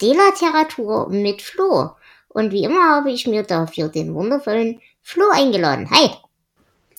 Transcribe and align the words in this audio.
Delateratur 0.00 1.08
mit 1.08 1.42
Flo. 1.42 1.90
Und 2.28 2.52
wie 2.52 2.64
immer 2.64 2.96
habe 2.96 3.10
ich 3.12 3.26
mir 3.26 3.42
dafür 3.44 3.88
den 3.88 4.14
wundervollen 4.14 4.80
Flo 5.02 5.24
eingeladen. 5.32 5.88
Hi! 5.90 6.10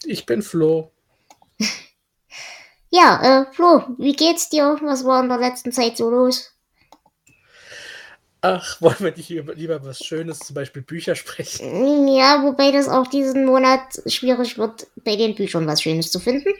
Ich 0.05 0.25
bin 0.25 0.41
Flo. 0.41 0.91
Ja, 2.91 3.41
äh, 3.41 3.53
Flo, 3.53 3.83
wie 3.97 4.13
geht's 4.13 4.47
dir? 4.47 4.77
Was 4.81 5.03
war 5.03 5.21
in 5.21 5.27
der 5.27 5.37
letzten 5.39 5.73
Zeit 5.73 5.97
so 5.97 6.09
los? 6.09 6.53
Ach, 8.41 8.79
wollen 8.79 8.99
wir 8.99 9.11
nicht 9.11 9.29
über, 9.31 9.53
lieber 9.55 9.83
was 9.83 9.99
Schönes, 9.99 10.39
zum 10.39 10.53
Beispiel 10.53 10.81
Bücher 10.83 11.15
sprechen? 11.15 12.07
Ja, 12.07 12.43
wobei 12.43 12.71
das 12.71 12.87
auch 12.87 13.07
diesen 13.07 13.45
Monat 13.45 13.81
schwierig 14.05 14.57
wird, 14.57 14.87
bei 15.03 15.15
den 15.15 15.35
Büchern 15.35 15.67
was 15.67 15.81
Schönes 15.81 16.11
zu 16.11 16.19
finden. 16.19 16.53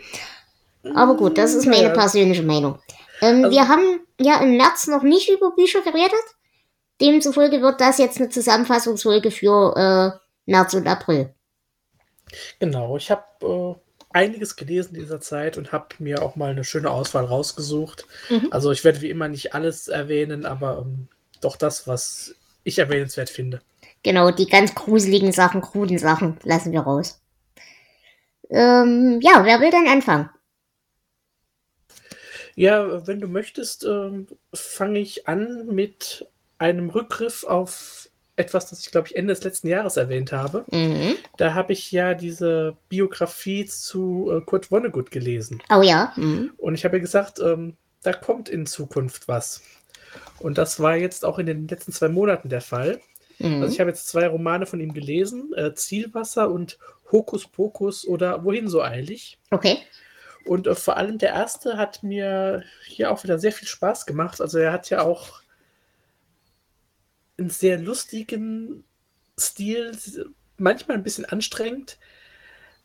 Aber 0.95 1.15
gut, 1.15 1.37
das 1.37 1.53
ist 1.53 1.67
meine 1.67 1.83
Naja. 1.83 1.93
persönliche 1.93 2.43
Meinung. 2.43 2.79
Ähm, 3.25 3.45
Also- 3.45 3.57
wir 3.57 3.67
haben 3.67 3.99
ja 4.19 4.41
im 4.41 4.57
März 4.57 4.87
noch 4.87 5.03
nicht 5.03 5.29
über 5.29 5.51
Bücher 5.51 5.81
geredet. 5.81 6.13
Demzufolge 7.01 7.61
wird 7.61 7.81
das 7.81 7.97
jetzt 7.97 8.19
eine 8.19 8.29
Zusammenfassungsfolge 8.29 9.31
für 9.31 9.75
äh, 10.15 10.51
März 10.51 10.73
und 10.73 10.87
April. 10.87 11.33
Genau, 12.59 12.97
ich 12.97 13.11
habe 13.11 13.23
äh, 13.41 13.75
einiges 14.11 14.55
gelesen 14.55 14.95
in 14.95 15.01
dieser 15.01 15.19
Zeit 15.19 15.57
und 15.57 15.71
habe 15.71 15.87
mir 15.99 16.21
auch 16.23 16.35
mal 16.35 16.51
eine 16.51 16.63
schöne 16.63 16.89
Auswahl 16.89 17.25
rausgesucht. 17.25 18.05
Mhm. 18.29 18.47
Also 18.51 18.71
ich 18.71 18.83
werde 18.83 19.01
wie 19.01 19.09
immer 19.09 19.27
nicht 19.27 19.53
alles 19.53 19.87
erwähnen, 19.89 20.45
aber 20.45 20.79
ähm, 20.85 21.07
doch 21.41 21.57
das, 21.57 21.87
was 21.87 22.33
ich 22.63 22.79
erwähnenswert 22.79 23.29
finde. 23.29 23.61
Genau, 24.03 24.31
die 24.31 24.47
ganz 24.47 24.73
gruseligen 24.73 25.31
Sachen, 25.31 25.61
kruden 25.61 25.97
Sachen 25.97 26.37
lassen 26.43 26.71
wir 26.71 26.81
raus. 26.81 27.21
Ähm, 28.49 29.19
ja, 29.21 29.43
wer 29.43 29.59
will 29.59 29.71
denn 29.71 29.87
anfangen? 29.87 30.29
Ja, 32.55 33.05
wenn 33.05 33.19
du 33.19 33.27
möchtest, 33.27 33.83
ähm, 33.83 34.27
fange 34.53 34.99
ich 34.99 35.27
an 35.27 35.67
mit 35.67 36.25
einem 36.57 36.89
Rückgriff 36.89 37.43
auf 37.43 38.09
etwas, 38.37 38.69
das 38.69 38.79
ich, 38.79 38.91
glaube 38.91 39.07
ich, 39.07 39.15
Ende 39.15 39.33
des 39.33 39.43
letzten 39.43 39.67
Jahres 39.67 39.97
erwähnt 39.97 40.31
habe. 40.31 40.65
Mhm. 40.71 41.15
Da 41.37 41.53
habe 41.53 41.73
ich 41.73 41.91
ja 41.91 42.13
diese 42.13 42.75
Biografie 42.89 43.65
zu 43.65 44.31
äh, 44.31 44.41
Kurt 44.41 44.67
Vonnegut 44.67 45.11
gelesen. 45.11 45.61
Oh 45.69 45.81
ja. 45.81 46.13
Mhm. 46.15 46.51
Und 46.57 46.75
ich 46.75 46.83
habe 46.85 46.97
ja 46.97 47.01
gesagt, 47.01 47.39
ähm, 47.39 47.75
da 48.03 48.13
kommt 48.13 48.49
in 48.49 48.65
Zukunft 48.65 49.27
was. 49.27 49.61
Und 50.39 50.57
das 50.57 50.79
war 50.79 50.95
jetzt 50.95 51.25
auch 51.25 51.39
in 51.39 51.45
den 51.45 51.67
letzten 51.67 51.91
zwei 51.91 52.09
Monaten 52.09 52.49
der 52.49 52.61
Fall. 52.61 52.99
Mhm. 53.39 53.61
Also 53.61 53.73
ich 53.73 53.79
habe 53.79 53.89
jetzt 53.89 54.07
zwei 54.07 54.27
Romane 54.27 54.65
von 54.65 54.79
ihm 54.79 54.93
gelesen, 54.93 55.53
äh, 55.55 55.73
Zielwasser 55.73 56.51
und 56.51 56.77
Hokus 57.11 57.47
Pokus 57.47 58.05
oder 58.05 58.43
Wohin 58.43 58.67
so 58.67 58.81
eilig. 58.81 59.39
Okay. 59.51 59.77
Und 60.45 60.67
äh, 60.67 60.75
vor 60.75 60.97
allem 60.97 61.17
der 61.17 61.29
erste 61.29 61.77
hat 61.77 62.03
mir 62.03 62.63
hier 62.85 63.11
auch 63.11 63.23
wieder 63.23 63.39
sehr 63.39 63.51
viel 63.51 63.67
Spaß 63.67 64.05
gemacht. 64.05 64.41
Also 64.41 64.59
er 64.59 64.71
hat 64.71 64.89
ja 64.89 65.01
auch 65.01 65.41
einen 67.37 67.49
sehr 67.49 67.77
lustigen 67.77 68.83
Stil, 69.37 69.97
manchmal 70.57 70.97
ein 70.97 71.03
bisschen 71.03 71.25
anstrengend, 71.25 71.97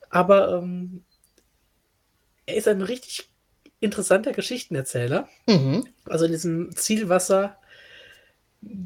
aber 0.08 0.58
ähm, 0.58 1.04
er 2.46 2.56
ist 2.56 2.66
ein 2.66 2.82
richtig 2.82 3.30
interessanter 3.78 4.32
Geschichtenerzähler. 4.32 5.28
Mhm. 5.46 5.86
Also 6.04 6.24
in 6.24 6.32
diesem 6.32 6.74
Zielwasser 6.74 7.56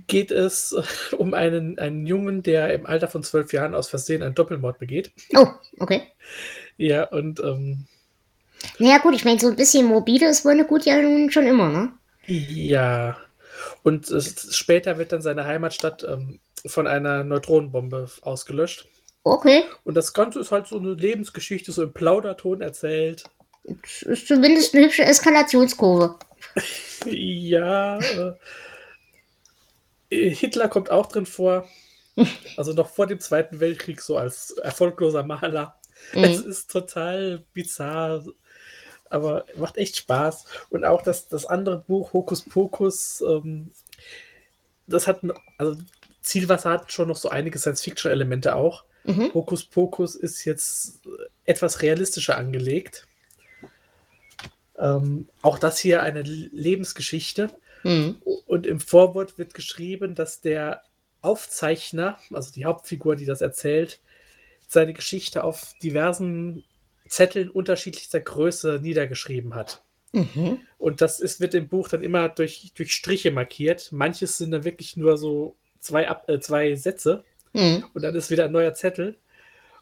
geht 0.07 0.31
es 0.31 0.75
um 1.17 1.35
einen, 1.35 1.79
einen 1.79 2.07
Jungen, 2.07 2.43
der 2.43 2.75
im 2.75 2.87
Alter 2.87 3.09
von 3.09 3.23
zwölf 3.23 3.53
Jahren 3.53 3.75
aus 3.75 3.89
Versehen 3.89 4.23
einen 4.23 4.35
Doppelmord 4.35 4.79
begeht. 4.79 5.13
Oh, 5.35 5.47
okay. 5.79 6.03
Ja, 6.77 7.05
und 7.05 7.41
ähm, 7.41 7.87
Naja 8.79 8.99
gut, 8.99 9.15
ich 9.15 9.25
meine, 9.25 9.41
so 9.41 9.49
ein 9.49 9.57
bisschen 9.57 9.87
mobile 9.87 10.29
ist 10.29 10.45
wohl 10.45 10.63
gut 10.65 10.85
ja 10.85 11.01
nun 11.01 11.31
schon 11.31 11.47
immer, 11.47 11.69
ne? 11.69 11.93
ja. 12.27 13.17
Und 13.83 14.11
es, 14.11 14.55
später 14.57 14.99
wird 14.99 15.13
dann 15.13 15.23
seine 15.23 15.45
Heimatstadt 15.45 16.05
ähm, 16.05 16.41
von 16.67 16.87
einer 16.87 17.23
Neutronenbombe 17.25 18.09
ausgelöscht. 18.23 18.89
Okay. 19.25 19.65
Und 19.85 19.95
das 19.95 20.13
Ganze 20.13 20.41
ist 20.41 20.53
halt 20.53 20.67
so 20.67 20.79
eine 20.79 20.95
Lebensgeschichte, 20.95 21.73
so 21.73 21.83
im 21.83 21.93
Plauderton 21.93 22.61
erzählt. 22.61 23.25
Das 23.65 24.03
ist 24.03 24.29
zumindest 24.29 24.75
eine 24.75 24.85
hübsche 24.87 25.05
Eskalationskurve. 25.05 26.19
Ja. 27.07 27.99
Äh, 30.11 30.31
Hitler 30.31 30.69
kommt 30.69 30.91
auch 30.91 31.07
drin 31.07 31.27
vor. 31.27 31.69
Also 32.57 32.73
noch 32.73 32.89
vor 32.91 33.07
dem 33.09 33.19
Zweiten 33.19 33.59
Weltkrieg, 33.59 34.01
so 34.01 34.17
als 34.17 34.53
erfolgloser 34.53 35.25
Maler. 35.25 35.75
Es 36.13 36.45
Mhm. 36.45 36.51
ist 36.51 36.71
total 36.71 37.45
bizarr, 37.53 38.25
aber 39.15 39.47
macht 39.57 39.77
echt 39.77 39.97
Spaß. 39.97 40.45
Und 40.71 40.85
auch 40.85 41.03
das, 41.03 41.29
das 41.29 41.47
andere 41.47 41.79
Buch, 41.79 42.13
Hokus 42.13 42.43
Pokus, 42.43 43.23
ähm, 43.27 43.71
das 44.87 45.07
hat, 45.07 45.21
also 45.57 45.77
Zielwasser 46.21 46.71
hat 46.71 46.93
schon 46.93 47.09
noch 47.09 47.17
so 47.17 47.29
einige 47.29 47.59
Science-Fiction-Elemente 47.59 48.55
auch. 48.55 48.85
Mhm. 49.05 49.33
Hokus 49.33 49.65
Pokus 49.65 50.15
ist 50.15 50.45
jetzt 50.45 51.01
etwas 51.45 51.83
realistischer 51.83 52.37
angelegt. 52.37 53.07
Ähm, 54.79 55.29
auch 55.43 55.59
das 55.59 55.79
hier 55.79 56.03
eine 56.03 56.23
Lebensgeschichte. 56.23 57.51
Mhm. 57.85 58.17
Und 58.47 58.67
im 58.67 58.81
Vorwort 58.81 59.39
wird 59.39 59.55
geschrieben, 59.55 60.15
dass 60.15 60.41
der 60.41 60.83
Aufzeichner, 61.21 62.19
also 62.33 62.53
die 62.53 62.65
Hauptfigur, 62.65 63.17
die 63.17 63.27
das 63.27 63.41
erzählt, 63.41 64.01
seine 64.67 64.95
Geschichte 64.95 65.45
auf 65.45 65.75
diversen 65.83 66.65
Zetteln 67.15 67.51
unterschiedlichster 67.51 68.21
Größe 68.21 68.81
niedergeschrieben 68.83 69.55
hat. 69.55 69.83
Mhm. 70.13 70.61
Und 70.79 71.01
das 71.01 71.21
ist, 71.21 71.41
wird 71.41 71.55
im 71.55 71.69
Buch 71.69 71.89
dann 71.89 72.03
immer 72.03 72.29
durch, 72.29 72.73
durch 72.77 72.93
Striche 72.93 73.31
markiert. 73.31 73.93
Manches 73.93 74.39
sind 74.39 74.51
dann 74.51 74.65
wirklich 74.65 74.97
nur 74.97 75.17
so 75.17 75.57
zwei, 75.81 76.09
Ab 76.09 76.29
äh, 76.29 76.41
zwei 76.41 76.75
Sätze 76.75 77.25
Mhm. 77.55 77.85
und 77.95 78.03
dann 78.03 78.15
ist 78.15 78.31
wieder 78.31 78.47
ein 78.47 78.53
neuer 78.53 78.75
Zettel. 78.75 79.17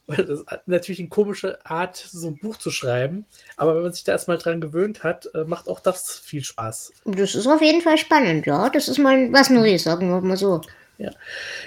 Und 0.06 0.18
das 0.18 0.40
ist 0.40 0.46
natürlich 0.66 0.98
eine 0.98 1.08
komische 1.08 1.64
Art, 1.64 1.96
so 1.96 2.26
ein 2.26 2.36
Buch 2.36 2.56
zu 2.56 2.70
schreiben. 2.70 3.24
Aber 3.56 3.74
wenn 3.76 3.82
man 3.82 3.92
sich 3.92 4.04
da 4.04 4.12
erstmal 4.12 4.36
dran 4.36 4.60
gewöhnt 4.60 5.04
hat, 5.04 5.30
äh, 5.34 5.44
macht 5.44 5.68
auch 5.68 5.80
das 5.80 6.18
viel 6.18 6.44
Spaß. 6.44 6.92
Das 7.04 7.34
ist 7.34 7.46
auf 7.46 7.62
jeden 7.62 7.80
Fall 7.80 7.96
spannend, 7.98 8.44
ja. 8.46 8.68
Das 8.68 8.88
ist 8.88 8.98
mal 8.98 9.32
was 9.32 9.48
Neues, 9.48 9.84
sagen 9.84 10.10
wir 10.10 10.20
mal 10.20 10.36
so. 10.36 10.60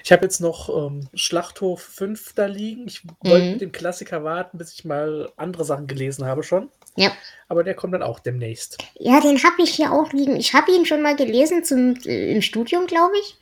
Ich 0.04 0.12
habe 0.12 0.24
jetzt 0.24 0.40
noch 0.40 0.70
ähm, 0.70 1.08
Schlachthof 1.14 1.82
5 1.82 2.34
da 2.34 2.46
liegen. 2.46 2.88
Ich 2.88 3.02
wollte 3.24 3.46
Mhm. 3.46 3.52
mit 3.52 3.62
dem 3.62 3.72
Klassiker 3.72 4.24
warten, 4.24 4.58
bis 4.58 4.74
ich 4.74 4.86
mal 4.86 5.32
andere 5.38 5.66
Sachen 5.66 5.88
gelesen 5.88 6.26
habe 6.26 6.44
schon. 6.44 6.70
Ja. 6.96 7.12
Aber 7.48 7.64
der 7.64 7.74
kommt 7.76 7.94
dann 7.94 8.04
auch 8.04 8.20
demnächst. 8.20 8.78
Ja, 8.96 9.20
den 9.20 9.42
habe 9.44 9.62
ich 9.62 9.72
hier 9.72 9.92
auch 9.92 10.12
liegen. 10.14 10.36
Ich 10.38 10.54
habe 10.54 10.72
ihn 10.72 10.86
schon 10.86 11.02
mal 11.02 11.16
gelesen 11.16 11.64
zum, 11.64 11.96
äh, 12.06 12.32
im 12.34 12.42
Studium, 12.42 12.88
glaube 12.88 13.14
ich. 13.20 13.38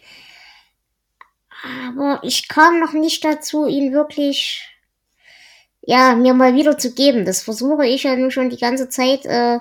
Aber 1.87 2.19
ich 2.23 2.47
kam 2.47 2.79
noch 2.79 2.93
nicht 2.93 3.23
dazu, 3.23 3.65
ihn 3.67 3.93
wirklich, 3.93 4.67
ja, 5.81 6.15
mir 6.15 6.33
mal 6.33 6.55
wieder 6.55 6.77
zu 6.77 6.93
geben. 6.93 7.25
Das 7.25 7.41
versuche 7.43 7.85
ich 7.85 8.03
ja 8.03 8.15
nun 8.15 8.31
schon 8.31 8.49
die 8.49 8.57
ganze 8.57 8.89
Zeit, 8.89 9.25
äh, 9.25 9.59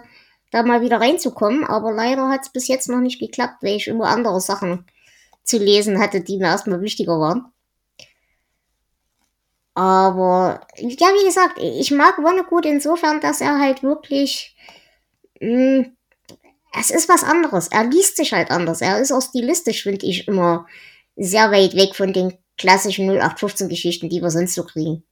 da 0.50 0.62
mal 0.64 0.80
wieder 0.82 1.00
reinzukommen. 1.00 1.64
Aber 1.64 1.92
leider 1.92 2.28
hat 2.28 2.42
es 2.42 2.48
bis 2.50 2.68
jetzt 2.68 2.88
noch 2.88 3.00
nicht 3.00 3.20
geklappt, 3.20 3.62
weil 3.62 3.76
ich 3.76 3.86
immer 3.88 4.06
andere 4.08 4.40
Sachen 4.40 4.84
zu 5.44 5.58
lesen 5.58 5.98
hatte, 5.98 6.20
die 6.20 6.38
mir 6.38 6.46
erstmal 6.46 6.80
wichtiger 6.82 7.18
waren. 7.18 7.52
Aber, 9.74 10.66
ja, 10.76 11.08
wie 11.08 11.24
gesagt, 11.26 11.58
ich 11.58 11.90
mag 11.90 12.16
Vonnegut 12.16 12.66
insofern, 12.66 13.20
dass 13.20 13.40
er 13.40 13.58
halt 13.58 13.82
wirklich, 13.82 14.54
mh, 15.40 15.86
es 16.78 16.90
ist 16.90 17.08
was 17.08 17.24
anderes. 17.24 17.68
Er 17.68 17.84
liest 17.84 18.16
sich 18.16 18.32
halt 18.32 18.50
anders. 18.50 18.80
Er 18.80 19.00
ist 19.00 19.12
auch 19.12 19.22
stilistisch, 19.22 19.82
finde 19.82 20.06
ich, 20.06 20.28
immer 20.28 20.66
sehr 21.16 21.50
weit 21.50 21.74
weg 21.76 21.94
von 21.94 22.12
den 22.12 22.34
klassischen 22.58 23.10
0815-Geschichten, 23.10 24.08
die 24.08 24.22
wir 24.22 24.30
sonst 24.30 24.54
so 24.54 24.64
kriegen. 24.64 25.04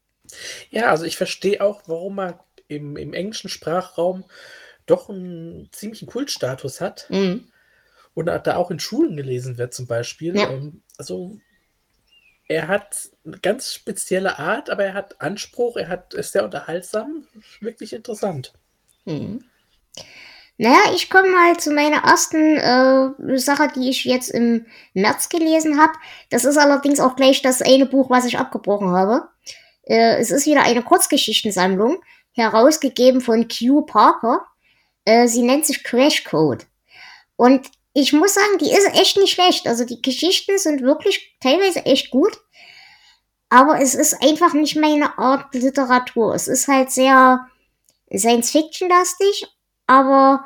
Ja, 0.71 0.91
also 0.91 1.05
ich 1.05 1.17
verstehe 1.17 1.61
auch, 1.61 1.83
warum 1.87 2.19
er 2.21 2.45
im, 2.69 2.97
im 2.97 3.15
englischen 3.15 3.49
Sprachraum 3.49 4.25
doch 4.87 5.09
einen 5.09 5.69
ziemlichen 5.73 6.07
Kultstatus 6.09 6.81
hat 6.81 7.07
Mhm. 7.11 7.49
Und 8.15 8.27
da 8.27 8.57
auch 8.57 8.71
in 8.71 8.81
Schulen 8.81 9.17
gelesen 9.17 9.59
wird 9.59 9.75
zum 9.75 9.87
Beispiel. 9.87 10.37
Ja. 10.37 10.51
Ähm, 10.51 10.83
also 10.99 11.39
er 12.49 12.67
hat 12.67 13.11
eine 13.25 13.39
ganz 13.39 13.73
spezielle 13.73 14.39
Art, 14.39 14.71
aber 14.71 14.85
er 14.85 14.95
hat 14.95 15.21
Anspruch, 15.21 15.77
er 15.77 15.89
hat, 15.89 16.15
ist 16.15 16.33
sehr 16.33 16.45
unterhaltsam, 16.45 17.25
wirklich 17.61 17.93
interessant. 17.93 18.53
Mhm. 19.05 19.45
Naja, 20.59 20.93
ich 20.95 21.09
komme 21.09 21.31
mal 21.31 21.57
zu 21.57 21.71
meiner 21.71 22.05
ersten 22.05 22.57
äh, 22.59 23.39
Sache, 23.39 23.69
die 23.75 23.89
ich 23.89 24.05
jetzt 24.05 24.29
im 24.29 24.67
März 24.93 25.31
gelesen 25.31 25.81
habe. 25.81 25.93
Das 26.29 26.45
ist 26.45 26.59
allerdings 26.59 27.01
auch 27.01 27.17
gleich 27.17 27.41
das 27.41 27.63
eine 27.63 27.87
Buch, 27.87 28.11
was 28.11 28.27
ich 28.27 28.37
abgebrochen 28.37 28.91
habe. 28.91 29.29
Äh, 29.85 30.17
es 30.19 30.31
ist 30.31 30.45
wieder 30.45 30.63
eine 30.63 30.83
Kurzgeschichtensammlung, 30.83 32.03
herausgegeben 32.33 33.23
von 33.23 33.49
Q 33.49 33.87
Parker. 33.87 34.45
Äh, 35.07 35.29
sie 35.29 35.43
nennt 35.43 35.65
sich 35.65 35.83
Crash 35.83 36.25
Code. 36.25 36.67
Und 37.37 37.71
ich 37.93 38.13
muss 38.13 38.35
sagen, 38.35 38.59
die 38.61 38.71
ist 38.71 38.95
echt 38.95 39.17
nicht 39.17 39.33
schlecht. 39.33 39.67
Also 39.67 39.85
die 39.85 40.01
Geschichten 40.01 40.59
sind 40.59 40.83
wirklich 40.83 41.37
teilweise 41.41 41.85
echt 41.87 42.11
gut. 42.11 42.39
Aber 43.49 43.81
es 43.81 43.95
ist 43.95 44.23
einfach 44.23 44.55
nicht 44.55 44.77
meine 44.77 45.19
Art 45.19 45.53
Literatur. 45.55 46.35
Es 46.35 46.47
ist 46.47 46.69
halt 46.69 46.91
sehr 46.93 47.47
Science-Fiction-lastig, 48.17 49.49
aber 49.87 50.45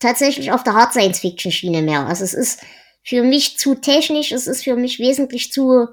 tatsächlich 0.00 0.50
auf 0.50 0.64
der 0.64 0.74
Hard 0.74 0.92
Science-Fiction-Schiene 0.92 1.82
mehr. 1.82 2.06
Also 2.06 2.24
es 2.24 2.34
ist 2.34 2.60
für 3.04 3.22
mich 3.22 3.58
zu 3.58 3.76
technisch, 3.76 4.32
es 4.32 4.48
ist 4.48 4.64
für 4.64 4.74
mich 4.74 4.98
wesentlich 4.98 5.52
zu, 5.52 5.88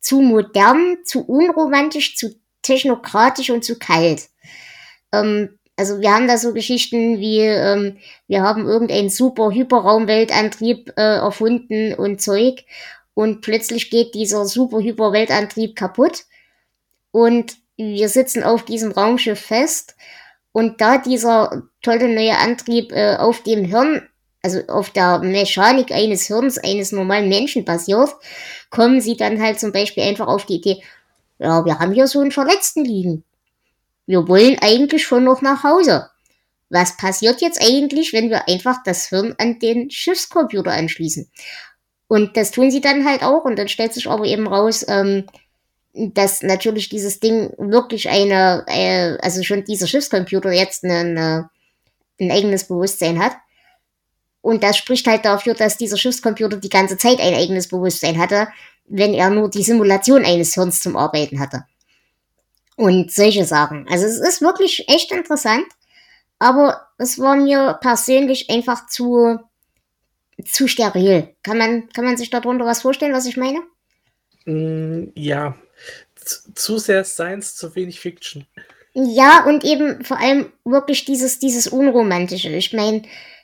zu 0.00 0.20
modern, 0.20 0.98
zu 1.04 1.24
unromantisch, 1.24 2.16
zu 2.16 2.34
technokratisch 2.62 3.50
und 3.50 3.64
zu 3.64 3.78
kalt. 3.78 4.28
Ähm, 5.12 5.58
also 5.76 6.00
wir 6.00 6.12
haben 6.12 6.28
da 6.28 6.36
so 6.36 6.52
Geschichten 6.52 7.18
wie, 7.18 7.40
ähm, 7.40 7.98
wir 8.28 8.42
haben 8.42 8.66
irgendeinen 8.66 9.08
super 9.08 9.50
Hyperraumweltantrieb 9.50 10.92
äh, 10.96 11.16
erfunden 11.16 11.94
und 11.94 12.20
Zeug 12.20 12.64
und 13.14 13.40
plötzlich 13.40 13.90
geht 13.90 14.14
dieser 14.14 14.44
super 14.44 14.80
Hyperweltantrieb 14.80 15.76
kaputt 15.76 16.24
und 17.10 17.56
wir 17.76 18.08
sitzen 18.08 18.42
auf 18.42 18.64
diesem 18.64 18.92
Raumschiff 18.92 19.40
fest 19.40 19.96
und 20.52 20.80
da 20.80 20.98
dieser 20.98 21.62
tolle 21.80 22.08
neue 22.08 22.36
Antrieb 22.38 22.92
äh, 22.92 23.16
auf 23.16 23.42
dem 23.42 23.64
Hirn, 23.64 24.06
also 24.42 24.60
auf 24.68 24.90
der 24.90 25.20
Mechanik 25.20 25.90
eines 25.90 26.26
Hirns 26.26 26.58
eines 26.58 26.92
normalen 26.92 27.28
Menschen 27.28 27.64
basiert, 27.64 28.10
kommen 28.70 29.00
sie 29.00 29.16
dann 29.16 29.40
halt 29.40 29.58
zum 29.58 29.72
Beispiel 29.72 30.02
einfach 30.02 30.26
auf 30.26 30.44
die 30.44 30.56
Idee, 30.56 30.82
ja, 31.38 31.64
wir 31.64 31.78
haben 31.78 31.92
hier 31.92 32.06
so 32.06 32.20
einen 32.20 32.30
Verletzten 32.30 32.84
liegen 32.84 33.24
wir 34.12 34.28
wollen 34.28 34.58
eigentlich 34.60 35.04
schon 35.04 35.24
noch 35.24 35.40
nach 35.40 35.64
Hause. 35.64 36.10
Was 36.68 36.98
passiert 36.98 37.40
jetzt 37.40 37.62
eigentlich, 37.62 38.12
wenn 38.12 38.28
wir 38.28 38.46
einfach 38.46 38.82
das 38.84 39.06
Hirn 39.06 39.34
an 39.38 39.58
den 39.58 39.90
Schiffscomputer 39.90 40.70
anschließen? 40.70 41.30
Und 42.08 42.36
das 42.36 42.50
tun 42.50 42.70
sie 42.70 42.82
dann 42.82 43.06
halt 43.06 43.22
auch. 43.22 43.46
Und 43.46 43.58
dann 43.58 43.68
stellt 43.68 43.94
sich 43.94 44.08
aber 44.08 44.26
eben 44.26 44.46
raus, 44.46 44.84
ähm, 44.86 45.24
dass 45.94 46.42
natürlich 46.42 46.90
dieses 46.90 47.20
Ding 47.20 47.54
wirklich 47.56 48.10
eine, 48.10 48.66
äh, 48.66 49.16
also 49.22 49.42
schon 49.42 49.64
dieser 49.64 49.86
Schiffscomputer 49.86 50.52
jetzt 50.52 50.84
eine, 50.84 50.98
eine, 50.98 51.50
ein 52.20 52.30
eigenes 52.30 52.64
Bewusstsein 52.64 53.18
hat. 53.18 53.32
Und 54.42 54.62
das 54.62 54.76
spricht 54.76 55.06
halt 55.06 55.24
dafür, 55.24 55.54
dass 55.54 55.78
dieser 55.78 55.96
Schiffscomputer 55.96 56.58
die 56.58 56.68
ganze 56.68 56.98
Zeit 56.98 57.18
ein 57.18 57.34
eigenes 57.34 57.66
Bewusstsein 57.66 58.18
hatte, 58.18 58.48
wenn 58.84 59.14
er 59.14 59.30
nur 59.30 59.48
die 59.48 59.62
Simulation 59.62 60.26
eines 60.26 60.52
Hirns 60.52 60.80
zum 60.80 60.98
Arbeiten 60.98 61.40
hatte. 61.40 61.64
Und 62.82 63.12
solche 63.12 63.44
Sachen. 63.44 63.86
Also 63.88 64.06
es 64.06 64.18
ist 64.18 64.42
wirklich 64.42 64.88
echt 64.88 65.12
interessant, 65.12 65.66
aber 66.40 66.88
es 66.98 67.16
war 67.20 67.36
mir 67.36 67.78
persönlich 67.80 68.50
einfach 68.50 68.88
zu, 68.88 69.38
zu 70.44 70.66
steril. 70.66 71.32
Kann 71.44 71.58
man, 71.58 71.88
kann 71.90 72.04
man 72.04 72.16
sich 72.16 72.30
darunter 72.30 72.64
was 72.64 72.82
vorstellen, 72.82 73.12
was 73.12 73.26
ich 73.26 73.36
meine? 73.36 73.60
Mm, 74.46 75.12
ja, 75.14 75.54
zu 76.56 76.78
sehr 76.78 77.04
Science, 77.04 77.54
zu 77.54 77.72
wenig 77.76 78.00
Fiction. 78.00 78.48
Ja, 78.94 79.44
und 79.44 79.62
eben 79.62 80.04
vor 80.04 80.18
allem 80.18 80.52
wirklich 80.64 81.04
dieses, 81.04 81.38
dieses 81.38 81.68
Unromantische. 81.68 82.48
Ich 82.48 82.72
meine, 82.72 83.02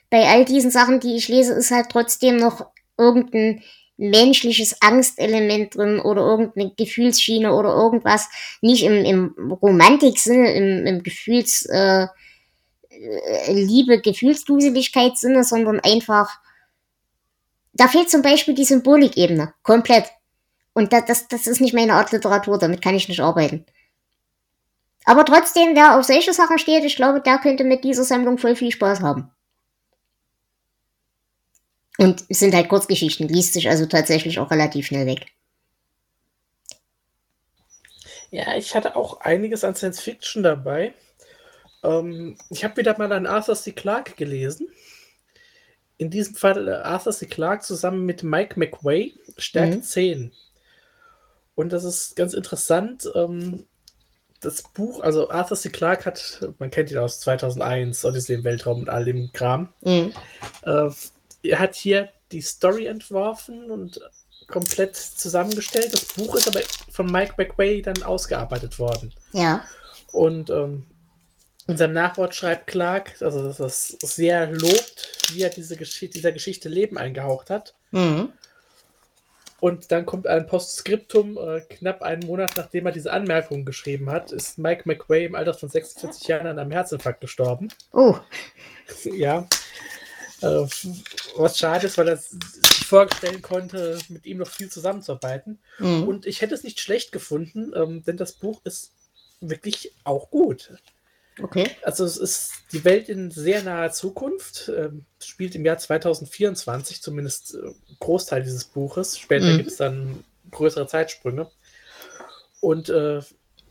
bei 0.09 0.27
all 0.27 0.43
diesen 0.43 0.69
Sachen, 0.69 0.99
die 0.99 1.15
ich 1.15 1.29
lese, 1.29 1.53
ist 1.53 1.71
halt 1.71 1.87
trotzdem 1.89 2.35
noch 2.35 2.73
irgendein 2.97 3.63
menschliches 3.99 4.81
Angstelement 4.81 5.75
drin 5.75 5.99
oder 5.99 6.21
irgendeine 6.21 6.71
Gefühlsschiene 6.75 7.53
oder 7.53 7.75
irgendwas. 7.75 8.29
Nicht 8.61 8.83
im, 8.83 9.05
im 9.05 9.51
Romantik-Sinne, 9.51 10.53
im, 10.53 10.85
im 10.85 11.03
Gefühls, 11.03 11.65
äh, 11.65 12.07
äh, 12.89 13.53
Liebe, 13.53 14.01
Gefühlsduseligkeit-Sinne, 14.01 15.43
sondern 15.43 15.79
einfach, 15.81 16.39
da 17.73 17.87
fehlt 17.87 18.09
zum 18.09 18.21
Beispiel 18.21 18.53
die 18.53 18.65
Symbolikebene. 18.65 19.53
Komplett. 19.63 20.05
Und 20.73 20.93
das, 20.93 21.05
das, 21.05 21.27
das 21.27 21.47
ist 21.47 21.61
nicht 21.61 21.73
meine 21.73 21.93
Art 21.93 22.11
Literatur, 22.11 22.57
damit 22.57 22.81
kann 22.81 22.95
ich 22.95 23.09
nicht 23.09 23.19
arbeiten. 23.19 23.65
Aber 25.05 25.25
trotzdem, 25.25 25.75
wer 25.75 25.97
auf 25.97 26.05
solche 26.05 26.33
Sachen 26.33 26.57
steht, 26.57 26.83
ich 26.85 26.95
glaube, 26.95 27.21
der 27.21 27.37
könnte 27.37 27.63
mit 27.63 27.83
dieser 27.83 28.03
Sammlung 28.03 28.37
voll 28.37 28.55
viel 28.55 28.71
Spaß 28.71 29.01
haben. 29.01 29.31
Und 31.99 32.23
es 32.29 32.39
sind 32.39 32.55
halt 32.55 32.69
Kurzgeschichten, 32.69 33.27
liest 33.27 33.53
sich 33.53 33.69
also 33.69 33.85
tatsächlich 33.85 34.39
auch 34.39 34.51
relativ 34.51 34.87
schnell 34.87 35.05
weg. 35.05 35.25
Ja, 38.31 38.55
ich 38.55 38.73
hatte 38.73 38.95
auch 38.95 39.21
einiges 39.21 39.63
an 39.63 39.75
Science 39.75 39.99
Fiction 39.99 40.43
dabei. 40.43 40.93
Ähm, 41.83 42.37
ich 42.49 42.63
habe 42.63 42.77
wieder 42.77 42.97
mal 42.97 43.11
an 43.11 43.25
Arthur 43.25 43.55
C. 43.55 43.73
Clarke 43.73 44.13
gelesen. 44.15 44.67
In 45.97 46.09
diesem 46.09 46.35
Fall 46.35 46.69
äh, 46.69 46.71
Arthur 46.71 47.11
C. 47.11 47.25
Clarke 47.25 47.63
zusammen 47.63 48.05
mit 48.05 48.23
Mike 48.23 48.57
McWay, 48.57 49.13
Stärke 49.37 49.77
mhm. 49.77 49.83
10. 49.83 50.31
Und 51.55 51.73
das 51.73 51.83
ist 51.83 52.15
ganz 52.15 52.33
interessant. 52.33 53.11
Ähm, 53.13 53.65
das 54.39 54.63
Buch, 54.63 55.01
also 55.01 55.29
Arthur 55.29 55.57
C. 55.57 55.69
Clarke 55.69 56.05
hat, 56.05 56.47
man 56.59 56.71
kennt 56.71 56.91
ihn 56.91 56.97
aus 56.97 57.19
2001, 57.19 58.05
Odyssey 58.05 58.35
im 58.35 58.45
Weltraum 58.45 58.79
und 58.79 58.89
all 58.89 59.03
dem 59.03 59.33
Kram. 59.33 59.73
Mhm. 59.81 60.13
Äh, 60.63 60.89
er 61.43 61.59
hat 61.59 61.75
hier 61.75 62.09
die 62.31 62.41
Story 62.41 62.85
entworfen 62.85 63.71
und 63.71 63.99
komplett 64.47 64.95
zusammengestellt. 64.95 65.93
Das 65.93 66.05
Buch 66.05 66.35
ist 66.35 66.47
aber 66.47 66.61
von 66.91 67.05
Mike 67.11 67.35
McWay 67.37 67.81
dann 67.81 68.03
ausgearbeitet 68.03 68.79
worden. 68.79 69.13
Ja. 69.33 69.63
Und 70.11 70.49
ähm, 70.49 70.85
in 71.67 71.77
seinem 71.77 71.93
Nachwort 71.93 72.33
schreibt 72.33 72.67
Clark, 72.67 73.21
also 73.21 73.43
dass 73.43 73.57
das 73.57 73.87
sehr 74.01 74.47
lobt, 74.51 75.29
wie 75.31 75.43
er 75.43 75.49
diese 75.49 75.77
Gesch 75.77 75.99
dieser 75.99 76.31
Geschichte 76.31 76.67
Leben 76.67 76.97
eingehaucht 76.97 77.49
hat. 77.49 77.75
Mhm. 77.91 78.33
Und 79.59 79.91
dann 79.91 80.05
kommt 80.05 80.25
ein 80.25 80.47
Postskriptum, 80.47 81.37
äh, 81.37 81.61
knapp 81.61 82.01
einen 82.01 82.25
Monat 82.25 82.53
nachdem 82.55 82.85
er 82.85 82.91
diese 82.91 83.11
Anmerkung 83.11 83.65
geschrieben 83.65 84.09
hat, 84.09 84.31
ist 84.31 84.57
Mike 84.57 84.83
McWay 84.85 85.25
im 85.25 85.35
Alter 85.35 85.53
von 85.53 85.69
46 85.69 86.27
Jahren 86.27 86.47
an 86.47 86.59
einem 86.59 86.71
Herzinfarkt 86.71 87.21
gestorben. 87.21 87.67
Oh. 87.91 88.15
Ja. 89.03 89.47
Äh, 90.41 90.65
was 91.35 91.57
schade 91.57 91.87
ist, 91.87 91.97
weil 91.97 92.07
er 92.07 92.17
sich 92.17 92.85
vorstellen 92.85 93.41
konnte, 93.41 93.99
mit 94.09 94.25
ihm 94.25 94.37
noch 94.37 94.47
viel 94.47 94.69
zusammenzuarbeiten. 94.69 95.59
Mhm. 95.79 96.07
Und 96.07 96.25
ich 96.25 96.41
hätte 96.41 96.55
es 96.55 96.63
nicht 96.63 96.79
schlecht 96.79 97.11
gefunden, 97.11 97.73
ähm, 97.75 98.03
denn 98.03 98.17
das 98.17 98.33
Buch 98.33 98.61
ist 98.63 98.91
wirklich 99.41 99.91
auch 100.03 100.29
gut. 100.29 100.71
Okay. 101.41 101.69
Also 101.83 102.03
es 102.03 102.17
ist 102.17 102.51
die 102.73 102.83
Welt 102.83 103.09
in 103.09 103.31
sehr 103.31 103.63
naher 103.63 103.91
Zukunft, 103.91 104.71
ähm, 104.75 105.05
spielt 105.23 105.55
im 105.55 105.65
Jahr 105.65 105.77
2024, 105.77 107.01
zumindest 107.01 107.55
äh, 107.55 107.71
Großteil 107.99 108.43
dieses 108.43 108.65
Buches. 108.65 109.17
Später 109.17 109.45
mhm. 109.45 109.57
gibt 109.57 109.71
es 109.71 109.77
dann 109.77 110.23
größere 110.51 110.87
Zeitsprünge. 110.87 111.49
Und 112.59 112.89
äh, 112.89 113.21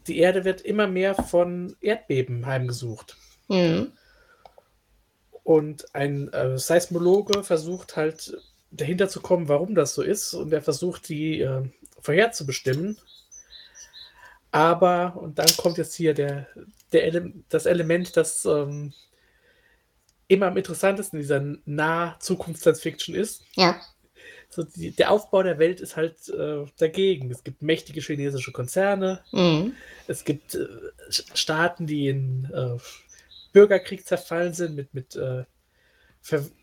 die 0.06 0.18
Erde 0.18 0.44
wird 0.44 0.62
immer 0.62 0.86
mehr 0.86 1.14
von 1.14 1.76
Erdbeben 1.80 2.46
heimgesucht. 2.46 3.16
Mhm. 3.48 3.92
Und 5.48 5.94
ein 5.94 6.30
äh, 6.34 6.58
Seismologe 6.58 7.42
versucht 7.42 7.96
halt 7.96 8.36
dahinter 8.70 9.08
zu 9.08 9.22
kommen, 9.22 9.48
warum 9.48 9.74
das 9.74 9.94
so 9.94 10.02
ist. 10.02 10.34
Und 10.34 10.52
er 10.52 10.60
versucht, 10.60 11.08
die 11.08 11.40
äh, 11.40 11.62
vorherzubestimmen. 12.02 12.98
Aber, 14.50 15.16
und 15.16 15.38
dann 15.38 15.48
kommt 15.56 15.78
jetzt 15.78 15.94
hier 15.94 16.12
der, 16.12 16.48
der 16.92 17.04
Ele 17.04 17.32
das 17.48 17.64
Element, 17.64 18.14
das 18.18 18.44
ähm, 18.44 18.92
immer 20.26 20.48
am 20.48 20.58
interessantesten 20.58 21.18
in 21.18 21.22
dieser 21.22 21.42
nah 21.64 22.20
Zukunft 22.20 22.60
Science 22.60 22.82
Fiction 22.82 23.14
ist. 23.14 23.42
Ja. 23.54 23.80
So 24.50 24.64
die, 24.64 24.90
der 24.90 25.10
Aufbau 25.10 25.42
der 25.42 25.58
Welt 25.58 25.80
ist 25.80 25.96
halt 25.96 26.28
äh, 26.28 26.66
dagegen. 26.76 27.30
Es 27.30 27.42
gibt 27.42 27.62
mächtige 27.62 28.02
chinesische 28.02 28.52
Konzerne. 28.52 29.24
Mhm. 29.32 29.72
Es 30.08 30.26
gibt 30.26 30.56
äh, 30.56 30.66
Staaten, 31.08 31.86
die 31.86 32.08
in 32.08 32.50
äh, 32.52 32.76
Bürgerkrieg 33.52 34.06
zerfallen 34.06 34.54
sind 34.54 34.76
mit, 34.76 34.94
mit 34.94 35.16
äh, 35.16 35.44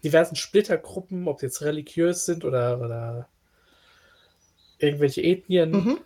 diversen 0.03 0.35
Splittergruppen, 0.35 1.27
ob 1.27 1.39
sie 1.39 1.47
jetzt 1.47 1.61
religiös 1.61 2.25
sind 2.25 2.45
oder, 2.45 2.79
oder 2.79 3.29
irgendwelche 4.77 5.23
Ethnien. 5.23 5.71
Mhm. 5.71 5.97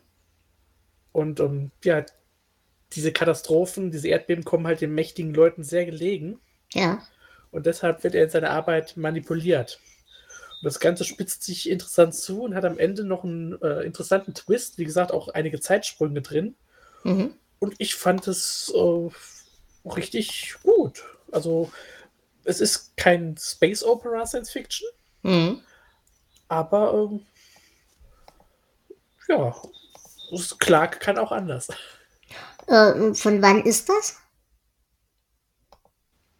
Und 1.12 1.39
um, 1.39 1.53
ähm, 1.53 1.71
ja, 1.83 2.05
diese 2.93 3.12
Katastrophen, 3.12 3.91
diese 3.91 4.07
Erdbeben 4.07 4.43
kommen 4.43 4.67
halt 4.67 4.81
den 4.81 4.93
mächtigen 4.93 5.33
Leuten 5.33 5.63
sehr 5.63 5.86
gelegen. 5.86 6.39
Ja. 6.74 7.03
Und 7.51 7.65
deshalb 7.65 8.03
wird 8.03 8.15
er 8.15 8.24
in 8.24 8.29
seiner 8.29 8.51
Arbeit 8.51 8.98
manipuliert. 8.98 9.79
Und 10.62 10.65
das 10.65 10.79
Ganze 10.79 11.03
spitzt 11.03 11.43
sich 11.43 11.69
interessant 11.69 12.15
zu 12.15 12.43
und 12.43 12.55
hat 12.55 12.65
am 12.65 12.77
Ende 12.77 13.03
noch 13.03 13.24
einen 13.24 13.59
äh, 13.62 13.81
interessanten 13.81 14.33
Twist. 14.33 14.77
Wie 14.77 14.86
gesagt, 14.86 15.12
auch 15.12 15.29
einige 15.29 15.59
Zeitsprünge 15.59 16.21
drin. 16.21 16.55
Mhm. 17.03 17.33
Und 17.59 17.75
ich 17.77 17.95
fand 17.95 18.27
es 18.27 18.74
äh, 18.75 19.09
richtig 19.96 20.55
gut. 20.63 21.03
Also 21.31 21.72
es 22.43 22.62
ist 22.62 22.96
kein 22.98 23.36
Space 23.38 23.84
Opera 23.84 24.25
Science 24.25 24.51
Fiction, 24.51 24.88
Mhm. 25.24 25.62
aber 26.48 26.93
ähm, 26.93 27.25
ja, 29.27 29.55
Clark 30.60 31.00
kann 31.00 31.17
auch 31.17 31.31
anders. 31.31 31.67
Äh, 32.67 33.13
von 33.13 33.41
wann 33.41 33.63
ist 33.63 33.89
das? 33.89 34.17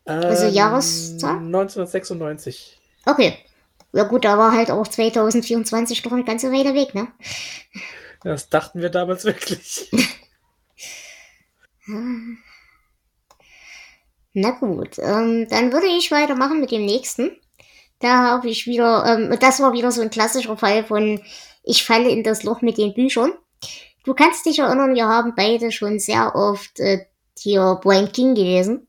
Also 0.06 0.46
Ähm, 0.46 0.53
Jahreszahl? 0.53 1.38
1996. 1.38 2.79
Okay. 3.06 3.38
Ja 3.91 4.03
gut, 4.03 4.24
da 4.24 4.38
war 4.38 4.51
halt 4.51 4.70
auch 4.72 4.88
2024 4.88 6.03
noch 6.06 6.12
eine 6.12 6.24
ganze 6.24 6.51
Weile 6.51 6.74
weg, 6.75 6.94
ne? 6.96 7.08
Das 8.24 8.50
dachten 8.50 8.82
wir 8.82 8.89
damals 8.89 9.24
wirklich. 9.25 9.89
Na 14.34 14.52
gut, 14.52 15.00
ähm, 15.00 15.48
dann 15.50 15.74
würde 15.74 15.88
ich 15.88 16.12
weitermachen 16.12 16.60
mit 16.60 16.72
dem 16.72 16.86
nächsten. 16.86 17.32
Da 18.00 18.24
habe 18.24 18.50
ich 18.50 18.68
wieder, 18.68 19.06
ähm, 19.06 19.38
das 19.40 19.60
war 19.60 19.74
wieder 19.74 19.92
so 19.92 20.02
ein 20.02 20.10
klassischer 20.10 20.58
Fall 20.58 20.86
von 20.86 21.22
ich 21.64 21.84
falle 21.84 22.10
in 22.10 22.24
das 22.24 22.44
Loch 22.44 22.62
mit 22.62 22.78
den 22.78 22.94
Büchern. 22.94 23.32
Du 24.04 24.14
kannst 24.14 24.46
dich 24.46 24.60
erinnern, 24.60 24.96
wir 24.96 25.08
haben 25.08 25.34
beide 25.36 25.72
schon 25.72 26.00
sehr 26.00 26.36
oft 26.36 26.80
äh, 26.80 27.06
hier 27.38 27.80
Brian 27.82 28.12
King 28.12 28.34
gelesen. 28.36 28.88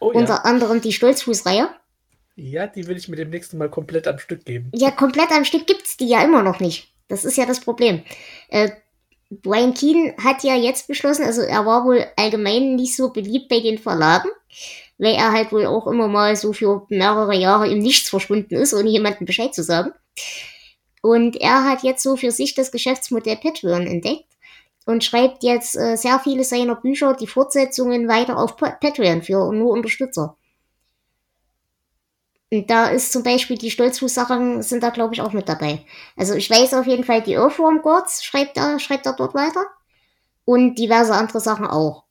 Oh 0.00 0.12
ja. 0.12 0.18
Unter 0.18 0.44
anderem 0.44 0.80
die 0.80 0.92
Stolzfußreihe. 0.92 1.68
ja, 2.36 2.66
die 2.66 2.86
will 2.86 2.96
ich 2.96 3.08
mir 3.08 3.16
demnächst 3.16 3.54
mal 3.54 3.70
komplett 3.70 4.08
am 4.08 4.18
Stück 4.18 4.44
geben. 4.44 4.70
Ja, 4.74 4.90
komplett 4.90 5.30
am 5.30 5.44
Stück 5.44 5.66
gibt's 5.66 5.96
die 5.96 6.08
ja 6.08 6.22
immer 6.22 6.42
noch 6.42 6.58
nicht. 6.58 6.92
Das 7.08 7.24
ist 7.24 7.36
ja 7.36 7.46
das 7.46 7.60
Problem. 7.60 8.02
Äh, 8.48 8.70
Brian 9.30 9.74
Keane 9.74 10.14
hat 10.22 10.42
ja 10.42 10.56
jetzt 10.56 10.88
beschlossen, 10.88 11.24
also 11.24 11.42
er 11.42 11.64
war 11.64 11.84
wohl 11.84 12.04
allgemein 12.16 12.74
nicht 12.74 12.96
so 12.96 13.12
beliebt 13.12 13.48
bei 13.48 13.60
den 13.60 13.78
Verlagen, 13.78 14.28
weil 14.98 15.14
er 15.14 15.32
halt 15.32 15.52
wohl 15.52 15.66
auch 15.66 15.86
immer 15.86 16.08
mal 16.08 16.34
so 16.34 16.52
für 16.52 16.84
mehrere 16.88 17.36
Jahre 17.36 17.68
im 17.70 17.78
Nichts 17.78 18.08
verschwunden 18.08 18.56
ist, 18.56 18.74
ohne 18.74 18.90
jemandem 18.90 19.26
Bescheid 19.26 19.54
zu 19.54 19.62
sagen. 19.62 19.92
Und 21.00 21.40
er 21.40 21.64
hat 21.64 21.84
jetzt 21.84 22.02
so 22.02 22.16
für 22.16 22.32
sich 22.32 22.54
das 22.54 22.72
Geschäftsmodell 22.72 23.36
Patreon 23.36 23.86
entdeckt 23.86 24.26
und 24.84 25.04
schreibt 25.04 25.44
jetzt 25.44 25.76
äh, 25.76 25.96
sehr 25.96 26.18
viele 26.18 26.42
seiner 26.42 26.74
Bücher, 26.74 27.14
die 27.14 27.28
Fortsetzungen 27.28 28.08
weiter 28.08 28.36
auf 28.36 28.56
Pa- 28.56 28.76
Patreon 28.80 29.22
für 29.22 29.52
nur 29.52 29.70
Unterstützer. 29.70 30.36
Und 32.52 32.68
da 32.68 32.88
ist 32.88 33.12
zum 33.12 33.22
Beispiel 33.22 33.56
die 33.56 33.70
Stolzfuß-Sachen 33.70 34.62
sind 34.62 34.82
da, 34.82 34.90
glaube 34.90 35.14
ich, 35.14 35.20
auch 35.20 35.32
mit 35.32 35.48
dabei. 35.48 35.84
Also 36.16 36.34
ich 36.34 36.50
weiß 36.50 36.74
auf 36.74 36.86
jeden 36.86 37.04
Fall, 37.04 37.22
die 37.22 37.34
Earthworm 37.34 37.80
Gods 37.82 38.24
schreibt 38.24 38.56
er, 38.56 38.80
schreibt 38.80 39.06
er 39.06 39.12
dort 39.12 39.34
weiter. 39.34 39.66
Und 40.44 40.74
diverse 40.76 41.14
andere 41.14 41.40
Sachen 41.40 41.66
auch. 41.66 42.04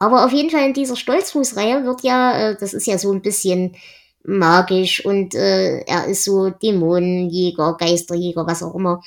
Aber 0.00 0.24
auf 0.24 0.32
jeden 0.32 0.50
Fall 0.50 0.66
in 0.66 0.74
dieser 0.74 0.96
Stolzfuß-Reihe 0.96 1.84
wird 1.84 2.02
ja, 2.02 2.50
äh, 2.50 2.56
das 2.58 2.74
ist 2.74 2.86
ja 2.86 2.98
so 2.98 3.12
ein 3.12 3.22
bisschen 3.22 3.76
magisch 4.24 5.04
und 5.04 5.34
äh, 5.34 5.80
er 5.80 6.06
ist 6.06 6.24
so 6.24 6.50
Dämonenjäger, 6.50 7.76
Geisterjäger, 7.78 8.46
was 8.46 8.62
auch 8.62 8.74
immer. 8.74 9.02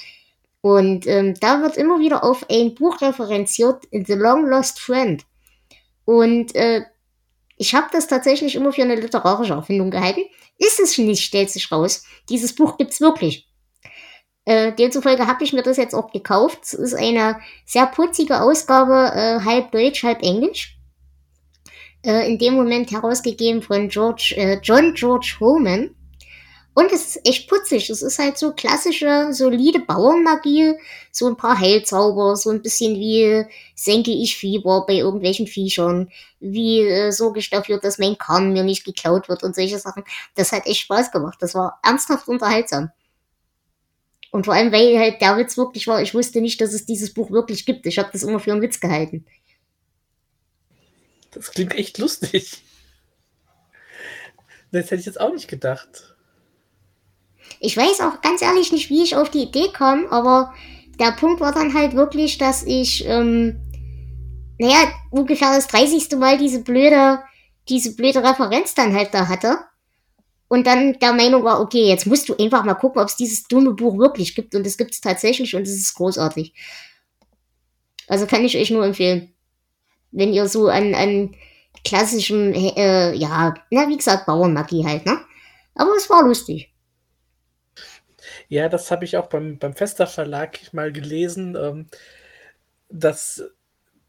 Und 0.62 1.08
ähm, 1.08 1.34
da 1.41 1.62
wird 1.62 1.77
immer 1.77 2.00
wieder 2.00 2.24
auf 2.24 2.46
ein 2.50 2.74
Buch 2.74 3.01
referenziert, 3.01 3.84
The 3.91 4.13
Long 4.13 4.48
Lost 4.48 4.79
Friend. 4.79 5.24
Und 6.05 6.55
äh, 6.55 6.84
ich 7.63 7.74
habe 7.74 7.88
das 7.93 8.08
tatsächlich 8.08 8.55
immer 8.55 8.74
für 8.74 8.82
eine 8.82 8.96
literarische 8.96 9.53
Erfindung 9.53 9.89
gehalten. 9.89 10.25
Ist 10.58 10.82
es 10.82 10.98
nicht, 10.98 11.24
stellt 11.24 11.50
sich 11.50 11.72
raus. 11.72 12.03
Dieses 12.27 12.53
Buch 12.53 12.75
gibt's 12.77 13.00
wirklich. 13.00 13.48
Äh, 14.43 14.74
demzufolge 14.74 15.27
habe 15.27 15.46
ich 15.46 15.53
mir 15.53 15.63
das 15.63 15.77
jetzt 15.77 15.96
auch 15.96 16.12
gekauft. 16.12 16.60
Es 16.63 16.74
ist 16.74 16.93
eine 16.93 17.39
sehr 17.65 17.86
putzige 17.86 18.41
Ausgabe, 18.41 19.13
äh, 19.15 19.46
halb 19.46 19.72
Deutsch, 19.72 20.03
halb 20.03 20.22
Englisch. 20.24 20.77
Äh, 22.05 22.29
in 22.29 22.38
dem 22.38 22.55
Moment 22.55 22.91
herausgegeben 22.91 23.62
von 23.62 23.88
George, 23.88 24.34
äh, 24.36 24.60
John 24.62 24.93
George 24.93 25.38
Holman. 25.39 25.96
Und 26.75 26.92
es 26.92 27.15
ist 27.15 27.27
echt 27.27 27.48
putzig. 27.48 27.89
Es 27.89 28.01
ist 28.01 28.18
halt 28.18 28.38
so 28.38 28.51
klassische, 28.51 29.32
solide 29.32 29.80
Bauernmagie. 29.80 30.74
So 31.12 31.27
ein 31.27 31.38
paar 31.38 31.60
Heilzauber, 31.60 32.36
so 32.36 32.50
ein 32.50 32.63
bisschen 32.63 32.96
wie 32.96 33.46
senke 33.75 34.12
ich 34.12 34.36
Fieber 34.38 34.86
bei 34.88 34.94
irgendwelchen 34.94 35.46
Viechern. 35.46 36.10
Wie 36.39 36.82
äh, 36.82 37.12
sorge 37.12 37.39
ich 37.39 37.50
dafür, 37.51 37.80
dass 37.80 38.00
mein 38.00 38.18
Korn 38.18 38.53
mir 38.53 38.63
nicht 38.63 38.86
geklaut 38.86 39.30
wird 39.30 39.44
und 39.44 39.56
solche 39.56 39.77
Sachen. 39.77 40.03
Das 40.36 40.51
hat 40.51 40.65
echt 40.65 40.82
Spaß 40.82 41.12
gemacht. 41.12 41.38
Das 41.42 41.53
war 41.53 41.80
ernsthaft 41.84 42.27
unterhaltsam. 42.27 42.92
Und 44.32 44.46
vor 44.46 44.56
allem, 44.56 44.72
weil 44.72 44.98
halt 44.98 45.22
der 45.22 45.38
Witz 45.38 45.58
wirklich 45.58 45.86
war, 45.86 46.01
ich 46.01 46.15
wusste 46.15 46.42
nicht, 46.42 46.60
dass 46.60 46.74
es 46.74 46.88
dieses 46.88 47.13
Buch 47.13 47.30
wirklich 47.30 47.68
gibt. 47.68 47.86
Ich 47.86 48.00
habe 48.00 48.10
das 48.12 48.24
immer 48.24 48.39
für 48.39 48.51
einen 48.51 48.63
Witz 48.63 48.80
gehalten. 48.80 49.25
Das 51.30 51.51
klingt 51.51 51.75
echt 51.75 52.00
lustig. 52.00 52.63
Das 54.72 54.86
hätte 54.86 54.96
ich 55.01 55.06
jetzt 55.06 55.22
auch 55.22 55.32
nicht 55.32 55.48
gedacht. 55.48 56.12
Ich 57.65 57.77
weiß 57.77 58.01
auch 58.01 58.20
ganz 58.20 58.41
ehrlich 58.41 58.74
nicht, 58.74 58.89
wie 58.89 59.03
ich 59.03 59.15
auf 59.15 59.29
die 59.29 59.43
Idee 59.43 59.70
kam, 59.72 60.05
aber 60.08 60.53
der 61.00 61.13
Punkt 61.13 61.39
war 61.39 61.53
dann 61.53 61.74
halt 61.74 61.96
wirklich, 61.96 62.38
dass 62.38 62.63
ich, 62.63 63.05
ähm, 63.08 63.58
naja, 64.60 64.91
ungefähr 65.12 65.55
das 65.55 65.67
30. 65.67 66.17
Mal 66.17 66.38
diese 66.38 66.62
blöde, 66.62 67.24
diese 67.70 67.96
blöde 67.96 68.22
Referenz 68.22 68.75
dann 68.75 68.93
halt 68.93 69.13
da 69.13 69.29
hatte. 69.29 69.60
Und 70.50 70.67
dann 70.67 71.00
der 71.00 71.13
Meinung 71.13 71.46
war, 71.46 71.62
okay, 71.62 71.86
jetzt 71.88 72.05
musst 72.05 72.27
du 72.27 72.36
einfach 72.36 72.65
mal 72.65 72.74
gucken, 72.74 73.01
ob 73.01 73.08
es 73.08 73.15
dieses 73.15 73.46
dumme 73.46 73.72
Buch 73.72 73.98
wirklich 73.98 74.36
gibt. 74.36 74.53
Und 74.55 74.67
es 74.67 74.77
gibt 74.77 74.91
es 74.91 75.00
tatsächlich 75.00 75.55
und 75.55 75.62
es 75.62 75.74
ist 75.74 75.96
großartig. 75.96 76.53
Also 78.10 78.27
kann 78.27 78.43
ich 78.43 78.58
euch 78.58 78.72
nur 78.72 78.86
empfehlen. 78.86 79.34
Wenn 80.12 80.34
ihr 80.34 80.50
so 80.50 80.67
an, 80.67 80.93
an 80.93 81.34
klassischem, 81.86 82.53
äh, 82.53 83.13
ja, 83.13 83.53
na, 83.72 83.88
wie 83.88 83.96
gesagt, 83.96 84.25
Bauernmagie 84.25 84.86
halt, 84.86 85.05
ne? 85.05 85.22
Aber 85.75 85.96
es 85.96 86.10
war 86.10 86.24
lustig. 86.24 86.73
Ja, 88.53 88.69
das 88.69 88.91
habe 88.91 89.05
ich 89.05 89.17
auch 89.17 89.27
beim, 89.27 89.57
beim 89.57 89.74
Fester 89.75 90.07
Verlag 90.07 90.74
mal 90.74 90.91
gelesen, 90.91 91.55
ähm, 91.55 91.88
dass 92.89 93.43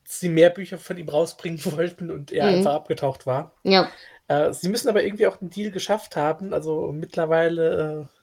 sie 0.05 0.29
mehr 0.29 0.51
Bücher 0.51 0.79
von 0.79 0.99
ihm 0.99 1.09
rausbringen 1.09 1.65
wollten 1.67 2.11
und 2.11 2.33
er 2.33 2.49
Mhm. 2.49 2.55
einfach 2.55 2.75
abgetaucht 2.75 3.27
war. 3.27 3.55
Ja, 3.65 3.91
Äh, 4.29 4.53
sie 4.55 4.69
müssen 4.71 4.89
aber 4.89 5.05
irgendwie 5.05 5.27
auch 5.27 5.41
einen 5.41 5.51
Deal 5.51 5.71
geschafft 5.71 6.17
haben. 6.17 6.55
Also 6.55 6.93
mittlerweile 6.93 8.09
äh, 8.11 8.19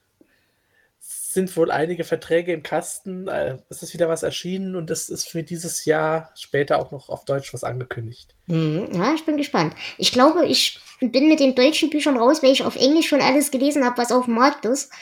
sind 1.00 1.56
wohl 1.56 1.70
einige 1.70 2.04
Verträge 2.04 2.52
im 2.52 2.62
Kasten. 2.62 3.28
Äh, 3.28 3.58
es 3.68 3.82
ist 3.82 3.92
wieder 3.94 4.08
was 4.08 4.22
erschienen 4.22 4.76
und 4.76 4.90
es 4.90 5.08
ist 5.10 5.28
für 5.28 5.42
dieses 5.42 5.84
Jahr 5.84 6.30
später 6.34 6.78
auch 6.78 6.90
noch 6.92 7.08
auf 7.08 7.24
Deutsch 7.24 7.52
was 7.52 7.64
angekündigt. 7.64 8.34
Mhm. 8.46 8.88
Ja, 8.92 9.14
ich 9.14 9.24
bin 9.24 9.36
gespannt. 9.36 9.74
Ich 9.98 10.12
glaube, 10.12 10.46
ich 10.46 10.80
bin 11.00 11.28
mit 11.28 11.40
den 11.40 11.54
deutschen 11.54 11.90
Büchern 11.90 12.16
raus, 12.16 12.42
weil 12.42 12.52
ich 12.52 12.64
auf 12.64 12.76
Englisch 12.76 13.08
schon 13.08 13.20
alles 13.20 13.50
gelesen 13.50 13.84
habe, 13.84 13.98
was 13.98 14.12
auf 14.12 14.26
dem 14.26 14.34
Markt 14.34 14.64
ist. 14.64 14.92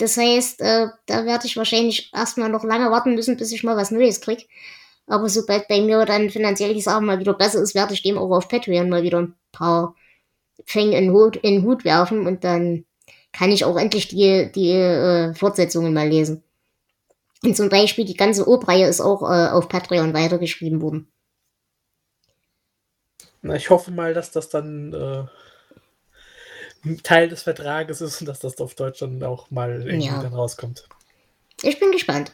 Das 0.00 0.16
heißt, 0.16 0.62
äh, 0.62 0.88
da 1.04 1.26
werde 1.26 1.46
ich 1.46 1.58
wahrscheinlich 1.58 2.10
erstmal 2.14 2.48
noch 2.48 2.64
lange 2.64 2.90
warten 2.90 3.14
müssen, 3.14 3.36
bis 3.36 3.52
ich 3.52 3.62
mal 3.62 3.76
was 3.76 3.90
Neues 3.90 4.22
krieg. 4.22 4.48
Aber 5.06 5.28
sobald 5.28 5.68
bei 5.68 5.82
mir 5.82 6.06
dann 6.06 6.30
finanziell 6.30 6.72
die 6.72 6.80
Sache 6.80 7.02
mal 7.02 7.18
wieder 7.18 7.34
besser 7.34 7.60
ist, 7.60 7.74
werde 7.74 7.92
ich 7.92 8.02
dem 8.02 8.16
auch 8.16 8.30
auf 8.30 8.48
Patreon 8.48 8.88
mal 8.88 9.02
wieder 9.02 9.18
ein 9.18 9.34
paar 9.52 9.94
Fänge 10.64 10.96
in 10.96 11.12
Hut, 11.12 11.36
in 11.36 11.56
den 11.56 11.64
Hut 11.64 11.84
werfen 11.84 12.26
und 12.26 12.44
dann 12.44 12.86
kann 13.32 13.50
ich 13.50 13.64
auch 13.64 13.76
endlich 13.76 14.08
die, 14.08 14.50
die 14.52 14.70
äh, 14.70 15.34
Fortsetzungen 15.34 15.92
mal 15.92 16.08
lesen. 16.08 16.42
Und 17.42 17.56
zum 17.56 17.68
Beispiel 17.68 18.04
die 18.04 18.16
ganze 18.16 18.48
Obreihe 18.48 18.86
ist 18.86 19.00
auch 19.00 19.22
äh, 19.22 19.48
auf 19.50 19.68
Patreon 19.68 20.14
weitergeschrieben 20.14 20.80
worden. 20.80 21.12
Na, 23.42 23.54
ich 23.54 23.68
hoffe 23.68 23.90
mal, 23.90 24.14
dass 24.14 24.30
das 24.30 24.48
dann 24.48 24.92
äh, 24.92 25.24
Teil 27.02 27.28
des 27.28 27.42
Vertrages 27.42 28.00
ist 28.00 28.20
und 28.20 28.26
dass 28.26 28.40
das 28.40 28.58
auf 28.60 28.74
Deutsch 28.74 29.00
dann 29.00 29.22
auch 29.22 29.50
mal 29.50 29.82
irgendwie 29.82 30.06
Ja. 30.06 30.22
dann 30.22 30.34
rauskommt. 30.34 30.88
Ich 31.62 31.78
bin 31.78 31.92
gespannt. 31.92 32.32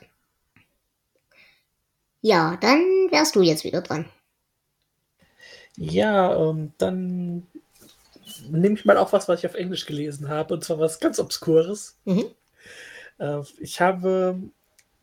Ja, 2.23 2.57
dann 2.61 2.81
wärst 3.11 3.37
du 3.37 3.43
jetzt 3.43 3.65
wieder 3.65 3.83
dran. 3.83 4.07
Ja, 5.77 6.35
ähm, 6.51 6.73
dann 6.79 7.47
nehme 8.49 8.75
ich 8.75 8.85
mal 8.85 8.97
auch 8.97 9.13
was, 9.13 9.29
was 9.29 9.41
ich 9.41 9.47
auf 9.47 9.55
Englisch 9.55 9.87
gelesen 9.87 10.29
habe, 10.29 10.55
und 10.55 10.65
zwar 10.65 10.79
was 10.79 11.01
ganz 11.01 11.19
Obskures. 11.19 11.97
Mhm. 12.05 12.25
Äh, 13.19 13.41
ich 13.61 13.81
habe 13.81 14.39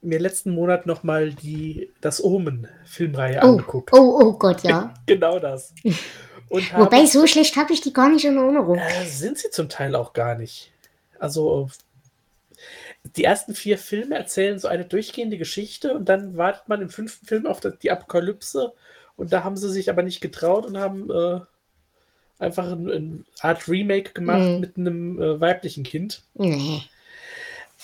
mir 0.02 0.20
letzten 0.20 0.52
Monat 0.52 0.86
nochmal 0.86 1.32
die 1.34 1.92
das 2.02 2.22
Omen-Filmreihe 2.24 3.40
Oh, 3.44 3.48
angeguckt. 3.52 3.94
oh, 3.94 4.20
oh 4.22 4.34
Gott, 4.34 4.64
ja. 4.64 4.94
Genau 5.06 5.40
das. 5.40 5.74
Wobei, 6.50 7.06
so 7.06 7.26
schlecht 7.28 7.56
habe 7.58 7.74
ich 7.74 7.82
die 7.82 7.94
gar 7.94 8.10
nicht 8.10 8.26
in 8.26 8.38
Erinnerung. 8.38 8.78
äh, 8.78 9.06
sind 9.06 9.38
sie 9.38 9.50
zum 9.50 9.70
Teil 9.70 9.96
auch 9.96 10.14
gar 10.14 10.36
nicht. 10.36 10.72
Also 11.20 11.70
die 13.18 13.24
ersten 13.24 13.56
vier 13.56 13.78
Filme 13.78 14.16
erzählen 14.16 14.60
so 14.60 14.68
eine 14.68 14.86
durchgehende 14.86 15.38
Geschichte 15.38 15.94
und 15.94 16.08
dann 16.10 16.38
wartet 16.38 16.68
man 16.70 16.82
im 16.82 16.90
fünften 16.90 17.26
Film 17.26 17.46
auf 17.48 17.60
die 17.60 17.92
Apokalypse 17.92 18.74
und 19.18 19.34
da 19.34 19.44
haben 19.44 19.58
sie 19.58 19.70
sich 19.72 19.90
aber 19.90 20.04
nicht 20.04 20.22
getraut 20.22 20.66
und 20.66 20.78
haben 20.78 21.10
äh, 21.12 21.40
einfach 22.40 22.72
eine 22.72 22.94
ein 22.94 23.26
Art 23.42 23.68
Remake 23.68 24.14
gemacht 24.14 24.48
Mhm. 24.50 24.60
mit 24.60 24.78
einem 24.78 25.22
äh, 25.22 25.40
weiblichen 25.40 25.84
Kind. 25.84 26.24
Nee. 26.36 26.84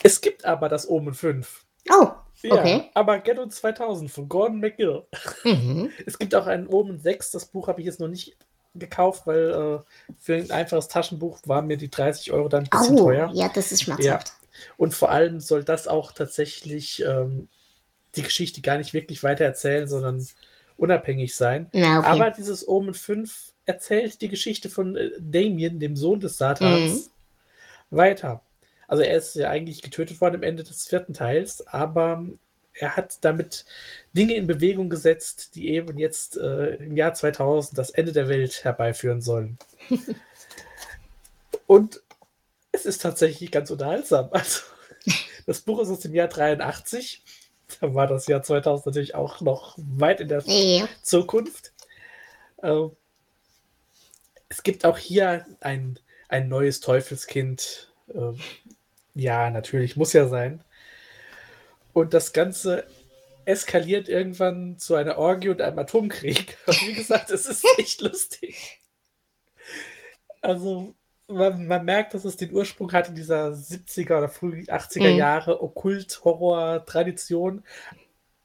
Es 0.03 0.21
gibt 0.21 0.45
aber 0.45 0.69
das 0.69 0.87
Omen 0.89 1.13
5. 1.13 1.65
Oh, 1.91 2.09
Ja, 2.41 2.53
Okay. 2.53 2.89
aber 2.93 3.19
Ghetto 3.19 3.45
2000 3.47 4.09
von 4.09 4.29
Gordon 4.29 4.59
McGill. 4.61 5.03
mhm. 5.43 5.89
Es 6.05 6.17
gibt 6.17 6.33
auch 6.35 6.47
einen 6.47 6.67
Omen 6.67 6.99
6, 6.99 7.31
das 7.31 7.45
Buch 7.45 7.67
habe 7.67 7.81
ich 7.81 7.85
jetzt 7.87 7.99
noch 7.99 8.07
nicht 8.07 8.37
gekauft, 8.79 9.27
weil 9.27 9.49
äh, 9.51 10.13
für 10.17 10.35
ein 10.35 10.51
einfaches 10.51 10.87
Taschenbuch 10.87 11.39
waren 11.45 11.67
mir 11.67 11.77
die 11.77 11.89
30 11.89 12.31
Euro 12.31 12.47
dann 12.49 12.63
ein 12.63 12.69
bisschen 12.69 12.99
oh, 12.99 13.05
teuer. 13.05 13.31
Ja, 13.33 13.49
das 13.53 13.71
ist 13.71 13.83
schmerzhaft. 13.83 14.27
Ja. 14.27 14.67
Und 14.77 14.93
vor 14.93 15.11
allem 15.11 15.39
soll 15.39 15.63
das 15.63 15.87
auch 15.87 16.11
tatsächlich 16.11 17.03
ähm, 17.05 17.47
die 18.15 18.23
Geschichte 18.23 18.61
gar 18.61 18.77
nicht 18.77 18.93
wirklich 18.93 19.23
weiter 19.23 19.45
erzählen, 19.45 19.87
sondern 19.87 20.25
unabhängig 20.77 21.35
sein. 21.35 21.67
Ja, 21.73 21.99
okay. 21.99 22.07
Aber 22.07 22.31
dieses 22.31 22.67
Omen 22.67 22.93
5 22.93 23.53
erzählt 23.65 24.21
die 24.21 24.29
Geschichte 24.29 24.69
von 24.69 24.95
äh, 24.95 25.11
Damien, 25.19 25.79
dem 25.79 25.95
Sohn 25.95 26.19
des 26.19 26.37
Satans, 26.37 27.11
mhm. 27.89 27.97
weiter. 27.97 28.41
Also 28.87 29.03
er 29.03 29.17
ist 29.17 29.35
ja 29.35 29.49
eigentlich 29.49 29.81
getötet 29.81 30.19
worden 30.19 30.35
am 30.35 30.43
Ende 30.43 30.63
des 30.63 30.87
vierten 30.87 31.13
Teils, 31.13 31.65
aber 31.67 32.25
er 32.79 32.95
hat 32.95 33.17
damit 33.21 33.65
Dinge 34.13 34.35
in 34.35 34.47
Bewegung 34.47 34.89
gesetzt, 34.89 35.55
die 35.55 35.69
eben 35.69 35.97
jetzt 35.97 36.37
äh, 36.37 36.75
im 36.75 36.95
Jahr 36.95 37.13
2000 37.13 37.77
das 37.77 37.89
Ende 37.89 38.11
der 38.11 38.29
Welt 38.29 38.63
herbeiführen 38.63 39.21
sollen. 39.21 39.57
Und 41.67 42.01
es 42.71 42.85
ist 42.85 43.01
tatsächlich 43.01 43.51
ganz 43.51 43.69
unterhaltsam. 43.69 44.29
Also, 44.31 44.61
das 45.45 45.61
Buch 45.61 45.79
ist 45.81 45.89
aus 45.89 45.99
dem 45.99 46.13
Jahr 46.13 46.27
83. 46.27 47.23
Da 47.79 47.93
war 47.93 48.07
das 48.07 48.27
Jahr 48.27 48.41
2000 48.41 48.85
natürlich 48.87 49.15
auch 49.15 49.41
noch 49.41 49.75
weit 49.77 50.21
in 50.21 50.27
der 50.27 50.41
ja. 50.45 50.87
Zukunft. 51.03 51.73
Äh, 52.61 52.87
es 54.47 54.63
gibt 54.63 54.85
auch 54.85 54.97
hier 54.97 55.45
ein, 55.59 55.99
ein 56.27 56.47
neues 56.47 56.79
Teufelskind. 56.79 57.91
Äh, 58.13 58.33
ja, 59.13 59.49
natürlich, 59.49 59.95
muss 59.95 60.13
ja 60.13 60.27
sein. 60.27 60.63
Und 61.93 62.13
das 62.13 62.33
Ganze 62.33 62.85
eskaliert 63.45 64.07
irgendwann 64.07 64.77
zu 64.77 64.95
einer 64.95 65.17
Orgie 65.17 65.49
und 65.49 65.61
einem 65.61 65.79
Atomkrieg. 65.79 66.57
Und 66.67 66.87
wie 66.87 66.93
gesagt, 66.93 67.31
es 67.31 67.47
ist 67.47 67.65
echt 67.77 68.01
lustig. 68.01 68.79
Also, 70.41 70.93
man, 71.27 71.67
man, 71.67 71.85
merkt, 71.85 72.13
dass 72.13 72.25
es 72.25 72.37
den 72.37 72.53
Ursprung 72.53 72.91
hat 72.91 73.09
in 73.09 73.15
dieser 73.15 73.49
70er 73.49 74.17
oder 74.17 74.29
früh 74.29 74.61
80er 74.61 75.11
mhm. 75.11 75.17
Jahre 75.17 75.61
Okkult-Horror-Tradition. 75.61 77.63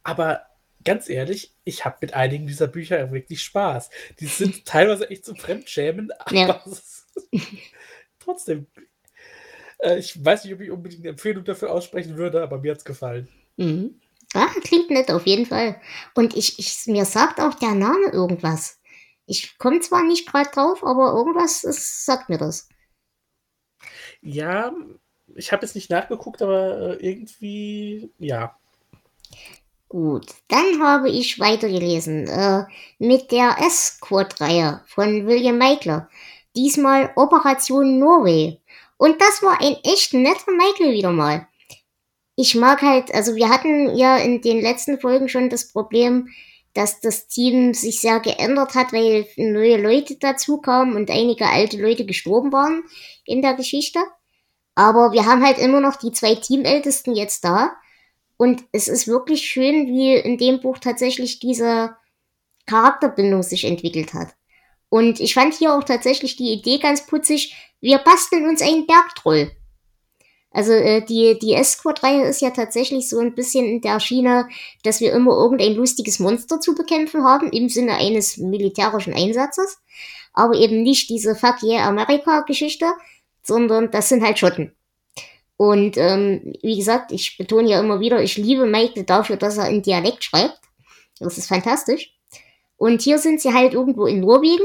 Aber 0.03 0.43
ganz 0.85 1.09
ehrlich, 1.09 1.55
ich 1.65 1.85
habe 1.85 1.97
mit 2.01 2.15
einigen 2.15 2.47
dieser 2.47 2.69
Bücher 2.69 3.11
wirklich 3.11 3.43
Spaß. 3.43 3.91
Die 4.21 4.27
sind 4.27 4.65
teilweise 4.67 5.11
echt 5.11 5.25
zum 5.25 5.37
Fremdschämen, 5.37 6.11
aber 6.19 6.35
ja. 6.35 6.65
trotzdem. 8.19 8.67
Äh, 9.79 9.99
ich 9.99 10.23
weiß 10.23 10.45
nicht, 10.45 10.55
ob 10.55 10.61
ich 10.61 10.71
unbedingt 10.71 11.03
eine 11.03 11.11
Empfehlung 11.11 11.45
dafür 11.45 11.73
aussprechen 11.73 12.17
würde, 12.17 12.43
aber 12.43 12.59
mir 12.59 12.73
hat 12.73 12.79
es 12.79 12.85
gefallen. 12.85 13.29
Mhm. 13.57 14.01
Ah, 14.35 14.49
klingt 14.63 14.91
nett, 14.91 15.11
auf 15.11 15.27
jeden 15.27 15.47
Fall. 15.47 15.81
Und 16.15 16.37
ich, 16.37 16.59
ich, 16.59 16.87
mir 16.87 17.05
sagt 17.05 17.41
auch 17.41 17.55
der 17.55 17.75
Name 17.75 18.09
irgendwas. 18.13 18.81
Ich 19.27 19.59
komme 19.59 19.81
zwar 19.81 20.03
nicht 20.03 20.29
gerade 20.31 20.51
drauf, 20.51 20.85
aber 20.85 21.13
irgendwas 21.13 21.65
ist, 21.65 22.05
sagt 22.05 22.29
mir 22.29 22.39
das. 22.39 22.69
Ja, 24.21 24.73
ich 25.35 25.53
habe 25.53 25.65
jetzt 25.65 25.75
nicht 25.75 25.91
nachgeguckt, 25.91 26.43
aber 26.43 26.99
äh, 27.01 27.07
irgendwie, 27.07 28.11
ja. 28.19 28.57
Gut, 29.89 30.27
dann 30.49 30.83
habe 30.83 31.09
ich 31.09 31.39
weitergelesen 31.39 32.27
äh, 32.27 32.65
mit 32.99 33.31
der 33.31 33.57
S-Quad-Reihe 33.61 34.83
von 34.87 35.27
William 35.27 35.57
Meikler. 35.57 36.09
Diesmal 36.57 37.13
Operation 37.17 37.99
Norway. 37.99 38.61
Und 38.97 39.21
das 39.21 39.43
war 39.43 39.61
ein 39.61 39.77
echt 39.85 40.15
netter 40.15 40.53
Michael 40.53 40.93
wieder 40.93 41.13
mal 41.13 41.49
ich 42.37 42.55
mag 42.55 42.83
halt, 42.83 43.15
also 43.15 43.37
wir 43.37 43.49
hatten 43.49 43.95
ja 43.97 44.17
in 44.17 44.41
den 44.41 44.61
letzten 44.61 44.99
Folgen 44.99 45.29
schon 45.29 45.51
das 45.51 45.69
Problem, 45.73 46.29
dass 46.73 47.01
das 47.01 47.29
Team 47.29 47.73
sich 47.75 48.01
sehr 48.01 48.19
geändert 48.19 48.75
hat, 48.75 48.93
weil 48.93 49.27
neue 49.37 49.81
Leute 49.81 50.17
dazu 50.17 50.59
kamen 50.59 50.97
und 50.97 51.11
einige 51.11 51.47
alte 51.47 51.81
Leute 51.81 52.05
gestorben 52.05 52.53
waren 52.53 52.83
in 53.25 53.43
der 53.43 53.55
Geschichte. 53.55 54.01
Aber 54.75 55.13
wir 55.13 55.25
haben 55.27 55.45
halt 55.45 55.59
immer 55.59 55.81
noch 55.81 55.95
die 55.95 56.11
zwei 56.11 56.35
Teamältesten 56.35 57.15
jetzt 57.15 57.45
da. 57.45 57.77
Und 58.37 58.65
es 58.73 58.89
ist 58.89 59.07
wirklich 59.07 59.47
schön, 59.47 59.87
wie 59.87 60.17
in 60.17 60.37
dem 60.37 60.61
Buch 60.61 60.79
tatsächlich 60.79 61.39
diese 61.39 61.95
Charakterbindung 62.67 63.45
sich 63.45 63.65
entwickelt 63.65 64.13
hat. 64.13 64.35
Und 64.89 65.21
ich 65.21 65.35
fand 65.35 65.55
hier 65.55 65.75
auch 65.75 65.85
tatsächlich 65.85 66.35
die 66.35 66.53
Idee 66.53 66.79
ganz 66.79 67.07
putzig. 67.07 67.55
Wir 67.85 67.99
basteln 67.99 68.49
uns 68.49 68.63
einen 68.63 68.87
Bergtroll. 68.87 69.51
Also 70.51 70.73
äh, 70.73 71.05
die, 71.05 71.39
die 71.39 71.53
S-Quad-Reihe 71.53 72.25
ist 72.25 72.41
ja 72.41 72.49
tatsächlich 72.49 73.11
so 73.11 73.19
ein 73.19 73.35
bisschen 73.35 73.67
in 73.67 73.83
der 73.83 74.01
Schiene, 74.01 74.49
dass 74.85 75.03
wir 75.03 75.13
immer 75.13 75.33
irgendein 75.33 75.75
lustiges 75.75 76.19
Monster 76.19 76.61
zu 76.61 76.75
bekämpfen 76.75 77.25
haben, 77.25 77.51
im 77.51 77.69
Sinne 77.69 77.97
eines 77.97 78.39
militärischen 78.39 79.13
Einsatzes. 79.13 79.83
Aber 80.33 80.55
eben 80.55 80.83
nicht 80.83 81.11
diese 81.11 81.35
Fuck 81.35 81.63
yeah 81.63 81.87
America-Geschichte, 81.87 82.87
sondern 83.43 83.91
das 83.91 84.09
sind 84.09 84.25
halt 84.25 84.39
Schotten. 84.39 84.75
Und 85.59 85.99
ähm, 85.99 86.55
wie 86.63 86.79
gesagt, 86.79 87.13
ich 87.13 87.37
betone 87.37 87.69
ja 87.69 87.81
immer 87.81 88.01
wieder, 88.01 88.23
ich 88.23 88.39
liebe 88.39 88.65
Michael 88.65 89.05
dafür, 89.05 89.37
dass 89.37 89.59
er 89.59 89.69
in 89.69 89.83
Dialekt 89.83 90.25
schreibt. 90.25 90.59
Das 91.21 91.37
ist 91.37 91.49
fantastisch. 91.49 92.15
Und 92.79 93.03
hier 93.03 93.19
sind 93.19 93.43
sie 93.43 93.53
halt 93.53 93.75
irgendwo 93.75 94.07
in 94.07 94.21
Norwegen 94.21 94.65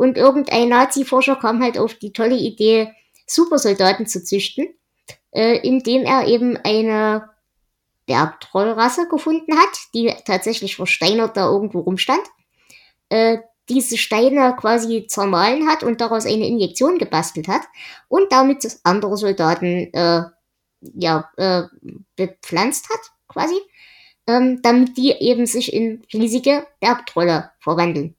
und 0.00 0.16
irgendein 0.16 0.68
Nazi-Forscher 0.68 1.36
kam 1.36 1.62
halt 1.62 1.78
auf 1.78 1.94
die 1.94 2.12
tolle 2.12 2.36
Idee, 2.36 2.92
Supersoldaten 3.26 4.06
zu 4.06 4.24
züchten 4.24 4.68
äh, 5.32 5.58
indem 5.66 6.02
er 6.02 6.26
eben 6.26 6.56
eine 6.56 7.30
Bergtrollrasse 8.06 9.08
gefunden 9.08 9.56
hat, 9.56 9.70
die 9.94 10.12
tatsächlich 10.24 10.76
versteinert 10.76 11.36
da 11.36 11.48
irgendwo 11.48 11.80
rumstand. 11.80 12.22
Äh, 13.08 13.38
diese 13.68 13.98
Steine 13.98 14.56
quasi 14.58 15.06
zermahlen 15.06 15.68
hat 15.68 15.84
und 15.84 16.00
daraus 16.00 16.26
eine 16.26 16.46
Injektion 16.46 16.98
gebastelt 16.98 17.46
hat 17.46 17.62
und 18.08 18.32
damit 18.32 18.80
andere 18.82 19.16
Soldaten 19.16 19.92
äh, 19.92 20.22
ja, 20.80 21.30
äh, 21.36 21.62
bepflanzt 22.16 22.88
hat, 22.88 23.00
quasi, 23.28 23.54
ähm, 24.26 24.60
damit 24.62 24.96
die 24.96 25.12
eben 25.12 25.46
sich 25.46 25.72
in 25.72 26.02
riesige 26.12 26.66
Bergtrolle 26.80 27.52
verwandeln. 27.60 28.16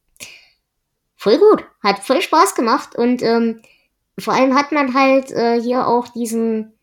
Voll 1.21 1.37
gut, 1.37 1.63
hat 1.83 2.03
voll 2.03 2.19
Spaß 2.19 2.55
gemacht 2.55 2.95
und 2.95 3.21
ähm, 3.21 3.61
vor 4.17 4.33
allem 4.33 4.55
hat 4.55 4.71
man 4.71 4.95
halt 4.95 5.29
äh, 5.29 5.61
hier 5.61 5.87
auch 5.87 6.07
diesen 6.07 6.73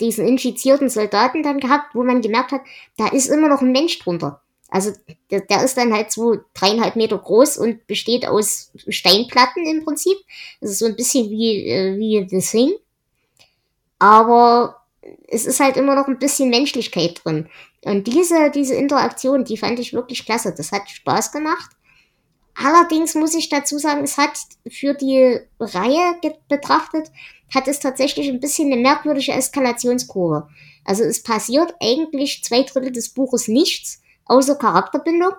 diesen 0.00 0.28
infizierten 0.28 0.90
Soldaten 0.90 1.42
dann 1.42 1.60
gehabt, 1.60 1.94
wo 1.94 2.02
man 2.02 2.20
gemerkt 2.20 2.52
hat, 2.52 2.60
da 2.98 3.08
ist 3.08 3.28
immer 3.28 3.48
noch 3.48 3.62
ein 3.62 3.72
Mensch 3.72 3.98
drunter. 3.98 4.42
Also 4.68 4.92
der, 5.30 5.40
der 5.40 5.64
ist 5.64 5.78
dann 5.78 5.94
halt 5.94 6.12
so 6.12 6.36
dreieinhalb 6.52 6.94
Meter 6.96 7.16
groß 7.16 7.56
und 7.56 7.86
besteht 7.86 8.28
aus 8.28 8.70
Steinplatten 8.86 9.64
im 9.64 9.82
Prinzip. 9.82 10.18
Das 10.60 10.72
ist 10.72 10.80
so 10.80 10.84
ein 10.84 10.96
bisschen 10.96 11.30
wie, 11.30 11.66
äh, 11.66 11.96
wie 11.96 12.26
The 12.28 12.46
Thing. 12.46 12.74
Aber 13.98 14.82
es 15.26 15.46
ist 15.46 15.60
halt 15.60 15.78
immer 15.78 15.94
noch 15.94 16.06
ein 16.06 16.18
bisschen 16.18 16.50
Menschlichkeit 16.50 17.24
drin. 17.24 17.48
Und 17.82 18.06
diese, 18.08 18.50
diese 18.50 18.74
Interaktion, 18.74 19.46
die 19.46 19.56
fand 19.56 19.78
ich 19.78 19.94
wirklich 19.94 20.26
klasse. 20.26 20.52
Das 20.54 20.70
hat 20.70 20.90
Spaß 20.90 21.32
gemacht. 21.32 21.70
Allerdings 22.56 23.14
muss 23.14 23.34
ich 23.34 23.48
dazu 23.48 23.78
sagen, 23.78 24.02
es 24.04 24.16
hat 24.16 24.38
für 24.68 24.94
die 24.94 25.38
Reihe 25.60 26.14
betrachtet, 26.48 27.10
hat 27.54 27.68
es 27.68 27.80
tatsächlich 27.80 28.28
ein 28.28 28.40
bisschen 28.40 28.72
eine 28.72 28.80
merkwürdige 28.80 29.32
Eskalationskurve. 29.32 30.48
Also 30.84 31.04
es 31.04 31.22
passiert 31.22 31.74
eigentlich 31.82 32.42
zwei 32.44 32.62
Drittel 32.62 32.92
des 32.92 33.10
Buches 33.10 33.48
nichts, 33.48 34.00
außer 34.24 34.56
Charakterbindung. 34.56 35.32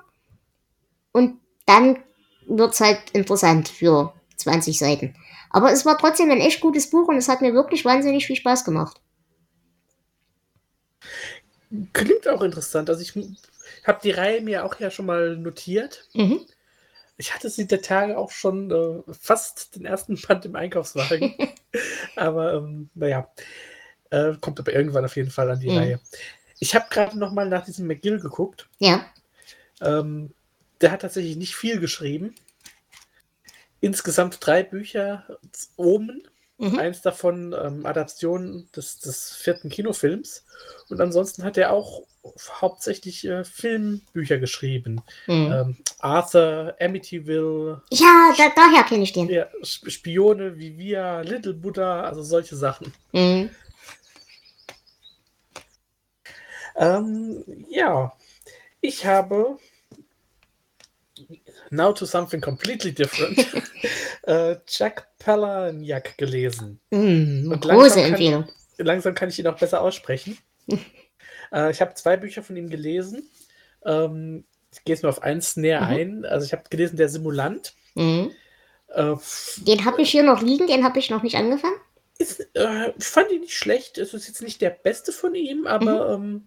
Und 1.11 1.39
dann 1.65 2.03
wird's 2.45 2.79
halt 2.79 3.09
interessant 3.11 3.67
für 3.67 4.13
20 4.35 4.77
Seiten. 4.77 5.15
Aber 5.49 5.71
es 5.71 5.85
war 5.85 5.97
trotzdem 5.97 6.29
ein 6.29 6.39
echt 6.39 6.61
gutes 6.61 6.89
Buch 6.89 7.07
und 7.07 7.17
es 7.17 7.29
hat 7.29 7.41
mir 7.41 7.53
wirklich 7.53 7.83
wahnsinnig 7.83 8.27
viel 8.27 8.35
Spaß 8.35 8.63
gemacht. 8.63 9.01
Klingt 11.93 12.27
auch 12.27 12.43
interessant. 12.43 12.89
Also 12.89 13.01
ich 13.01 13.13
habe 13.85 13.99
die 14.03 14.11
Reihe 14.11 14.41
mir 14.41 14.65
auch 14.65 14.79
ja 14.79 14.91
schon 14.91 15.07
mal 15.07 15.35
notiert. 15.35 16.07
Mhm. 16.13 16.45
Ich 17.17 17.33
hatte 17.33 17.49
sie 17.49 17.65
der 17.65 17.81
Tage 17.81 18.17
auch 18.17 18.31
schon 18.31 18.71
äh, 18.71 19.13
fast 19.13 19.75
den 19.75 19.85
ersten 19.85 20.19
Band 20.21 20.45
im 20.45 20.55
Einkaufswagen. 20.55 21.35
aber 22.15 22.53
ähm, 22.53 22.89
naja, 22.93 23.27
äh, 24.11 24.33
kommt 24.39 24.59
aber 24.59 24.73
irgendwann 24.73 25.05
auf 25.05 25.15
jeden 25.15 25.31
Fall 25.31 25.49
an 25.49 25.59
die 25.59 25.69
mhm. 25.69 25.77
Reihe. 25.77 25.99
Ich 26.59 26.75
habe 26.75 26.85
gerade 26.89 27.17
noch 27.17 27.31
mal 27.31 27.49
nach 27.49 27.65
diesem 27.65 27.87
McGill 27.87 28.19
geguckt. 28.19 28.67
Ja. 28.79 29.05
Ähm, 29.81 30.33
der 30.81 30.91
hat 30.91 31.01
tatsächlich 31.01 31.37
nicht 31.37 31.55
viel 31.55 31.79
geschrieben. 31.79 32.35
Insgesamt 33.79 34.37
drei 34.41 34.63
Bücher. 34.63 35.39
Omen, 35.75 36.23
Mhm. 36.59 36.79
Eins 36.79 37.01
davon 37.01 37.53
ähm, 37.53 37.85
Adaption 37.85 38.67
des, 38.75 38.99
des 38.99 39.35
vierten 39.35 39.69
Kinofilms. 39.69 40.43
Und 40.89 40.99
ansonsten 40.99 41.43
hat 41.43 41.57
er 41.57 41.71
auch 41.71 42.03
hauptsächlich 42.61 43.25
äh, 43.25 43.43
Filmbücher 43.43 44.37
geschrieben. 44.37 45.01
Mhm. 45.27 45.51
Ähm, 45.51 45.77
Arthur, 45.99 46.75
Amityville. 46.79 47.81
Ja, 47.91 48.33
da, 48.37 48.51
daher 48.55 48.83
kenne 48.83 49.03
ich 49.03 49.13
den. 49.13 49.29
Ja, 49.29 49.47
Spione 49.63 50.57
wie 50.57 50.77
wir, 50.77 51.23
Little 51.23 51.53
Buddha, 51.53 52.01
also 52.01 52.23
solche 52.23 52.55
Sachen. 52.55 52.93
Mhm. 53.11 53.49
Ähm, 56.75 57.43
ja, 57.69 58.13
ich 58.81 59.05
habe 59.05 59.57
now 61.71 61.91
to 61.93 62.05
something 62.05 62.41
completely 62.41 62.91
different. 62.93 63.45
äh, 64.23 64.57
Jack 64.67 65.07
Palahniuk 65.19 66.17
gelesen. 66.17 66.79
Mm, 66.91 67.49
große 67.59 67.67
langsam 67.67 67.93
kann- 68.03 68.09
Empfehlung. 68.11 68.49
Langsam 68.77 69.15
kann 69.15 69.29
ich 69.29 69.39
ihn 69.39 69.47
auch 69.47 69.57
besser 69.59 69.81
aussprechen. 69.81 70.37
äh, 71.51 71.71
ich 71.71 71.81
habe 71.81 71.93
zwei 71.95 72.17
Bücher 72.17 72.43
von 72.43 72.55
ihm 72.55 72.69
gelesen. 72.69 73.29
Ähm, 73.85 74.45
ich 74.71 74.83
gehe 74.83 74.93
jetzt 74.95 75.01
nur 75.03 75.09
auf 75.11 75.21
eins 75.23 75.55
näher 75.57 75.81
Mhm. 75.81 75.87
ein. 75.87 76.25
Also 76.25 76.45
ich 76.45 76.51
habe 76.53 76.63
gelesen 76.69 76.97
Der 76.97 77.09
Simulant. 77.09 77.73
Mhm. 77.95 78.31
Äh, 78.89 79.15
Den 79.57 79.85
habe 79.85 80.01
ich 80.01 80.11
hier 80.11 80.23
noch 80.23 80.41
liegen, 80.41 80.67
den 80.67 80.83
habe 80.83 80.99
ich 80.99 81.09
noch 81.09 81.23
nicht 81.23 81.35
angefangen. 81.35 81.75
ist, 82.19 82.39
äh, 82.55 82.93
ich 82.97 83.05
fand 83.05 83.31
ihn 83.31 83.41
nicht 83.41 83.55
schlecht. 83.55 83.97
Es 83.97 84.13
ist 84.13 84.27
jetzt 84.27 84.41
nicht 84.41 84.61
der 84.61 84.69
beste 84.71 85.11
von 85.11 85.33
ihm, 85.35 85.65
aber 85.67 86.17
Mhm. 86.17 86.23
ähm, 86.25 86.45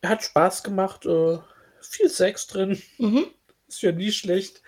er 0.00 0.10
hat 0.10 0.22
Spaß 0.24 0.62
gemacht. 0.64 1.06
Äh, 1.06 1.38
viel 1.80 2.08
Sex 2.08 2.46
drin. 2.46 2.80
Mhm. 2.98 3.26
Ist 3.72 3.82
ja 3.82 3.92
nie 3.92 4.12
schlecht. 4.12 4.62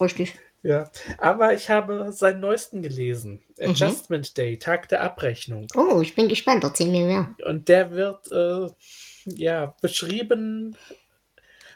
Richtig. 0.00 0.38
Ja, 0.62 0.90
aber 1.18 1.52
ich 1.52 1.68
habe 1.68 2.12
seinen 2.12 2.40
neuesten 2.40 2.82
gelesen. 2.82 3.42
Mhm. 3.58 3.70
Adjustment 3.70 4.36
Day, 4.38 4.58
Tag 4.58 4.88
der 4.88 5.02
Abrechnung. 5.02 5.66
Oh, 5.74 6.00
ich 6.00 6.14
bin 6.14 6.28
gespannt. 6.28 6.64
Erzähl 6.64 6.88
mir 6.88 7.04
mehr. 7.04 7.34
Und 7.44 7.68
der 7.68 7.90
wird 7.90 8.30
äh, 8.32 8.68
ja 9.26 9.74
beschrieben 9.82 10.76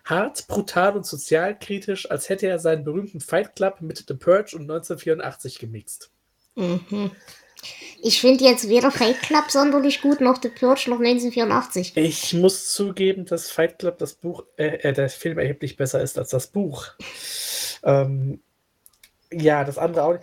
hart, 0.04 0.46
brutal 0.46 0.96
und 0.96 1.04
sozialkritisch, 1.04 2.10
als 2.10 2.28
hätte 2.28 2.46
er 2.46 2.58
seinen 2.60 2.84
berühmten 2.84 3.20
Fight 3.20 3.56
Club 3.56 3.80
mit 3.80 4.04
The 4.06 4.14
Purge 4.14 4.56
und 4.56 4.62
1984 4.62 5.58
gemixt. 5.58 6.10
Mhm. 6.54 7.10
Ich 8.02 8.20
finde 8.20 8.44
jetzt 8.44 8.68
weder 8.68 8.90
Fight 8.90 9.20
Club 9.22 9.50
sonderlich 9.50 10.00
gut, 10.00 10.20
noch 10.20 10.40
The 10.40 10.48
Purge, 10.48 10.85
noch 10.90 11.00
1984. 11.00 11.96
Ich 11.96 12.33
muss 12.35 12.72
zugeben, 12.72 13.24
dass 13.24 13.50
Fight 13.50 13.78
Club 13.78 13.98
das 13.98 14.14
Buch, 14.14 14.44
äh, 14.57 14.76
äh, 14.88 14.92
der 14.92 15.09
Film 15.09 15.38
erheblich 15.38 15.76
besser 15.76 16.00
ist 16.00 16.18
als 16.18 16.31
das 16.31 16.46
Buch. 16.48 16.87
Ähm, 17.83 18.40
ja, 19.33 19.64
das 19.64 19.78
andere 19.78 20.04
auch. 20.04 20.18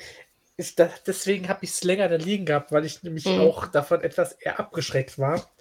Ich, 0.57 0.75
da, 0.75 0.89
deswegen 1.05 1.49
habe 1.49 1.59
ich 1.63 1.71
es 1.71 1.83
länger 1.83 2.07
da 2.07 2.15
liegen 2.15 2.45
gehabt, 2.45 2.71
weil 2.71 2.85
ich 2.85 3.03
nämlich 3.03 3.25
Mhm. 3.25 3.41
auch 3.41 3.67
davon 3.67 4.01
etwas 4.01 4.31
eher 4.33 4.59
abgeschreckt 4.59 5.19
war. 5.19 5.51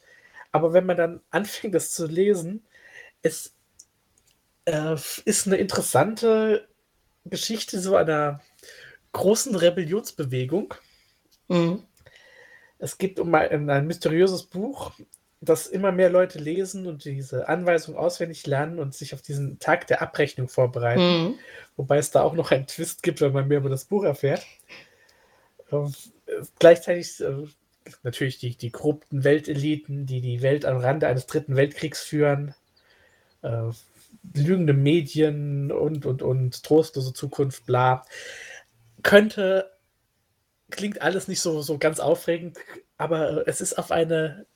Aber 0.53 0.73
wenn 0.73 0.87
man 0.87 0.97
dann 0.97 1.21
anfängt, 1.31 1.75
das 1.75 1.91
zu 1.91 2.07
lesen, 2.07 2.65
es 3.23 3.55
äh, 4.67 4.97
ist 5.25 5.47
eine 5.47 5.57
interessante 5.57 6.69
Geschichte 7.25 7.81
so 7.81 7.97
einer 7.97 8.41
großen 9.13 9.55
Rebellionsbewegung. 9.57 10.75
Mhm. 11.49 11.83
Es 12.79 12.99
geht 12.99 13.19
um 13.21 13.35
ein, 13.35 13.71
ein 13.71 13.87
mysteriöses 13.87 14.45
Buch, 14.45 14.93
das 15.41 15.67
immer 15.67 15.93
mehr 15.93 16.11
Leute 16.11 16.39
lesen 16.39 16.87
und 16.87 17.05
diese 17.05 17.49
Anweisung 17.49 17.97
auswendig 17.97 18.47
lernen 18.47 18.79
und 18.79 18.95
sich 18.95 19.15
auf 19.15 19.23
diesen 19.23 19.59
Tag 19.59 19.87
der 19.87 20.03
Abrechnung 20.03 20.49
vorbereiten. 20.49 21.23
Mhm. 21.23 21.35
Wobei 21.77 21.99
es 21.99 22.11
da 22.11 22.23
auch 22.23 22.35
noch 22.35 22.51
einen 22.51 22.67
Twist 22.67 23.03
gibt, 23.03 23.21
wenn 23.21 23.33
man 23.33 23.49
mehr 23.49 23.59
über 23.59 23.71
das 23.71 23.85
Buch 23.85 24.05
erfährt. 24.05 24.45
Ähm, 25.71 25.93
äh, 26.27 26.43
gleichzeitig 26.59 27.21
äh, 27.21 27.47
natürlich 28.03 28.39
die, 28.39 28.57
die 28.57 28.71
korrupten 28.71 29.25
Welteliten, 29.25 30.07
die 30.07 30.21
die 30.21 30.43
Welt 30.43 30.65
am 30.65 30.79
Rande 30.79 31.07
eines 31.07 31.27
dritten 31.27 31.57
Weltkriegs 31.57 32.03
führen. 32.03 32.55
Äh, 33.43 33.71
lügende 34.35 34.73
Medien 34.73 35.71
und, 35.71 36.07
und, 36.07 36.23
und 36.23 36.63
trostlose 36.63 37.13
Zukunft, 37.13 37.67
bla. 37.67 38.05
Könnte, 39.03 39.71
klingt 40.77 41.01
alles 41.03 41.29
nicht 41.29 41.41
so, 41.41 41.63
so 41.63 41.79
ganz 41.79 42.01
aufregend, 42.01 42.59
aber 42.99 43.47
es 43.49 43.61
ist 43.61 43.79
auf 43.79 43.91
eine 43.91 44.47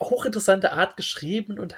hochinteressante 0.00 0.72
Art 0.72 0.96
geschrieben 0.96 1.58
und 1.58 1.74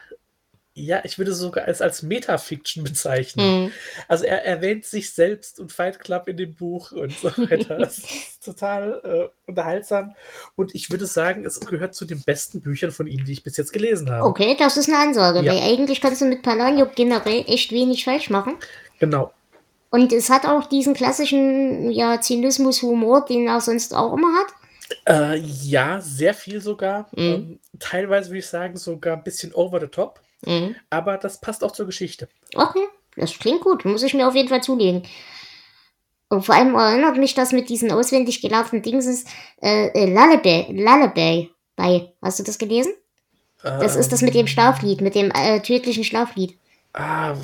ja, 0.79 1.01
ich 1.05 1.17
würde 1.17 1.31
es 1.31 1.39
sogar 1.39 1.65
als, 1.65 1.81
als 1.81 2.03
Metafiction 2.03 2.85
bezeichnen. 2.85 3.63
Mhm. 3.65 3.73
Also 4.09 4.27
er 4.27 4.45
erwähnt 4.45 4.85
sich 4.85 5.11
selbst 5.11 5.59
und 5.59 5.73
Fight 5.73 5.99
Club 6.01 6.29
in 6.29 6.37
dem 6.37 6.55
Buch 6.55 6.93
und 6.93 7.13
so 7.19 7.29
weiter. 7.39 7.79
Das 7.79 7.97
ist 7.99 8.45
total 8.45 9.01
äh, 9.03 9.51
unterhaltsam. 9.51 10.15
Und 10.55 10.75
ich 10.75 10.91
würde 10.91 11.07
sagen, 11.07 11.47
es 11.47 11.61
gehört 11.61 11.95
zu 11.95 12.05
den 12.05 12.23
besten 12.23 12.61
Büchern 12.61 12.91
von 12.91 13.07
ihm, 13.07 13.25
die 13.25 13.33
ich 13.33 13.43
bis 13.43 13.57
jetzt 13.57 13.73
gelesen 13.73 14.11
habe. 14.11 14.25
Okay, 14.27 14.55
das 14.59 14.77
ist 14.77 14.89
eine 14.91 14.99
Ansage, 14.99 15.41
Ja. 15.41 15.53
weil 15.53 15.63
eigentlich 15.63 16.03
kannst 16.03 16.21
du 16.21 16.27
mit 16.27 16.43
Palaniuk 16.43 16.95
generell 16.95 17.45
echt 17.47 17.73
wenig 17.73 18.05
falsch 18.05 18.29
machen. 18.29 18.57
Genau. 18.99 19.33
Und 19.91 20.13
es 20.13 20.31
hat 20.31 20.47
auch 20.47 20.67
diesen 20.67 20.95
klassischen 20.95 21.91
ja, 21.91 22.21
Zynismus-Humor, 22.21 23.25
den 23.25 23.47
er 23.47 23.61
sonst 23.61 23.95
auch 23.95 24.15
immer 24.15 24.29
hat. 24.39 24.55
Äh, 25.09 25.39
ja, 25.39 26.01
sehr 26.01 26.35
viel 26.35 26.61
sogar. 26.61 27.09
Mhm. 27.13 27.23
Ähm, 27.23 27.61
teilweise 27.79 28.31
würde 28.31 28.39
ich 28.39 28.47
sagen, 28.47 28.77
sogar 28.77 29.17
ein 29.17 29.25
bisschen 29.25 29.53
over 29.55 29.81
the 29.81 29.87
top. 29.87 30.21
Mhm. 30.45 30.77
Aber 30.91 31.17
das 31.19 31.41
passt 31.41 31.65
auch 31.65 31.73
zur 31.73 31.87
Geschichte. 31.87 32.29
Okay, 32.55 32.87
das 33.17 33.39
klingt 33.39 33.63
gut. 33.63 33.85
Muss 33.85 34.03
ich 34.03 34.15
mir 34.15 34.29
auf 34.29 34.35
jeden 34.35 34.49
Fall 34.49 34.63
zulegen. 34.63 35.03
Und 36.29 36.45
vor 36.45 36.55
allem 36.55 36.75
erinnert 36.75 37.17
mich 37.17 37.35
das 37.35 37.53
mit 37.53 37.69
diesen 37.69 37.93
auswendig 37.93 38.41
gelernten 38.41 38.83
Dings 38.83 39.25
äh, 39.63 39.89
äh, 39.89 40.07
Lullaby, 40.07 40.67
Lullaby 40.73 41.51
bei. 41.77 42.13
Hast 42.21 42.41
du 42.41 42.43
das 42.43 42.59
gelesen? 42.59 42.95
Das 43.63 43.97
ist 43.97 44.13
das 44.13 44.23
mit 44.23 44.35
dem 44.35 44.47
Schlaflied, 44.47 45.01
mit 45.01 45.15
dem 45.15 45.33
äh, 45.33 45.61
tödlichen 45.61 46.05
Schlaflied. 46.05 46.57
Ah, 46.93 47.35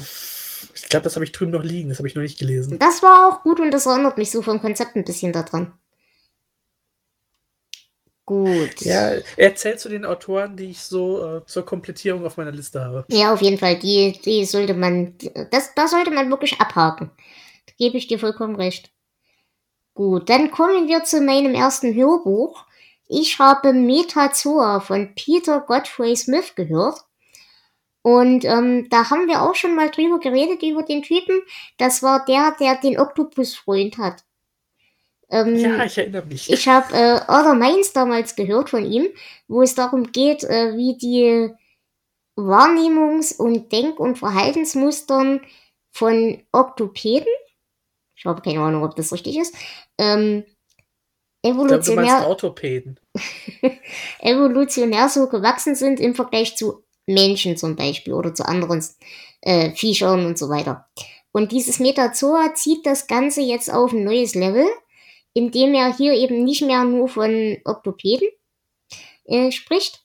ich 0.75 0.89
glaube, 0.89 1.05
das 1.05 1.17
habe 1.17 1.25
ich 1.25 1.33
drüben 1.33 1.53
noch 1.53 1.63
liegen. 1.63 1.89
Das 1.89 1.99
habe 1.99 2.09
ich 2.09 2.15
noch 2.15 2.23
nicht 2.23 2.39
gelesen. 2.39 2.79
Das 2.79 3.03
war 3.03 3.29
auch 3.29 3.43
gut 3.43 3.61
und 3.61 3.71
das 3.71 3.87
erinnert 3.87 4.19
mich 4.19 4.31
so 4.31 4.43
vom 4.43 4.61
Konzept 4.61 4.97
ein 4.97 5.05
bisschen 5.05 5.33
daran. 5.33 5.73
Gut. 8.25 8.81
Ja, 8.81 9.15
er 9.37 9.55
zählt 9.57 9.81
zu 9.81 9.89
den 9.89 10.05
Autoren, 10.05 10.57
die 10.57 10.71
ich 10.71 10.81
so 10.81 11.39
äh, 11.39 11.47
zur 11.47 11.67
Komplettierung 11.67 12.25
auf 12.25 12.37
meiner 12.37 12.53
Liste 12.53 12.81
habe. 12.83 13.05
Ja, 13.09 13.33
auf 13.33 13.43
jeden 13.43 13.59
Fall. 13.59 13.79
Die, 13.79 14.19
die 14.25 14.45
sollte 14.45 14.75
man, 14.75 15.17
das, 15.51 15.75
da 15.75 15.89
sollte 15.89 16.11
man 16.13 16.31
wirklich 16.31 16.61
abhaken. 16.61 17.11
Da 17.67 17.73
gebe 17.77 17.99
ich 17.99 18.07
dir 18.07 18.19
vollkommen 18.19 18.57
recht. 18.57 18.93
Gut, 19.95 20.31
dann 20.31 20.51
kommen 20.51 20.89
wir 20.89 21.05
zu 21.05 21.21
meinem 21.21 21.55
ersten 21.55 21.95
Hörbuch. 21.95 22.65
Ich 23.09 23.39
habe 23.39 23.73
Metazoa 23.73 24.81
von 24.81 25.15
Peter 25.15 25.61
Godfrey 25.61 26.17
Smith 26.17 26.55
gehört. 26.55 27.01
Und 28.03 28.45
ähm, 28.45 28.89
da 28.91 29.11
haben 29.11 29.29
wir 29.29 29.43
auch 29.43 29.55
schon 29.55 29.77
mal 29.77 29.91
drüber 29.91 30.19
geredet, 30.19 30.63
über 30.63 30.83
den 30.83 31.03
Typen. 31.03 31.41
Das 31.79 32.03
war 32.03 32.25
der, 32.25 32.55
der 32.59 32.77
den 32.77 32.99
Oktopusfreund 32.99 33.97
hat. 33.99 34.25
Ähm, 35.31 35.57
Ja, 35.57 35.85
ich 35.85 35.97
erinnere 35.97 36.27
mich. 36.27 36.51
ich 36.53 36.69
habe 36.69 36.95
äh, 36.95 37.21
Other 37.29 37.55
Minds 37.55 37.93
damals 37.93 38.35
gehört 38.37 38.71
von 38.71 38.85
ihm, 38.85 39.07
wo 39.49 39.63
es 39.63 39.75
darum 39.75 40.11
geht, 40.11 40.43
äh, 40.45 40.77
wie 40.77 40.97
die 40.99 41.51
Wahrnehmungs- 42.37 43.37
und 43.37 43.71
Denk- 43.73 44.01
und 44.01 44.19
Verhaltensmustern 44.19 45.41
von 45.91 46.43
Oktopäden, 46.53 47.29
ich 48.17 48.25
habe 48.25 48.43
keine 48.43 48.61
Ahnung, 48.61 48.85
ob 48.85 48.97
das 48.97 49.13
richtig 49.13 49.39
ist, 49.39 49.55
ähm, 49.99 50.45
evolutionär, 51.43 52.27
Orthopäden. 52.27 52.99
evolutionär 54.21 55.09
so 55.09 55.29
gewachsen 55.29 55.75
sind 55.75 56.01
im 56.01 56.15
Vergleich 56.15 56.57
zu 56.57 56.83
Menschen 57.07 57.57
zum 57.57 57.77
Beispiel 57.77 58.13
oder 58.13 58.35
zu 58.35 58.47
anderen 58.47 58.85
äh, 59.43 59.71
Viechern 59.73 60.27
und 60.27 60.39
so 60.39 60.49
weiter. 60.49 60.87
Und 61.33 61.53
dieses 61.53 61.79
Metazoa 61.79 62.55
zieht 62.55 62.85
das 62.87 63.07
Ganze 63.07 63.41
jetzt 63.41 63.73
auf 63.73 63.93
ein 63.93 64.05
neues 64.05 64.35
Level, 64.35 64.67
indem 65.33 65.75
er 65.75 65.97
hier 65.97 66.13
eben 66.13 66.45
nicht 66.45 66.63
mehr 66.63 66.85
nur 66.85 67.09
von 67.09 67.57
Oktopäden 67.65 68.29
äh, 69.25 69.51
spricht, 69.51 70.05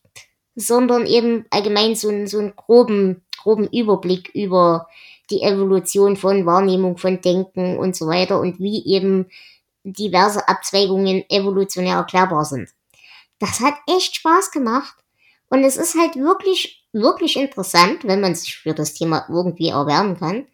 sondern 0.55 1.05
eben 1.05 1.45
allgemein 1.49 1.95
so, 1.95 2.09
einen- 2.09 2.27
so 2.27 2.39
einen 2.39 2.55
groben, 2.55 3.23
groben 3.41 3.67
Überblick 3.67 4.29
über 4.33 4.87
die 5.29 5.41
Evolution 5.41 6.15
von 6.15 6.45
Wahrnehmung, 6.45 6.97
von 6.97 7.19
Denken 7.21 7.77
und 7.77 7.95
so 7.95 8.07
weiter 8.07 8.39
und 8.39 8.59
wie 8.59 8.85
eben 8.87 9.27
diverse 9.83 10.47
Abzweigungen 10.47 11.23
evolutionär 11.29 11.97
erklärbar 11.97 12.45
sind. 12.45 12.69
Das 13.39 13.59
hat 13.59 13.75
echt 13.87 14.15
Spaß 14.15 14.51
gemacht 14.51 14.95
und 15.49 15.63
es 15.63 15.77
ist 15.77 15.95
halt 15.97 16.15
wirklich, 16.15 16.76
wirklich 16.93 17.37
interessant, 17.37 18.05
wenn 18.05 18.21
man 18.21 18.35
sich 18.35 18.57
für 18.57 18.73
das 18.73 18.93
Thema 18.93 19.25
irgendwie 19.29 19.69
erwärmen 19.69 20.17
kann. 20.17 20.47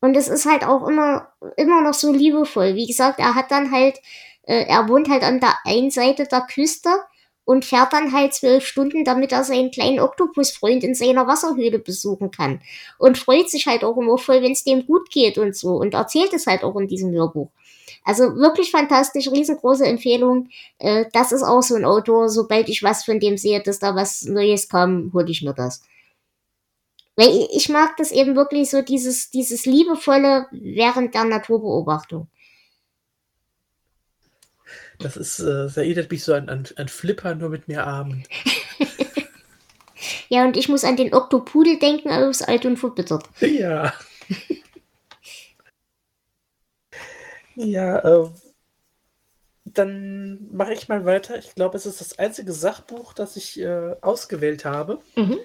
Und 0.00 0.16
es 0.16 0.28
ist 0.28 0.46
halt 0.46 0.64
auch 0.64 0.86
immer, 0.86 1.28
immer 1.56 1.80
noch 1.80 1.94
so 1.94 2.12
liebevoll. 2.12 2.74
Wie 2.74 2.86
gesagt, 2.86 3.20
er 3.20 3.34
hat 3.34 3.50
dann 3.50 3.70
halt, 3.70 3.98
äh, 4.42 4.64
er 4.66 4.88
wohnt 4.88 5.08
halt 5.08 5.22
an 5.22 5.40
der 5.40 5.54
einen 5.64 5.90
Seite 5.90 6.26
der 6.26 6.40
Küste 6.42 6.90
und 7.44 7.64
fährt 7.64 7.92
dann 7.92 8.12
halt 8.12 8.34
zwölf 8.34 8.66
Stunden, 8.66 9.04
damit 9.04 9.32
er 9.32 9.44
seinen 9.44 9.70
kleinen 9.70 10.00
Oktopusfreund 10.00 10.84
in 10.84 10.94
seiner 10.94 11.26
Wasserhöhle 11.26 11.78
besuchen 11.78 12.30
kann. 12.30 12.60
Und 12.98 13.18
freut 13.18 13.50
sich 13.50 13.66
halt 13.66 13.84
auch 13.84 13.96
immer 13.96 14.18
voll, 14.18 14.42
wenn 14.42 14.52
es 14.52 14.64
dem 14.64 14.86
gut 14.86 15.10
geht 15.10 15.38
und 15.38 15.56
so. 15.56 15.76
Und 15.76 15.94
erzählt 15.94 16.32
es 16.32 16.46
halt 16.46 16.64
auch 16.64 16.76
in 16.76 16.88
diesem 16.88 17.12
Hörbuch. 17.12 17.50
Also 18.04 18.36
wirklich 18.36 18.70
fantastisch, 18.70 19.30
riesengroße 19.30 19.86
Empfehlung. 19.86 20.48
Äh, 20.78 21.06
das 21.12 21.32
ist 21.32 21.42
auch 21.42 21.62
so 21.62 21.76
ein 21.76 21.84
Autor, 21.84 22.28
sobald 22.28 22.68
ich 22.68 22.82
was 22.82 23.04
von 23.04 23.20
dem 23.20 23.36
sehe, 23.38 23.62
dass 23.62 23.78
da 23.78 23.94
was 23.94 24.22
Neues 24.22 24.68
kam, 24.68 25.12
hole 25.12 25.30
ich 25.30 25.42
mir 25.42 25.54
das. 25.54 25.82
Weil 27.14 27.28
ich, 27.28 27.48
ich 27.54 27.68
mag 27.68 27.96
das 27.96 28.10
eben 28.10 28.34
wirklich 28.34 28.70
so, 28.70 28.82
dieses, 28.82 29.30
dieses 29.30 29.66
liebevolle 29.66 30.46
während 30.50 31.14
der 31.14 31.24
Naturbeobachtung. 31.24 32.28
Das 34.98 35.16
ist, 35.16 35.40
äh, 35.40 35.44
das 35.44 35.76
erinnert 35.76 36.10
mich 36.10 36.24
so 36.24 36.34
an, 36.34 36.48
an, 36.48 36.66
an 36.76 36.88
Flipper, 36.88 37.34
nur 37.34 37.50
mit 37.50 37.68
mehr 37.68 37.86
Armen. 37.86 38.24
Ja, 40.28 40.46
und 40.46 40.56
ich 40.56 40.68
muss 40.70 40.82
an 40.84 40.96
den 40.96 41.12
Oktopudel 41.12 41.78
denken, 41.78 42.10
aus 42.10 42.40
alt 42.40 42.64
und 42.64 42.78
verbittert. 42.78 43.24
Ja. 43.40 43.92
Ja, 47.64 47.98
äh, 48.24 48.28
dann 49.64 50.48
mache 50.52 50.72
ich 50.72 50.88
mal 50.88 51.04
weiter. 51.04 51.38
Ich 51.38 51.54
glaube, 51.54 51.76
es 51.76 51.86
ist 51.86 52.00
das 52.00 52.18
einzige 52.18 52.52
Sachbuch, 52.52 53.12
das 53.14 53.36
ich 53.36 53.60
äh, 53.60 53.94
ausgewählt 54.00 54.64
habe. 54.64 54.98
Mhm. 55.16 55.38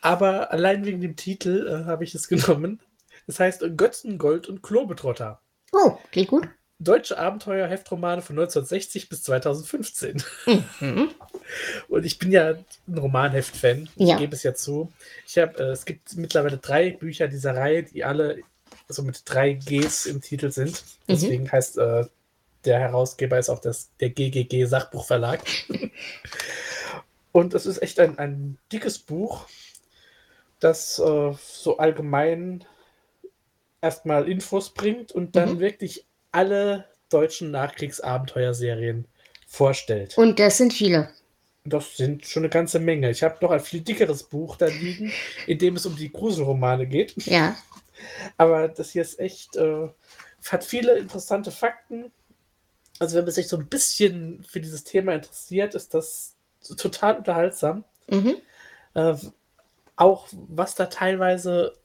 Aber 0.00 0.52
allein 0.52 0.84
wegen 0.84 1.00
dem 1.00 1.16
Titel 1.16 1.66
äh, 1.66 1.84
habe 1.86 2.04
ich 2.04 2.14
es 2.14 2.28
genommen. 2.28 2.80
Das 3.26 3.40
heißt 3.40 3.64
Götzengold 3.76 4.48
und 4.48 4.62
Klobetrotter. 4.62 5.40
Oh, 5.72 5.98
klingt 6.12 6.28
gut. 6.28 6.48
Deutsche 6.80 7.16
Abenteuer-Heftromane 7.18 8.20
von 8.20 8.36
1960 8.38 9.08
bis 9.08 9.22
2015. 9.22 10.22
Mhm. 10.80 11.10
Und 11.88 12.04
ich 12.04 12.18
bin 12.18 12.32
ja 12.32 12.54
ein 12.88 12.98
Romanheft-Fan. 12.98 13.88
Ich 13.96 14.08
Ja. 14.08 14.16
gebe 14.18 14.34
es 14.34 14.42
ja 14.42 14.54
zu. 14.54 14.92
Ich 15.26 15.38
hab, 15.38 15.58
äh, 15.58 15.70
es 15.70 15.84
gibt 15.84 16.16
mittlerweile 16.16 16.58
drei 16.58 16.90
Bücher 16.90 17.28
dieser 17.28 17.54
Reihe, 17.56 17.84
die 17.84 18.02
alle 18.04 18.38
so 18.88 19.02
mit 19.02 19.22
drei 19.24 19.54
Gs 19.54 20.06
im 20.06 20.20
Titel 20.20 20.50
sind. 20.50 20.82
Deswegen 21.08 21.50
heißt 21.50 21.78
äh, 21.78 22.04
der 22.64 22.80
Herausgeber 22.80 23.38
ist 23.38 23.50
auch 23.50 23.60
das, 23.60 23.90
der 24.00 24.10
GGG 24.10 24.64
Sachbuchverlag. 24.66 25.40
Und 27.32 27.54
es 27.54 27.66
ist 27.66 27.82
echt 27.82 27.98
ein, 27.98 28.18
ein 28.18 28.58
dickes 28.72 28.98
Buch, 28.98 29.46
das 30.60 30.98
äh, 30.98 31.32
so 31.36 31.78
allgemein 31.78 32.64
erstmal 33.80 34.28
Infos 34.28 34.70
bringt 34.72 35.12
und 35.12 35.36
dann 35.36 35.54
Mhm. 35.54 35.60
wirklich 35.60 36.06
alle 36.32 36.86
deutschen 37.10 37.50
Nachkriegsabenteuerserien 37.50 39.06
vorstellt. 39.46 40.16
Und 40.16 40.38
das 40.38 40.56
sind 40.56 40.72
viele. 40.72 41.10
Das 41.64 41.96
sind 41.96 42.24
schon 42.26 42.42
eine 42.44 42.50
ganze 42.50 42.78
Menge. 42.78 43.10
Ich 43.10 43.22
habe 43.22 43.36
noch 43.40 43.50
ein 43.50 43.60
viel 43.60 43.80
dickeres 43.80 44.22
Buch 44.22 44.56
da 44.56 44.66
liegen, 44.66 45.12
in 45.46 45.58
dem 45.58 45.76
es 45.76 45.86
um 45.86 45.96
die 45.96 46.12
Gruselromane 46.12 46.86
geht. 46.86 47.14
Ja. 47.26 47.56
Aber 48.36 48.68
das 48.68 48.90
hier 48.90 49.02
ist 49.02 49.18
echt, 49.18 49.56
äh, 49.56 49.88
hat 50.48 50.64
viele 50.64 50.98
interessante 50.98 51.50
Fakten. 51.50 52.12
Also 52.98 53.16
wenn 53.16 53.24
man 53.24 53.32
sich 53.32 53.48
so 53.48 53.56
ein 53.56 53.66
bisschen 53.66 54.44
für 54.48 54.60
dieses 54.60 54.84
Thema 54.84 55.14
interessiert, 55.14 55.74
ist 55.74 55.94
das 55.94 56.36
total 56.76 57.16
unterhaltsam. 57.16 57.84
Mhm. 58.08 58.36
Äh, 58.94 59.16
auch 59.96 60.28
was 60.32 60.74
da 60.74 60.86
teilweise 60.86 61.76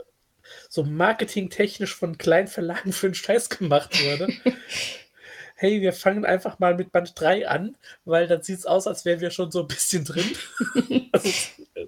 so 0.70 0.84
marketingtechnisch 0.84 1.96
von 1.96 2.18
kleinen 2.18 2.48
Verlagen 2.48 2.94
für 2.94 3.08
einen 3.08 3.16
Scheiß 3.16 3.50
gemacht 3.50 3.94
wurde. 4.04 4.30
hey, 5.56 5.82
wir 5.82 5.94
fangen 5.94 6.26
einfach 6.26 6.60
mal 6.60 6.76
mit 6.76 6.92
Band 6.92 7.20
3 7.20 7.48
an, 7.48 7.76
weil 8.06 8.28
dann 8.28 8.42
sieht 8.42 8.60
es 8.60 8.66
aus, 8.66 8.88
als 8.88 9.06
wären 9.06 9.20
wir 9.20 9.32
schon 9.32 9.52
so 9.52 9.62
ein 9.62 9.68
bisschen 9.68 10.06
drin. 10.06 10.36
also, 11.12 11.30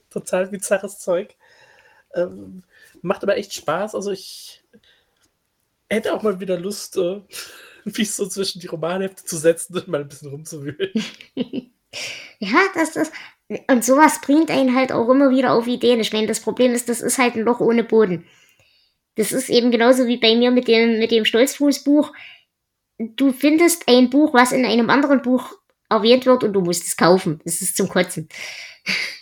total 0.09 0.47
bizarres 0.47 0.99
Zeug. 0.99 1.35
Ähm, 2.13 2.63
macht 3.01 3.23
aber 3.23 3.37
echt 3.37 3.53
Spaß. 3.53 3.95
Also 3.95 4.11
ich 4.11 4.63
hätte 5.89 6.13
auch 6.13 6.23
mal 6.23 6.39
wieder 6.39 6.59
Lust, 6.59 6.97
äh, 6.97 7.21
mich 7.85 8.11
so 8.11 8.27
zwischen 8.27 8.59
die 8.59 8.67
Romanhefte 8.67 9.25
zu 9.25 9.37
setzen 9.37 9.75
und 9.75 9.87
mal 9.87 10.01
ein 10.01 10.07
bisschen 10.07 10.29
rumzuwühlen. 10.29 10.91
Ja, 12.39 12.57
das 12.73 12.95
ist. 12.95 13.11
Und 13.67 13.83
sowas 13.83 14.21
bringt 14.21 14.49
einen 14.49 14.73
halt 14.75 14.91
auch 14.91 15.09
immer 15.09 15.29
wieder 15.29 15.53
auf 15.53 15.67
Ideen. 15.67 15.99
Ich 15.99 16.13
meine, 16.13 16.27
das 16.27 16.39
Problem 16.39 16.71
ist, 16.71 16.87
das 16.89 17.01
ist 17.01 17.17
halt 17.17 17.35
ein 17.35 17.43
Loch 17.43 17.59
ohne 17.59 17.83
Boden. 17.83 18.25
Das 19.15 19.31
ist 19.31 19.49
eben 19.49 19.71
genauso 19.71 20.07
wie 20.07 20.17
bei 20.17 20.35
mir 20.35 20.51
mit 20.51 20.67
dem, 20.67 20.99
mit 20.99 21.11
dem 21.11 21.25
Stolzfußbuch. 21.25 22.13
Du 22.97 23.33
findest 23.33 23.87
ein 23.87 24.09
Buch, 24.09 24.33
was 24.33 24.53
in 24.53 24.65
einem 24.65 24.89
anderen 24.89 25.21
Buch 25.21 25.53
erwähnt 25.89 26.25
wird 26.25 26.43
und 26.43 26.53
du 26.53 26.61
musst 26.61 26.87
es 26.87 26.95
kaufen. 26.95 27.41
Das 27.43 27.61
ist 27.61 27.77
zum 27.77 27.89
Kotzen. 27.89 28.29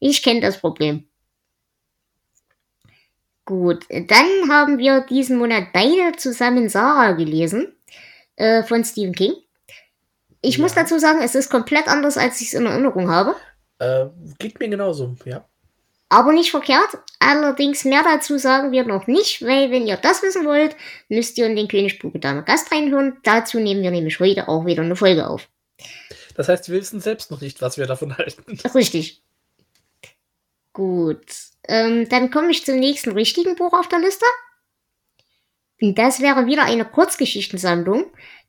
Ich 0.00 0.22
kenne 0.22 0.40
das 0.40 0.60
Problem. 0.60 1.07
Gut, 3.48 3.86
dann 3.88 4.50
haben 4.50 4.76
wir 4.76 5.00
diesen 5.08 5.38
Monat 5.38 5.68
beide 5.72 6.14
zusammen 6.18 6.68
Sarah 6.68 7.12
gelesen 7.12 7.74
äh, 8.36 8.62
von 8.62 8.84
Stephen 8.84 9.14
King. 9.14 9.32
Ich 10.42 10.58
Ja. 10.58 10.62
muss 10.62 10.74
dazu 10.74 10.98
sagen, 10.98 11.20
es 11.22 11.34
ist 11.34 11.48
komplett 11.48 11.88
anders, 11.88 12.18
als 12.18 12.42
ich 12.42 12.48
es 12.48 12.52
in 12.52 12.66
Erinnerung 12.66 13.08
habe. 13.10 13.34
Äh, 13.78 14.04
geht 14.38 14.60
mir 14.60 14.68
genauso, 14.68 15.16
ja. 15.24 15.46
Aber 16.10 16.34
nicht 16.34 16.50
verkehrt. 16.50 16.90
Allerdings 17.20 17.86
mehr 17.86 18.02
dazu 18.02 18.36
sagen 18.36 18.70
wir 18.70 18.84
noch 18.84 19.06
nicht, 19.06 19.40
weil 19.40 19.70
wenn 19.70 19.86
ihr 19.86 19.96
das 19.96 20.22
wissen 20.22 20.44
wollt, 20.44 20.76
müsst 21.08 21.38
ihr 21.38 21.46
in 21.46 21.56
den 21.56 21.68
König 21.68 21.98
Buche 22.00 22.18
Dame 22.18 22.42
Gast 22.44 22.70
reinhören. 22.70 23.16
Dazu 23.24 23.60
nehmen 23.60 23.82
wir 23.82 23.90
nämlich 23.90 24.20
heute 24.20 24.46
auch 24.48 24.66
wieder 24.66 24.82
eine 24.82 24.94
Folge 24.94 25.26
auf. 25.26 25.48
Das 26.34 26.50
heißt, 26.50 26.68
wir 26.68 26.78
wissen 26.78 27.00
selbst 27.00 27.30
noch 27.30 27.40
nicht, 27.40 27.62
was 27.62 27.78
wir 27.78 27.86
davon 27.86 28.14
halten. 28.18 28.58
Richtig. 28.74 29.22
Gut. 30.72 31.26
Ähm, 31.66 32.08
dann 32.08 32.30
komme 32.30 32.50
ich 32.50 32.64
zum 32.64 32.76
nächsten 32.78 33.12
richtigen 33.12 33.56
Buch 33.56 33.72
auf 33.72 33.88
der 33.88 33.98
Liste. 33.98 34.26
Und 35.80 35.98
das 35.98 36.20
wäre 36.20 36.46
wieder 36.46 36.64
eine 36.64 36.84
Kurzgeschichtensammlung. 36.84 38.06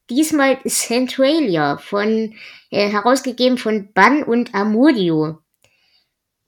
Diesmal 0.09 0.59
Centralia 0.65 1.77
von 1.77 2.33
äh, 2.71 2.89
herausgegeben 2.89 3.57
von 3.57 3.93
Bann 3.93 4.23
und 4.23 4.55
Amodio. 4.55 5.39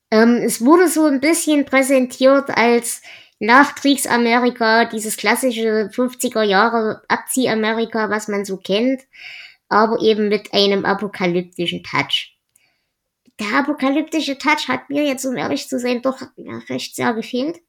Ähm, 0.10 0.41
es 0.43 0.63
wurde 0.63 0.88
so 0.88 1.05
ein 1.05 1.19
bisschen 1.19 1.65
präsentiert 1.65 2.49
als 2.49 3.01
Nachkriegsamerika, 3.39 4.86
dieses 4.86 5.17
klassische 5.17 5.89
50er 5.93 6.43
Jahre 6.43 7.01
Abziehamerika, 7.07 8.10
was 8.10 8.27
man 8.27 8.45
so 8.45 8.57
kennt, 8.57 9.01
aber 9.67 9.99
eben 10.01 10.27
mit 10.27 10.53
einem 10.53 10.86
apokalyptischen 10.86 11.81
Touch 11.84 12.31
der 13.41 13.60
apokalyptische 13.60 14.38
Touch 14.38 14.67
hat 14.67 14.89
mir 14.89 15.04
jetzt, 15.04 15.25
um 15.25 15.36
ehrlich 15.36 15.67
zu 15.67 15.80
sein, 15.80 16.01
doch 16.01 16.21
ja, 16.36 16.60
recht 16.69 16.95
sehr 16.95 17.13
gefehlt. 17.13 17.60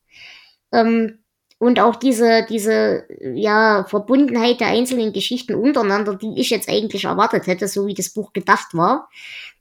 Ähm, 0.72 1.18
und 1.58 1.78
auch 1.78 1.96
diese, 1.96 2.44
diese, 2.48 3.06
ja, 3.34 3.84
Verbundenheit 3.84 4.60
der 4.60 4.68
einzelnen 4.68 5.12
Geschichten 5.12 5.54
untereinander, 5.54 6.16
die 6.16 6.34
ich 6.36 6.50
jetzt 6.50 6.68
eigentlich 6.68 7.04
erwartet 7.04 7.46
hätte, 7.46 7.68
so 7.68 7.86
wie 7.86 7.94
das 7.94 8.10
Buch 8.10 8.32
gedacht 8.32 8.74
war, 8.74 9.08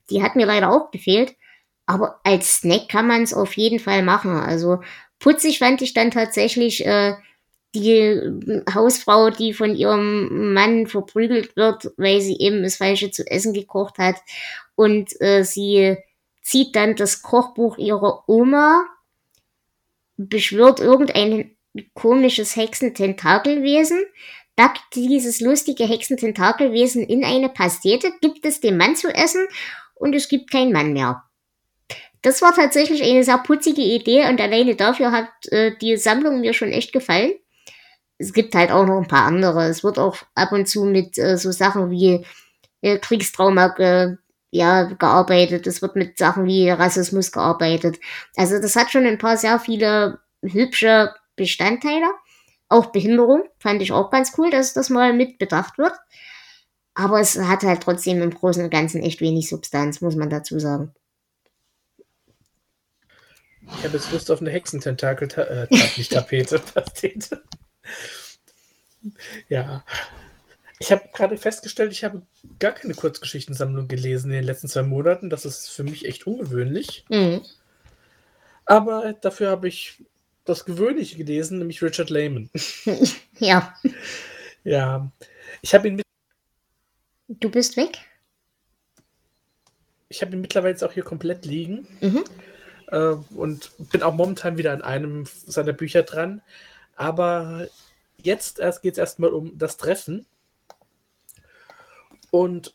die 0.10 0.24
hat 0.24 0.36
mir 0.36 0.48
leider 0.48 0.72
auch 0.72 0.92
gefehlt. 0.92 1.36
Aber 1.86 2.20
als 2.24 2.58
Snack 2.58 2.90
kann 2.90 3.08
man 3.08 3.24
es 3.24 3.34
auf 3.34 3.56
jeden 3.56 3.80
Fall 3.80 4.02
machen. 4.02 4.32
Also 4.32 4.82
putzig 5.20 5.60
fand 5.60 5.82
ich 5.82 5.94
dann 5.94 6.12
tatsächlich 6.12 6.86
äh, 6.86 7.14
die 7.74 7.92
äh, 7.92 8.62
Hausfrau, 8.74 9.30
die 9.30 9.54
von 9.54 9.76
ihrem 9.76 10.54
Mann 10.54 10.88
verprügelt 10.88 11.56
wird, 11.56 11.92
weil 11.98 12.22
sie 12.22 12.38
eben 12.38 12.64
das 12.64 12.78
Falsche 12.78 13.12
zu 13.12 13.26
essen 13.30 13.54
gekocht 13.54 13.98
hat. 13.98 14.18
Und 14.76 15.20
äh, 15.22 15.44
sie 15.44 15.98
zieht 16.42 16.76
dann 16.76 16.96
das 16.96 17.22
Kochbuch 17.22 17.78
ihrer 17.78 18.28
Oma, 18.28 18.84
beschwört 20.18 20.80
irgendein 20.80 21.56
komisches 21.94 22.56
Hexententakelwesen, 22.56 24.04
backt 24.56 24.96
dieses 24.96 25.40
lustige 25.40 25.86
Hexententakelwesen 25.86 27.04
in 27.04 27.24
eine 27.24 27.50
Pastete, 27.50 28.12
gibt 28.22 28.46
es 28.46 28.60
dem 28.60 28.78
Mann 28.78 28.96
zu 28.96 29.08
essen 29.10 29.48
und 29.96 30.14
es 30.14 30.28
gibt 30.28 30.52
keinen 30.52 30.74
Mann 30.74 30.94
mehr. 30.94 31.24
Das 32.22 32.42
war 32.42 32.54
tatsächlich 32.54 33.02
eine 33.04 33.24
sehr 33.24 33.40
putzige 33.40 33.82
Idee 33.82 34.28
und 34.28 34.40
alleine 34.40 34.76
dafür 34.76 35.12
hat 35.12 35.30
äh, 35.48 35.76
die 35.82 35.98
Sammlung 35.98 36.42
mir 36.42 36.54
schon 36.54 36.70
echt 36.70 36.94
gefallen. 36.94 37.34
Es 38.22 38.34
gibt 38.34 38.54
halt 38.54 38.72
auch 38.72 38.86
noch 38.86 38.98
ein 38.98 39.08
paar 39.08 39.26
andere. 39.26 39.68
Es 39.68 39.84
wird 39.84 39.98
auch 39.98 40.18
ab 40.36 40.52
und 40.52 40.68
zu 40.68 40.86
mit 40.86 41.18
äh, 41.18 41.38
so 41.38 41.52
Sachen 41.52 41.90
wie 41.90 42.26
äh, 42.82 43.00
Kriegstrauma 43.00 43.76
äh, 43.78 44.16
ja, 44.52 44.84
gearbeitet. 44.84 45.66
Es 45.66 45.82
wird 45.82 45.96
mit 45.96 46.18
Sachen 46.18 46.46
wie 46.46 46.70
Rassismus 46.70 47.32
gearbeitet. 47.32 48.00
Also 48.36 48.60
das 48.62 48.76
hat 48.76 48.92
schon 48.92 49.06
ein 49.06 49.18
paar 49.18 49.38
sehr 49.38 49.60
viele 49.60 50.20
hübsche 50.42 51.14
Bestandteile. 51.36 52.12
Auch 52.70 52.88
Behinderung 52.88 53.44
fand 53.60 53.82
ich 53.82 53.92
auch 53.92 54.12
ganz 54.12 54.34
cool, 54.38 54.52
dass 54.52 54.74
das 54.74 54.90
mal 54.90 55.14
mit 55.14 55.40
bedacht 55.40 55.78
wird. 55.78 55.94
Aber 56.94 57.20
es 57.20 57.40
hat 57.40 57.64
halt 57.64 57.82
trotzdem 57.82 58.22
im 58.22 58.34
Großen 58.34 58.64
und 58.64 58.70
Ganzen 58.70 59.02
echt 59.02 59.22
wenig 59.22 59.50
Substanz, 59.50 60.02
muss 60.02 60.16
man 60.16 60.30
dazu 60.30 60.60
sagen. 60.60 60.94
Ich 63.78 63.86
habe 63.86 63.98
jetzt 63.98 64.12
Lust 64.12 64.30
auf 64.30 64.42
eine 64.42 64.52
Hexententakel, 64.52 65.30
äh, 65.38 65.68
nicht 65.98 66.12
Tapete. 66.12 66.62
ja. 69.50 69.84
Ich 70.80 70.92
habe 70.92 71.04
gerade 71.14 71.38
festgestellt, 71.38 71.92
ich 71.92 72.04
habe 72.04 72.24
gar 72.58 72.72
keine 72.72 72.96
Kurzgeschichtensammlung 72.96 73.88
gelesen 73.88 74.32
in 74.32 74.38
den 74.38 74.46
letzten 74.46 74.68
zwei 74.68 74.82
Monaten. 74.82 75.30
Das 75.30 75.46
ist 75.46 75.70
für 75.70 75.84
mich 75.84 76.06
echt 76.06 76.26
ungewöhnlich. 76.26 77.06
Mhm. 77.10 77.42
Aber 78.66 79.14
dafür 79.14 79.52
habe 79.52 79.68
ich 79.68 80.04
das 80.46 80.66
Gewöhnliche 80.66 81.18
gelesen, 81.18 81.60
nämlich 81.60 81.82
Richard 81.82 82.10
Lehman. 82.10 82.50
Ja, 83.40 83.76
Ja. 84.64 85.12
Ich 85.62 85.74
habe 85.74 85.88
ihn, 85.88 85.96
mit, 85.96 86.06
du 87.28 87.50
bist 87.50 87.78
weg. 87.78 88.00
ich 90.10 90.22
habe 90.22 90.34
ihn 90.34 90.42
mittlerweile 90.42 90.74
jetzt 90.74 90.84
auch 90.84 90.94
hier 90.94 91.04
komplett 91.04 91.46
liegen. 91.46 91.88
Mhm. 92.02 92.24
äh, 92.88 93.16
und 93.36 93.72
bin 93.92 94.04
auch 94.04 94.14
momentan 94.14 94.58
wieder 94.58 94.74
an 94.74 94.82
einem 94.82 95.26
seiner 95.26 95.74
Bücher 95.74 96.04
dran. 96.04 96.42
Aber 96.96 97.68
jetzt 98.18 98.60
erst 98.60 98.82
geht 98.82 98.94
es 98.94 98.98
erstmal 99.00 99.32
um 99.34 99.58
das 99.58 99.78
Treffen. 99.78 100.26
Und 102.30 102.74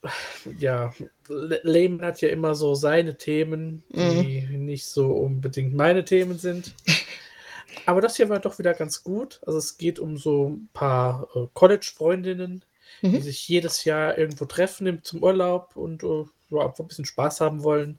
ja, 0.59 0.93
Le- 1.29 1.61
Lehman 1.63 2.05
hat 2.07 2.21
ja 2.21 2.29
immer 2.29 2.55
so 2.55 2.75
seine 2.75 3.17
Themen, 3.17 3.83
die 3.89 4.47
nicht 4.59 4.85
so 4.87 5.13
unbedingt 5.13 5.75
meine 5.75 6.05
Themen 6.05 6.39
sind. 6.39 6.75
Aber 7.87 8.01
das 8.01 8.17
hier 8.17 8.29
war 8.29 8.39
doch 8.41 8.59
wieder 8.59 8.75
ganz 8.75 9.03
gut. 9.03 9.41
Also 9.47 9.59
es 9.59 9.79
geht 9.79 9.99
um 9.99 10.17
so 10.19 10.51
ein 10.51 10.69
paar 10.75 11.29
äh, 11.35 11.47
College-Freundinnen, 11.55 12.65
die 13.03 13.09
Mhm. 13.09 13.21
sich 13.21 13.47
jedes 13.49 13.85
Jahr 13.85 14.17
irgendwo 14.19 14.45
treffen 14.47 14.87
im- 14.87 15.03
zum 15.03 15.23
Urlaub 15.23 15.75
und 15.77 16.03
äh, 16.03 16.25
einfach 16.59 16.81
ein 16.81 16.89
bisschen 16.89 17.05
Spaß 17.05 17.41
haben 17.41 17.63
wollen. 17.63 17.99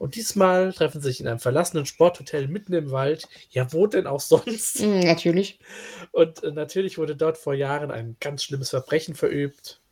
Und 0.00 0.14
diesmal 0.14 0.72
treffen 0.72 1.02
sie 1.02 1.08
sich 1.08 1.20
in 1.20 1.28
einem 1.28 1.40
verlassenen 1.40 1.84
Sporthotel 1.84 2.48
mitten 2.48 2.72
im 2.72 2.90
Wald. 2.90 3.28
Ja, 3.50 3.70
wo 3.74 3.86
denn 3.86 4.06
auch 4.06 4.20
sonst? 4.20 4.80
Mm, 4.80 5.00
Natürlich. 5.00 5.58
Und 6.10 6.42
äh, 6.42 6.52
natürlich 6.52 6.96
wurde 6.96 7.14
dort 7.14 7.36
vor 7.36 7.52
Jahren 7.52 7.90
ein 7.90 8.16
ganz 8.18 8.42
schlimmes 8.42 8.70
Verbrechen 8.70 9.14
verübt. 9.14 9.82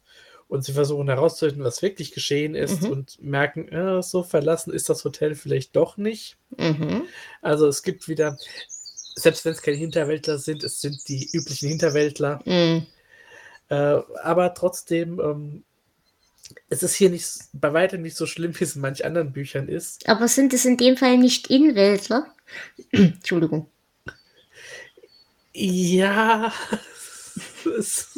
Und 0.49 0.65
sie 0.65 0.73
versuchen 0.73 1.09
herauszufinden, 1.09 1.63
was 1.63 1.83
wirklich 1.83 2.13
geschehen 2.13 2.55
ist 2.55 2.81
Mhm. 2.85 2.91
und 2.91 3.23
merken, 3.23 3.69
äh, 3.69 4.03
so 4.03 4.23
verlassen 4.23 4.73
ist 4.73 4.89
das 4.89 5.05
Hotel 5.05 5.35
vielleicht 5.35 5.77
doch 5.77 5.99
nicht. 5.99 6.39
Mhm. 6.57 7.03
Also 7.43 7.67
es 7.69 7.83
gibt 7.83 8.09
wieder, 8.09 8.39
selbst 9.15 9.45
wenn 9.45 9.53
es 9.53 9.61
keine 9.61 9.77
Hinterwäldler 9.77 10.39
sind, 10.39 10.65
es 10.65 10.81
sind 10.81 11.07
die 11.09 11.29
üblichen 11.35 11.69
Hinterwäldler. 11.69 12.41
Mm. 12.47 12.87
Äh, 13.69 13.75
aber 14.23 14.55
trotzdem, 14.55 15.21
ähm, 15.21 15.65
es 16.69 16.83
ist 16.83 16.95
hier 16.95 17.11
nicht, 17.11 17.27
bei 17.53 17.73
weitem 17.73 18.03
nicht 18.03 18.17
so 18.17 18.27
schlimm, 18.27 18.59
wie 18.59 18.65
es 18.65 18.77
in 18.77 18.83
manch 18.83 19.05
anderen 19.05 19.33
Büchern 19.33 19.69
ist. 19.69 20.09
Aber 20.09 20.29
sind 20.29 20.53
es 20.53 20.65
in 20.65 20.77
dem 20.77 20.97
Fall 20.97 21.19
nicht 21.19 21.49
Inwäldler? 21.49 22.35
Entschuldigung. 22.93 23.71
Ja, 25.53 26.53
es, 27.79 28.17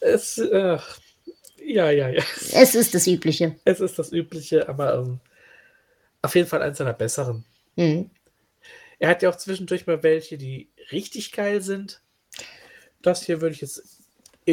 es 0.00 0.38
äh, 0.38 0.78
ja, 1.62 1.90
ja, 1.90 2.08
ja. 2.08 2.24
Es 2.52 2.74
ist 2.74 2.94
das 2.94 3.06
Übliche. 3.06 3.56
Es 3.64 3.80
ist 3.80 3.98
das 3.98 4.12
Übliche, 4.12 4.68
aber 4.68 4.94
ähm, 4.94 5.20
auf 6.22 6.34
jeden 6.34 6.48
Fall 6.48 6.62
eins 6.62 6.78
seiner 6.78 6.92
besseren. 6.92 7.44
Mhm. 7.76 8.10
Er 8.98 9.08
hat 9.08 9.22
ja 9.22 9.30
auch 9.30 9.36
zwischendurch 9.36 9.86
mal 9.86 10.02
welche, 10.02 10.36
die 10.36 10.68
richtig 10.90 11.32
geil 11.32 11.62
sind. 11.62 12.02
Das 13.02 13.22
hier 13.22 13.40
würde 13.40 13.54
ich 13.54 13.60
jetzt 13.60 13.99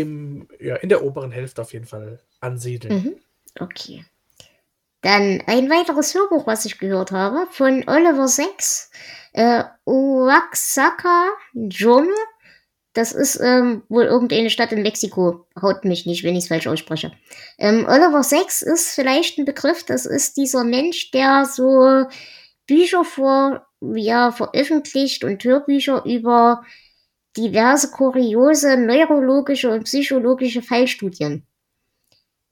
im, 0.02 0.48
ja, 0.60 0.76
in 0.78 0.90
der 0.90 1.04
oberen 1.04 1.32
Hälfte 1.32 1.62
auf 1.62 1.74
jeden 1.74 1.86
Fall 1.86 2.20
ansiedeln. 2.40 3.04
Mhm. 3.04 3.16
Okay. 3.60 4.06
Dann 5.02 5.42
ein 5.46 5.70
weiteres 5.70 6.14
Hörbuch, 6.16 6.48
was 6.48 6.66
ich 6.66 6.80
gehört 6.80 7.12
habe, 7.12 7.48
von 7.52 7.84
Oliver 7.88 8.28
Sacks, 8.28 8.92
äh, 9.34 9.64
Oaxaca 9.86 11.30
Journal. 11.54 12.14
Das 12.94 13.12
ist 13.12 13.40
ähm, 13.40 13.84
wohl 13.90 14.06
irgendeine 14.06 14.50
Stadt 14.50 14.72
in 14.72 14.82
Mexiko. 14.82 15.46
Haut 15.62 15.86
mich 15.86 16.08
nicht, 16.08 16.24
wenn 16.24 16.36
ich 16.36 16.46
es 16.46 16.48
falsch 16.48 16.66
ausspreche. 16.66 17.12
Ähm, 17.60 17.86
Oliver 17.88 18.24
Sacks 18.24 18.64
ist 18.64 18.96
vielleicht 18.96 19.38
ein 19.38 19.46
Begriff. 19.46 19.84
Das 19.84 20.08
ist 20.08 20.36
dieser 20.36 20.64
Mensch, 20.64 21.12
der 21.12 21.46
so 21.46 22.08
Bücher 22.66 23.06
vor, 23.06 23.68
ja, 23.82 24.32
veröffentlicht 24.32 25.24
und 25.24 25.44
Hörbücher 25.44 26.04
über 26.06 26.64
diverse 27.38 27.92
kuriose 27.92 28.78
neurologische 28.78 29.70
und 29.70 29.84
psychologische 29.84 30.62
Fallstudien. 30.62 31.46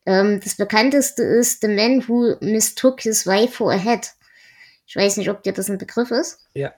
Ähm, 0.06 0.40
das 0.44 0.56
bekannteste 0.56 1.24
ist 1.24 1.62
The 1.62 1.68
Man 1.68 2.08
Who 2.08 2.36
Mistook 2.42 3.02
His 3.02 3.26
Wife 3.26 3.54
for 3.54 3.72
a 3.72 3.78
Head. 3.78 4.12
Ich 4.86 4.96
weiß 4.96 5.18
nicht, 5.18 5.30
ob 5.30 5.42
dir 5.44 5.54
das 5.54 5.70
ein 5.70 5.80
Begriff 5.80 6.12
ist. 6.12 6.40
Ja. 6.54 6.74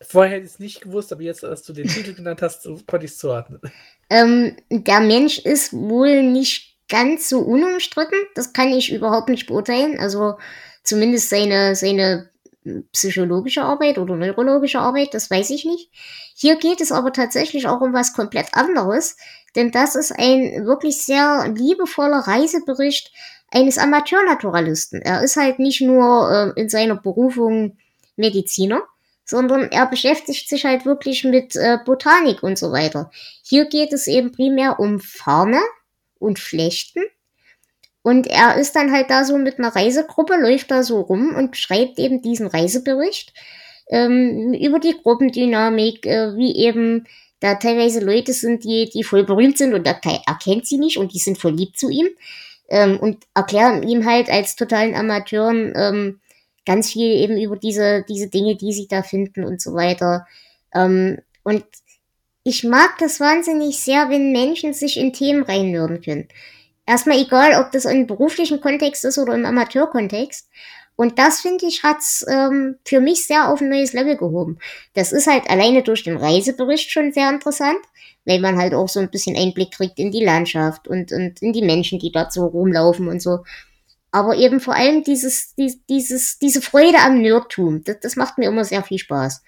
Vorher 0.00 0.36
hätte 0.36 0.46
ich 0.46 0.52
es 0.52 0.58
nicht 0.58 0.80
gewusst, 0.82 1.12
aber 1.12 1.22
jetzt, 1.22 1.44
als 1.44 1.62
du 1.62 1.72
den 1.72 1.88
Titel 1.88 2.14
genannt 2.14 2.42
hast, 2.42 2.62
so 2.62 2.78
konnte 2.86 3.06
ich 3.06 3.12
es 3.12 3.18
zuordnen. 3.18 3.60
Ähm, 4.08 4.56
der 4.70 5.00
Mensch 5.00 5.38
ist 5.38 5.72
wohl 5.72 6.22
nicht 6.22 6.76
ganz 6.88 7.28
so 7.28 7.40
unumstritten. 7.40 8.18
Das 8.34 8.52
kann 8.52 8.68
ich 8.68 8.92
überhaupt 8.92 9.28
nicht 9.28 9.46
beurteilen. 9.46 9.98
Also 9.98 10.38
zumindest 10.84 11.28
seine, 11.28 11.74
seine 11.74 12.30
psychologische 12.92 13.62
Arbeit 13.62 13.98
oder 13.98 14.16
neurologische 14.16 14.78
Arbeit, 14.78 15.14
das 15.14 15.30
weiß 15.30 15.50
ich 15.50 15.64
nicht. 15.64 15.90
Hier 16.34 16.56
geht 16.56 16.80
es 16.80 16.92
aber 16.92 17.12
tatsächlich 17.12 17.66
auch 17.66 17.80
um 17.80 17.92
was 17.92 18.12
komplett 18.12 18.54
anderes, 18.54 19.16
denn 19.54 19.70
das 19.70 19.96
ist 19.96 20.12
ein 20.12 20.66
wirklich 20.66 21.02
sehr 21.02 21.52
liebevoller 21.54 22.18
Reisebericht 22.18 23.12
eines 23.50 23.78
Amateurnaturalisten. 23.78 25.02
Er 25.02 25.22
ist 25.22 25.36
halt 25.36 25.58
nicht 25.58 25.80
nur 25.80 26.54
äh, 26.56 26.60
in 26.60 26.68
seiner 26.68 26.96
Berufung 26.96 27.78
Mediziner, 28.16 28.82
sondern 29.24 29.70
er 29.70 29.86
beschäftigt 29.86 30.48
sich 30.48 30.64
halt 30.64 30.86
wirklich 30.86 31.24
mit 31.24 31.56
äh, 31.56 31.78
Botanik 31.84 32.42
und 32.42 32.58
so 32.58 32.72
weiter. 32.72 33.10
Hier 33.42 33.66
geht 33.66 33.92
es 33.92 34.06
eben 34.06 34.32
primär 34.32 34.78
um 34.78 35.00
Farne 35.00 35.60
und 36.18 36.38
Flechten. 36.38 37.02
Und 38.06 38.28
er 38.28 38.56
ist 38.56 38.76
dann 38.76 38.92
halt 38.92 39.10
da 39.10 39.24
so 39.24 39.36
mit 39.36 39.58
einer 39.58 39.74
Reisegruppe, 39.74 40.36
läuft 40.36 40.70
da 40.70 40.84
so 40.84 41.00
rum 41.00 41.34
und 41.34 41.56
schreibt 41.56 41.98
eben 41.98 42.22
diesen 42.22 42.46
Reisebericht 42.46 43.34
ähm, 43.88 44.54
über 44.54 44.78
die 44.78 44.94
Gruppendynamik, 45.02 46.06
äh, 46.06 46.36
wie 46.36 46.54
eben 46.54 47.08
da 47.40 47.56
teilweise 47.56 47.98
Leute 47.98 48.32
sind, 48.32 48.62
die, 48.62 48.88
die 48.88 49.02
voll 49.02 49.24
berühmt 49.24 49.58
sind 49.58 49.74
und 49.74 49.88
er, 49.88 50.00
er 50.04 50.38
kennt 50.40 50.68
sie 50.68 50.78
nicht 50.78 50.98
und 50.98 51.14
die 51.14 51.18
sind 51.18 51.36
voll 51.36 51.50
lieb 51.50 51.76
zu 51.76 51.90
ihm 51.90 52.06
ähm, 52.68 52.96
und 53.00 53.24
erklären 53.34 53.82
ihm 53.82 54.06
halt 54.06 54.30
als 54.30 54.54
totalen 54.54 54.94
Amateuren 54.94 55.72
ähm, 55.74 56.20
ganz 56.64 56.92
viel 56.92 57.10
eben 57.10 57.36
über 57.36 57.56
diese, 57.56 58.04
diese 58.08 58.28
Dinge, 58.28 58.54
die 58.54 58.72
sie 58.72 58.86
da 58.86 59.02
finden 59.02 59.42
und 59.42 59.60
so 59.60 59.74
weiter. 59.74 60.28
Ähm, 60.72 61.18
und 61.42 61.64
ich 62.44 62.62
mag 62.62 62.98
das 63.00 63.18
wahnsinnig 63.18 63.80
sehr, 63.80 64.10
wenn 64.10 64.30
Menschen 64.30 64.74
sich 64.74 64.96
in 64.96 65.12
Themen 65.12 65.42
reinhören 65.42 66.00
können. 66.00 66.28
Erstmal 66.86 67.18
egal, 67.18 67.60
ob 67.60 67.72
das 67.72 67.84
im 67.84 68.06
beruflichen 68.06 68.60
Kontext 68.60 69.04
ist 69.04 69.18
oder 69.18 69.34
im 69.34 69.44
Amateurkontext. 69.44 70.48
Und 70.94 71.18
das, 71.18 71.40
finde 71.40 71.66
ich, 71.66 71.82
hat's 71.82 72.24
ähm, 72.26 72.76
für 72.84 73.00
mich 73.00 73.26
sehr 73.26 73.50
auf 73.50 73.60
ein 73.60 73.68
neues 73.68 73.92
Level 73.92 74.16
gehoben. 74.16 74.58
Das 74.94 75.12
ist 75.12 75.26
halt 75.26 75.48
alleine 75.50 75.82
durch 75.82 76.04
den 76.04 76.16
Reisebericht 76.16 76.90
schon 76.90 77.12
sehr 77.12 77.28
interessant, 77.28 77.78
weil 78.24 78.40
man 78.40 78.56
halt 78.56 78.72
auch 78.72 78.88
so 78.88 79.00
ein 79.00 79.10
bisschen 79.10 79.36
Einblick 79.36 79.72
kriegt 79.72 79.98
in 79.98 80.10
die 80.10 80.24
Landschaft 80.24 80.88
und, 80.88 81.12
und 81.12 81.42
in 81.42 81.52
die 81.52 81.62
Menschen, 81.62 81.98
die 81.98 82.12
dort 82.12 82.32
so 82.32 82.46
rumlaufen 82.46 83.08
und 83.08 83.20
so. 83.20 83.40
Aber 84.10 84.36
eben 84.36 84.60
vor 84.60 84.74
allem 84.74 85.04
dieses, 85.04 85.54
die, 85.56 85.78
dieses, 85.90 86.38
diese 86.38 86.62
Freude 86.62 86.98
am 87.00 87.20
Nerdtum, 87.20 87.84
das, 87.84 88.00
das 88.00 88.16
macht 88.16 88.38
mir 88.38 88.48
immer 88.48 88.64
sehr 88.64 88.82
viel 88.82 88.98
Spaß. 88.98 89.42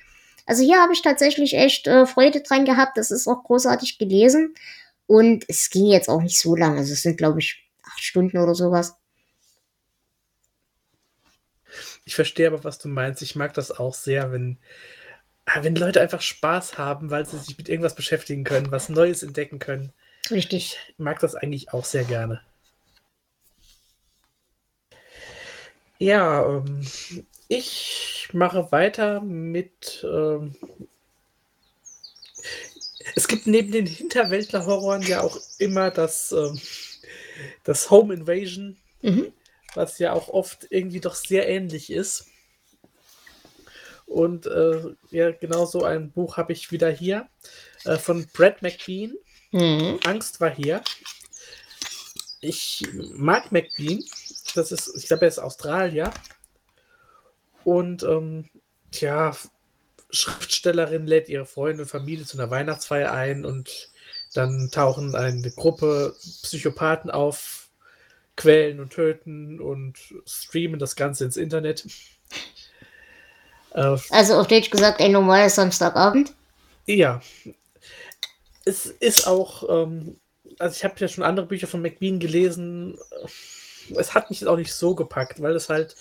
Also 0.45 0.63
hier 0.63 0.81
habe 0.81 0.93
ich 0.93 1.03
tatsächlich 1.03 1.55
echt 1.55 1.87
äh, 1.87 2.05
Freude 2.07 2.41
dran 2.41 2.65
gehabt. 2.65 2.99
Das 2.99 3.11
ist 3.11 3.27
auch 3.27 3.45
großartig 3.45 3.99
gelesen. 3.99 4.55
Und 5.09 5.47
es 5.49 5.71
ging 5.71 5.87
jetzt 5.87 6.11
auch 6.11 6.21
nicht 6.21 6.39
so 6.39 6.55
lange. 6.55 6.81
Also 6.81 6.93
es 6.93 7.01
sind, 7.01 7.17
glaube 7.17 7.41
ich, 7.41 7.67
acht 7.83 8.01
Stunden 8.05 8.37
oder 8.37 8.55
sowas. 8.55 8.95
Ich 12.05 12.15
verstehe 12.15 12.47
aber, 12.47 12.63
was 12.63 12.79
du 12.79 12.89
meinst. 12.89 13.23
Ich 13.23 13.35
mag 13.35 13.55
das 13.55 13.71
auch 13.71 13.95
sehr, 13.95 14.33
wenn, 14.33 14.59
ah, 15.47 15.65
wenn 15.65 15.75
Leute 15.75 16.03
einfach 16.03 16.21
Spaß 16.21 16.77
haben, 16.77 17.11
weil 17.11 17.25
sie 17.25 17.39
sich 17.39 17.57
mit 17.57 17.71
irgendwas 17.71 17.95
beschäftigen 17.95 18.45
können, 18.45 18.71
was 18.71 18.91
Neues 18.91 19.23
entdecken 19.23 19.59
können. 19.59 19.95
Richtig. 20.31 20.79
Ich 20.91 20.99
mag 20.99 21.19
das 21.21 21.35
eigentlich 21.35 21.73
auch 21.73 21.87
sehr 21.87 22.05
gerne. 22.05 22.43
Ja, 25.99 26.47
ähm, 26.47 26.87
ich 27.49 28.29
mache 28.35 28.71
weiter 28.73 29.23
mit. 29.23 30.05
Ähm, 30.05 30.55
es 33.15 33.29
gibt 33.29 33.47
neben 33.47 33.73
den 33.73 33.87
Hinterwäldler-Horroren 33.87 35.03
ja 35.03 35.21
auch 35.23 35.39
immer 35.59 35.91
das, 35.91 36.33
ähm, 36.33 36.61
das 37.65 37.91
Home 37.91 38.15
Invasion, 38.15 38.77
Mhm. 39.03 39.33
was 39.75 39.99
ja 39.99 40.13
auch 40.13 40.29
oft 40.29 40.67
irgendwie 40.71 41.01
doch 41.01 41.15
sehr 41.15 41.49
ähnlich 41.49 41.91
ist. 41.91 42.27
Und 44.07 44.47
äh, 44.47 44.95
ja, 45.11 45.31
genau 45.33 45.67
so 45.67 45.85
ein 45.85 46.11
Buch 46.11 46.37
habe 46.37 46.53
ich 46.53 46.73
wieder 46.73 46.91
hier 46.91 47.29
äh, 47.85 47.97
von 47.99 48.27
Brad 48.33 48.63
McBean. 48.63 49.15
Mhm. 49.53 50.01
Angst 50.05 50.41
war 50.41 50.51
hier. 50.51 50.83
Ich 52.41 52.87
mag 53.15 53.53
McBean. 53.53 54.03
Das 54.55 54.73
ist, 54.73 54.93
ich 54.97 55.07
glaube, 55.07 55.27
er 55.27 55.29
ist 55.29 55.39
Australier. 55.39 56.11
Und 57.65 58.03
ähm, 58.03 58.49
tja, 58.91 59.37
Schriftstellerin 60.11 61.07
lädt 61.07 61.29
ihre 61.29 61.47
Freunde 61.47 61.83
und 61.83 61.89
Familie 61.89 62.25
zu 62.25 62.39
einer 62.39 62.51
Weihnachtsfeier 62.51 63.13
ein 63.13 63.45
und 63.45 63.91
dann 64.35 64.71
tauchen 64.71 65.15
eine 65.15 65.51
Gruppe 65.51 66.15
Psychopathen 66.43 67.11
auf, 67.11 67.69
quälen 68.37 68.81
und 68.81 68.93
töten 68.93 69.61
und 69.61 69.99
streamen 70.27 70.79
das 70.79 70.97
Ganze 70.97 71.25
ins 71.25 71.37
Internet. 71.37 71.87
Äh, 73.73 73.97
Also 74.11 74.35
auf 74.35 74.47
Deutsch 74.47 74.71
gesagt, 74.71 75.01
ein 75.01 75.13
normales 75.13 75.57
Samstagabend. 75.57 76.33
ja. 76.87 77.21
Es 78.65 78.87
ist 78.87 79.27
auch, 79.27 79.69
ähm, 79.69 80.21
also 80.59 80.77
ich 80.77 80.85
habe 80.85 80.95
ja 80.99 81.09
schon 81.09 81.25
andere 81.25 81.47
Bücher 81.47 81.67
von 81.67 81.81
McBean 81.81 82.19
gelesen. 82.19 82.99
Es 83.97 84.15
hat 84.15 84.29
mich 84.29 84.47
auch 84.47 84.57
nicht 84.57 84.75
so 84.75 84.95
gepackt, 84.95 85.41
weil 85.41 85.57
es 85.57 85.69
halt, 85.71 85.97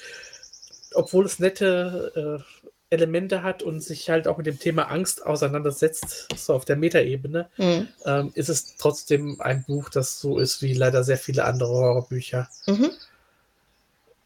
obwohl 0.94 1.26
es 1.26 1.40
nette 1.40 2.44
äh, 2.44 2.67
Elemente 2.90 3.44
hat 3.44 3.64
und 3.64 3.82
sich 3.82 4.10
halt 4.10 4.28
auch 4.28 4.38
mit 4.38 4.46
dem 4.46 4.60
Thema 4.60 4.84
Angst 4.84 5.26
auseinandersetzt, 5.26 6.28
so 6.38 6.54
auf 6.54 6.64
der 6.66 6.78
Metaebene, 6.78 7.50
Mhm. 7.58 7.88
ähm, 8.06 8.32
ist 8.34 8.50
es 8.50 8.78
trotzdem 8.78 9.42
ein 9.42 9.64
Buch, 9.66 9.90
das 9.90 10.20
so 10.20 10.40
ist 10.40 10.62
wie 10.62 10.74
leider 10.74 11.04
sehr 11.04 11.18
viele 11.18 11.44
andere 11.46 11.70
Horrorbücher. 11.70 12.50
Mhm. 12.66 12.92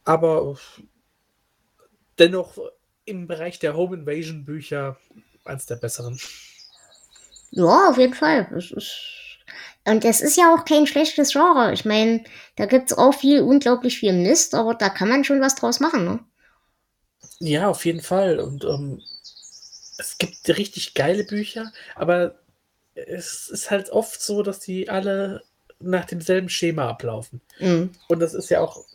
Aber 0.05 0.57
dennoch 2.19 2.57
im 3.05 3.27
Bereich 3.27 3.59
der 3.59 3.75
Home 3.75 3.97
Invasion 3.97 4.45
Bücher 4.45 4.97
eins 5.45 5.65
der 5.65 5.75
besseren. 5.75 6.19
Ja, 7.51 7.89
auf 7.89 7.97
jeden 7.97 8.13
Fall. 8.13 8.47
Das 8.51 8.71
ist 8.71 9.17
und 9.83 10.03
das 10.03 10.21
ist 10.21 10.37
ja 10.37 10.53
auch 10.53 10.63
kein 10.63 10.85
schlechtes 10.85 11.31
Genre. 11.31 11.73
Ich 11.73 11.85
meine, 11.85 12.23
da 12.55 12.67
gibt 12.67 12.91
es 12.91 12.97
auch 12.97 13.13
viel, 13.15 13.41
unglaublich 13.41 13.97
viel 13.97 14.13
Mist, 14.13 14.53
aber 14.53 14.75
da 14.75 14.89
kann 14.89 15.09
man 15.09 15.23
schon 15.23 15.41
was 15.41 15.55
draus 15.55 15.79
machen, 15.79 16.05
ne? 16.05 16.19
Ja, 17.41 17.69
auf 17.69 17.85
jeden 17.85 18.01
Fall. 18.01 18.39
Und 18.39 18.63
ähm, 18.63 19.01
es 19.97 20.17
gibt 20.17 20.47
richtig 20.47 20.93
geile 20.93 21.23
Bücher, 21.23 21.71
aber 21.95 22.35
es 22.93 23.49
ist 23.49 23.71
halt 23.71 23.89
oft 23.89 24.21
so, 24.21 24.43
dass 24.43 24.59
die 24.59 24.89
alle 24.89 25.41
nach 25.79 26.05
demselben 26.05 26.49
Schema 26.49 26.87
ablaufen. 26.87 27.41
Mhm. 27.59 27.91
Und 28.07 28.19
das 28.19 28.35
ist 28.35 28.49
ja 28.49 28.61
auch, 28.61 28.85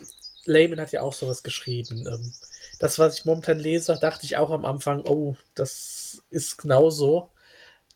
Layman 0.45 0.81
hat 0.81 0.93
ja 0.93 1.03
auch 1.03 1.13
sowas 1.13 1.43
geschrieben. 1.43 2.07
Ähm, 2.07 2.33
das, 2.79 3.01
was 3.01 3.19
ich 3.19 3.25
momentan 3.25 3.59
lese, 3.59 3.99
dachte 4.01 4.25
ich 4.25 4.37
auch 4.37 4.51
am 4.51 4.65
Anfang, 4.65 5.03
oh, 5.05 5.35
das 5.57 6.23
ist 6.31 6.59
genauso. 6.59 7.31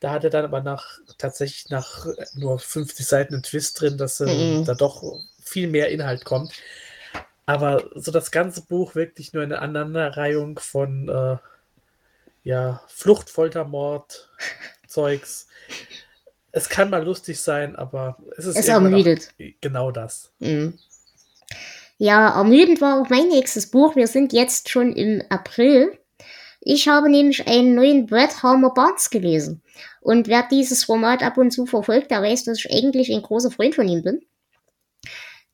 Da 0.00 0.10
hat 0.10 0.24
er 0.24 0.30
dann 0.30 0.44
aber 0.44 0.62
nach 0.62 0.98
tatsächlich 1.18 1.70
nach 1.70 2.06
nur 2.34 2.58
50 2.58 3.06
Seiten 3.06 3.34
einen 3.34 3.42
Twist 3.44 3.80
drin, 3.80 3.98
dass 3.98 4.18
äh, 4.20 4.26
mhm. 4.26 4.64
da 4.64 4.74
doch 4.74 5.04
viel 5.44 5.68
mehr 5.68 5.90
Inhalt 5.90 6.24
kommt. 6.24 6.52
Aber 7.46 7.90
so 7.94 8.10
das 8.10 8.30
ganze 8.30 8.62
Buch 8.62 8.94
wirklich 8.94 9.32
nur 9.32 9.42
eine 9.42 9.60
Aneinanderreihung 9.60 10.58
von 10.58 11.08
äh, 11.08 11.36
ja, 12.42 12.82
Flucht, 12.88 13.30
Folter, 13.30 13.64
Mord, 13.64 14.30
Zeugs. 14.86 15.48
Es 16.52 16.68
kann 16.68 16.90
mal 16.90 17.04
lustig 17.04 17.40
sein, 17.40 17.76
aber 17.76 18.18
es 18.36 18.44
ist 18.44 18.58
es 18.58 18.68
ermüdet. 18.68 19.32
Genau 19.60 19.90
das. 19.90 20.32
Mhm. 20.38 20.78
Ja, 21.98 22.36
ermüdend 22.36 22.80
war 22.80 23.00
auch 23.00 23.10
mein 23.10 23.28
nächstes 23.28 23.70
Buch. 23.70 23.94
Wir 23.94 24.06
sind 24.06 24.32
jetzt 24.32 24.70
schon 24.70 24.94
im 24.94 25.22
April. 25.28 25.98
Ich 26.62 26.88
habe 26.88 27.10
nämlich 27.10 27.46
einen 27.46 27.74
neuen 27.74 28.06
Brett 28.06 28.42
Harmer 28.42 28.72
Barnes 28.72 29.10
gelesen. 29.10 29.62
Und 30.00 30.26
wer 30.26 30.46
dieses 30.50 30.84
Format 30.84 31.22
ab 31.22 31.36
und 31.36 31.50
zu 31.50 31.66
verfolgt, 31.66 32.10
der 32.10 32.22
weiß, 32.22 32.44
dass 32.44 32.58
ich 32.58 32.72
eigentlich 32.72 33.12
ein 33.12 33.22
großer 33.22 33.50
Freund 33.50 33.74
von 33.74 33.86
ihm 33.86 34.02
bin. 34.02 34.22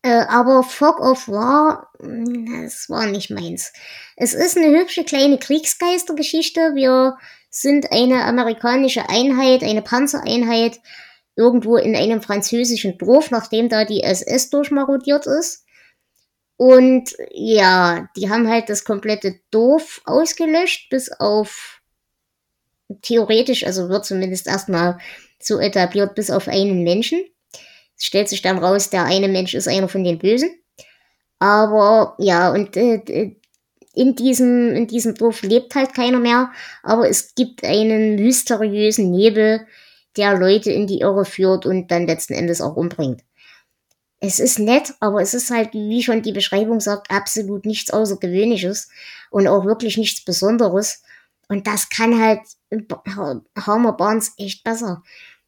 Äh, 0.03 0.25
aber 0.29 0.63
Fog 0.63 1.01
of 1.01 1.29
War, 1.29 1.91
hm, 2.01 2.63
das 2.63 2.89
war 2.89 3.07
nicht 3.07 3.31
meins. 3.31 3.73
Es 4.17 4.35
ist 4.35 4.57
eine 4.57 4.79
hübsche 4.79 5.05
kleine 5.05 5.39
Kriegsgeistergeschichte. 5.39 6.75
Wir 6.75 7.17
sind 7.51 7.93
eine 7.93 8.25
amerikanische 8.25 9.09
Einheit, 9.09 9.63
eine 9.63 9.83
Panzereinheit, 9.83 10.81
irgendwo 11.37 11.77
in 11.77 11.95
einem 11.95 12.23
französischen 12.23 12.99
Dorf, 12.99 13.31
nachdem 13.31 13.69
da 13.69 13.85
die 13.85 14.03
SS 14.03 14.51
durchmarodiert 14.51 15.27
ist. 15.27 15.65
Und 16.57 17.15
ja, 17.31 18.09
die 18.17 18.31
haben 18.31 18.49
halt 18.49 18.71
das 18.71 18.85
komplette 18.85 19.41
Dorf 19.51 20.01
ausgelöscht, 20.07 20.89
bis 20.89 21.13
auf 21.13 21.83
theoretisch, 23.03 23.67
also 23.67 23.89
wird 23.89 24.07
zumindest 24.07 24.47
erstmal 24.47 24.99
so 25.39 25.59
etabliert, 25.59 26.15
bis 26.15 26.31
auf 26.31 26.49
einen 26.49 26.83
Menschen. 26.83 27.23
Es 27.99 28.05
stellt 28.05 28.29
sich 28.29 28.43
dann 28.43 28.59
raus, 28.59 28.91
der 28.91 29.05
eine 29.05 29.29
Mensch 29.29 29.55
ist 29.55 29.69
einer 29.69 29.89
von 29.89 30.05
den 30.05 30.19
Bösen. 30.19 30.51
Aber 31.39 32.15
ja, 32.19 32.51
und 32.53 32.77
äh, 32.77 33.37
in 33.95 34.15
diesem, 34.15 34.75
in 34.75 34.87
diesem 34.87 35.15
Dorf 35.15 35.43
lebt 35.43 35.75
halt 35.75 35.95
keiner 35.95 36.19
mehr, 36.19 36.53
aber 36.83 37.09
es 37.09 37.35
gibt 37.35 37.65
einen 37.65 38.17
mysteriösen 38.17 39.11
Nebel, 39.11 39.67
der 40.17 40.39
Leute 40.39 40.71
in 40.71 40.87
die 40.87 41.01
Irre 41.01 41.25
führt 41.25 41.67
und 41.67 41.91
dann 41.91 42.07
letzten 42.07 42.35
Endes 42.35 42.61
auch 42.61 42.77
umbringt. 42.77 43.23
Es 44.21 44.39
ist 44.39 44.59
nett, 44.59 44.95
aber 45.01 45.21
es 45.21 45.35
ist 45.35 45.51
halt, 45.51 45.73
wie 45.75 46.03
schon 46.03 46.23
die 46.23 46.33
Beschreibung 46.33 46.81
sagt, 46.81 47.11
absolut 47.11 47.67
nichts 47.67 47.91
Außergewöhnliches 47.91 48.89
und 49.31 49.47
auch 49.47 49.65
wirklich 49.65 49.99
nichts 49.99 50.25
Besonderes. 50.25 51.03
Und 51.49 51.67
das 51.67 51.91
kann 51.91 52.21
halt 52.21 52.41
Homer 53.67 53.93
Barnes 53.93 54.33
echt 54.39 54.65
besser. 54.65 55.03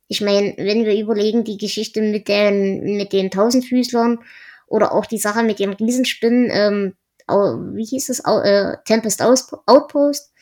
Ich 0.08 0.20
meine, 0.20 0.54
wenn 0.56 0.84
wir 0.84 0.98
überlegen, 0.98 1.44
die 1.44 1.58
Geschichte 1.58 2.00
mit 2.00 2.28
den, 2.28 2.96
mit 2.96 3.12
den 3.12 3.30
Tausendfüßlern 3.30 4.20
oder 4.66 4.92
auch 4.92 5.06
die 5.06 5.18
Sache 5.18 5.42
mit 5.42 5.58
den 5.58 5.74
Riesenspinnen, 5.74 6.48
ähm, 6.50 6.94
wie 7.74 7.84
hieß 7.84 8.08
es, 8.08 8.20
äh, 8.20 8.76
Tempest 8.86 9.22
Outpost, 9.22 10.32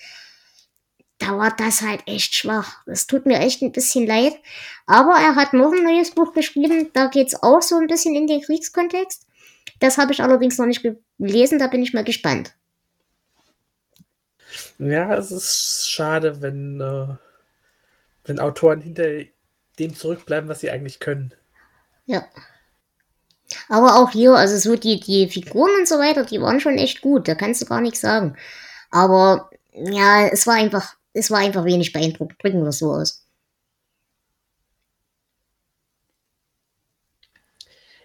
da 1.19 1.37
war 1.39 1.55
das 1.57 1.83
halt 1.83 2.03
echt 2.07 2.35
schwach. 2.35 2.85
Das 2.87 3.07
tut 3.07 3.27
mir 3.27 3.41
echt 3.41 3.62
ein 3.62 3.73
bisschen 3.73 4.07
leid. 4.07 4.35
Aber 4.87 5.14
er 5.14 5.35
hat 5.35 5.53
noch 5.53 5.73
ein 5.73 5.83
neues 5.83 6.11
Buch 6.11 6.33
geschrieben, 6.33 6.91
da 6.93 7.07
geht 7.07 7.29
es 7.29 7.43
auch 7.43 7.62
so 7.62 7.77
ein 7.77 7.87
bisschen 7.87 8.14
in 8.14 8.27
den 8.27 8.43
Kriegskontext. 8.43 9.27
Das 9.81 9.99
habe 9.99 10.12
ich 10.12 10.23
allerdings 10.23 10.59
noch 10.59 10.67
nicht 10.67 10.87
gelesen, 11.19 11.59
da 11.59 11.67
bin 11.67 11.83
ich 11.83 11.93
mal 11.93 12.05
gespannt. 12.05 12.55
Ja, 14.79 15.14
es 15.17 15.31
ist 15.31 15.91
schade, 15.91 16.41
wenn, 16.41 16.81
äh, 16.81 17.17
wenn 18.25 18.39
Autoren 18.39 18.81
hinter 18.81 19.09
dem 19.79 19.95
zurückbleiben, 19.95 20.49
was 20.49 20.61
sie 20.61 20.70
eigentlich 20.70 21.01
können. 21.01 21.35
Ja. 22.07 22.27
Aber 23.68 23.97
auch 23.97 24.11
hier, 24.11 24.35
also 24.35 24.57
so 24.59 24.77
die, 24.77 25.01
die 25.01 25.29
Figuren 25.29 25.72
und 25.79 25.89
so 25.89 25.97
weiter, 25.99 26.24
die 26.24 26.41
waren 26.41 26.61
schon 26.61 26.79
echt 26.79 27.01
gut, 27.01 27.29
da 27.29 27.35
kannst 27.35 27.62
du 27.62 27.66
gar 27.66 27.81
nichts 27.81 28.01
sagen. 28.01 28.37
Aber 28.91 29.51
ja, 29.72 30.27
es 30.29 30.47
war 30.47 30.55
einfach, 30.55 30.97
es 31.12 31.31
war 31.31 31.39
einfach 31.41 31.64
wenig 31.64 31.93
beeindruckend, 31.93 32.43
drücken 32.43 32.62
wir 32.62 32.68
es 32.70 32.79
so 32.79 32.93
aus. 32.93 33.27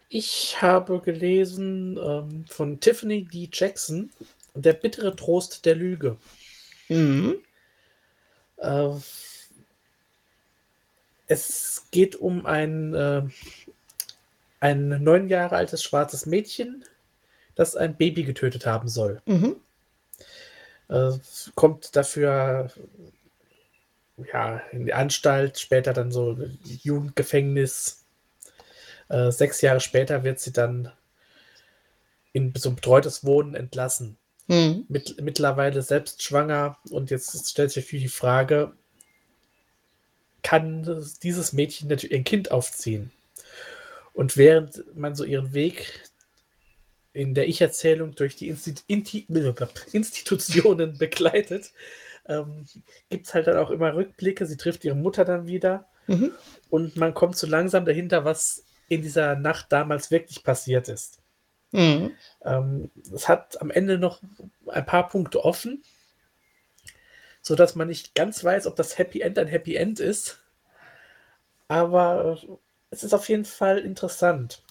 Ich 0.09 0.61
habe 0.61 0.99
gelesen 0.99 1.97
ähm, 1.97 2.45
von 2.49 2.79
Tiffany 2.81 3.23
D. 3.23 3.49
Jackson, 3.51 4.11
Der 4.53 4.73
bittere 4.73 5.15
Trost 5.15 5.65
der 5.65 5.75
Lüge. 5.75 6.17
Mhm. 6.89 7.37
Äh, 8.57 8.89
es 11.31 11.87
geht 11.91 12.17
um 12.17 12.45
ein, 12.45 12.93
äh, 12.93 13.21
ein 14.59 15.01
neun 15.01 15.29
Jahre 15.29 15.55
altes 15.55 15.81
schwarzes 15.81 16.25
Mädchen, 16.25 16.83
das 17.55 17.77
ein 17.77 17.95
Baby 17.95 18.23
getötet 18.23 18.65
haben 18.65 18.89
soll. 18.89 19.21
Mhm. 19.25 19.55
Äh, 20.89 21.13
kommt 21.55 21.95
dafür 21.95 22.69
ja, 24.33 24.57
in 24.73 24.85
die 24.85 24.93
Anstalt, 24.93 25.57
später 25.57 25.93
dann 25.93 26.11
so 26.11 26.37
Jugendgefängnis. 26.65 28.03
Äh, 29.07 29.31
sechs 29.31 29.61
Jahre 29.61 29.79
später 29.79 30.25
wird 30.25 30.41
sie 30.41 30.51
dann 30.51 30.91
in 32.33 32.53
so 32.57 32.69
ein 32.69 32.75
betreutes 32.75 33.23
Wohnen 33.23 33.55
entlassen. 33.55 34.17
Mhm. 34.47 34.85
Mit, 34.89 35.21
mittlerweile 35.21 35.81
selbst 35.81 36.23
schwanger 36.23 36.77
und 36.89 37.09
jetzt 37.09 37.49
stellt 37.49 37.71
sich 37.71 37.87
die 37.87 38.09
Frage, 38.09 38.73
kann 40.43 40.83
dieses 41.23 41.53
Mädchen 41.53 41.89
natürlich 41.89 42.15
ein 42.15 42.23
Kind 42.23 42.51
aufziehen? 42.51 43.11
Und 44.13 44.37
während 44.37 44.83
man 44.95 45.15
so 45.15 45.23
ihren 45.23 45.53
Weg 45.53 46.03
in 47.13 47.33
der 47.33 47.47
Ich-Erzählung 47.47 48.15
durch 48.15 48.35
die 48.35 48.49
Instit 48.49 48.83
Institutionen 49.91 50.97
begleitet, 50.97 51.71
ähm, 52.27 52.65
gibt 53.09 53.27
es 53.27 53.33
halt 53.33 53.47
dann 53.47 53.57
auch 53.57 53.69
immer 53.69 53.93
Rückblicke. 53.93 54.45
Sie 54.45 54.57
trifft 54.57 54.85
ihre 54.85 54.95
Mutter 54.95 55.25
dann 55.25 55.47
wieder 55.47 55.87
mhm. 56.07 56.31
und 56.69 56.95
man 56.95 57.13
kommt 57.13 57.37
so 57.37 57.47
langsam 57.47 57.85
dahinter, 57.85 58.25
was 58.25 58.65
in 58.87 59.01
dieser 59.01 59.35
Nacht 59.35 59.67
damals 59.71 60.11
wirklich 60.11 60.43
passiert 60.43 60.89
ist. 60.89 61.19
Mhm. 61.71 62.11
Ähm, 62.43 62.91
es 63.13 63.27
hat 63.27 63.61
am 63.61 63.71
Ende 63.71 63.97
noch 63.97 64.21
ein 64.67 64.85
paar 64.85 65.07
Punkte 65.07 65.43
offen, 65.43 65.83
sodass 67.41 67.75
man 67.75 67.87
nicht 67.87 68.15
ganz 68.15 68.43
weiß, 68.43 68.67
ob 68.67 68.75
das 68.75 68.97
Happy 68.97 69.21
End 69.21 69.37
ein 69.39 69.47
Happy 69.47 69.75
End 69.75 69.99
ist. 69.99 70.39
Aber 71.67 72.39
es 72.89 73.03
ist 73.03 73.13
auf 73.13 73.29
jeden 73.29 73.45
Fall 73.45 73.79
interessant. 73.79 74.63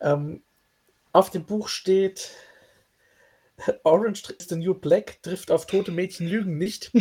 Ähm, 0.00 0.42
auf 1.12 1.30
dem 1.30 1.44
Buch 1.44 1.68
steht, 1.68 2.30
Orange 3.84 4.30
is 4.38 4.48
the 4.48 4.56
New 4.56 4.74
Black 4.74 5.22
trifft 5.22 5.50
auf 5.50 5.66
tote 5.66 5.90
Mädchen 5.90 6.28
Lügen 6.28 6.58
nicht. 6.58 6.90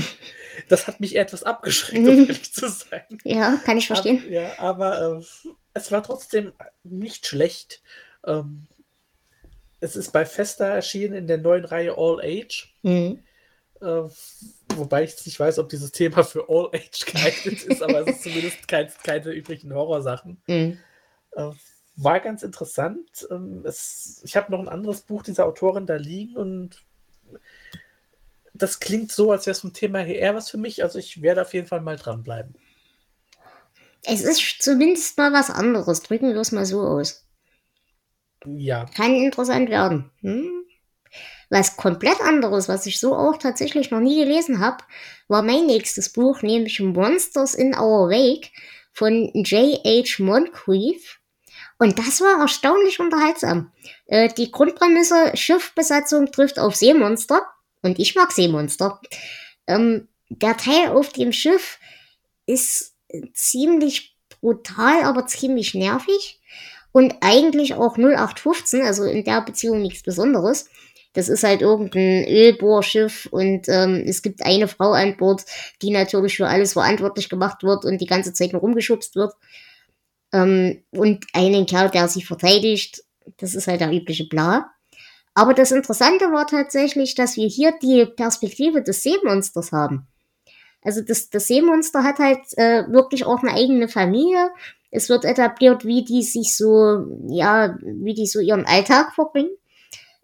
Das 0.69 0.87
hat 0.87 1.01
mich 1.01 1.17
etwas 1.17 1.43
abgeschreckt, 1.43 2.07
um 2.07 2.17
ehrlich 2.17 2.53
zu 2.53 2.69
sein. 2.69 3.03
Ja, 3.25 3.57
kann 3.65 3.77
ich 3.77 3.87
verstehen. 3.87 4.19
Aber, 4.23 4.31
ja, 4.31 4.57
aber 4.57 5.19
äh, 5.19 5.49
es 5.73 5.91
war 5.91 6.01
trotzdem 6.01 6.53
nicht 6.83 7.27
schlecht. 7.27 7.83
Ähm, 8.25 8.67
es 9.81 9.97
ist 9.97 10.13
bei 10.13 10.25
Festa 10.25 10.65
erschienen 10.65 11.13
in 11.13 11.27
der 11.27 11.39
neuen 11.39 11.65
Reihe 11.65 11.97
All 11.97 12.21
Age. 12.21 12.73
Mhm. 12.83 13.21
Äh, 13.81 14.09
wobei 14.75 15.03
ich 15.03 15.25
nicht 15.25 15.39
weiß, 15.39 15.59
ob 15.59 15.69
dieses 15.69 15.91
Thema 15.91 16.23
für 16.23 16.47
All 16.49 16.69
Age 16.73 17.05
geeignet 17.05 17.63
ist, 17.63 17.83
aber 17.83 18.01
es 18.01 18.15
ist 18.15 18.23
zumindest 18.23 18.67
kein, 18.67 18.89
keine 19.03 19.31
übrigen 19.31 19.73
Horrorsachen. 19.73 20.41
Mhm. 20.47 20.79
Äh, 21.31 21.51
war 21.97 22.19
ganz 22.19 22.43
interessant. 22.43 23.27
Ähm, 23.31 23.63
es, 23.65 24.21
ich 24.23 24.35
habe 24.35 24.51
noch 24.51 24.59
ein 24.59 24.69
anderes 24.69 25.01
Buch 25.01 25.23
dieser 25.23 25.45
Autorin 25.45 25.85
da 25.85 25.95
liegen 25.95 26.35
und 26.35 26.83
das 28.53 28.79
klingt 28.79 29.11
so, 29.11 29.31
als 29.31 29.45
wäre 29.45 29.51
es 29.53 29.59
vom 29.59 29.73
Thema 29.73 29.99
her 29.99 30.19
eher 30.19 30.35
was 30.35 30.49
für 30.49 30.57
mich. 30.57 30.83
Also 30.83 30.99
ich 30.99 31.21
werde 31.21 31.41
auf 31.41 31.53
jeden 31.53 31.67
Fall 31.67 31.81
mal 31.81 31.97
dranbleiben. 31.97 32.55
Es 34.03 34.23
ist 34.23 34.61
zumindest 34.61 35.17
mal 35.17 35.33
was 35.33 35.49
anderes. 35.49 36.01
Drücken 36.01 36.33
wir 36.33 36.39
es 36.39 36.51
mal 36.51 36.65
so 36.65 36.81
aus. 36.81 37.25
Ja. 38.45 38.85
Kann 38.95 39.15
interessant 39.15 39.69
werden. 39.69 40.11
Hm? 40.21 40.64
Was 41.55 41.77
komplett 41.77 42.19
anderes, 42.19 42.67
was 42.67 42.85
ich 42.85 42.99
so 42.99 43.15
auch 43.15 43.37
tatsächlich 43.37 43.89
noch 43.89 44.01
nie 44.01 44.19
gelesen 44.19 44.59
habe, 44.59 44.83
war 45.29 45.41
mein 45.41 45.65
nächstes 45.65 46.09
Buch, 46.09 46.41
nämlich 46.41 46.81
Monsters 46.81 47.55
in 47.55 47.73
Our 47.73 48.09
Wake 48.09 48.51
von 48.91 49.31
J.H. 49.33 50.21
Moncrief. 50.21 51.19
Und 51.77 51.97
das 51.97 52.19
war 52.19 52.41
erstaunlich 52.41 52.99
unterhaltsam. 52.99 53.71
Äh, 54.07 54.33
die 54.33 54.51
Grundprämisse, 54.51 55.31
Schiffbesatzung 55.35 56.29
trifft 56.29 56.59
auf 56.59 56.75
Seemonster. 56.75 57.41
Und 57.81 57.99
ich 57.99 58.15
mag 58.15 58.33
Seemonster. 58.33 58.99
Ähm, 59.65 60.09
der 60.27 60.57
Teil 60.57 60.89
auf 60.89 61.13
dem 61.13 61.31
Schiff 61.31 61.79
ist 62.45 62.95
ziemlich 63.33 64.17
brutal, 64.41 65.03
aber 65.03 65.25
ziemlich 65.25 65.73
nervig. 65.73 66.41
Und 66.91 67.15
eigentlich 67.21 67.75
auch 67.75 67.97
0815, 67.97 68.81
also 68.81 69.05
in 69.05 69.23
der 69.23 69.39
Beziehung 69.39 69.81
nichts 69.81 70.03
Besonderes. 70.03 70.69
Das 71.15 71.29
ist 71.29 71.43
halt 71.45 71.61
irgendein 71.61 72.25
Ölbohrschiff 72.27 73.27
und 73.31 73.69
ähm, 73.69 74.03
es 74.05 74.21
gibt 74.21 74.45
eine 74.45 74.67
Frau 74.67 74.91
an 74.91 75.15
Bord, 75.15 75.45
die 75.81 75.89
natürlich 75.89 76.35
für 76.35 76.47
alles 76.47 76.73
verantwortlich 76.73 77.29
gemacht 77.29 77.63
wird 77.63 77.85
und 77.85 77.99
die 77.99 78.05
ganze 78.05 78.33
Zeit 78.33 78.51
nur 78.51 78.61
rumgeschubst 78.61 79.15
wird. 79.15 79.33
Ähm, 80.33 80.83
und 80.91 81.25
einen 81.31 81.65
Kerl, 81.65 81.89
der 81.89 82.09
sie 82.09 82.21
verteidigt. 82.21 83.01
Das 83.37 83.55
ist 83.55 83.67
halt 83.67 83.79
der 83.79 83.93
übliche 83.93 84.27
Bla. 84.27 84.69
Aber 85.33 85.53
das 85.53 85.71
Interessante 85.71 86.25
war 86.33 86.47
tatsächlich, 86.47 87.15
dass 87.15 87.37
wir 87.37 87.47
hier 87.47 87.73
die 87.81 88.05
Perspektive 88.05 88.83
des 88.83 89.01
Seemonsters 89.01 89.71
haben. 89.71 90.07
Also 90.81 91.01
das, 91.01 91.29
das 91.29 91.47
Seemonster 91.47 92.03
hat 92.03 92.19
halt 92.19 92.41
äh, 92.57 92.83
wirklich 92.91 93.25
auch 93.25 93.41
eine 93.41 93.53
eigene 93.53 93.87
Familie. 93.87 94.51
Es 94.91 95.07
wird 95.07 95.23
etabliert, 95.23 95.85
wie 95.85 96.03
die 96.03 96.23
sich 96.23 96.55
so, 96.55 97.05
ja, 97.29 97.77
wie 97.81 98.13
die 98.13 98.27
so 98.27 98.39
ihren 98.41 98.65
Alltag 98.65 99.15
verbringen 99.15 99.55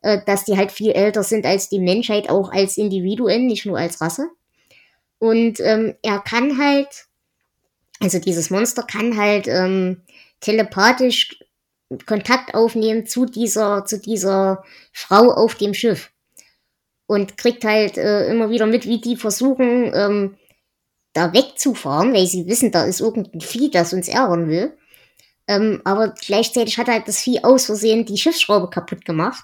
äh, 0.02 0.20
dass 0.26 0.45
die 0.45 0.58
halt 0.58 0.72
viel 0.72 0.91
älter 0.91 1.24
sind 1.24 1.45
als 1.45 1.70
die 1.70 1.80
Menschheit, 1.80 2.30
auch 2.30 2.52
als 2.52 2.78
Individuen, 2.78 3.45
nicht 3.45 3.66
nur 3.66 3.78
als 3.78 4.02
Rasse. 4.02 4.30
Und 5.20 5.60
ähm, 5.60 5.95
er 6.02 6.20
kann 6.20 6.58
halt, 6.58 7.06
also 7.99 8.20
dieses 8.20 8.49
Monster 8.49 8.84
kann 8.84 9.18
halt 9.18 9.47
ähm, 9.47 10.02
telepathisch 10.39 11.39
Kontakt 12.06 12.56
aufnehmen 12.56 13.06
zu 13.06 13.26
dieser, 13.26 13.86
zu 13.86 13.99
dieser 13.99 14.64
Frau 14.91 15.32
auf 15.32 15.56
dem 15.56 15.74
Schiff. 15.74 16.10
Und 17.06 17.38
kriegt 17.38 17.66
halt 17.66 17.97
äh, 17.97 18.28
immer 18.28 18.49
wieder 18.49 18.66
mit, 18.66 18.88
wie 18.88 19.02
die 19.02 19.18
versuchen, 19.18 19.91
ähm, 19.93 20.38
da 21.14 21.34
wegzufahren, 21.34 22.14
weil 22.14 22.26
sie 22.26 22.47
wissen, 22.47 22.72
da 22.72 22.86
ist 22.86 23.02
irgendein 23.02 23.41
Vieh, 23.41 23.70
das 23.70 23.93
uns 23.93 24.08
ärgern 24.08 24.47
will. 24.47 24.78
Ähm, 25.47 25.82
aber 25.84 26.16
gleichzeitig 26.26 26.78
hat 26.78 26.88
halt 26.88 27.08
das 27.08 27.20
Vieh 27.20 27.43
aus 27.43 27.66
Versehen 27.66 28.06
die 28.06 28.18
Schiffsschraube 28.18 28.70
kaputt 28.70 29.04
gemacht 29.04 29.43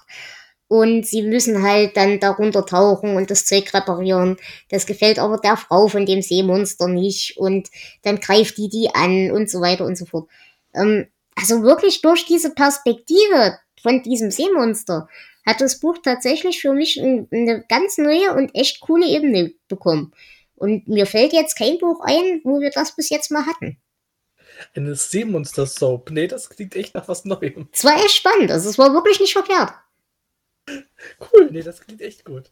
und 0.68 1.06
sie 1.06 1.22
müssen 1.22 1.62
halt 1.62 1.96
dann 1.96 2.20
darunter 2.20 2.64
tauchen 2.64 3.16
und 3.16 3.30
das 3.30 3.46
Zeug 3.46 3.72
reparieren. 3.72 4.36
Das 4.68 4.86
gefällt 4.86 5.18
aber 5.18 5.38
der 5.38 5.56
Frau 5.56 5.88
von 5.88 6.06
dem 6.06 6.22
Seemonster 6.22 6.88
nicht 6.88 7.38
und 7.38 7.68
dann 8.02 8.20
greift 8.20 8.58
die 8.58 8.68
die 8.68 8.90
an 8.94 9.30
und 9.30 9.50
so 9.50 9.60
weiter 9.60 9.86
und 9.86 9.96
so 9.96 10.04
fort. 10.04 10.28
Ähm, 10.74 11.08
also 11.34 11.62
wirklich 11.62 12.02
durch 12.02 12.26
diese 12.26 12.54
Perspektive 12.54 13.58
von 13.82 14.02
diesem 14.02 14.30
Seemonster 14.30 15.08
hat 15.46 15.60
das 15.62 15.80
Buch 15.80 15.96
tatsächlich 16.02 16.60
für 16.60 16.74
mich 16.74 17.00
eine 17.00 17.64
ganz 17.68 17.96
neue 17.96 18.34
und 18.34 18.54
echt 18.54 18.80
coole 18.80 19.06
Ebene 19.06 19.52
bekommen. 19.68 20.12
Und 20.56 20.88
mir 20.88 21.06
fällt 21.06 21.32
jetzt 21.32 21.56
kein 21.56 21.78
Buch 21.78 22.00
ein, 22.02 22.40
wo 22.44 22.60
wir 22.60 22.70
das 22.70 22.94
bis 22.94 23.08
jetzt 23.08 23.30
mal 23.30 23.46
hatten. 23.46 23.78
Eine 24.74 24.96
Seemonster-Soap. 24.96 26.10
Nee, 26.10 26.26
das 26.26 26.50
klingt 26.50 26.74
echt 26.74 26.94
nach 26.94 27.06
was 27.06 27.24
Neuem. 27.24 27.68
Es 27.72 27.84
war 27.84 27.94
echt 27.94 28.16
spannend. 28.16 28.50
Also 28.50 28.68
es 28.68 28.76
war 28.76 28.92
wirklich 28.92 29.20
nicht 29.20 29.32
verkehrt. 29.32 29.72
Cool, 31.20 31.48
nee, 31.50 31.62
das 31.62 31.80
klingt 31.80 32.00
echt 32.00 32.24
gut. 32.24 32.50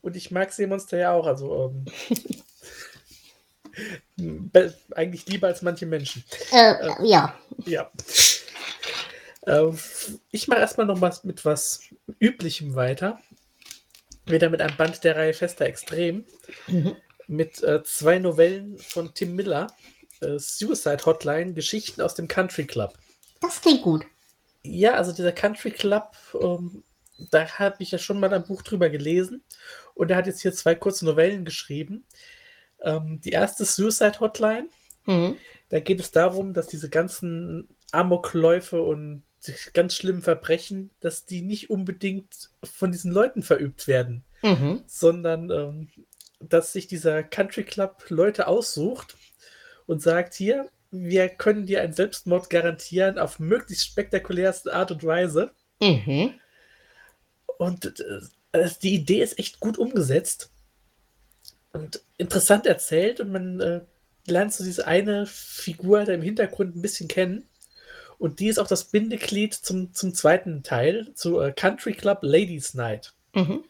Und 0.00 0.16
ich 0.16 0.30
mag 0.30 0.52
Seemonster 0.52 0.98
ja 0.98 1.12
auch, 1.12 1.26
also 1.26 1.74
ähm, 4.18 4.72
eigentlich 4.94 5.26
lieber 5.26 5.48
als 5.48 5.62
manche 5.62 5.86
Menschen. 5.86 6.24
Äh, 6.52 6.72
äh, 6.72 7.06
ja. 7.06 7.34
Ja. 7.66 7.90
Äh, 9.42 9.72
ich 10.30 10.48
mache 10.48 10.60
erstmal 10.60 10.86
noch 10.86 11.00
was 11.00 11.24
mit 11.24 11.44
was 11.44 11.80
Üblichem 12.18 12.74
weiter. 12.74 13.18
Wieder 14.26 14.50
mit 14.50 14.60
einem 14.60 14.76
Band 14.76 15.02
der 15.04 15.16
Reihe 15.16 15.34
Fester 15.34 15.66
Extrem. 15.66 16.24
Mhm. 16.66 16.96
Mit 17.26 17.62
äh, 17.62 17.82
zwei 17.82 18.18
Novellen 18.18 18.78
von 18.78 19.14
Tim 19.14 19.34
Miller. 19.36 19.68
Äh, 20.20 20.38
Suicide 20.38 21.04
Hotline, 21.04 21.54
Geschichten 21.54 22.00
aus 22.00 22.14
dem 22.14 22.28
Country 22.28 22.66
Club. 22.66 22.94
Das 23.40 23.60
klingt 23.60 23.82
gut. 23.82 24.04
Ja, 24.62 24.94
also 24.94 25.12
dieser 25.12 25.32
Country 25.32 25.70
Club, 25.70 26.16
ähm, 26.40 26.84
da 27.30 27.46
habe 27.58 27.76
ich 27.80 27.90
ja 27.90 27.98
schon 27.98 28.20
mal 28.20 28.32
ein 28.32 28.44
Buch 28.44 28.62
drüber 28.62 28.90
gelesen. 28.90 29.44
Und 29.94 30.10
er 30.10 30.16
hat 30.16 30.26
jetzt 30.26 30.42
hier 30.42 30.52
zwei 30.52 30.74
kurze 30.74 31.04
Novellen 31.04 31.44
geschrieben. 31.44 32.04
Ähm, 32.82 33.20
die 33.20 33.30
erste 33.30 33.64
ist 33.64 33.76
Suicide 33.76 34.20
Hotline. 34.20 34.68
Mhm. 35.06 35.36
Da 35.68 35.80
geht 35.80 36.00
es 36.00 36.10
darum, 36.10 36.54
dass 36.54 36.68
diese 36.68 36.88
ganzen 36.88 37.68
Amokläufe 37.92 38.80
und 38.82 39.24
ganz 39.72 39.94
schlimmen 39.94 40.22
Verbrechen, 40.22 40.90
dass 41.00 41.24
die 41.24 41.42
nicht 41.42 41.70
unbedingt 41.70 42.50
von 42.64 42.92
diesen 42.92 43.12
Leuten 43.12 43.42
verübt 43.42 43.86
werden, 43.86 44.24
mhm. 44.42 44.82
sondern 44.86 45.50
ähm, 45.50 45.88
dass 46.40 46.72
sich 46.72 46.86
dieser 46.86 47.22
Country 47.22 47.64
Club 47.64 48.04
Leute 48.08 48.46
aussucht 48.46 49.16
und 49.86 50.02
sagt, 50.02 50.34
hier, 50.34 50.70
wir 50.90 51.28
können 51.28 51.66
dir 51.66 51.82
einen 51.82 51.92
Selbstmord 51.92 52.50
garantieren 52.50 53.18
auf 53.18 53.38
möglichst 53.38 53.86
spektakulärste 53.86 54.72
Art 54.72 54.90
und 54.90 55.04
Weise. 55.04 55.52
Mhm. 55.80 56.34
Und 57.58 58.00
äh, 58.52 58.68
die 58.82 58.94
Idee 58.94 59.22
ist 59.22 59.38
echt 59.38 59.60
gut 59.60 59.78
umgesetzt 59.78 60.50
und 61.72 62.02
interessant 62.16 62.66
erzählt 62.66 63.20
und 63.20 63.30
man 63.30 63.60
äh, 63.60 63.80
lernt 64.26 64.52
so 64.52 64.64
diese 64.64 64.86
eine 64.86 65.26
Figur 65.26 66.04
da 66.04 66.12
im 66.12 66.22
Hintergrund 66.22 66.76
ein 66.76 66.82
bisschen 66.82 67.08
kennen. 67.08 67.48
Und 68.18 68.40
die 68.40 68.48
ist 68.48 68.58
auch 68.58 68.66
das 68.66 68.84
Bindeglied 68.84 69.54
zum, 69.54 69.94
zum 69.94 70.12
zweiten 70.12 70.62
Teil, 70.62 71.12
zu 71.14 71.40
äh, 71.40 71.52
Country 71.52 71.92
Club 71.92 72.18
Ladies 72.22 72.74
Night. 72.74 73.14
Mhm. 73.34 73.64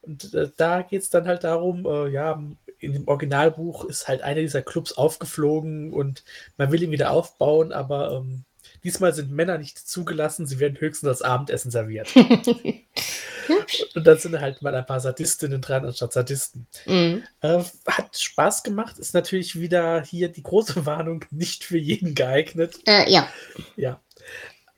Und 0.00 0.34
äh, 0.34 0.50
da 0.56 0.82
geht 0.82 1.02
es 1.02 1.10
dann 1.10 1.26
halt 1.26 1.44
darum, 1.44 1.84
äh, 1.86 2.08
ja, 2.08 2.42
in 2.82 2.92
dem 2.92 3.08
Originalbuch 3.08 3.84
ist 3.84 4.08
halt 4.08 4.22
einer 4.22 4.40
dieser 4.40 4.62
Clubs 4.62 4.92
aufgeflogen 4.92 5.92
und 5.92 6.24
man 6.56 6.72
will 6.72 6.82
ihn 6.82 6.90
wieder 6.90 7.12
aufbauen, 7.12 7.72
aber 7.72 8.12
ähm, 8.12 8.44
diesmal 8.82 9.14
sind 9.14 9.30
Männer 9.30 9.58
nicht 9.58 9.78
zugelassen, 9.78 10.46
sie 10.46 10.58
werden 10.58 10.80
höchstens 10.80 11.08
das 11.08 11.22
Abendessen 11.22 11.70
serviert. 11.70 12.14
und 12.16 14.06
dann 14.06 14.18
sind 14.18 14.40
halt 14.40 14.62
mal 14.62 14.74
ein 14.74 14.86
paar 14.86 15.00
Sadistinnen 15.00 15.60
dran 15.60 15.84
anstatt 15.84 16.12
Sadisten. 16.12 16.66
Mhm. 16.86 17.22
Äh, 17.40 17.62
hat 17.86 18.16
Spaß 18.18 18.64
gemacht, 18.64 18.98
ist 18.98 19.14
natürlich 19.14 19.60
wieder 19.60 20.02
hier 20.02 20.28
die 20.28 20.42
große 20.42 20.84
Warnung, 20.86 21.24
nicht 21.30 21.64
für 21.64 21.78
jeden 21.78 22.14
geeignet. 22.14 22.80
Äh, 22.86 23.10
ja. 23.10 23.28
Ja. 23.76 24.00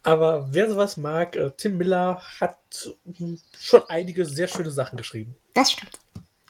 Aber 0.03 0.49
wer 0.51 0.69
sowas 0.69 0.99
mag, 0.99 1.35
äh, 1.37 1.53
Tim 1.57 1.79
Miller 1.79 2.21
hat 2.39 2.59
hm, 3.17 3.41
schon 3.59 3.83
einige 3.89 4.27
sehr 4.27 4.49
schöne 4.49 4.71
Sachen 4.71 4.99
geschrieben. 4.99 5.35
Das 5.55 5.73
stimmt. 5.73 5.99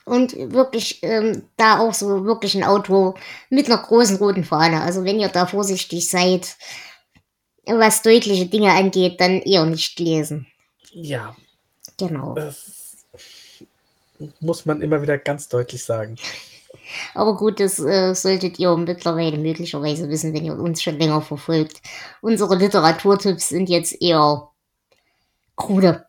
Und 0.04 0.34
wirklich 0.36 1.02
ähm, 1.02 1.44
da 1.56 1.78
auch 1.78 1.94
so 1.94 2.24
wirklich 2.26 2.54
ein 2.54 2.64
Auto 2.64 3.14
mit 3.48 3.66
einer 3.66 3.78
großen 3.78 4.16
roten 4.16 4.44
Fahne. 4.44 4.82
Also 4.82 5.04
wenn 5.04 5.18
ihr 5.18 5.28
da 5.28 5.46
vorsichtig 5.46 6.08
seid, 6.08 6.56
was 7.66 8.02
deutliche 8.02 8.46
Dinge 8.46 8.72
angeht, 8.72 9.20
dann 9.20 9.40
eher 9.40 9.64
nicht 9.64 9.98
lesen. 9.98 10.46
Ja. 10.92 11.34
Genau. 11.98 12.34
Das 12.34 13.06
muss 14.40 14.66
man 14.66 14.82
immer 14.82 15.02
wieder 15.02 15.18
ganz 15.18 15.48
deutlich 15.48 15.84
sagen. 15.84 16.16
Aber 17.14 17.36
gut, 17.36 17.60
das 17.60 17.78
äh, 17.78 18.14
solltet 18.14 18.58
ihr 18.58 18.76
mittlerweile 18.76 19.38
möglicherweise 19.38 20.08
wissen, 20.08 20.34
wenn 20.34 20.44
ihr 20.44 20.58
uns 20.58 20.82
schon 20.82 20.98
länger 20.98 21.22
verfolgt. 21.22 21.80
Unsere 22.20 22.56
Literaturtipps 22.56 23.48
sind 23.48 23.68
jetzt 23.68 24.00
eher 24.02 24.50
krude. 25.56 26.06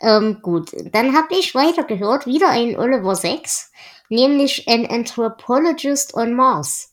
Ähm, 0.00 0.38
gut, 0.42 0.70
dann 0.92 1.14
habe 1.16 1.34
ich 1.34 1.54
weitergehört, 1.54 2.26
wieder 2.26 2.50
ein 2.50 2.78
Oliver 2.78 3.16
6, 3.16 3.72
nämlich 4.08 4.68
An 4.68 4.86
Anthropologist 4.86 6.14
on 6.14 6.34
Mars. 6.34 6.92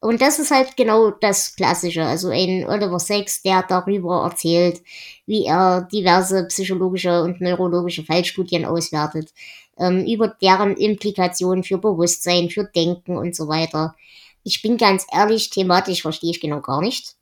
Und 0.00 0.20
das 0.20 0.38
ist 0.38 0.50
halt 0.50 0.76
genau 0.76 1.10
das 1.10 1.56
Klassische, 1.56 2.04
also 2.04 2.28
ein 2.28 2.64
Oliver 2.68 3.00
Sacks, 3.00 3.42
der 3.42 3.62
darüber 3.62 4.22
erzählt, 4.24 4.82
wie 5.26 5.46
er 5.46 5.88
diverse 5.90 6.44
psychologische 6.46 7.22
und 7.22 7.40
neurologische 7.40 8.04
Fallstudien 8.04 8.64
auswertet, 8.64 9.32
ähm, 9.78 10.04
über 10.06 10.28
deren 10.28 10.76
Implikationen 10.76 11.64
für 11.64 11.78
Bewusstsein, 11.78 12.50
für 12.50 12.64
Denken 12.64 13.16
und 13.16 13.34
so 13.34 13.48
weiter. 13.48 13.96
Ich 14.44 14.62
bin 14.62 14.76
ganz 14.76 15.06
ehrlich, 15.12 15.50
thematisch 15.50 16.02
verstehe 16.02 16.30
ich 16.30 16.40
genau 16.40 16.60
gar 16.60 16.80
nicht. 16.80 17.16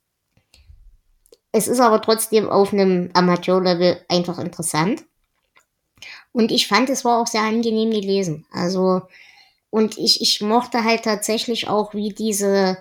Es 1.51 1.67
ist 1.67 1.79
aber 1.79 2.01
trotzdem 2.01 2.49
auf 2.49 2.73
einem 2.73 3.09
Amateurlevel 3.13 4.01
einfach 4.09 4.37
interessant. 4.37 5.05
Und 6.31 6.51
ich 6.51 6.67
fand, 6.67 6.89
es 6.89 7.05
war 7.05 7.21
auch 7.21 7.27
sehr 7.27 7.41
angenehm 7.41 7.91
gelesen. 7.91 8.45
Also, 8.51 9.01
und 9.69 9.97
ich, 9.97 10.21
ich 10.21 10.41
mochte 10.41 10.83
halt 10.83 11.03
tatsächlich 11.03 11.67
auch, 11.67 11.93
wie 11.93 12.09
diese, 12.09 12.77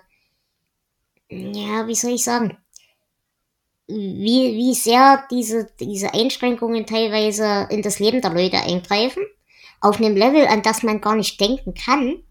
ja, 1.28 1.86
wie 1.86 1.94
soll 1.94 2.12
ich 2.12 2.24
sagen? 2.24 2.58
wie, 3.86 4.54
wie 4.54 4.74
sehr 4.74 5.24
diese, 5.30 5.70
diese 5.78 6.14
Einschränkungen 6.14 6.86
teilweise 6.86 7.68
in 7.70 7.82
das 7.82 7.98
Leben 7.98 8.20
der 8.20 8.32
Leute 8.32 8.58
eingreifen, 8.58 9.22
auf 9.80 9.98
einem 9.98 10.16
Level, 10.16 10.46
an 10.46 10.62
das 10.62 10.82
man 10.82 11.00
gar 11.00 11.16
nicht 11.16 11.40
denken 11.40 11.74
kann. 11.74 12.22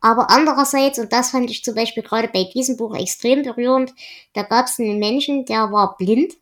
Aber 0.00 0.30
andererseits, 0.30 0.98
und 0.98 1.12
das 1.12 1.30
fand 1.30 1.50
ich 1.50 1.64
zum 1.64 1.74
Beispiel 1.74 2.02
gerade 2.02 2.28
bei 2.28 2.44
diesem 2.44 2.76
Buch 2.76 2.94
extrem 2.94 3.42
berührend, 3.42 3.92
da 4.34 4.42
gab 4.42 4.66
es 4.66 4.78
einen 4.78 4.98
Menschen, 4.98 5.44
der 5.44 5.72
war 5.72 5.96
blind, 5.96 6.34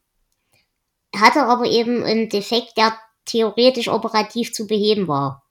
hatte 1.14 1.42
aber 1.44 1.66
eben 1.66 2.02
einen 2.02 2.28
Defekt, 2.28 2.76
der 2.76 2.98
theoretisch 3.30 3.88
operativ 3.88 4.52
zu 4.52 4.66
beheben 4.66 5.08
war. 5.08 5.42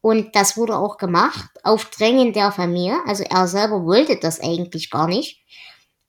Und 0.00 0.36
das 0.36 0.56
wurde 0.56 0.76
auch 0.76 0.98
gemacht, 0.98 1.50
auf 1.62 1.86
Drängen 1.86 2.32
der 2.32 2.52
Familie. 2.52 2.98
Also 3.06 3.24
er 3.24 3.48
selber 3.48 3.84
wollte 3.86 4.16
das 4.16 4.40
eigentlich 4.40 4.90
gar 4.90 5.08
nicht. 5.08 5.42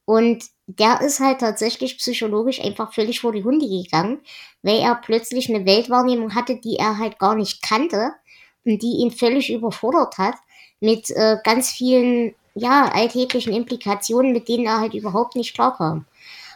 Und 0.03 0.43
der 0.67 1.01
ist 1.01 1.19
halt 1.19 1.39
tatsächlich 1.39 1.97
psychologisch 1.97 2.61
einfach 2.61 2.93
völlig 2.93 3.21
vor 3.21 3.31
die 3.31 3.43
Hunde 3.43 3.67
gegangen, 3.67 4.19
weil 4.61 4.79
er 4.79 4.95
plötzlich 4.95 5.49
eine 5.49 5.65
Weltwahrnehmung 5.65 6.35
hatte, 6.35 6.57
die 6.57 6.75
er 6.75 6.97
halt 6.97 7.19
gar 7.19 7.35
nicht 7.35 7.61
kannte 7.61 8.11
und 8.65 8.81
die 8.81 8.97
ihn 8.97 9.11
völlig 9.11 9.51
überfordert 9.51 10.17
hat 10.17 10.35
mit 10.79 11.09
äh, 11.11 11.37
ganz 11.43 11.71
vielen, 11.71 12.35
ja, 12.53 12.91
alltäglichen 12.93 13.53
Implikationen, 13.53 14.33
mit 14.33 14.47
denen 14.47 14.65
er 14.65 14.79
halt 14.79 14.93
überhaupt 14.93 15.35
nicht 15.35 15.53
klarkam. 15.53 16.05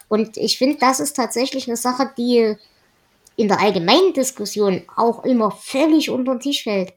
Und 0.07 0.37
ich 0.37 0.57
finde, 0.57 0.77
das 0.77 0.99
ist 0.99 1.15
tatsächlich 1.15 1.67
eine 1.67 1.77
Sache, 1.77 2.11
die 2.17 2.57
in 3.39 3.47
der 3.47 3.61
allgemeinen 3.61 4.11
Diskussion 4.11 4.83
auch 4.97 5.23
immer 5.23 5.49
völlig 5.49 6.09
unter 6.09 6.33
den 6.33 6.41
Tisch 6.41 6.63
fällt. 6.63 6.93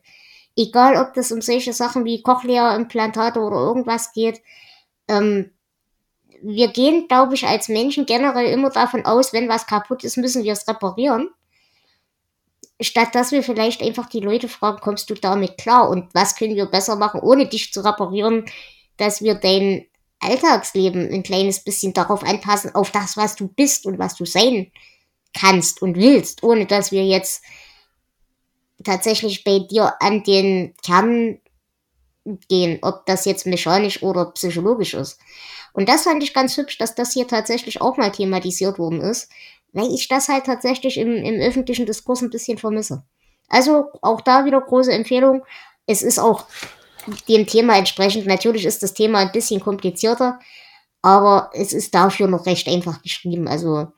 Egal, 0.56 0.96
ob 0.96 1.14
das 1.14 1.30
um 1.30 1.40
solche 1.40 1.72
Sachen 1.72 2.04
wie 2.04 2.20
Cochlea-Implantate 2.20 3.38
oder 3.38 3.58
irgendwas 3.58 4.12
geht. 4.12 4.42
Ähm, 5.06 5.52
wir 6.42 6.66
gehen, 6.66 7.06
glaube 7.06 7.34
ich, 7.34 7.46
als 7.46 7.68
Menschen 7.68 8.06
generell 8.06 8.46
immer 8.46 8.70
davon 8.70 9.04
aus, 9.06 9.32
wenn 9.32 9.48
was 9.48 9.68
kaputt 9.68 10.02
ist, 10.02 10.16
müssen 10.16 10.42
wir 10.42 10.52
es 10.52 10.66
reparieren. 10.66 11.28
Statt 12.80 13.14
dass 13.14 13.30
wir 13.30 13.44
vielleicht 13.44 13.80
einfach 13.80 14.08
die 14.08 14.18
Leute 14.18 14.48
fragen, 14.48 14.80
kommst 14.80 15.08
du 15.10 15.14
damit 15.14 15.58
klar 15.58 15.88
und 15.88 16.12
was 16.12 16.34
können 16.34 16.56
wir 16.56 16.66
besser 16.66 16.96
machen, 16.96 17.20
ohne 17.20 17.46
dich 17.46 17.72
zu 17.72 17.84
reparieren, 17.84 18.46
dass 18.96 19.22
wir 19.22 19.36
dein 19.36 19.86
Alltagsleben 20.18 21.08
ein 21.08 21.22
kleines 21.22 21.62
bisschen 21.62 21.92
darauf 21.92 22.24
anpassen, 22.24 22.74
auf 22.74 22.90
das, 22.90 23.16
was 23.16 23.36
du 23.36 23.46
bist 23.46 23.86
und 23.86 24.00
was 24.00 24.16
du 24.16 24.24
sein 24.24 24.72
kannst 25.34 25.82
und 25.82 25.96
willst, 25.96 26.42
ohne 26.42 26.66
dass 26.66 26.92
wir 26.92 27.04
jetzt 27.04 27.42
tatsächlich 28.84 29.44
bei 29.44 29.60
dir 29.60 29.94
an 30.00 30.22
den 30.24 30.74
Kern 30.84 31.38
gehen, 32.48 32.78
ob 32.82 33.06
das 33.06 33.24
jetzt 33.24 33.46
mechanisch 33.46 34.02
oder 34.02 34.26
psychologisch 34.32 34.94
ist. 34.94 35.18
Und 35.72 35.88
das 35.88 36.02
fand 36.02 36.22
ich 36.22 36.34
ganz 36.34 36.56
hübsch, 36.56 36.78
dass 36.78 36.94
das 36.94 37.12
hier 37.12 37.26
tatsächlich 37.26 37.80
auch 37.80 37.96
mal 37.96 38.12
thematisiert 38.12 38.78
worden 38.78 39.00
ist, 39.00 39.30
weil 39.72 39.92
ich 39.92 40.08
das 40.08 40.28
halt 40.28 40.44
tatsächlich 40.44 40.98
im, 40.98 41.16
im 41.16 41.40
öffentlichen 41.40 41.86
Diskurs 41.86 42.22
ein 42.22 42.30
bisschen 42.30 42.58
vermisse. 42.58 43.04
Also 43.48 43.86
auch 44.02 44.20
da 44.20 44.44
wieder 44.44 44.60
große 44.60 44.92
Empfehlung. 44.92 45.44
Es 45.86 46.02
ist 46.02 46.18
auch 46.18 46.46
dem 47.28 47.46
Thema 47.46 47.76
entsprechend, 47.76 48.26
natürlich 48.26 48.64
ist 48.64 48.82
das 48.82 48.94
Thema 48.94 49.18
ein 49.18 49.32
bisschen 49.32 49.60
komplizierter, 49.60 50.38
aber 51.00 51.50
es 51.52 51.72
ist 51.72 51.94
dafür 51.94 52.28
noch 52.28 52.46
recht 52.46 52.68
einfach 52.68 53.02
geschrieben. 53.02 53.48
Also 53.48 53.88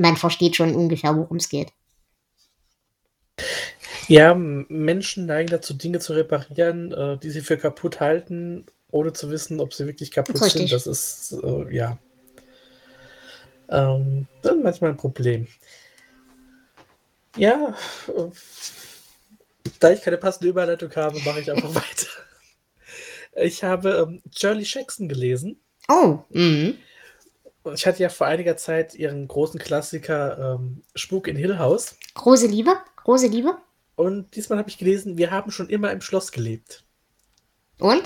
man 0.00 0.16
versteht 0.16 0.56
schon 0.56 0.74
ungefähr, 0.74 1.16
worum 1.16 1.36
es 1.36 1.48
geht. 1.48 1.72
Ja, 4.08 4.34
Menschen 4.34 5.26
neigen 5.26 5.50
dazu, 5.50 5.74
Dinge 5.74 5.98
zu 6.00 6.14
reparieren, 6.14 6.92
äh, 6.92 7.18
die 7.18 7.30
sie 7.30 7.42
für 7.42 7.58
kaputt 7.58 8.00
halten, 8.00 8.66
ohne 8.90 9.12
zu 9.12 9.30
wissen, 9.30 9.60
ob 9.60 9.74
sie 9.74 9.86
wirklich 9.86 10.10
kaputt 10.10 10.40
Richtig. 10.40 10.70
sind. 10.70 10.72
Das 10.72 10.86
ist, 10.86 11.32
äh, 11.42 11.74
ja. 11.74 11.98
Ähm, 13.68 14.26
das 14.42 14.56
ist 14.56 14.62
manchmal 14.62 14.90
ein 14.90 14.96
Problem. 14.96 15.46
Ja, 17.36 17.76
äh, 18.08 18.30
da 19.78 19.90
ich 19.90 20.00
keine 20.00 20.16
passende 20.16 20.48
Überleitung 20.48 20.90
habe, 20.96 21.20
mache 21.20 21.40
ich 21.40 21.50
einfach 21.50 21.74
weiter. 21.74 22.08
Ich 23.36 23.62
habe 23.62 24.08
ähm, 24.08 24.22
Shirley 24.34 24.64
Jackson 24.64 25.08
gelesen. 25.08 25.60
Oh, 25.88 26.20
mhm. 26.30 26.78
Ich 27.74 27.86
hatte 27.86 28.02
ja 28.02 28.08
vor 28.08 28.26
einiger 28.26 28.56
Zeit 28.56 28.94
ihren 28.94 29.26
großen 29.28 29.58
Klassiker 29.58 30.56
ähm, 30.56 30.82
Spuk 30.94 31.28
in 31.28 31.36
Hill 31.36 31.58
House. 31.58 31.96
Große 32.14 32.46
Liebe, 32.46 32.76
große 32.96 33.26
Liebe. 33.26 33.56
Und 33.96 34.36
diesmal 34.36 34.58
habe 34.58 34.68
ich 34.68 34.78
gelesen, 34.78 35.18
wir 35.18 35.30
haben 35.30 35.50
schon 35.50 35.68
immer 35.68 35.90
im 35.90 36.00
Schloss 36.00 36.30
gelebt. 36.30 36.84
Und? 37.78 38.02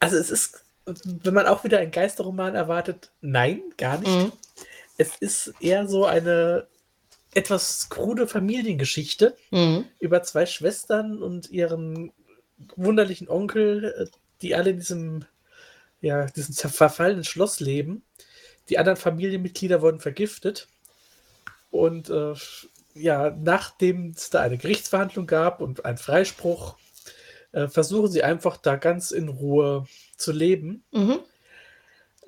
Also 0.00 0.16
es 0.16 0.30
ist, 0.30 0.64
wenn 0.84 1.34
man 1.34 1.46
auch 1.46 1.64
wieder 1.64 1.78
einen 1.78 1.90
Geisterroman 1.90 2.54
erwartet, 2.54 3.10
nein, 3.20 3.62
gar 3.76 3.98
nicht. 3.98 4.10
Mhm. 4.10 4.32
Es 4.98 5.16
ist 5.16 5.54
eher 5.60 5.86
so 5.86 6.04
eine 6.04 6.66
etwas 7.34 7.88
krude 7.90 8.26
Familiengeschichte 8.26 9.36
mhm. 9.50 9.84
über 10.00 10.22
zwei 10.22 10.46
Schwestern 10.46 11.22
und 11.22 11.50
ihren 11.50 12.12
wunderlichen 12.76 13.28
Onkel, 13.28 13.84
äh, 13.84 14.06
die 14.42 14.54
alle 14.54 14.70
in 14.70 14.78
diesem, 14.78 15.24
ja, 16.06 16.26
diesem 16.26 16.54
verfallenen 16.54 17.24
Schloss 17.24 17.60
leben. 17.60 18.02
Die 18.68 18.78
anderen 18.78 18.96
Familienmitglieder 18.96 19.82
wurden 19.82 20.00
vergiftet. 20.00 20.68
Und 21.70 22.10
äh, 22.10 22.34
ja, 22.94 23.30
nachdem 23.30 24.10
es 24.10 24.30
da 24.30 24.40
eine 24.40 24.56
Gerichtsverhandlung 24.56 25.26
gab 25.26 25.60
und 25.60 25.84
einen 25.84 25.98
Freispruch, 25.98 26.76
äh, 27.52 27.68
versuchen 27.68 28.10
sie 28.10 28.22
einfach 28.22 28.56
da 28.56 28.76
ganz 28.76 29.10
in 29.10 29.28
Ruhe 29.28 29.86
zu 30.16 30.32
leben. 30.32 30.84
Mhm. 30.92 31.18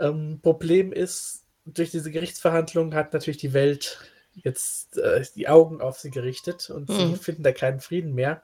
Ähm, 0.01 0.41
Problem 0.43 0.93
ist, 0.93 1.45
durch 1.65 1.91
diese 1.91 2.11
Gerichtsverhandlung 2.11 2.95
hat 2.95 3.13
natürlich 3.13 3.39
die 3.39 3.53
Welt 3.53 3.99
jetzt 4.35 4.99
äh, 4.99 5.25
die 5.35 5.49
Augen 5.49 5.81
auf 5.81 5.99
sie 5.99 6.11
gerichtet 6.11 6.71
und 6.71 6.89
mhm. 6.89 6.95
sie 6.95 7.17
finden 7.17 7.43
da 7.43 7.53
keinen 7.53 7.81
Frieden 7.81 8.15
mehr. 8.15 8.43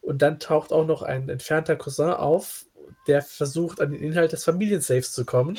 Und 0.00 0.22
dann 0.22 0.40
taucht 0.40 0.72
auch 0.72 0.86
noch 0.86 1.02
ein 1.02 1.28
entfernter 1.28 1.76
Cousin 1.76 2.10
auf, 2.10 2.66
der 3.06 3.22
versucht, 3.22 3.80
an 3.80 3.92
den 3.92 4.02
Inhalt 4.02 4.32
des 4.32 4.44
Familiensafes 4.44 5.12
zu 5.12 5.24
kommen. 5.24 5.58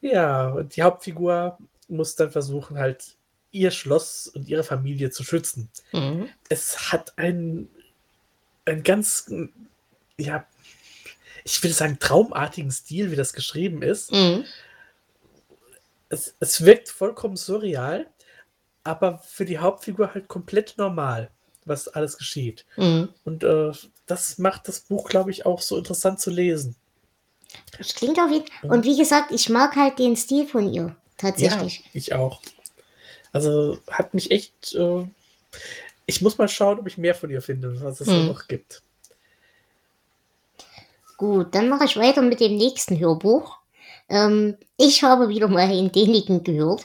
Ja, 0.00 0.48
und 0.48 0.76
die 0.76 0.82
Hauptfigur 0.82 1.58
muss 1.88 2.16
dann 2.16 2.30
versuchen, 2.30 2.78
halt 2.78 3.16
ihr 3.50 3.70
Schloss 3.70 4.26
und 4.26 4.48
ihre 4.48 4.64
Familie 4.64 5.10
zu 5.10 5.22
schützen. 5.24 5.70
Mhm. 5.92 6.28
Es 6.48 6.92
hat 6.92 7.16
einen, 7.16 7.70
einen 8.64 8.82
ganz, 8.82 9.32
ja, 10.18 10.44
ich 11.44 11.62
will 11.62 11.72
sagen, 11.72 11.98
traumartigen 11.98 12.70
Stil, 12.70 13.10
wie 13.10 13.16
das 13.16 13.32
geschrieben 13.32 13.82
ist. 13.82 14.12
Mhm. 14.12 14.44
Es, 16.08 16.34
es 16.40 16.64
wirkt 16.64 16.88
vollkommen 16.88 17.36
surreal, 17.36 18.06
aber 18.82 19.18
für 19.18 19.44
die 19.44 19.58
Hauptfigur 19.58 20.14
halt 20.14 20.28
komplett 20.28 20.74
normal, 20.76 21.30
was 21.64 21.88
alles 21.88 22.18
geschieht. 22.18 22.66
Mhm. 22.76 23.08
Und 23.24 23.44
äh, 23.44 23.72
das 24.06 24.38
macht 24.38 24.68
das 24.68 24.80
Buch, 24.80 25.08
glaube 25.08 25.30
ich, 25.30 25.46
auch 25.46 25.60
so 25.60 25.76
interessant 25.76 26.20
zu 26.20 26.30
lesen. 26.30 26.76
Das 27.78 27.94
klingt 27.94 28.18
auf 28.18 28.30
jeden 28.30 28.46
Fall. 28.46 28.70
Und 28.70 28.84
wie 28.84 28.96
gesagt, 28.96 29.30
ich 29.30 29.48
mag 29.48 29.76
halt 29.76 29.98
den 29.98 30.16
Stil 30.16 30.46
von 30.46 30.72
ihr. 30.72 30.96
Tatsächlich. 31.16 31.78
Ja, 31.78 31.90
ich 31.92 32.12
auch. 32.14 32.40
Also 33.32 33.78
hat 33.90 34.14
mich 34.14 34.30
echt. 34.30 34.74
Äh, 34.74 35.06
ich 36.06 36.20
muss 36.20 36.38
mal 36.38 36.48
schauen, 36.48 36.78
ob 36.78 36.86
ich 36.86 36.98
mehr 36.98 37.14
von 37.14 37.30
ihr 37.30 37.40
finde, 37.40 37.80
was 37.82 38.00
es 38.00 38.08
hm. 38.08 38.26
noch 38.26 38.46
gibt. 38.46 38.82
Gut, 41.16 41.54
dann 41.54 41.68
mache 41.68 41.84
ich 41.84 41.96
weiter 41.96 42.22
mit 42.22 42.40
dem 42.40 42.56
nächsten 42.56 42.98
Hörbuch. 42.98 43.58
Ähm, 44.08 44.56
ich 44.76 45.02
habe 45.02 45.28
wieder 45.28 45.48
mal 45.48 45.70
in 45.70 45.90
Däniken 45.90 46.42
gehört. 46.42 46.84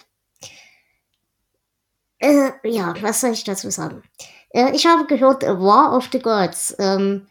Äh, 2.20 2.51
ja, 2.63 2.93
was 3.01 3.22
soll 3.22 3.32
ich 3.32 3.43
dazu 3.43 3.70
sagen? 3.70 4.03
Äh, 4.50 4.76
ich 4.76 4.86
habe 4.86 5.06
gehört 5.06 5.43
War 5.43 5.95
of 5.95 6.10
the 6.12 6.20
Gods. 6.20 6.76
Ähm, 6.80 7.28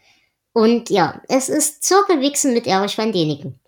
und 0.53 0.89
ja, 0.89 1.21
es 1.27 1.49
ist 1.49 1.83
Zirkelwichsen 1.83 2.53
mit 2.53 2.67
Erich 2.67 2.97
van 2.97 3.11
Däniken. 3.11 3.59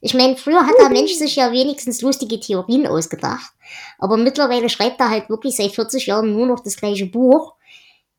Ich 0.00 0.14
meine, 0.14 0.36
früher 0.36 0.66
hat 0.66 0.74
der 0.80 0.90
Mensch 0.90 1.14
sich 1.14 1.36
ja 1.36 1.50
wenigstens 1.52 2.02
lustige 2.02 2.38
Theorien 2.38 2.86
ausgedacht. 2.86 3.52
Aber 3.98 4.16
mittlerweile 4.16 4.68
schreibt 4.68 5.00
er 5.00 5.10
halt 5.10 5.28
wirklich 5.30 5.56
seit 5.56 5.72
40 5.72 6.06
Jahren 6.06 6.32
nur 6.32 6.46
noch 6.46 6.60
das 6.60 6.76
gleiche 6.76 7.06
Buch. 7.06 7.54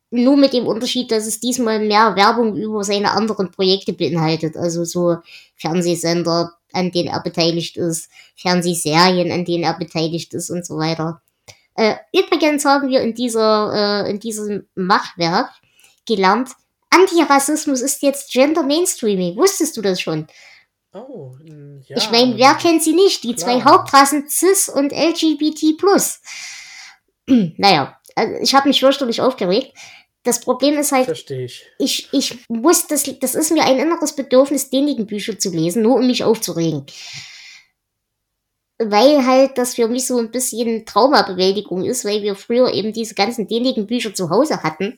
Nur 0.09 0.37
mit 0.37 0.53
dem 0.53 0.65
Unterschied, 0.65 1.11
dass 1.11 1.27
es 1.27 1.39
diesmal 1.39 1.79
mehr 1.79 2.15
Werbung 2.15 2.55
über 2.55 2.83
seine 2.83 3.11
anderen 3.11 3.51
Projekte 3.51 3.93
beinhaltet. 3.93 4.55
Also 4.55 4.85
so 4.85 5.17
Fernsehsender, 5.55 6.53
an 6.71 6.91
denen 6.91 7.09
er 7.09 7.21
beteiligt 7.21 7.77
ist, 7.77 8.09
Fernsehserien, 8.35 9.31
an 9.31 9.45
denen 9.45 9.63
er 9.63 9.77
beteiligt 9.77 10.33
ist 10.33 10.49
und 10.49 10.65
so 10.65 10.77
weiter. 10.77 11.21
Äh, 11.77 11.95
übrigens 12.11 12.65
haben 12.65 12.89
wir 12.89 13.01
in 13.01 13.13
dieser, 13.13 14.05
äh, 14.05 14.09
in 14.09 14.19
diesem 14.19 14.67
Machwerk 14.75 15.51
gelernt, 16.07 16.49
Antirassismus 16.89 17.81
ist 17.81 18.01
jetzt 18.01 18.31
Gender 18.31 18.63
Mainstreaming. 18.63 19.37
Wusstest 19.37 19.77
du 19.77 19.81
das 19.81 20.01
schon? 20.01 20.27
Oh, 20.93 21.35
ja. 21.85 21.97
Ich 21.97 22.09
meine, 22.09 22.35
wer 22.37 22.55
kennt 22.55 22.81
sie 22.81 22.93
nicht? 22.93 23.23
Die 23.23 23.35
klar. 23.35 23.37
zwei 23.37 23.63
Hauptrassen 23.63 24.27
CIS 24.27 24.69
und 24.69 24.91
LGBT+. 24.91 25.77
naja, 27.57 27.95
also 28.15 28.33
ich 28.41 28.55
habe 28.55 28.67
mich 28.67 28.79
fürchterlich 28.79 29.21
aufgeregt. 29.21 29.73
Das 30.23 30.41
Problem 30.41 30.77
ist 30.79 30.91
halt, 30.91 31.07
ich. 31.29 31.67
ich, 31.77 32.09
ich 32.11 32.37
muss, 32.49 32.87
das, 32.87 33.03
das 33.19 33.35
ist 33.35 33.51
mir 33.51 33.63
ein 33.63 33.77
inneres 33.77 34.15
Bedürfnis, 34.15 34.71
denigen 34.71 35.05
Bücher 35.05 35.37
zu 35.37 35.51
lesen, 35.51 35.83
nur 35.83 35.97
um 35.97 36.07
mich 36.07 36.23
aufzuregen. 36.23 36.85
Weil 38.79 39.25
halt 39.25 39.57
das 39.57 39.75
für 39.75 39.87
mich 39.87 40.05
so 40.05 40.17
ein 40.17 40.31
bisschen 40.31 40.85
Traumabewältigung 40.85 41.83
ist, 41.83 42.05
weil 42.05 42.21
wir 42.21 42.35
früher 42.35 42.71
eben 42.73 42.93
diese 42.93 43.15
ganzen 43.15 43.47
dänigen 43.47 43.87
Bücher 43.87 44.13
zu 44.13 44.29
Hause 44.29 44.63
hatten. 44.63 44.97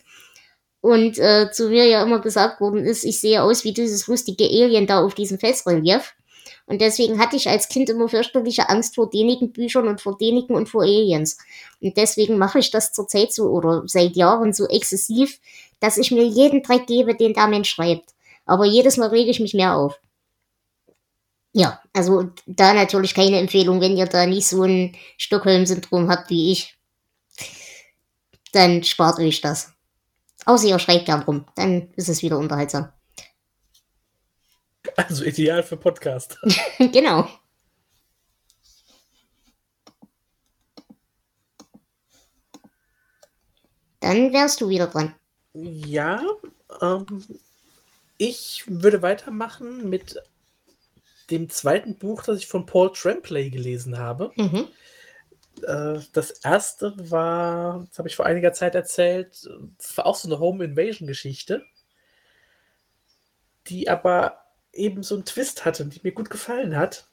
Und 0.81 1.17
äh, 1.19 1.51
zu 1.51 1.69
mir 1.69 1.85
ja 1.85 2.03
immer 2.03 2.19
gesagt 2.19 2.61
worden 2.61 2.85
ist, 2.85 3.03
ich 3.03 3.19
sehe 3.19 3.43
aus 3.43 3.63
wie 3.63 3.73
dieses 3.73 4.07
lustige 4.07 4.45
Alien 4.45 4.87
da 4.87 5.03
auf 5.03 5.13
diesem 5.13 5.37
Felsrelief. 5.37 6.13
Und 6.65 6.81
deswegen 6.81 7.19
hatte 7.19 7.35
ich 7.35 7.49
als 7.49 7.67
Kind 7.67 7.89
immer 7.89 8.07
fürchterliche 8.07 8.69
Angst 8.69 8.95
vor 8.95 9.09
dänigen 9.09 9.51
Büchern 9.51 9.87
und 9.87 10.01
vor 10.01 10.17
dänigen 10.17 10.55
und 10.55 10.69
vor 10.69 10.83
Aliens. 10.83 11.37
Und 11.81 11.97
deswegen 11.97 12.37
mache 12.37 12.59
ich 12.59 12.69
das 12.69 12.93
zurzeit 12.93 13.33
so 13.33 13.49
oder 13.49 13.83
seit 13.87 14.15
Jahren 14.15 14.53
so 14.53 14.67
exzessiv, 14.67 15.39
dass 15.79 15.97
ich 15.97 16.11
mir 16.11 16.25
jeden 16.25 16.61
Dreck 16.61 16.85
gebe, 16.85 17.15
den 17.15 17.33
der 17.33 17.47
Mensch 17.47 17.69
schreibt. 17.69 18.11
Aber 18.45 18.65
jedes 18.65 18.97
Mal 18.97 19.09
rege 19.09 19.31
ich 19.31 19.39
mich 19.39 19.53
mehr 19.53 19.75
auf. 19.75 19.99
Ja, 21.51 21.81
also 21.93 22.29
da 22.45 22.73
natürlich 22.73 23.15
keine 23.15 23.39
Empfehlung, 23.39 23.81
wenn 23.81 23.97
ihr 23.97 24.05
da 24.05 24.25
nicht 24.25 24.47
so 24.47 24.63
ein 24.63 24.95
Stockholm-Syndrom 25.17 26.09
habt 26.09 26.29
wie 26.29 26.51
ich. 26.51 26.77
Dann 28.51 28.83
spart 28.83 29.19
euch 29.19 29.41
das. 29.41 29.73
Außer 30.45 30.67
ihr 30.67 30.79
schreit 30.79 31.05
gern 31.05 31.23
rum, 31.23 31.45
dann 31.55 31.91
ist 31.95 32.09
es 32.09 32.21
wieder 32.21 32.37
unterhaltsam. 32.37 32.91
Also 34.95 35.23
ideal 35.23 35.63
für 35.63 35.77
Podcast. 35.77 36.37
genau. 36.77 37.27
Dann 43.99 44.31
wärst 44.33 44.61
du 44.61 44.69
wieder 44.69 44.87
dran. 44.87 45.13
Ja, 45.53 46.23
ähm, 46.81 47.23
ich 48.17 48.63
würde 48.67 49.01
weitermachen 49.01 49.89
mit 49.89 50.21
dem 51.29 51.49
zweiten 51.49 51.97
Buch, 51.97 52.23
das 52.23 52.39
ich 52.39 52.47
von 52.47 52.65
Paul 52.65 52.91
Tremblay 52.93 53.49
gelesen 53.49 53.97
habe. 53.97 54.31
Mhm. 54.35 54.67
Äh, 55.63 55.99
das 56.13 56.31
erste 56.31 56.93
war, 57.11 57.85
das 57.89 57.97
habe 57.97 58.07
ich 58.07 58.15
vor 58.15 58.25
einiger 58.25 58.53
Zeit 58.53 58.75
erzählt, 58.75 59.49
das 59.77 59.97
war 59.97 60.05
auch 60.05 60.15
so 60.15 60.27
eine 60.27 60.39
Home 60.39 60.63
Invasion 60.63 61.07
Geschichte, 61.07 61.63
die 63.67 63.89
aber 63.89 64.45
eben 64.73 65.03
so 65.03 65.15
einen 65.15 65.25
Twist 65.25 65.65
hatte, 65.65 65.85
die 65.85 65.99
mir 66.03 66.11
gut 66.11 66.29
gefallen 66.29 66.75
hat. 66.75 67.07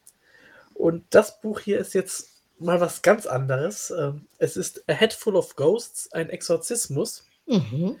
Und 0.73 1.05
das 1.09 1.41
Buch 1.41 1.59
hier 1.59 1.79
ist 1.79 1.93
jetzt 1.93 2.37
mal 2.59 2.79
was 2.79 3.01
ganz 3.01 3.25
anderes. 3.25 3.91
Ähm, 3.91 4.27
es 4.37 4.57
ist 4.57 4.83
A 4.89 4.93
Head 4.93 5.13
Full 5.13 5.35
of 5.35 5.55
Ghosts, 5.55 6.11
ein 6.11 6.29
Exorzismus. 6.29 7.25
Mhm. 7.45 7.97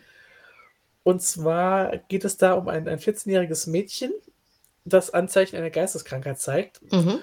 Und 1.03 1.21
zwar 1.21 1.97
geht 1.97 2.25
es 2.25 2.37
da 2.37 2.53
um 2.53 2.67
ein, 2.67 2.87
ein 2.87 2.99
14-jähriges 2.99 3.69
Mädchen, 3.69 4.11
das 4.89 5.11
Anzeichen 5.11 5.55
einer 5.55 5.69
Geisteskrankheit 5.69 6.39
zeigt. 6.39 6.81
Mhm. 6.91 7.19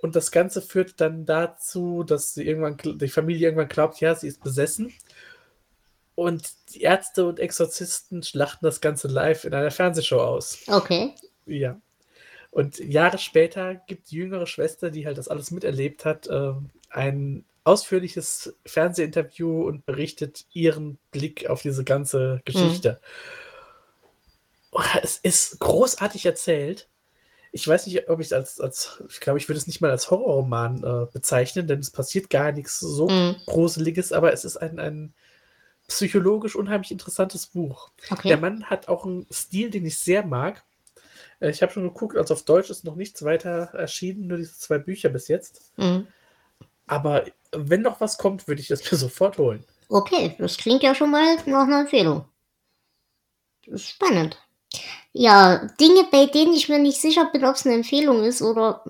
Und 0.00 0.14
das 0.14 0.30
Ganze 0.30 0.62
führt 0.62 1.00
dann 1.00 1.26
dazu, 1.26 2.04
dass 2.04 2.34
sie 2.34 2.46
irgendwann, 2.46 2.98
die 2.98 3.08
Familie 3.08 3.48
irgendwann 3.48 3.68
glaubt, 3.68 4.00
ja, 4.00 4.14
sie 4.14 4.28
ist 4.28 4.42
besessen. 4.42 4.92
Und 6.14 6.50
die 6.74 6.82
Ärzte 6.82 7.26
und 7.26 7.40
Exorzisten 7.40 8.22
schlachten 8.22 8.64
das 8.64 8.80
Ganze 8.80 9.08
live 9.08 9.44
in 9.44 9.54
einer 9.54 9.70
Fernsehshow 9.70 10.20
aus. 10.20 10.58
Okay. 10.66 11.14
Ja. 11.46 11.80
Und 12.50 12.78
Jahre 12.78 13.18
später 13.18 13.74
gibt 13.74 14.10
die 14.10 14.16
jüngere 14.16 14.46
Schwester, 14.46 14.90
die 14.90 15.06
halt 15.06 15.18
das 15.18 15.28
alles 15.28 15.50
miterlebt 15.50 16.04
hat, 16.04 16.26
äh, 16.26 16.52
ein 16.90 17.44
ausführliches 17.64 18.54
Fernsehinterview 18.64 19.66
und 19.66 19.84
berichtet 19.84 20.46
ihren 20.52 20.98
Blick 21.10 21.48
auf 21.48 21.62
diese 21.62 21.84
ganze 21.84 22.40
Geschichte. 22.44 23.00
Oh, 24.72 24.80
es 25.02 25.18
ist 25.18 25.60
großartig 25.60 26.24
erzählt. 26.24 26.88
Ich 27.52 27.66
weiß 27.66 27.86
nicht, 27.86 28.08
ob 28.08 28.20
ich 28.20 28.26
es 28.26 28.32
als, 28.32 28.60
als, 28.60 29.02
ich 29.08 29.20
glaube, 29.20 29.38
ich 29.38 29.48
würde 29.48 29.58
es 29.58 29.66
nicht 29.66 29.80
mal 29.80 29.90
als 29.90 30.10
Horrorroman 30.10 30.84
äh, 30.84 31.06
bezeichnen, 31.12 31.66
denn 31.66 31.80
es 31.80 31.90
passiert 31.90 32.30
gar 32.30 32.52
nichts 32.52 32.78
so 32.80 33.08
Mhm. 33.08 33.36
Gruseliges, 33.46 34.12
aber 34.12 34.32
es 34.32 34.44
ist 34.44 34.56
ein, 34.58 34.78
ein 34.78 35.14
psychologisch 35.88 36.54
unheimlich 36.56 36.90
interessantes 36.90 37.46
Buch. 37.46 37.90
Okay. 38.10 38.28
Der 38.28 38.36
Mann 38.38 38.64
hat 38.64 38.88
auch 38.88 39.06
einen 39.06 39.26
Stil, 39.32 39.70
den 39.70 39.86
ich 39.86 39.98
sehr 39.98 40.24
mag. 40.26 40.62
Äh, 41.40 41.50
Ich 41.50 41.62
habe 41.62 41.72
schon 41.72 41.84
geguckt, 41.84 42.16
also 42.16 42.34
auf 42.34 42.42
Deutsch 42.44 42.68
ist 42.70 42.84
noch 42.84 42.96
nichts 42.96 43.24
weiter 43.24 43.70
erschienen, 43.72 44.26
nur 44.26 44.36
diese 44.38 44.58
zwei 44.58 44.78
Bücher 44.78 45.08
bis 45.08 45.28
jetzt. 45.28 45.72
Mhm. 45.78 46.06
Aber 46.86 47.24
wenn 47.52 47.82
noch 47.82 48.00
was 48.00 48.18
kommt, 48.18 48.46
würde 48.48 48.60
ich 48.60 48.68
das 48.68 48.80
mir 48.92 48.98
sofort 48.98 49.38
holen. 49.38 49.64
Okay, 49.88 50.34
das 50.38 50.58
klingt 50.58 50.82
ja 50.82 50.94
schon 50.94 51.10
mal 51.10 51.36
nach 51.46 51.66
einer 51.66 51.80
Empfehlung. 51.80 52.26
Das 53.64 53.80
ist 53.80 53.88
spannend. 53.88 54.38
Ja, 55.12 55.66
Dinge, 55.80 56.06
bei 56.10 56.26
denen 56.26 56.52
ich 56.52 56.68
mir 56.68 56.78
nicht 56.78 57.00
sicher 57.00 57.26
bin, 57.32 57.44
ob 57.44 57.56
es 57.56 57.66
eine 57.66 57.74
Empfehlung 57.74 58.22
ist 58.22 58.42
oder. 58.42 58.84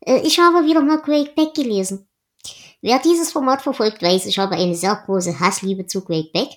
Äh, 0.00 0.20
ich 0.26 0.38
habe 0.38 0.66
wieder 0.66 0.80
mal 0.82 0.98
Greg 0.98 1.34
Beck 1.34 1.54
gelesen. 1.54 2.08
Wer 2.82 2.98
dieses 2.98 3.32
Format 3.32 3.62
verfolgt, 3.62 4.02
weiß, 4.02 4.26
ich 4.26 4.38
habe 4.38 4.54
eine 4.54 4.74
sehr 4.74 4.96
große 5.04 5.38
Hassliebe 5.38 5.86
zu 5.86 6.02
Greg 6.02 6.32
Beck. 6.32 6.48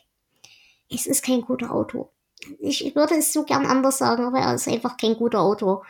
Es 0.90 1.06
ist 1.06 1.24
kein 1.24 1.42
guter 1.42 1.72
Autor. 1.72 2.12
Ich, 2.60 2.86
ich 2.86 2.96
würde 2.96 3.16
es 3.16 3.34
so 3.34 3.44
gern 3.44 3.66
anders 3.66 3.98
sagen, 3.98 4.26
aber 4.26 4.40
er 4.40 4.56
ist 4.56 4.68
einfach 4.68 4.98
kein 4.98 5.16
guter 5.16 5.42
Autor. 5.42 5.86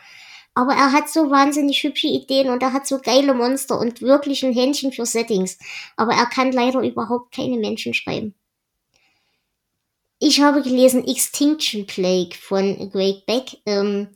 Aber 0.54 0.72
er 0.72 0.92
hat 0.92 1.08
so 1.08 1.30
wahnsinnig 1.30 1.82
hübsche 1.82 2.06
Ideen 2.06 2.48
und 2.48 2.62
er 2.62 2.72
hat 2.72 2.86
so 2.86 2.98
geile 3.00 3.34
Monster 3.34 3.78
und 3.78 4.02
wirklich 4.02 4.44
ein 4.44 4.52
Händchen 4.52 4.92
für 4.92 5.04
Settings. 5.04 5.58
Aber 5.96 6.12
er 6.12 6.26
kann 6.26 6.52
leider 6.52 6.80
überhaupt 6.80 7.34
keine 7.34 7.58
Menschen 7.58 7.92
schreiben. 7.92 8.34
Ich 10.18 10.40
habe 10.40 10.62
gelesen 10.62 11.06
Extinction 11.06 11.86
Plague 11.86 12.34
von 12.34 12.90
Greg 12.90 13.26
Beck. 13.26 13.58
Ähm, 13.66 14.08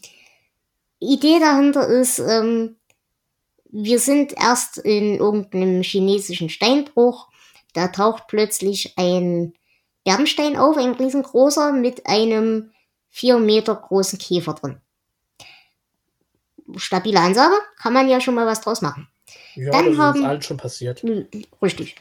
Idee 1.01 1.39
dahinter 1.39 1.87
ist, 1.87 2.19
ähm, 2.19 2.77
wir 3.71 3.99
sind 3.99 4.33
erst 4.33 4.79
in 4.79 5.17
irgendeinem 5.17 5.83
chinesischen 5.83 6.49
Steinbruch. 6.49 7.29
Da 7.75 7.89
taucht 7.89 8.25
plötzlich 8.29 8.95
ein 8.97 9.53
Bernstein 10.05 10.57
auf, 10.57 10.77
ein 10.77 10.93
riesengroßer, 10.93 11.73
mit 11.73 12.07
einem 12.07 12.73
vier 13.11 13.39
Meter 13.39 13.75
großen 13.75 14.19
Käfer 14.19 14.55
drin. 14.55 14.81
Stabile 16.77 17.21
Ansage, 17.21 17.55
kann 17.81 17.93
man 17.93 18.09
ja 18.09 18.21
schon 18.21 18.35
mal 18.35 18.47
was 18.47 18.61
draus 18.61 18.81
machen. 18.81 19.09
Ja, 19.55 19.71
Dann 19.73 19.85
das 19.87 19.93
ist 19.95 19.99
haben- 20.01 20.19
uns 20.21 20.29
allen 20.29 20.43
schon 20.43 20.57
passiert. 20.57 21.03
Richtig. 21.63 21.97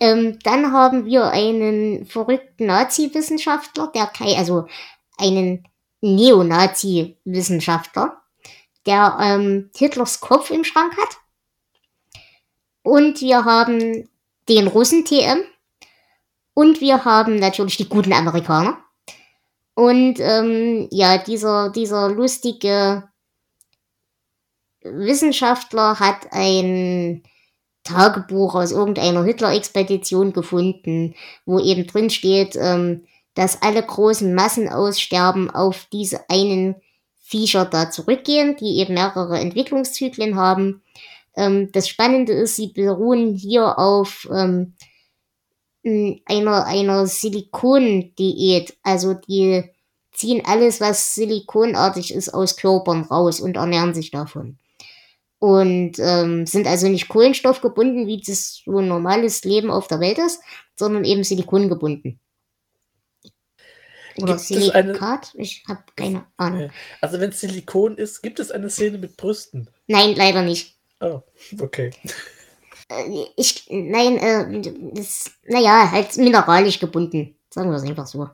Ähm, 0.00 0.38
dann 0.42 0.72
haben 0.72 1.04
wir 1.04 1.30
einen 1.30 2.06
verrückten 2.06 2.66
Nazi-Wissenschaftler, 2.66 3.92
der 3.94 4.06
kein, 4.06 4.36
also 4.36 4.66
einen 5.18 5.68
Neonazi-Wissenschaftler, 6.00 8.20
der 8.86 9.18
ähm, 9.20 9.70
Hitlers 9.76 10.20
Kopf 10.20 10.50
im 10.50 10.64
Schrank 10.64 10.96
hat. 10.96 11.18
Und 12.82 13.20
wir 13.20 13.44
haben 13.44 14.08
den 14.48 14.66
Russen 14.66 15.04
TM. 15.04 15.44
Und 16.54 16.80
wir 16.80 17.04
haben 17.04 17.36
natürlich 17.36 17.76
die 17.76 17.88
guten 17.88 18.12
Amerikaner. 18.12 18.82
Und 19.74 20.18
ähm, 20.18 20.88
ja, 20.90 21.18
dieser, 21.18 21.70
dieser 21.70 22.10
lustige 22.10 23.08
Wissenschaftler 24.82 26.00
hat 26.00 26.32
ein 26.32 27.22
Tagebuch 27.90 28.54
aus 28.54 28.72
irgendeiner 28.72 29.24
Hitler-Expedition 29.24 30.32
gefunden, 30.32 31.14
wo 31.44 31.58
eben 31.58 31.86
drin 31.86 32.10
steht, 32.10 32.56
ähm, 32.56 33.04
dass 33.34 33.62
alle 33.62 33.82
großen 33.82 34.34
Massenaussterben 34.34 35.50
auf 35.50 35.86
diese 35.92 36.28
einen 36.28 36.76
Viecher 37.20 37.64
da 37.64 37.90
zurückgehen, 37.90 38.56
die 38.58 38.78
eben 38.78 38.94
mehrere 38.94 39.38
Entwicklungszyklen 39.38 40.36
haben. 40.36 40.82
Ähm, 41.36 41.70
das 41.72 41.88
Spannende 41.88 42.32
ist, 42.32 42.56
sie 42.56 42.68
beruhen 42.68 43.34
hier 43.34 43.78
auf 43.78 44.28
ähm, 44.32 44.74
einer, 45.84 46.66
einer 46.66 47.06
Silikondiät. 47.06 48.76
Also 48.82 49.14
die 49.14 49.64
ziehen 50.12 50.42
alles, 50.44 50.80
was 50.80 51.14
silikonartig 51.14 52.12
ist, 52.12 52.34
aus 52.34 52.56
Körpern 52.56 53.02
raus 53.02 53.40
und 53.40 53.56
ernähren 53.56 53.94
sich 53.94 54.10
davon 54.10 54.58
und 55.40 55.98
ähm, 55.98 56.46
sind 56.46 56.66
also 56.68 56.86
nicht 56.86 57.08
kohlenstoffgebunden, 57.08 58.06
wie 58.06 58.20
das 58.24 58.62
so 58.64 58.78
ein 58.78 58.86
normales 58.88 59.42
Leben 59.44 59.70
auf 59.70 59.88
der 59.88 59.98
Welt 59.98 60.18
ist, 60.18 60.40
sondern 60.76 61.04
eben 61.04 61.24
silikongebunden. 61.24 62.20
Oder 64.18 64.36
Gibt 64.36 64.50
es 64.50 64.72
eine- 64.74 64.82
Silikat? 64.92 65.32
Ich 65.34 65.64
habe 65.66 65.82
keine 65.96 66.26
Ahnung. 66.36 66.70
Also 67.00 67.18
wenn 67.20 67.30
es 67.30 67.40
Silikon 67.40 67.96
ist, 67.96 68.22
gibt 68.22 68.38
es 68.38 68.50
eine 68.50 68.68
Szene 68.68 68.98
mit 68.98 69.16
Brüsten. 69.16 69.68
Nein, 69.86 70.14
leider 70.14 70.42
nicht. 70.42 70.76
Oh, 71.00 71.22
okay. 71.60 71.90
Äh, 72.88 73.24
Ich, 73.36 73.66
nein, 73.70 74.18
äh, 74.18 74.72
das, 74.94 75.30
naja, 75.46 75.90
halt 75.90 76.16
mineralisch 76.18 76.78
gebunden. 76.78 77.36
Sagen 77.48 77.70
wir 77.70 77.76
es 77.76 77.82
einfach 77.84 78.06
so. 78.06 78.28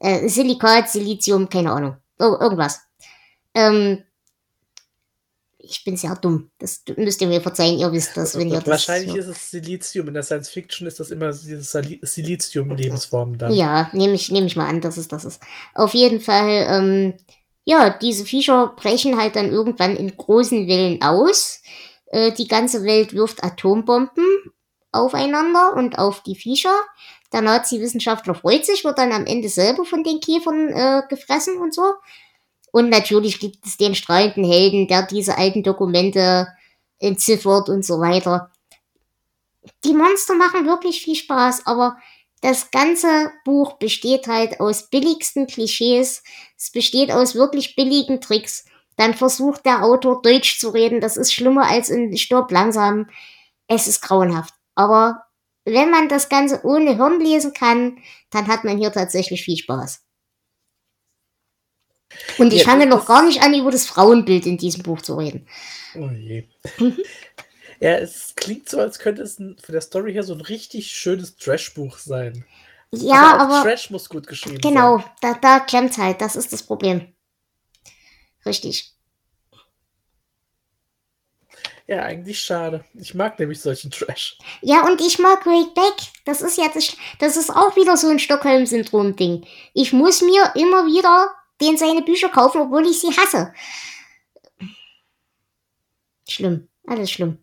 Äh, 0.00 0.28
Silikat, 0.28 0.90
Silizium, 0.90 1.48
keine 1.48 1.72
Ahnung. 1.72 1.96
Ir 2.18 2.38
irgendwas. 2.40 2.80
Ähm, 3.54 4.02
ich 5.70 5.84
bin 5.84 5.96
sehr 5.96 6.14
dumm. 6.16 6.50
Das 6.58 6.82
müsst 6.96 7.20
ihr 7.22 7.28
mir 7.28 7.40
verzeihen, 7.40 7.78
ihr 7.78 7.90
wisst 7.92 8.16
das, 8.16 8.36
wenn 8.36 8.48
ihr 8.48 8.58
das. 8.58 8.66
Wahrscheinlich 8.66 9.12
so- 9.12 9.18
ist 9.18 9.26
es 9.28 9.50
Silizium. 9.50 10.08
In 10.08 10.14
der 10.14 10.22
Science 10.24 10.48
Fiction 10.48 10.86
ist 10.86 10.98
das 11.00 11.10
immer 11.10 11.30
diese 11.32 11.62
Silizium-Lebensform 12.02 13.38
dann. 13.38 13.52
Ja, 13.52 13.88
nehme 13.92 14.14
ich, 14.14 14.30
nehm 14.30 14.46
ich 14.46 14.56
mal 14.56 14.68
an, 14.68 14.80
dass 14.80 14.96
es 14.96 15.08
das 15.08 15.24
ist. 15.24 15.40
Auf 15.74 15.94
jeden 15.94 16.20
Fall, 16.20 16.66
ähm, 16.68 17.14
ja, 17.64 17.90
diese 17.90 18.24
Viecher 18.24 18.74
brechen 18.76 19.16
halt 19.16 19.36
dann 19.36 19.50
irgendwann 19.52 19.96
in 19.96 20.16
großen 20.16 20.66
Wellen 20.66 21.02
aus. 21.02 21.62
Äh, 22.06 22.32
die 22.32 22.48
ganze 22.48 22.82
Welt 22.84 23.12
wirft 23.14 23.44
Atombomben 23.44 24.26
aufeinander 24.92 25.74
und 25.76 25.98
auf 25.98 26.22
die 26.22 26.34
Viecher. 26.34 26.74
Der 27.32 27.42
Nazi-Wissenschaftler 27.42 28.34
freut 28.34 28.66
sich, 28.66 28.84
wird 28.84 28.98
dann 28.98 29.12
am 29.12 29.24
Ende 29.26 29.48
selber 29.48 29.84
von 29.84 30.02
den 30.02 30.18
Käfern 30.18 30.68
äh, 30.70 31.02
gefressen 31.08 31.58
und 31.58 31.72
so. 31.72 31.82
Und 32.72 32.88
natürlich 32.88 33.40
gibt 33.40 33.66
es 33.66 33.76
den 33.76 33.94
strahlenden 33.94 34.44
Helden, 34.44 34.88
der 34.88 35.02
diese 35.02 35.36
alten 35.36 35.62
Dokumente 35.62 36.48
entziffert 36.98 37.68
und 37.68 37.84
so 37.84 38.00
weiter. 38.00 38.50
Die 39.84 39.94
Monster 39.94 40.34
machen 40.34 40.66
wirklich 40.66 41.02
viel 41.02 41.16
Spaß, 41.16 41.66
aber 41.66 41.96
das 42.40 42.70
ganze 42.70 43.30
Buch 43.44 43.74
besteht 43.74 44.26
halt 44.26 44.60
aus 44.60 44.88
billigsten 44.88 45.46
Klischees. 45.46 46.22
Es 46.56 46.70
besteht 46.70 47.12
aus 47.12 47.34
wirklich 47.34 47.76
billigen 47.76 48.20
Tricks. 48.20 48.64
Dann 48.96 49.14
versucht 49.14 49.66
der 49.66 49.84
Autor 49.84 50.22
Deutsch 50.22 50.58
zu 50.58 50.70
reden. 50.70 51.00
Das 51.00 51.16
ist 51.16 51.32
schlimmer 51.32 51.68
als 51.68 51.90
in 51.90 52.16
Stirb 52.16 52.50
langsam. 52.50 53.08
Es 53.66 53.86
ist 53.86 54.00
grauenhaft. 54.00 54.54
Aber 54.74 55.22
wenn 55.64 55.90
man 55.90 56.08
das 56.08 56.28
Ganze 56.28 56.64
ohne 56.64 56.96
Hirn 56.96 57.20
lesen 57.20 57.52
kann, 57.52 57.98
dann 58.30 58.48
hat 58.48 58.64
man 58.64 58.78
hier 58.78 58.92
tatsächlich 58.92 59.42
viel 59.42 59.58
Spaß. 59.58 60.02
Und 62.38 62.52
ich 62.52 62.60
ja, 62.60 62.64
fange 62.64 62.86
noch 62.86 63.06
gar 63.06 63.24
nicht 63.24 63.42
an, 63.42 63.54
über 63.54 63.70
das 63.70 63.86
Frauenbild 63.86 64.46
in 64.46 64.58
diesem 64.58 64.82
Buch 64.82 65.00
zu 65.02 65.16
reden. 65.16 65.46
Oh 65.94 66.10
je. 66.10 66.44
ja, 67.80 67.96
es 67.98 68.34
klingt 68.34 68.68
so, 68.68 68.80
als 68.80 68.98
könnte 68.98 69.22
es 69.22 69.36
für 69.36 69.72
der 69.72 69.80
Story 69.80 70.12
her 70.12 70.22
so 70.22 70.34
ein 70.34 70.40
richtig 70.40 70.90
schönes 70.90 71.36
Trash-Buch 71.36 71.98
sein. 71.98 72.44
Ja, 72.92 73.34
aber, 73.34 73.54
aber 73.54 73.62
Trash 73.62 73.90
muss 73.90 74.08
gut 74.08 74.26
geschrieben 74.26 74.60
genau, 74.60 74.98
sein. 74.98 75.06
Genau, 75.20 75.34
da, 75.40 75.58
da 75.58 75.60
klemmt 75.60 75.96
halt, 75.96 76.20
das 76.20 76.36
ist 76.36 76.52
das 76.52 76.62
Problem. 76.62 77.14
Richtig. 78.44 78.92
Ja, 81.86 82.02
eigentlich 82.02 82.40
schade. 82.40 82.84
Ich 82.94 83.14
mag 83.14 83.38
nämlich 83.38 83.60
solchen 83.60 83.90
Trash. 83.90 84.38
Ja, 84.62 84.86
und 84.86 85.00
ich 85.00 85.18
mag 85.18 85.42
Great 85.42 85.74
Beck. 85.74 85.94
Das 86.24 86.40
ist 86.40 86.56
ja 86.56 86.68
das, 86.72 86.96
das 87.18 87.36
ist 87.36 87.50
auch 87.50 87.74
wieder 87.74 87.96
so 87.96 88.08
ein 88.08 88.20
Stockholm-Syndrom-Ding. 88.20 89.44
Ich 89.74 89.92
muss 89.92 90.22
mir 90.22 90.52
immer 90.54 90.86
wieder 90.86 91.34
den 91.60 91.76
seine 91.76 92.02
Bücher 92.02 92.28
kaufen, 92.28 92.60
obwohl 92.60 92.86
ich 92.86 93.00
sie 93.00 93.16
hasse. 93.16 93.52
Schlimm. 96.28 96.68
Alles 96.86 97.10
schlimm. 97.10 97.38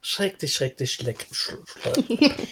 Schrecklich, 0.00 0.54
schrecklich, 0.54 0.92
schleck. 0.92 1.26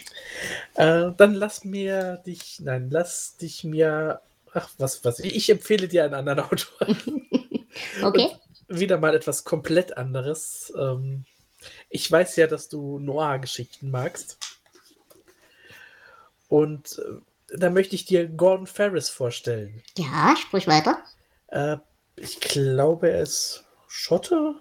äh, 0.74 1.11
dann 1.16 1.34
lass 1.34 1.64
mir 1.64 2.22
dich, 2.26 2.61
nein, 2.61 2.90
lass 2.90 3.36
dich 3.36 3.64
mir, 3.64 4.20
ach, 4.53 4.68
was, 4.78 5.05
was, 5.05 5.20
ich 5.20 5.49
empfehle 5.49 5.88
dir 5.88 6.05
einen 6.05 6.14
anderen 6.14 6.40
Autor. 6.40 6.88
okay. 8.03 8.28
Und 8.68 8.80
wieder 8.80 8.99
mal 8.99 9.14
etwas 9.14 9.44
komplett 9.44 9.97
anderes. 9.97 10.72
Ähm, 10.76 11.24
ich 11.88 12.11
weiß 12.11 12.36
ja, 12.36 12.47
dass 12.47 12.68
du 12.68 12.99
Noir-Geschichten 12.99 13.90
magst. 13.90 14.38
Und 16.49 16.99
äh, 16.99 17.20
da 17.55 17.70
möchte 17.70 17.94
ich 17.94 18.05
dir 18.05 18.26
Gordon 18.26 18.66
Ferris 18.66 19.09
vorstellen. 19.09 19.82
Ja, 19.97 20.34
sprich 20.36 20.66
weiter. 20.66 20.99
Äh, 21.49 21.76
ich 22.16 22.40
glaube, 22.40 23.11
er 23.11 23.22
ist 23.22 23.64
Schotte, 23.88 24.57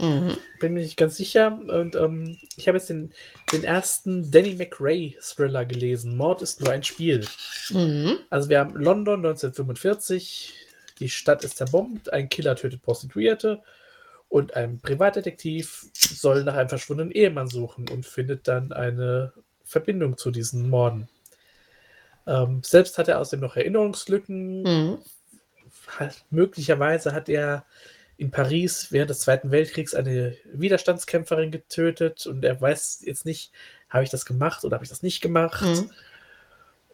Mhm. 0.00 0.36
Bin 0.60 0.74
mir 0.74 0.80
nicht 0.80 0.96
ganz 0.96 1.16
sicher. 1.16 1.58
Und 1.68 1.94
ähm, 1.96 2.38
ich 2.56 2.68
habe 2.68 2.78
jetzt 2.78 2.90
den, 2.90 3.12
den 3.52 3.64
ersten 3.64 4.30
Danny 4.30 4.54
McRae 4.54 5.16
Thriller 5.20 5.64
gelesen. 5.64 6.16
Mord 6.16 6.42
ist 6.42 6.60
nur 6.60 6.70
ein 6.70 6.82
Spiel. 6.82 7.26
Mhm. 7.70 8.18
Also 8.30 8.48
wir 8.48 8.60
haben 8.60 8.74
London 8.74 9.20
1945. 9.20 10.54
Die 10.98 11.08
Stadt 11.08 11.44
ist 11.44 11.56
zerbombt. 11.56 12.12
Ein 12.12 12.28
Killer 12.28 12.56
tötet 12.56 12.82
Prostituierte. 12.82 13.62
Und 14.28 14.54
ein 14.54 14.80
Privatdetektiv 14.80 15.86
soll 15.92 16.44
nach 16.44 16.54
einem 16.54 16.68
verschwundenen 16.68 17.12
Ehemann 17.12 17.48
suchen 17.48 17.88
und 17.88 18.04
findet 18.04 18.48
dann 18.48 18.72
eine 18.72 19.32
Verbindung 19.62 20.16
zu 20.16 20.30
diesen 20.30 20.68
Morden. 20.68 21.08
Ähm, 22.26 22.62
selbst 22.64 22.98
hat 22.98 23.08
er 23.08 23.20
außerdem 23.20 23.40
noch 23.40 23.56
Erinnerungslücken. 23.56 24.62
Mhm. 24.62 24.98
Möglicherweise 26.30 27.12
hat 27.12 27.28
er 27.28 27.64
in 28.16 28.30
Paris 28.30 28.90
während 28.90 29.10
des 29.10 29.20
Zweiten 29.20 29.50
Weltkriegs 29.50 29.94
eine 29.94 30.36
Widerstandskämpferin 30.52 31.50
getötet 31.50 32.26
und 32.26 32.44
er 32.44 32.60
weiß 32.60 33.02
jetzt 33.04 33.26
nicht, 33.26 33.52
habe 33.88 34.04
ich 34.04 34.10
das 34.10 34.24
gemacht 34.24 34.64
oder 34.64 34.76
habe 34.76 34.84
ich 34.84 34.90
das 34.90 35.02
nicht 35.02 35.20
gemacht. 35.20 35.62
Mhm. 35.62 35.90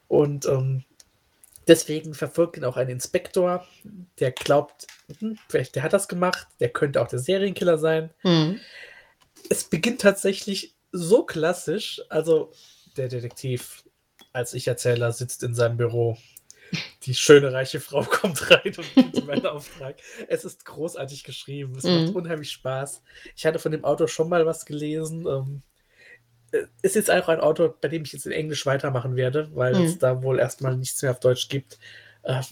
Und 0.09 0.47
ähm, 0.47 0.85
deswegen 1.68 2.14
verfolgt 2.14 2.57
ihn 2.57 2.64
auch 2.64 2.76
ein 2.76 2.89
Inspektor, 2.89 3.66
der 4.18 4.33
glaubt, 4.33 4.87
hm, 5.18 5.39
vielleicht 5.49 5.76
der 5.76 5.83
hat 5.83 5.93
das 5.93 6.09
gemacht, 6.09 6.49
der 6.59 6.70
könnte 6.70 7.01
auch 7.01 7.09
der 7.09 7.18
Serienkiller 7.18 7.78
sein. 7.78 8.11
Mhm. 8.22 8.61
Es 9.49 9.64
beginnt 9.64 10.01
tatsächlich 10.01 10.74
so 10.93 11.24
klassisch, 11.24 12.01
also 12.09 12.53
der 12.97 13.09
Detektiv 13.09 13.85
als 14.33 14.55
Ich-Erzähler 14.55 15.12
sitzt 15.12 15.43
in 15.43 15.55
seinem 15.55 15.76
Büro 15.76 16.16
die 17.05 17.14
schöne 17.14 17.53
reiche 17.53 17.81
Frau 17.81 18.03
kommt 18.11 18.51
rein 18.51 18.72
und 18.76 18.95
gibt 18.95 19.18
ihm 19.18 19.31
einen 19.31 19.47
Auftrag. 19.47 19.97
Es 20.28 20.45
ist 20.45 20.64
großartig 20.64 21.24
geschrieben. 21.24 21.74
Es 21.76 21.85
mhm. 21.85 22.05
macht 22.05 22.14
unheimlich 22.14 22.51
Spaß. 22.53 23.03
Ich 23.37 23.47
hatte 23.47 23.59
von 23.59 23.72
dem 23.72 23.85
Autor 23.85 24.09
schon 24.09 24.28
mal 24.28 24.47
was 24.47 24.66
gelesen. 24.66 25.26
Ähm, 25.26 25.62
äh, 26.53 26.66
ist 26.83 26.97
jetzt 26.97 27.11
auch 27.11 27.28
ein 27.28 27.41
Autor, 27.41 27.76
bei 27.81 27.89
dem 27.89 28.03
ich 28.03 28.12
jetzt 28.12 28.26
in 28.26 28.33
Englisch 28.33 28.66
weitermachen 28.66 29.16
werde, 29.16 29.51
weil 29.55 29.74
mhm. 29.74 29.85
es 29.85 29.99
da 29.99 30.22
wohl 30.22 30.39
erstmal 30.39 30.76
nichts 30.76 31.01
mehr 31.03 31.11
auf 31.12 31.20
Deutsch 31.20 31.49
gibt. 31.49 31.78
Äh, 32.22 32.43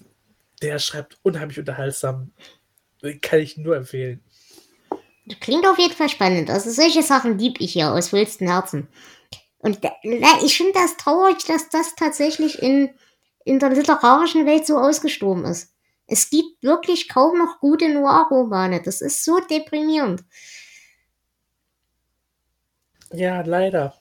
der 0.62 0.79
schreibt 0.79 1.18
unheimlich 1.22 1.59
unterhaltsam. 1.59 2.33
Kann 3.22 3.41
ich 3.41 3.57
nur 3.57 3.76
empfehlen. 3.76 4.20
Klingt 5.41 5.66
auf 5.66 5.79
jeden 5.79 5.95
Fall 5.95 6.09
spannend. 6.09 6.51
Also 6.51 6.70
solche 6.70 7.03
Sachen 7.03 7.39
liebe 7.39 7.62
ich 7.62 7.74
ja 7.74 7.95
aus 7.95 8.09
vollstem 8.09 8.49
Herzen. 8.49 8.89
Und 9.59 9.80
ich 10.42 10.56
finde 10.56 10.72
das 10.72 10.96
traurig, 10.96 11.44
dass 11.46 11.68
das 11.68 11.94
tatsächlich 11.96 12.62
in 12.62 12.90
in 13.48 13.59
der 13.59 13.70
literarischen 13.70 14.44
Welt 14.44 14.66
so 14.66 14.76
ausgestorben 14.76 15.46
ist. 15.46 15.72
Es 16.06 16.28
gibt 16.28 16.62
wirklich 16.62 17.09
kaum 17.09 17.38
noch 17.38 17.61
gute 17.61 17.88
Noir-Romane. 17.88 18.82
Das 18.82 19.00
ist 19.00 19.24
so 19.24 19.40
deprimierend. 19.40 20.22
Ja, 23.11 23.40
leider. 23.40 23.94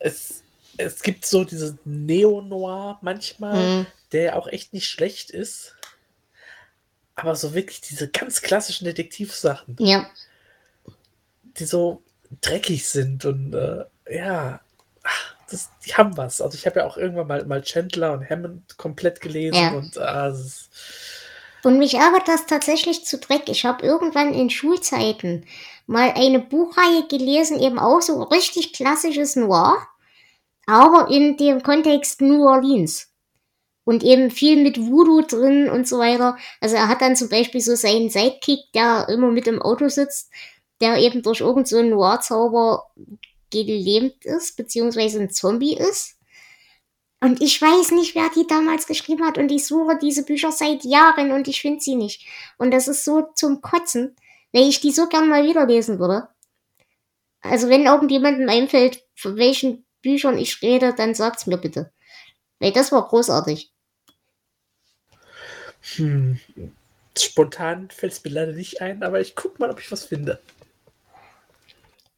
Es, 0.00 0.42
es 0.76 1.02
gibt 1.02 1.24
so 1.24 1.44
diese 1.44 1.78
Neo-Noir 1.84 2.98
manchmal, 3.00 3.56
mhm. 3.56 3.86
der 4.10 4.36
auch 4.36 4.48
echt 4.48 4.72
nicht 4.72 4.88
schlecht 4.88 5.30
ist. 5.30 5.76
Aber 7.14 7.36
so 7.36 7.54
wirklich 7.54 7.80
diese 7.80 8.08
ganz 8.08 8.42
klassischen 8.42 8.86
Detektivsachen. 8.86 9.76
Ja. 9.78 10.10
Die 11.42 11.64
so 11.64 12.02
dreckig 12.40 12.88
sind 12.88 13.24
und 13.24 13.54
äh, 13.54 13.84
ja, 14.08 14.60
das, 15.50 15.70
die 15.84 15.94
haben 15.94 16.16
was. 16.16 16.40
Also 16.40 16.56
ich 16.56 16.66
habe 16.66 16.80
ja 16.80 16.86
auch 16.86 16.96
irgendwann 16.96 17.26
mal, 17.26 17.44
mal 17.46 17.62
Chandler 17.62 18.12
und 18.12 18.28
Hammond 18.28 18.76
komplett 18.76 19.20
gelesen 19.20 19.56
ja. 19.56 19.70
und 19.72 19.98
ah, 19.98 20.34
und 21.66 21.78
mich 21.78 21.94
ärgert 21.94 22.28
das 22.28 22.46
tatsächlich 22.46 23.04
zu 23.04 23.18
Dreck. 23.18 23.48
Ich 23.48 23.64
habe 23.64 23.84
irgendwann 23.84 24.32
in 24.32 24.50
Schulzeiten 24.50 25.46
mal 25.88 26.12
eine 26.14 26.38
Buchreihe 26.38 27.08
gelesen, 27.08 27.58
eben 27.58 27.80
auch 27.80 28.00
so 28.00 28.22
richtig 28.22 28.72
klassisches 28.72 29.34
Noir, 29.34 29.76
aber 30.66 31.10
in 31.10 31.36
dem 31.36 31.64
Kontext 31.64 32.20
New 32.20 32.46
Orleans. 32.46 33.08
Und 33.82 34.04
eben 34.04 34.30
viel 34.30 34.62
mit 34.62 34.78
Voodoo 34.80 35.22
drin 35.22 35.68
und 35.68 35.88
so 35.88 35.98
weiter. 35.98 36.36
Also 36.60 36.76
er 36.76 36.86
hat 36.86 37.02
dann 37.02 37.16
zum 37.16 37.28
Beispiel 37.28 37.60
so 37.60 37.74
seinen 37.74 38.10
Sidekick, 38.10 38.60
der 38.72 39.08
immer 39.08 39.32
mit 39.32 39.48
im 39.48 39.60
Auto 39.60 39.88
sitzt, 39.88 40.30
der 40.80 40.98
eben 40.98 41.22
durch 41.22 41.40
irgendeinen 41.40 41.90
so 41.90 41.96
Noir-Zauber 41.96 42.84
gelähmt 43.64 44.24
ist, 44.24 44.56
beziehungsweise 44.56 45.20
ein 45.20 45.30
Zombie 45.30 45.76
ist. 45.76 46.16
Und 47.20 47.40
ich 47.40 47.60
weiß 47.60 47.92
nicht, 47.92 48.14
wer 48.14 48.28
die 48.34 48.46
damals 48.46 48.86
geschrieben 48.86 49.24
hat. 49.24 49.38
Und 49.38 49.50
ich 49.50 49.66
suche 49.66 49.98
diese 50.00 50.24
Bücher 50.24 50.52
seit 50.52 50.84
Jahren 50.84 51.32
und 51.32 51.48
ich 51.48 51.60
finde 51.60 51.80
sie 51.80 51.96
nicht. 51.96 52.26
Und 52.58 52.72
das 52.72 52.88
ist 52.88 53.04
so 53.04 53.28
zum 53.34 53.62
Kotzen, 53.62 54.14
weil 54.52 54.68
ich 54.68 54.80
die 54.80 54.92
so 54.92 55.08
gern 55.08 55.28
mal 55.28 55.44
wieder 55.44 55.66
lesen 55.66 55.98
würde. 55.98 56.28
Also 57.40 57.68
wenn 57.68 57.86
irgendjemandem 57.86 58.48
einfällt, 58.48 59.04
von 59.14 59.36
welchen 59.36 59.86
Büchern 60.02 60.38
ich 60.38 60.60
rede, 60.62 60.94
dann 60.94 61.14
sagt's 61.14 61.46
mir 61.46 61.58
bitte. 61.58 61.92
Weil 62.58 62.72
das 62.72 62.92
war 62.92 63.06
großartig. 63.06 63.72
Hm. 65.96 66.40
Spontan 67.16 67.90
fällt 67.90 68.12
es 68.12 68.24
mir 68.24 68.30
leider 68.30 68.52
nicht 68.52 68.82
ein, 68.82 69.02
aber 69.02 69.20
ich 69.20 69.34
guck 69.34 69.58
mal, 69.58 69.70
ob 69.70 69.80
ich 69.80 69.90
was 69.90 70.04
finde. 70.04 70.40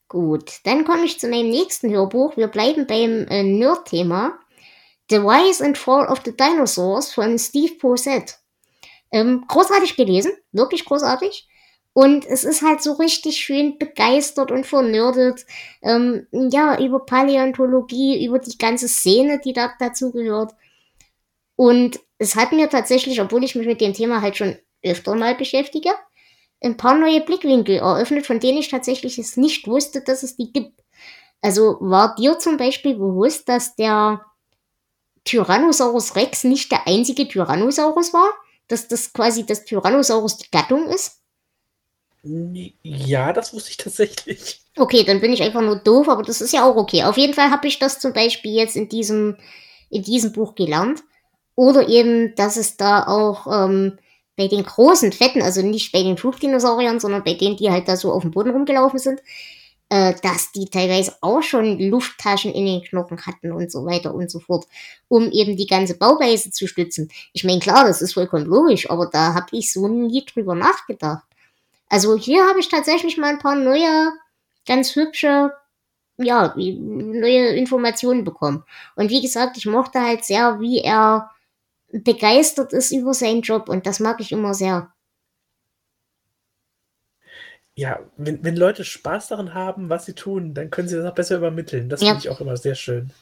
Gut, 0.09 0.61
dann 0.65 0.85
komme 0.85 1.05
ich 1.05 1.21
zu 1.21 1.29
meinem 1.29 1.51
nächsten 1.51 1.91
Hörbuch. 1.91 2.37
Wir 2.37 2.49
bleiben 2.49 2.87
beim 2.87 3.27
äh, 3.29 3.43
Nerd-Thema. 3.43 4.39
The 5.11 5.17
Rise 5.17 5.65
and 5.65 5.77
Fall 5.77 6.07
of 6.07 6.23
the 6.25 6.35
Dinosaurs 6.35 7.13
von 7.13 7.39
Steve 7.39 7.75
Posset. 7.75 8.39
Ähm, 9.13 9.45
großartig 9.47 9.97
gelesen, 9.97 10.33
wirklich 10.53 10.85
großartig. 10.85 11.47
Und 11.93 12.27
es 12.27 12.45
ist 12.45 12.63
halt 12.63 12.83
so 12.83 12.93
richtig 12.93 13.39
schön 13.39 13.79
begeistert 13.79 14.51
und 14.51 14.67
vernördet. 14.67 15.45
Ähm, 15.83 16.27
ja, 16.33 16.79
über 16.81 17.05
Paläontologie, 17.05 18.25
über 18.25 18.39
die 18.39 18.57
ganze 18.57 18.89
Szene, 18.89 19.41
die 19.45 19.53
da 19.53 19.73
dazu 19.79 20.13
gehört. 20.13 20.55
Und 21.57 22.01
es 22.19 22.37
hat 22.37 22.53
mir 22.53 22.71
tatsächlich, 22.71 23.21
obwohl 23.21 23.45
ich 23.45 23.55
mich 23.55 23.67
mit 23.67 23.81
dem 23.81 23.93
Thema 23.93 24.23
halt 24.23 24.37
schon 24.37 24.57
öfter 24.83 25.17
mal 25.17 25.35
beschäftige, 25.35 25.91
ein 26.63 26.77
paar 26.77 26.97
neue 26.97 27.21
Blickwinkel 27.21 27.77
eröffnet, 27.77 28.27
von 28.27 28.41
denen 28.41 28.59
ich 28.59 28.69
tatsächlich 28.69 29.19
es 29.19 29.37
nicht 29.37 29.67
wusste, 29.67 30.03
dass 30.03 30.23
es 30.23 30.37
die 30.37 30.53
gibt. 30.53 30.83
Also 31.41 31.77
war 31.81 32.15
dir 32.17 32.39
zum 32.39 32.57
Beispiel 32.57 32.95
bewusst, 32.95 33.49
dass 33.49 33.77
der 33.77 34.25
Tyrannosaurus 35.25 36.17
Rex 36.17 36.45
nicht 36.45 36.73
der 36.73 36.87
einzige 36.87 37.29
Tyrannosaurus 37.29 38.13
war? 38.13 38.31
Dass 38.67 38.89
das 38.89 39.13
quasi 39.13 39.47
das 39.47 39.65
Tyrannosaurus 39.65 40.39
die 40.39 40.51
Gattung 40.51 40.89
ist? 40.89 41.21
Ja, 42.83 43.33
das 43.33 43.53
wusste 43.55 43.71
ich 43.71 43.77
tatsächlich. 43.77 44.61
Okay, 44.77 45.05
dann 45.05 45.21
bin 45.21 45.33
ich 45.33 45.43
einfach 45.43 45.61
nur 45.61 45.77
doof, 45.77 46.09
aber 46.09 46.23
das 46.23 46.41
ist 46.41 46.53
ja 46.53 46.65
auch 46.65 46.77
okay. 46.77 47.05
Auf 47.05 47.17
jeden 47.17 47.35
Fall 47.35 47.51
habe 47.51 47.69
ich 47.69 47.79
das 47.79 48.01
zum 48.01 48.13
Beispiel 48.13 48.53
jetzt 48.55 48.77
in 48.77 48.89
diesem, 48.89 49.37
in 49.91 50.03
diesem 50.03 50.33
Buch 50.33 50.55
gelernt. 50.55 51.03
Oder 51.55 51.89
eben, 51.89 52.35
dass 52.35 52.57
es 52.57 52.77
da 52.77 53.07
auch 53.07 53.47
ähm, 53.47 53.99
bei 54.39 54.47
den 54.49 54.65
großen 54.65 55.13
Fetten, 55.13 55.43
also 55.43 55.61
nicht 55.61 55.93
bei 55.93 56.03
den 56.03 56.17
Flugdinosauriern, 56.17 57.01
sondern 57.01 57.25
bei 57.25 57.35
denen, 57.35 57.57
die 57.57 57.71
halt 57.71 57.89
da 57.89 57.97
so 57.97 58.13
auf 58.13 58.23
dem 58.23 58.31
Boden 58.31 58.51
rumgelaufen 58.51 59.01
sind, 59.01 59.21
äh, 59.91 60.15
dass 60.23 60.53
die 60.53 60.67
teilweise 60.67 61.17
auch 61.21 61.43
schon 61.43 61.79
Lufttaschen 61.79 62.53
in 62.53 62.65
den 62.65 62.83
Knochen 62.83 63.27
hatten 63.27 63.53
und 63.53 63.71
so 63.73 63.85
weiter 63.85 64.15
und 64.15 64.31
so 64.31 64.39
fort, 64.39 64.67
um 65.09 65.31
eben 65.33 65.57
die 65.57 65.67
ganze 65.67 65.99
Bauweise 65.99 66.53
zu 66.53 66.69
stützen. 66.69 67.11
Ich 67.33 67.43
meine, 67.43 67.59
klar, 67.59 67.85
das 67.85 68.01
ist 68.01 68.15
vollkommen 68.15 68.47
logisch, 68.47 68.89
aber 68.89 69.07
da 69.07 69.35
habe 69.35 69.49
ich 69.53 69.73
so 69.73 69.89
nie 69.89 70.25
drüber 70.25 70.55
nachgedacht. 70.55 71.25
Also 71.89 72.17
hier 72.17 72.47
habe 72.47 72.61
ich 72.61 72.69
tatsächlich 72.69 73.19
mal 73.19 73.31
ein 73.31 73.39
paar 73.41 73.57
neue, 73.57 74.13
ganz 74.67 74.95
hübsche, 74.95 75.53
ja, 76.17 76.55
neue 76.57 77.57
Informationen 77.57 78.25
bekommen. 78.25 78.63
Und 78.95 79.11
wie 79.11 79.23
gesagt, 79.23 79.57
ich 79.57 79.67
mochte 79.67 80.01
halt 80.01 80.25
sehr, 80.25 80.61
wie 80.61 80.81
er 80.81 81.31
begeistert 81.91 82.73
ist 82.73 82.93
über 82.93 83.15
seinen 83.15 83.43
Job 83.43 83.69
und 83.69 83.87
das 83.87 84.01
mag 84.01 84.21
ich 84.21 84.33
immer 84.33 84.55
sehr. 84.55 84.93
Ja, 87.75 88.01
wenn, 88.17 88.43
wenn 88.43 88.57
Leute 88.57 88.85
Spaß 88.85 89.29
daran 89.29 89.55
haben, 89.55 89.89
was 89.89 90.05
sie 90.05 90.15
tun, 90.15 90.53
dann 90.53 90.71
können 90.71 90.89
sie 90.89 90.97
das 90.97 91.07
auch 91.07 91.15
besser 91.15 91.37
übermitteln. 91.37 91.89
Das 91.89 92.01
ja. 92.01 92.09
finde 92.09 92.21
ich 92.25 92.29
auch 92.29 92.41
immer 92.41 92.57
sehr 92.57 92.75
schön. 92.75 93.13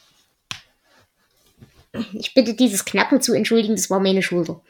Ich 2.15 2.35
bitte 2.35 2.55
dieses 2.55 2.85
Knappen 2.85 3.21
zu 3.21 3.35
entschuldigen, 3.35 3.77
das 3.77 3.91
war 3.91 4.01
meine 4.01 4.23
Schulter. 4.23 4.63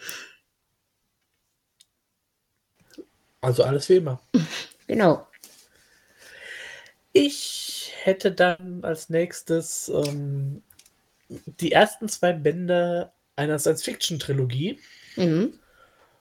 Also 3.40 3.64
alles 3.64 3.88
wie 3.88 3.97
immer. 3.97 4.20
Genau. 4.88 5.26
Ich 7.12 7.92
hätte 8.05 8.30
dann 8.30 8.84
als 8.84 9.09
nächstes 9.09 9.88
ähm, 9.88 10.62
die 11.28 11.72
ersten 11.72 12.09
zwei 12.09 12.32
Bände 12.32 13.11
einer 13.37 13.59
Science-Fiction-Trilogie. 13.59 14.80
Mhm. 15.16 15.55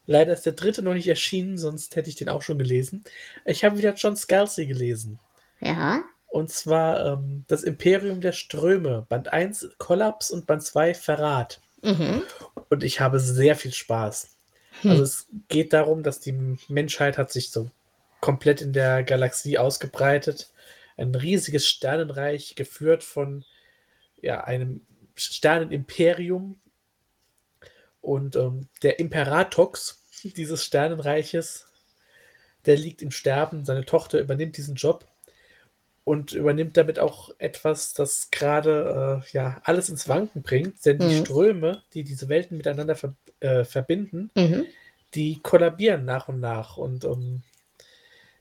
Leider 0.05 0.34
ist 0.34 0.45
der 0.45 0.53
dritte 0.53 0.82
noch 0.82 0.93
nicht 0.93 1.07
erschienen, 1.07 1.57
sonst 1.57 1.95
hätte 1.95 2.09
ich 2.09 2.16
den 2.16 2.30
auch 2.30 2.41
schon 2.41 2.59
gelesen. 2.59 3.03
Ich 3.45 3.66
habe 3.66 3.78
wieder 3.78 3.95
John 3.95 4.16
Scalzi 4.16 4.68
gelesen. 4.68 5.20
Ja. 5.59 6.03
Und 6.28 6.51
zwar 6.51 7.13
ähm, 7.13 7.45
Das 7.47 7.63
Imperium 7.63 8.22
der 8.22 8.34
Ströme, 8.34 9.05
Band 9.09 9.34
1 9.34 9.70
Kollaps 9.78 10.30
und 10.30 10.45
Band 10.45 10.63
2 10.63 10.93
Verrat. 10.93 11.61
Mhm. 11.82 12.22
Und 12.70 12.84
ich 12.84 12.99
habe 12.99 13.20
sehr 13.20 13.55
viel 13.55 13.74
Spaß. 13.74 14.36
Hm. 14.82 14.91
Also 14.91 15.03
es 15.03 15.28
geht 15.47 15.74
darum, 15.74 16.03
dass 16.03 16.20
die 16.20 16.57
Menschheit 16.68 17.18
hat 17.18 17.32
sich 17.32 17.51
so 17.51 17.70
komplett 18.20 18.61
in 18.61 18.74
der 18.74 19.03
Galaxie 19.03 19.57
ausgebreitet. 19.57 20.51
Ein 20.97 21.13
riesiges 21.13 21.68
Sternenreich 21.68 22.55
geführt 22.55 23.03
von 23.03 23.45
ja, 24.22 24.43
einem 24.43 24.82
Sternenimperium, 25.16 26.59
und 28.05 28.35
ähm, 28.35 28.67
der 28.83 28.99
Imperatox 28.99 30.03
dieses 30.23 30.63
Sternenreiches, 30.63 31.67
der 32.65 32.77
liegt 32.77 33.01
im 33.01 33.11
Sterben. 33.11 33.65
Seine 33.65 33.85
Tochter 33.85 34.19
übernimmt 34.19 34.57
diesen 34.57 34.75
Job 34.75 35.05
und 36.03 36.33
übernimmt 36.33 36.77
damit 36.77 36.99
auch 36.99 37.31
etwas, 37.39 37.93
das 37.93 38.29
gerade 38.31 39.23
äh, 39.25 39.29
ja 39.35 39.59
alles 39.63 39.89
ins 39.89 40.07
Wanken 40.07 40.43
bringt, 40.43 40.85
denn 40.85 40.97
mhm. 40.97 41.09
die 41.09 41.17
Ströme, 41.17 41.83
die 41.93 42.03
diese 42.03 42.29
Welten 42.29 42.57
miteinander 42.57 42.95
ver 42.95 43.15
äh, 43.39 43.65
verbinden, 43.65 44.29
mhm. 44.35 44.65
die 45.15 45.41
kollabieren 45.41 46.05
nach 46.05 46.29
und 46.29 46.39
nach 46.39 46.77
und 46.77 47.03
ähm, 47.03 47.41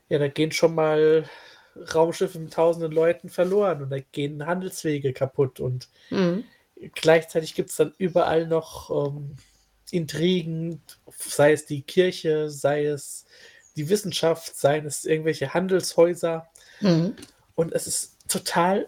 ja, 0.07 0.19
da 0.19 0.27
gehen 0.27 0.51
schon 0.51 0.75
mal 0.75 1.25
Raumschiffe 1.93 2.39
mit 2.39 2.53
tausenden 2.53 2.91
Leuten 2.91 3.29
verloren 3.29 3.81
und 3.81 3.89
da 3.89 3.97
gehen 4.11 4.45
Handelswege 4.45 5.11
kaputt 5.11 5.59
und 5.59 5.89
mhm. 6.11 6.43
gleichzeitig 6.93 7.55
gibt 7.55 7.71
es 7.71 7.75
dann 7.75 7.93
überall 7.97 8.47
noch 8.47 9.07
ähm, 9.07 9.35
Intrigen, 9.91 10.81
sei 11.17 11.53
es 11.53 11.65
die 11.65 11.81
Kirche, 11.81 12.49
sei 12.49 12.85
es 12.85 13.25
die 13.75 13.89
Wissenschaft, 13.89 14.55
seien 14.55 14.85
es 14.85 15.05
irgendwelche 15.05 15.53
Handelshäuser. 15.53 16.47
Mhm. 16.81 17.15
Und 17.55 17.73
es 17.73 17.87
ist 17.87 18.17
total 18.27 18.87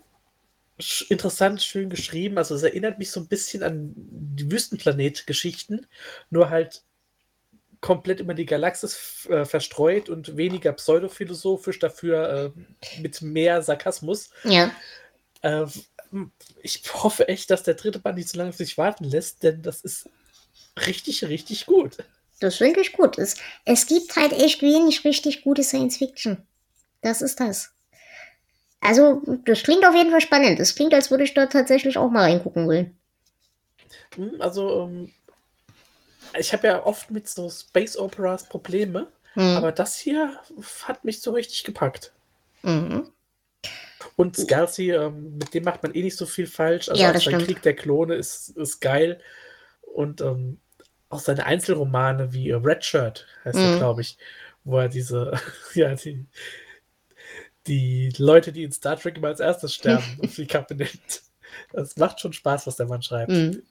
interessant, 1.10 1.62
schön 1.62 1.89
geschrieben. 1.89 2.38
Also 2.38 2.56
es 2.56 2.64
erinnert 2.64 3.00
mich 3.00 3.12
so 3.12 3.20
ein 3.20 3.28
bisschen 3.28 3.64
an 3.64 3.93
die 3.95 4.52
Wüstenplanet-Geschichten, 4.52 5.88
nur 6.30 6.50
halt 6.50 6.84
komplett 7.82 8.20
über 8.20 8.34
die 8.34 8.45
Galaxis 8.45 9.28
äh, 9.30 9.45
verstreut 9.45 10.10
und 10.10 10.38
weniger 10.38 10.74
pseudophilosophisch, 10.74 11.80
dafür 11.80 12.54
äh, 12.56 13.00
mit 13.02 13.22
mehr 13.22 13.62
Sarkasmus. 13.62 14.30
Ja. 14.43 14.72
Äh, 15.41 15.66
ich 16.62 16.82
hoffe 16.93 17.28
echt, 17.28 17.52
dass 17.52 17.64
der 17.64 17.76
dritte 17.76 18.00
Band 18.00 18.18
nicht 18.18 18.30
so 18.30 18.38
lange 18.38 18.50
auf 18.50 18.56
sich 18.56 18.78
warten 18.78 19.04
lässt, 19.04 19.43
denn 19.43 19.62
das 19.62 19.82
ist 19.82 20.10
richtig, 20.86 21.23
richtig 21.25 21.65
gut. 21.65 21.97
Das 22.39 22.57
finde 22.57 22.82
ich 22.82 22.93
gut. 22.93 23.17
Es, 23.17 23.36
es 23.65 23.88
gibt 23.88 24.15
halt 24.15 24.32
echt 24.32 24.61
wenig 24.61 25.03
richtig 25.03 25.43
gute 25.43 25.63
Science 25.63 25.97
Fiction. 25.97 26.45
Das 27.01 27.21
ist 27.21 27.39
das. 27.39 27.71
Also, 28.80 29.21
das 29.45 29.63
klingt 29.63 29.86
auf 29.86 29.95
jeden 29.95 30.11
Fall 30.11 30.21
spannend. 30.21 30.59
Es 30.59 30.75
klingt, 30.75 30.93
als 30.93 31.09
würde 31.09 31.23
ich 31.23 31.34
da 31.34 31.47
tatsächlich 31.47 31.97
auch 31.97 32.09
mal 32.09 32.30
reingucken 32.30 32.67
wollen. 32.67 32.97
Hm, 34.15 34.39
also, 34.39 34.84
ähm, 34.84 35.11
ich 36.38 36.53
habe 36.53 36.67
ja 36.67 36.86
oft 36.86 37.09
mit 37.09 37.28
so 37.28 37.49
Space 37.49 37.97
Operas 37.97 38.47
Probleme, 38.47 39.07
mhm. 39.36 39.57
aber 39.57 39.71
das 39.71 39.97
hier 39.97 40.39
hat 40.84 41.05
mich 41.05 41.21
so 41.21 41.32
richtig 41.32 41.63
gepackt. 41.63 42.13
Mhm. 42.61 43.09
Und 44.15 44.36
Scalzi, 44.36 44.91
ähm, 44.91 45.38
mit 45.38 45.53
dem 45.53 45.63
macht 45.63 45.84
man 45.84 45.93
eh 45.93 46.03
nicht 46.03 46.17
so 46.17 46.25
viel 46.25 46.47
falsch. 46.47 46.89
Also, 46.89 47.01
ja, 47.01 47.11
das 47.11 47.23
der 47.23 47.39
Krieg 47.39 47.61
der 47.61 47.75
Klone 47.75 48.15
ist, 48.15 48.49
ist 48.49 48.80
geil. 48.80 49.19
Und 49.82 50.21
ähm, 50.21 50.59
auch 51.10 51.20
seine 51.20 51.45
Einzelromane 51.45 52.34
wie 52.34 52.51
Red 52.51 52.84
Shirt 52.84 53.28
heißt 53.45 53.58
mhm. 53.58 53.64
er, 53.64 53.78
glaube 53.78 54.01
ich, 54.01 54.18
wo 54.64 54.80
er 54.80 54.89
diese, 54.89 55.39
ja, 55.74 55.93
die, 55.95 56.26
die 57.68 58.14
Leute, 58.18 58.51
die 58.51 58.64
in 58.64 58.72
Star 58.72 58.97
Trek 58.97 59.18
immer 59.18 59.28
als 59.28 59.39
erstes 59.39 59.74
sterben, 59.74 60.03
auf 60.24 60.36
die 60.36 60.47
Kappe 60.47 60.76
nimmt. 60.76 61.22
Das 61.72 61.97
macht 61.97 62.20
schon 62.20 62.34
Spaß, 62.34 62.68
was 62.68 62.76
der 62.76 62.88
Mann 62.88 63.01
schreibt. 63.01 63.32
Mhm. 63.32 63.64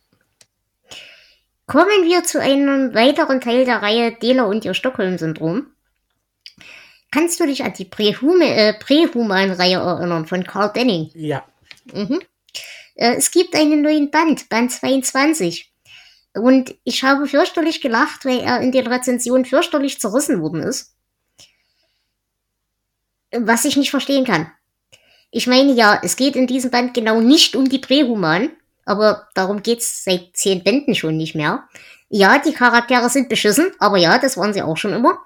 Kommen 1.67 2.05
wir 2.05 2.23
zu 2.23 2.41
einem 2.41 2.95
weiteren 2.95 3.41
Teil 3.41 3.65
der 3.65 3.83
Reihe 3.83 4.13
Dela 4.13 4.45
und 4.45 4.65
ihr 4.65 4.75
Stockholm-Syndrom. 4.75 5.67
Kannst 7.11 7.41
du 7.41 7.47
dich 7.47 7.65
an 7.65 7.73
die 7.73 7.89
äh, 7.91 8.73
Prähuman-Reihe 8.75 9.79
erinnern 9.79 10.27
von 10.27 10.45
Carl 10.45 10.73
Denning? 10.73 11.11
Ja. 11.15 11.45
Mhm. 11.93 12.21
Äh, 12.95 13.15
es 13.17 13.31
gibt 13.31 13.55
einen 13.55 13.83
neuen 13.83 14.11
Band, 14.11 14.49
Band 14.49 14.73
22. 14.73 15.73
Und 16.37 16.75
ich 16.85 17.03
habe 17.03 17.27
fürchterlich 17.27 17.81
gelacht, 17.81 18.25
weil 18.27 18.41
er 18.41 18.61
in 18.61 18.71
den 18.71 18.87
Rezensionen 18.87 19.47
fürchterlich 19.47 20.01
zerrissen 20.01 20.43
worden 20.43 20.63
ist. 20.63 20.95
Was 23.33 23.65
ich 23.65 23.77
nicht 23.77 23.91
verstehen 23.91 24.25
kann. 24.25 24.51
Ich 25.31 25.47
meine 25.47 25.73
ja, 25.73 25.99
es 26.03 26.17
geht 26.17 26.37
in 26.37 26.47
diesem 26.47 26.71
Band 26.71 26.95
genau 26.95 27.21
nicht 27.21 27.57
um 27.57 27.69
die 27.69 27.79
Prähuman, 27.79 28.51
aber 28.85 29.29
darum 29.35 29.63
geht's 29.63 30.05
seit 30.05 30.31
zehn 30.35 30.63
Bänden 30.63 30.95
schon 30.95 31.17
nicht 31.17 31.35
mehr. 31.35 31.69
Ja, 32.09 32.39
die 32.39 32.53
Charaktere 32.53 33.09
sind 33.09 33.29
beschissen, 33.29 33.73
aber 33.79 33.97
ja, 33.97 34.19
das 34.19 34.37
waren 34.37 34.53
sie 34.53 34.63
auch 34.63 34.77
schon 34.77 34.93
immer. 34.93 35.19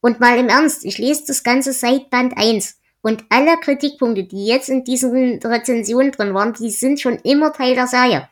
Und 0.00 0.18
mal 0.18 0.38
im 0.38 0.48
Ernst, 0.48 0.84
ich 0.84 0.98
lese 0.98 1.24
das 1.26 1.44
Ganze 1.44 1.72
seit 1.72 2.10
Band 2.10 2.36
1. 2.36 2.78
Und 3.02 3.24
alle 3.28 3.56
Kritikpunkte, 3.58 4.24
die 4.24 4.46
jetzt 4.46 4.68
in 4.68 4.84
diesen 4.84 5.38
Rezensionen 5.44 6.12
drin 6.12 6.34
waren, 6.34 6.54
die 6.54 6.70
sind 6.70 7.00
schon 7.00 7.18
immer 7.18 7.52
Teil 7.52 7.74
der 7.74 7.86
Serie 7.86 8.28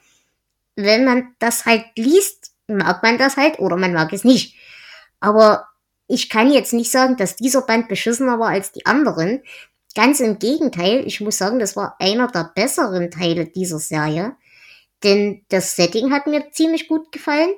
wenn 0.83 1.05
man 1.05 1.35
das 1.39 1.67
halt 1.67 1.85
liest, 1.97 2.53
mag 2.67 3.03
man 3.03 3.19
das 3.19 3.37
halt 3.37 3.59
oder 3.59 3.77
man 3.77 3.93
mag 3.93 4.13
es 4.13 4.25
nicht. 4.25 4.57
Aber 5.21 5.67
ich 6.07 6.29
kann 6.29 6.51
jetzt 6.51 6.73
nicht 6.73 6.91
sagen, 6.91 7.17
dass 7.17 7.37
dieser 7.37 7.63
Band 7.63 7.89
beschissener 7.89 8.39
war 8.39 8.49
als 8.49 8.73
die 8.73 8.87
anderen. 8.87 9.43
Ganz 9.95 10.21
im 10.21 10.39
Gegenteil, 10.39 11.07
ich 11.07 11.21
muss 11.21 11.39
sagen, 11.39 11.59
das 11.59 11.77
war 11.77 11.97
einer 11.99 12.29
der 12.29 12.51
besseren 12.55 13.11
Teile 13.11 13.47
dieser 13.47 13.79
Serie. 13.79 14.37
Denn 15.03 15.45
das 15.49 15.77
Setting 15.77 16.13
hat 16.13 16.27
mir 16.27 16.51
ziemlich 16.53 16.89
gut 16.89 17.11
gefallen. 17.13 17.55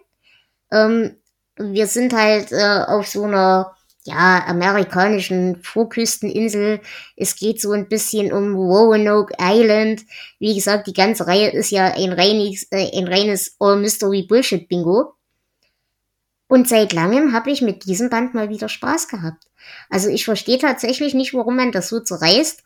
Ähm, 0.70 1.16
wir 1.56 1.86
sind 1.86 2.14
halt 2.14 2.52
äh, 2.52 2.84
auf 2.86 3.08
so 3.08 3.24
einer 3.24 3.76
ja, 4.04 4.44
amerikanischen 4.46 5.62
Vorküsteninsel. 5.62 6.80
Es 7.16 7.36
geht 7.36 7.60
so 7.60 7.72
ein 7.72 7.88
bisschen 7.88 8.32
um 8.32 8.54
Roanoke 8.56 9.34
Island. 9.40 10.02
Wie 10.38 10.54
gesagt, 10.54 10.86
die 10.88 10.92
ganze 10.92 11.26
Reihe 11.26 11.50
ist 11.50 11.70
ja 11.70 11.94
ein 11.94 12.12
reines, 12.12 12.66
äh, 12.70 12.90
ein 12.98 13.06
reines 13.06 13.56
All 13.60 13.76
Mystery 13.76 14.22
Bullshit 14.22 14.68
Bingo. 14.68 15.14
Und 16.48 16.68
seit 16.68 16.92
langem 16.92 17.32
habe 17.32 17.50
ich 17.50 17.62
mit 17.62 17.86
diesem 17.86 18.10
Band 18.10 18.34
mal 18.34 18.50
wieder 18.50 18.68
Spaß 18.68 19.08
gehabt. 19.08 19.44
Also 19.88 20.08
ich 20.08 20.24
verstehe 20.24 20.58
tatsächlich 20.58 21.14
nicht, 21.14 21.32
warum 21.32 21.56
man 21.56 21.72
das 21.72 21.88
so 21.88 22.00
zerreißt. 22.00 22.62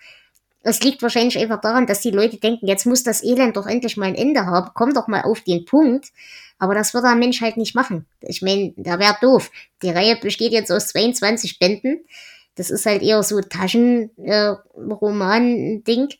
Es 0.68 0.82
liegt 0.82 1.00
wahrscheinlich 1.00 1.38
einfach 1.38 1.60
daran, 1.60 1.86
dass 1.86 2.00
die 2.00 2.10
Leute 2.10 2.38
denken, 2.38 2.66
jetzt 2.66 2.86
muss 2.86 3.04
das 3.04 3.22
Elend 3.22 3.56
doch 3.56 3.68
endlich 3.68 3.96
mal 3.96 4.06
ein 4.06 4.16
Ende 4.16 4.46
haben. 4.46 4.72
Komm 4.74 4.94
doch 4.94 5.06
mal 5.06 5.22
auf 5.22 5.40
den 5.42 5.64
Punkt. 5.64 6.08
Aber 6.58 6.74
das 6.74 6.92
wird 6.92 7.04
ein 7.04 7.20
Mensch 7.20 7.40
halt 7.40 7.56
nicht 7.56 7.76
machen. 7.76 8.04
Ich 8.20 8.42
meine, 8.42 8.74
da 8.76 8.98
wäre 8.98 9.16
doof. 9.20 9.52
Die 9.82 9.90
Reihe 9.90 10.16
besteht 10.16 10.50
jetzt 10.50 10.72
aus 10.72 10.88
22 10.88 11.60
Bänden. 11.60 12.04
Das 12.56 12.70
ist 12.70 12.84
halt 12.84 13.02
eher 13.02 13.22
so 13.22 13.40
Taschenroman-Ding. 13.40 16.08
Äh, 16.08 16.16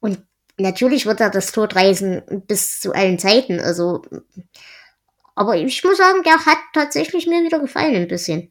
Und 0.00 0.22
natürlich 0.56 1.04
wird 1.04 1.20
er 1.20 1.28
das 1.28 1.52
Todreisen 1.52 2.22
bis 2.46 2.80
zu 2.80 2.94
allen 2.94 3.18
Zeiten. 3.18 3.60
Also, 3.60 4.00
aber 5.34 5.56
ich 5.56 5.84
muss 5.84 5.98
sagen, 5.98 6.22
der 6.22 6.46
hat 6.46 6.58
tatsächlich 6.72 7.26
mir 7.26 7.42
wieder 7.42 7.58
gefallen 7.58 7.94
ein 7.94 8.08
bisschen. 8.08 8.50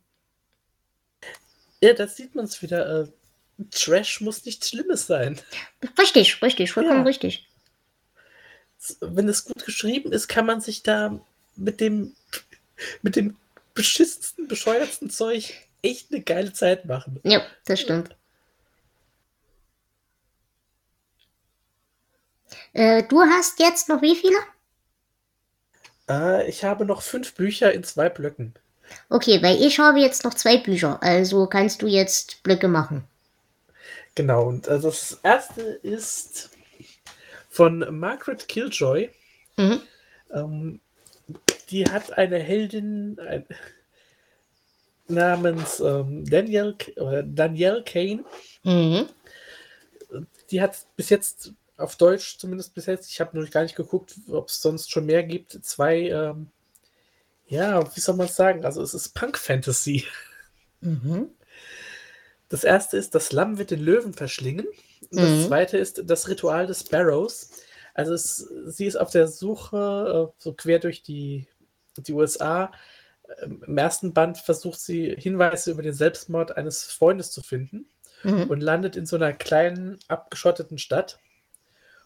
Ja, 1.82 1.94
das 1.94 2.16
sieht 2.16 2.36
man 2.36 2.46
es 2.46 2.62
wieder. 2.62 3.02
Äh, 3.02 3.08
Trash 3.70 4.22
muss 4.22 4.46
nichts 4.46 4.70
Schlimmes 4.70 5.08
sein. 5.08 5.40
Richtig, 6.00 6.42
richtig, 6.42 6.72
vollkommen 6.72 7.00
ja. 7.00 7.04
richtig 7.04 7.48
wenn 9.00 9.30
es 9.30 9.46
gut 9.46 9.66
geschrieben 9.66 10.12
ist, 10.12 10.28
kann 10.28 10.46
man 10.46 10.62
sich 10.62 10.84
da 10.84 11.20
mit 11.56 11.80
dem, 11.80 12.16
mit 13.02 13.16
dem 13.16 13.38
beschissensten, 13.74 14.48
bescheuertsten 14.48 15.10
Zeug 15.10 15.54
echt 15.82 16.12
eine 16.12 16.22
geile 16.22 16.54
Zeit 16.54 16.86
machen. 16.86 17.20
Ja, 17.24 17.42
das 17.66 17.82
stimmt. 17.82 18.16
Äh, 22.74 23.04
du 23.04 23.22
hast 23.22 23.60
jetzt 23.60 23.90
noch 23.90 24.02
wie 24.02 24.16
viele? 24.16 24.38
Äh, 26.10 26.50
ich 26.50 26.64
habe 26.64 26.86
noch 26.86 27.02
fünf 27.02 27.34
Bücher 27.34 27.72
in 27.74 27.84
zwei 27.84 28.10
Blöcken. 28.10 28.54
Okay, 29.10 29.42
weil 29.42 29.62
ich 29.62 29.80
habe 29.80 30.00
jetzt 30.00 30.24
noch 30.24 30.34
zwei 30.34 30.58
Bücher, 30.58 31.02
also 31.02 31.48
kannst 31.48 31.82
du 31.82 31.88
jetzt 31.88 32.44
Blöcke 32.44 32.68
machen. 32.68 33.06
Genau, 34.16 34.48
und 34.48 34.68
also 34.68 34.90
das 34.90 35.20
erste 35.24 35.62
ist 35.62 36.50
von 37.50 37.80
Margaret 37.98 38.48
Killjoy. 38.48 39.10
Mhm. 39.58 39.82
Ähm, 40.32 40.82
die 41.70 41.86
hat 41.86 42.18
eine 42.18 42.40
Heldin 42.40 43.20
ein, 43.20 43.46
namens 45.08 45.80
ähm, 45.80 46.26
Daniel, 46.26 46.76
oder 46.98 47.24
Danielle 47.24 47.84
Kane. 47.84 48.24
Mhm. 48.64 49.08
Die 50.50 50.62
hat 50.62 50.86
bis 50.98 51.10
jetzt 51.10 51.54
auf 51.78 51.96
Deutsch, 51.96 52.38
zumindest 52.38 52.74
bis 52.74 52.86
jetzt, 52.86 53.10
ich 53.10 53.20
habe 53.20 53.40
noch 53.40 53.50
gar 53.50 53.64
nicht 53.64 53.76
geguckt, 53.76 54.16
ob 54.30 54.50
es 54.50 54.62
sonst 54.62 54.92
schon 54.92 55.06
mehr 55.06 55.24
gibt, 55.24 55.52
zwei, 55.66 56.10
ähm, 56.10 56.48
ja, 57.48 57.96
wie 57.96 58.00
soll 58.00 58.16
man 58.16 58.28
es 58.28 58.36
sagen? 58.36 58.66
Also 58.66 58.82
es 58.82 58.94
ist 58.94 59.16
Punk-Fantasy. 59.16 60.06
Mhm. 60.82 61.32
Das 62.52 62.66
erste 62.66 62.98
ist, 62.98 63.16
das 63.16 63.32
Lamm 63.32 63.58
wird 63.58 63.72
den 63.72 63.80
Löwen 63.80 64.14
verschlingen. 64.14 64.68
Das 65.10 65.30
mhm. 65.30 65.48
zweite 65.48 65.78
ist 65.78 66.04
das 66.06 66.28
Ritual 66.28 66.68
des 66.68 66.82
Sparrows. 66.82 67.50
Also 67.94 68.14
es, 68.14 68.38
sie 68.66 68.86
ist 68.86 68.98
auf 68.98 69.10
der 69.10 69.28
Suche, 69.28 70.30
äh, 70.30 70.34
so 70.38 70.54
quer 70.54 70.80
durch 70.80 71.02
die, 71.02 71.48
die 71.96 72.12
USA. 72.12 72.72
Ähm, 73.42 73.64
Im 73.66 73.78
ersten 73.78 74.14
Band 74.14 74.38
versucht 74.38 74.82
sie 74.82 75.16
Hinweise 75.18 75.72
über 75.72 75.82
den 75.82 75.94
Selbstmord 75.94 76.58
eines 76.58 76.84
Freundes 76.84 77.32
zu 77.32 77.42
finden 77.42 77.86
mhm. 78.24 78.44
und 78.44 78.62
landet 78.62 78.98
in 78.98 79.06
so 79.06 79.16
einer 79.16 79.32
kleinen, 79.32 79.98
abgeschotteten 80.10 80.78
Stadt. 80.78 81.20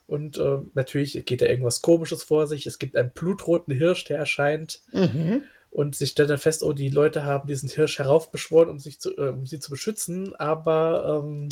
Und 0.06 0.38
äh, 0.38 0.60
natürlich 0.76 1.26
geht 1.26 1.42
da 1.42 1.48
irgendwas 1.48 1.82
Komisches 1.82 2.22
vor 2.22 2.46
sich. 2.46 2.68
Es 2.68 2.78
gibt 2.78 2.96
einen 2.96 3.10
blutroten 3.10 3.74
Hirsch, 3.74 4.04
der 4.04 4.20
erscheint. 4.20 4.82
Mhm. 4.92 5.44
Und 5.76 5.98
sie 5.98 6.08
stellt 6.08 6.30
dann 6.30 6.38
fest, 6.38 6.64
oh, 6.64 6.72
die 6.72 6.88
Leute 6.88 7.26
haben 7.26 7.50
diesen 7.50 7.68
Hirsch 7.68 8.00
heraufbeschworen, 8.00 8.70
um, 8.70 8.80
sich 8.80 9.02
zu, 9.02 9.12
äh, 9.18 9.32
um 9.32 9.46
sie 9.46 9.60
zu 9.60 9.70
beschützen, 9.70 10.34
aber 10.38 11.22
ähm, 11.22 11.50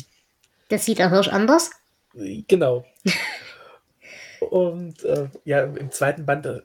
das 0.70 0.86
sieht 0.86 0.98
der 0.98 1.10
Hirsch 1.10 1.28
anders? 1.28 1.72
Genau. 2.14 2.86
Und 4.40 5.04
äh, 5.04 5.28
ja, 5.44 5.64
im 5.64 5.90
zweiten 5.90 6.24
Band 6.24 6.46
äh, 6.46 6.62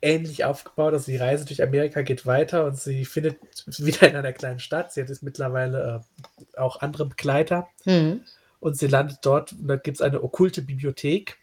ähnlich 0.00 0.44
aufgebaut. 0.44 0.92
Also 0.92 1.10
die 1.10 1.16
Reise 1.16 1.44
durch 1.44 1.60
Amerika 1.60 2.02
geht 2.02 2.24
weiter 2.24 2.66
und 2.66 2.78
sie 2.78 3.04
findet 3.04 3.38
wieder 3.78 4.08
in 4.08 4.14
einer 4.14 4.32
kleinen 4.32 4.60
Stadt. 4.60 4.92
Sie 4.92 5.00
hat 5.00 5.08
jetzt 5.08 5.24
mittlerweile 5.24 6.04
äh, 6.38 6.58
auch 6.58 6.82
andere 6.82 7.06
Begleiter. 7.06 7.66
Mhm. 7.84 8.20
Und 8.60 8.78
sie 8.78 8.86
landet 8.86 9.18
dort 9.22 9.52
und 9.52 9.66
da 9.66 9.74
gibt 9.74 9.96
es 9.96 10.02
eine 10.02 10.22
okkulte 10.22 10.62
Bibliothek. 10.62 11.36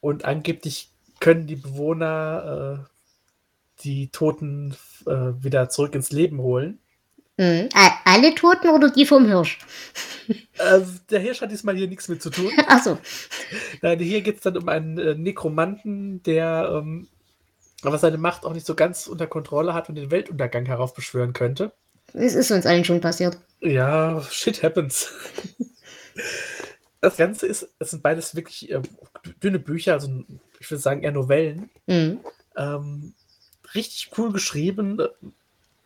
Und 0.00 0.24
angeblich 0.24 0.90
können 1.18 1.48
die 1.48 1.56
Bewohner 1.56 2.86
äh, 2.86 2.95
die 3.86 4.08
Toten 4.08 4.74
äh, 5.06 5.32
wieder 5.42 5.68
zurück 5.68 5.94
ins 5.94 6.10
Leben 6.10 6.38
holen. 6.38 6.80
Mhm. 7.38 7.68
Alle 8.04 8.34
Toten 8.34 8.70
oder 8.70 8.90
die 8.90 9.06
vom 9.06 9.26
Hirsch? 9.26 9.58
Äh, 10.58 10.80
der 11.10 11.20
Hirsch 11.20 11.40
hat 11.40 11.52
diesmal 11.52 11.76
hier 11.76 11.86
nichts 11.86 12.08
mit 12.08 12.20
zu 12.20 12.30
tun. 12.30 12.50
Achso. 12.66 12.98
Nein, 13.82 13.98
hier 14.00 14.22
geht 14.22 14.36
es 14.36 14.40
dann 14.42 14.56
um 14.56 14.68
einen 14.68 14.98
äh, 14.98 15.14
Nekromanten, 15.14 16.22
der 16.24 16.70
ähm, 16.72 17.08
aber 17.82 17.98
seine 17.98 18.18
Macht 18.18 18.44
auch 18.44 18.54
nicht 18.54 18.66
so 18.66 18.74
ganz 18.74 19.06
unter 19.06 19.26
Kontrolle 19.26 19.74
hat 19.74 19.88
und 19.88 19.94
den 19.94 20.10
Weltuntergang 20.10 20.66
heraufbeschwören 20.66 21.34
könnte. 21.34 21.72
Es 22.14 22.34
ist 22.34 22.50
uns 22.50 22.66
allen 22.66 22.84
schon 22.84 23.00
passiert. 23.00 23.38
Ja, 23.60 24.22
shit 24.30 24.62
happens. 24.62 25.12
das 27.00 27.16
Ganze 27.16 27.46
ist, 27.46 27.68
es 27.78 27.90
sind 27.90 28.02
beides 28.02 28.34
wirklich 28.34 28.70
äh, 28.72 28.80
dünne 29.42 29.58
Bücher, 29.58 29.92
also 29.92 30.24
ich 30.58 30.70
würde 30.70 30.82
sagen 30.82 31.02
eher 31.02 31.12
Novellen. 31.12 31.70
Mhm. 31.86 32.20
Ähm, 32.56 33.14
richtig 33.74 34.10
cool 34.16 34.32
geschrieben, 34.32 35.00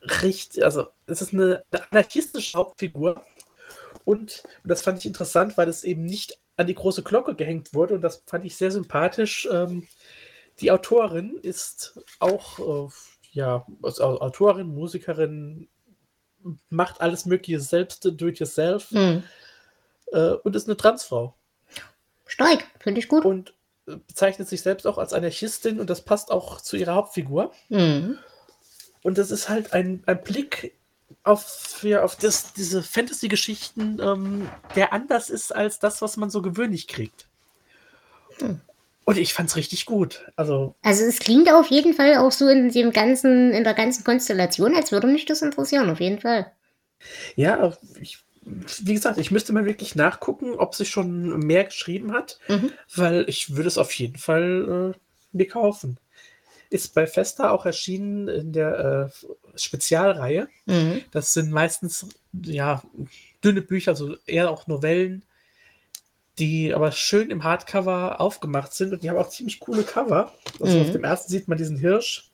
richtig, 0.03 0.65
also 0.65 0.89
es 1.07 1.23
ist 1.23 1.33
eine, 1.33 1.65
eine 1.71 1.91
anarchistische 1.91 2.59
Hauptfigur. 2.59 3.25
Und, 4.05 4.43
und, 4.63 4.71
das 4.71 4.83
fand 4.83 4.99
ich 4.99 5.07
interessant, 5.07 5.57
weil 5.57 5.69
es 5.69 5.85
eben 5.85 6.05
nicht 6.05 6.39
an 6.57 6.67
die 6.67 6.75
große 6.75 7.03
Glocke 7.03 7.35
gehängt 7.35 7.75
wurde. 7.75 7.95
Und 7.95 8.03
das 8.03 8.23
fand 8.27 8.45
ich 8.45 8.57
sehr 8.57 8.71
sympathisch. 8.71 9.49
Ähm, 9.51 9.87
die 10.61 10.71
Autorin 10.71 11.39
ist 11.43 11.99
auch, 12.19 12.89
äh, 12.89 12.93
ja, 13.33 13.67
also 13.83 14.21
Autorin, 14.21 14.75
Musikerin, 14.75 15.69
macht 16.71 17.01
alles 17.01 17.27
Mögliche 17.27 17.61
selbst, 17.61 18.05
do 18.05 18.29
it 18.29 18.39
yourself. 18.39 18.91
Mhm. 18.91 19.23
Äh, 20.13 20.33
und 20.33 20.57
ist 20.57 20.69
eine 20.69 20.77
Transfrau. 20.77 21.35
Stark, 22.27 22.65
finde 22.79 23.01
ich 23.01 23.09
gut. 23.09 23.25
Und 23.25 23.55
bezeichnet 23.99 24.49
sich 24.49 24.63
selbst 24.63 24.87
auch 24.87 24.99
als 24.99 25.13
Anarchistin 25.13 25.81
und 25.81 25.91
das 25.91 26.03
passt 26.03 26.31
auch 26.31 26.61
zu 26.61 26.77
ihrer 26.77 26.95
Hauptfigur. 26.95 27.53
Mhm. 27.69 28.19
Und 29.03 29.19
das 29.19 29.31
ist 29.31 29.49
halt 29.49 29.73
ein, 29.73 30.03
ein 30.07 30.23
Blick 30.23 30.75
auf, 31.23 31.81
ja, 31.83 32.03
auf 32.03 32.17
das, 32.17 32.53
diese 32.53 32.83
Fantasy-Geschichten, 32.83 33.99
ähm, 34.03 34.49
der 34.77 34.93
anders 34.93 35.31
ist 35.31 35.55
als 35.55 35.79
das, 35.79 36.03
was 36.03 36.17
man 36.17 36.31
so 36.31 36.43
gewöhnlich 36.43 36.87
kriegt. 36.87 37.27
Hm. 38.39 38.61
Und 39.05 39.19
ich 39.19 39.35
fand's 39.35 39.57
richtig 39.57 39.87
gut. 39.87 40.31
Also, 40.37 40.75
also 40.83 41.05
es 41.05 41.19
klingt 41.19 41.51
auf 41.53 41.67
jeden 41.67 41.95
Fall 41.95 42.17
auch 42.19 42.31
so 42.31 42.49
in 42.49 42.71
dem 42.71 42.93
ganzen, 42.93 43.53
in 43.53 43.65
der 43.65 43.75
ganzen 43.75 44.05
Konstellation, 44.05 44.75
als 44.75 44.93
würde 44.93 45.09
mich 45.09 45.25
das 45.25 45.43
interessieren, 45.43 45.91
auf 45.91 46.01
jeden 46.01 46.21
Fall. 46.21 46.53
Ja, 47.35 47.73
ich, 48.01 48.19
wie 48.43 48.95
gesagt, 48.95 49.19
ich 49.19 49.31
müsste 49.31 49.53
mal 49.53 49.67
wirklich 49.67 49.95
nachgucken, 49.95 50.55
ob 50.55 50.75
sie 50.75 50.87
schon 50.87 51.39
mehr 51.41 51.65
geschrieben 51.65 52.13
hat, 52.13 52.39
mhm. 52.49 52.73
weil 52.95 53.25
ich 53.29 53.55
würde 53.55 53.69
es 53.69 53.79
auf 53.79 53.93
jeden 53.93 54.17
Fall 54.17 54.95
äh, 54.95 54.99
mir 55.33 55.47
kaufen 55.47 55.99
ist 56.71 56.95
bei 56.95 57.07
Festa 57.07 57.51
auch 57.51 57.67
erschienen 57.67 58.29
in 58.29 58.53
der 58.53 59.11
äh, 59.13 59.59
Spezialreihe. 59.59 60.49
Mhm. 60.67 61.03
Das 61.11 61.33
sind 61.33 61.51
meistens 61.51 62.07
ja 62.33 62.83
dünne 63.45 63.61
Bücher, 63.61 63.91
also 63.91 64.17
eher 64.25 64.51
auch 64.51 64.69
Novellen, 64.69 65.25
die 66.39 66.73
aber 66.73 66.93
schön 66.93 67.31
im 67.31 67.43
Hardcover 67.43 68.21
aufgemacht 68.21 68.73
sind 68.73 68.93
und 68.93 69.03
die 69.03 69.11
haben 69.11 69.19
auch 69.19 69.29
ziemlich 69.29 69.59
coole 69.59 69.83
Cover. 69.83 70.33
Also 70.61 70.79
mhm. 70.79 70.83
auf 70.83 70.93
dem 70.93 71.05
ersten 71.05 71.31
sieht 71.31 71.49
man 71.49 71.59
diesen 71.59 71.77
Hirsch 71.77 72.31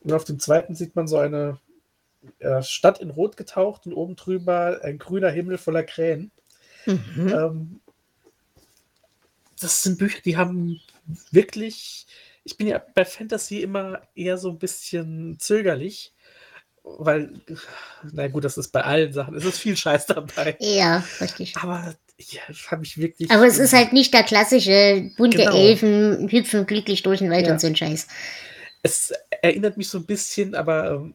und 0.00 0.12
auf 0.14 0.24
dem 0.24 0.40
zweiten 0.40 0.74
sieht 0.74 0.96
man 0.96 1.06
so 1.06 1.18
eine 1.18 1.58
Stadt 2.62 3.00
in 3.00 3.10
Rot 3.10 3.36
getaucht 3.36 3.86
und 3.86 3.94
oben 3.94 4.16
drüber 4.16 4.80
ein 4.82 4.98
grüner 4.98 5.30
Himmel 5.30 5.58
voller 5.58 5.82
Krähen. 5.82 6.30
Mhm. 6.86 7.28
Ähm, 7.28 7.80
das 9.60 9.82
sind 9.82 9.98
Bücher, 9.98 10.20
die 10.24 10.36
haben 10.36 10.80
wirklich 11.30 12.06
ich 12.44 12.56
bin 12.56 12.66
ja 12.66 12.82
bei 12.94 13.04
Fantasy 13.04 13.60
immer 13.60 14.02
eher 14.14 14.36
so 14.38 14.50
ein 14.50 14.58
bisschen 14.58 15.38
zögerlich, 15.40 16.12
weil, 16.82 17.40
na 18.12 18.28
gut, 18.28 18.44
das 18.44 18.58
ist 18.58 18.68
bei 18.68 18.82
allen 18.82 19.12
Sachen, 19.12 19.34
es 19.34 19.44
ist 19.44 19.58
viel 19.58 19.76
Scheiß 19.76 20.06
dabei. 20.06 20.56
Ja, 20.60 21.02
richtig. 21.20 21.56
Aber 21.56 21.94
ja, 22.18 22.42
das 22.46 22.70
habe 22.70 22.84
ich 22.84 22.98
wirklich. 22.98 23.30
Aber 23.30 23.46
es 23.46 23.58
ist 23.58 23.72
halt 23.72 23.94
nicht 23.94 24.12
der 24.12 24.22
klassische 24.22 25.10
bunte 25.16 25.38
genau. 25.38 25.56
Elfen 25.56 26.28
hüpfen 26.30 26.66
glücklich 26.66 27.02
durch 27.02 27.20
den 27.20 27.30
Wald 27.30 27.46
ja. 27.46 27.52
und 27.52 27.60
so 27.60 27.66
ein 27.66 27.76
Scheiß. 27.76 28.06
Es 28.82 29.12
erinnert 29.40 29.78
mich 29.78 29.88
so 29.88 29.98
ein 29.98 30.04
bisschen, 30.04 30.54
aber 30.54 30.90
ähm, 30.90 31.14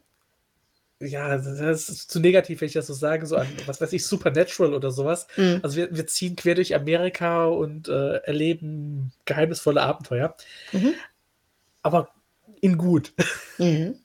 ja, 1.00 1.36
das 1.36 1.88
ist 1.88 2.10
zu 2.10 2.20
negativ, 2.20 2.60
wenn 2.60 2.68
ich 2.68 2.74
das 2.74 2.86
so 2.86 2.94
sage, 2.94 3.26
so 3.26 3.36
an, 3.36 3.48
was 3.66 3.80
weiß 3.80 3.92
ich, 3.94 4.06
Supernatural 4.06 4.74
oder 4.74 4.90
sowas. 4.90 5.26
Mhm. 5.36 5.60
Also 5.62 5.76
wir, 5.76 5.96
wir 5.96 6.06
ziehen 6.06 6.36
quer 6.36 6.54
durch 6.54 6.74
Amerika 6.74 7.46
und 7.46 7.88
äh, 7.88 8.16
erleben 8.18 9.12
geheimnisvolle 9.24 9.82
Abenteuer. 9.82 10.36
Mhm 10.72 10.94
aber 11.82 12.12
in 12.60 12.78
gut. 12.78 13.12
Mhm. 13.58 14.00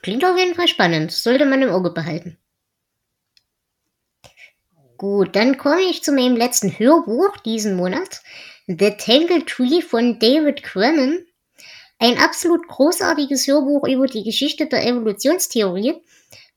Klingt 0.00 0.24
auf 0.24 0.38
jeden 0.38 0.54
Fall 0.54 0.66
spannend. 0.66 1.12
Sollte 1.12 1.44
man 1.44 1.60
im 1.60 1.68
Auge 1.68 1.90
behalten. 1.90 2.38
Gut, 4.96 5.36
dann 5.36 5.58
komme 5.58 5.82
ich 5.82 6.02
zu 6.02 6.10
meinem 6.10 6.36
letzten 6.36 6.70
Hörbuch 6.70 7.36
diesen 7.44 7.76
Monat. 7.76 8.22
The 8.66 8.92
Tangle 8.92 9.44
Tree 9.44 9.82
von 9.82 10.18
David 10.18 10.62
Crennan. 10.62 11.18
Ein 11.98 12.16
absolut 12.16 12.66
großartiges 12.66 13.46
Hörbuch 13.46 13.86
über 13.86 14.06
die 14.06 14.24
Geschichte 14.24 14.66
der 14.66 14.86
Evolutionstheorie, 14.86 16.00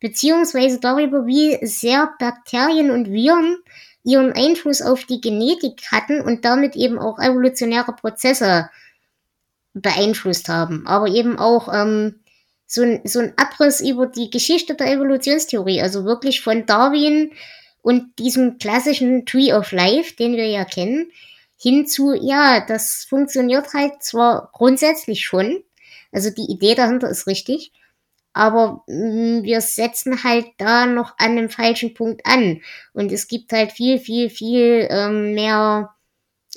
beziehungsweise 0.01 0.79
darüber, 0.81 1.25
wie 1.25 1.57
sehr 1.65 2.11
Bakterien 2.19 2.91
und 2.91 3.09
Viren 3.09 3.57
ihren 4.03 4.33
Einfluss 4.33 4.81
auf 4.81 5.05
die 5.05 5.21
Genetik 5.21 5.83
hatten 5.91 6.19
und 6.21 6.43
damit 6.43 6.75
eben 6.75 6.99
auch 6.99 7.19
evolutionäre 7.19 7.93
Prozesse 7.93 8.69
beeinflusst 9.73 10.49
haben. 10.49 10.85
Aber 10.87 11.07
eben 11.07 11.37
auch 11.37 11.71
ähm, 11.73 12.19
so, 12.65 12.81
ein, 12.81 13.01
so 13.05 13.19
ein 13.19 13.33
Abriss 13.37 13.79
über 13.79 14.07
die 14.07 14.29
Geschichte 14.29 14.75
der 14.75 14.91
Evolutionstheorie, 14.91 15.81
also 15.81 16.03
wirklich 16.03 16.41
von 16.41 16.65
Darwin 16.65 17.31
und 17.83 18.17
diesem 18.19 18.57
klassischen 18.57 19.25
Tree 19.25 19.53
of 19.53 19.71
Life, 19.71 20.15
den 20.15 20.33
wir 20.33 20.47
ja 20.47 20.65
kennen, 20.65 21.11
hinzu, 21.57 22.13
ja, 22.13 22.65
das 22.65 23.05
funktioniert 23.07 23.73
halt 23.73 24.01
zwar 24.01 24.49
grundsätzlich 24.51 25.23
schon, 25.23 25.63
also 26.11 26.31
die 26.31 26.51
Idee 26.51 26.73
dahinter 26.73 27.07
ist 27.07 27.27
richtig, 27.27 27.71
aber 28.33 28.83
mh, 28.87 29.43
wir 29.43 29.61
setzen 29.61 30.23
halt 30.23 30.47
da 30.57 30.85
noch 30.85 31.15
an 31.17 31.31
einem 31.31 31.49
falschen 31.49 31.93
Punkt 31.93 32.25
an. 32.25 32.61
Und 32.93 33.11
es 33.11 33.27
gibt 33.27 33.51
halt 33.51 33.71
viel, 33.71 33.99
viel, 33.99 34.29
viel 34.29 34.87
ähm, 34.89 35.33
mehr 35.33 35.93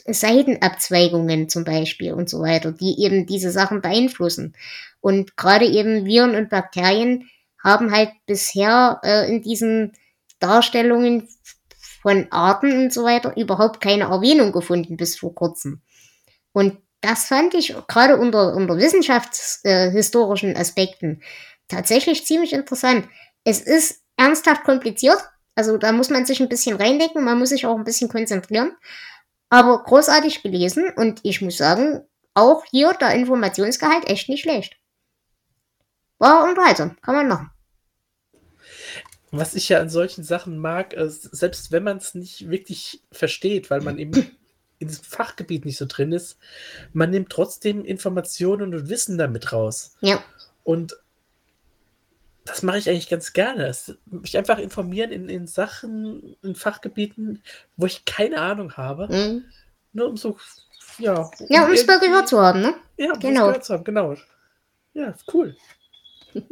Seitenabzweigungen 0.06 1.48
zum 1.48 1.64
Beispiel 1.64 2.12
und 2.12 2.28
so 2.28 2.40
weiter, 2.40 2.72
die 2.72 3.02
eben 3.02 3.26
diese 3.26 3.50
Sachen 3.50 3.80
beeinflussen. 3.80 4.54
Und 5.00 5.36
gerade 5.36 5.66
eben 5.66 6.06
Viren 6.06 6.34
und 6.34 6.50
Bakterien 6.50 7.28
haben 7.62 7.90
halt 7.92 8.10
bisher 8.26 9.00
äh, 9.02 9.28
in 9.28 9.42
diesen 9.42 9.92
Darstellungen 10.38 11.28
von 12.02 12.26
Arten 12.30 12.84
und 12.84 12.92
so 12.92 13.04
weiter 13.04 13.34
überhaupt 13.36 13.80
keine 13.80 14.04
Erwähnung 14.04 14.52
gefunden 14.52 14.96
bis 14.96 15.16
vor 15.16 15.34
kurzem. 15.34 15.80
Und 16.52 16.76
das 17.00 17.26
fand 17.26 17.54
ich 17.54 17.74
gerade 17.88 18.16
unter, 18.16 18.54
unter 18.54 18.76
wissenschaftshistorischen 18.76 20.54
äh, 20.54 20.58
Aspekten 20.58 21.22
tatsächlich 21.74 22.24
ziemlich 22.26 22.52
interessant. 22.52 23.08
Es 23.44 23.60
ist 23.60 24.02
ernsthaft 24.16 24.64
kompliziert, 24.64 25.18
also 25.54 25.76
da 25.76 25.92
muss 25.92 26.10
man 26.10 26.26
sich 26.26 26.40
ein 26.40 26.48
bisschen 26.48 26.76
reindenken, 26.76 27.24
man 27.24 27.38
muss 27.38 27.50
sich 27.50 27.66
auch 27.66 27.76
ein 27.76 27.84
bisschen 27.84 28.08
konzentrieren, 28.08 28.76
aber 29.50 29.82
großartig 29.82 30.42
gelesen 30.42 30.90
und 30.96 31.20
ich 31.22 31.40
muss 31.40 31.56
sagen, 31.56 32.02
auch 32.34 32.64
hier 32.70 32.92
der 32.94 33.14
Informationsgehalt 33.14 34.08
echt 34.08 34.28
nicht 34.28 34.42
schlecht. 34.42 34.76
War 36.18 36.44
unterhaltsam, 36.44 36.96
kann 37.00 37.14
man 37.14 37.28
machen. 37.28 37.50
Was 39.30 39.54
ich 39.54 39.68
ja 39.68 39.80
an 39.80 39.88
solchen 39.88 40.22
Sachen 40.22 40.58
mag, 40.58 40.94
selbst 40.96 41.72
wenn 41.72 41.82
man 41.82 41.96
es 41.96 42.14
nicht 42.14 42.50
wirklich 42.50 43.02
versteht, 43.10 43.70
weil 43.70 43.80
man 43.80 43.98
eben 43.98 44.12
in 44.78 44.88
diesem 44.88 45.04
Fachgebiet 45.04 45.64
nicht 45.64 45.76
so 45.76 45.86
drin 45.86 46.12
ist, 46.12 46.38
man 46.92 47.10
nimmt 47.10 47.30
trotzdem 47.30 47.84
Informationen 47.84 48.74
und 48.74 48.88
Wissen 48.88 49.18
damit 49.18 49.52
raus. 49.52 49.96
Ja. 50.00 50.22
Und 50.62 50.96
das 52.44 52.62
mache 52.62 52.78
ich 52.78 52.88
eigentlich 52.88 53.08
ganz 53.08 53.32
gerne. 53.32 53.66
Es, 53.66 53.96
mich 54.06 54.36
einfach 54.36 54.58
informieren 54.58 55.10
in, 55.12 55.28
in 55.28 55.46
Sachen, 55.46 56.36
in 56.42 56.54
Fachgebieten, 56.54 57.42
wo 57.76 57.86
ich 57.86 58.04
keine 58.04 58.40
Ahnung 58.40 58.76
habe. 58.76 59.08
Mhm. 59.08 59.44
Nur 59.92 60.08
um 60.08 60.16
so, 60.16 60.36
ja. 60.98 61.30
Ja, 61.48 61.64
um 61.66 61.72
es 61.72 61.86
mal 61.86 62.00
gehört 62.00 62.28
zu 62.28 62.40
haben, 62.40 62.60
ne? 62.60 62.74
Ja, 62.96 63.12
um 63.14 63.20
Genau. 63.20 63.46
es 63.46 63.46
gehört 63.48 63.64
zu 63.64 63.72
haben, 63.74 63.84
genau. 63.84 64.14
Ja, 64.92 65.14
cool. 65.32 65.56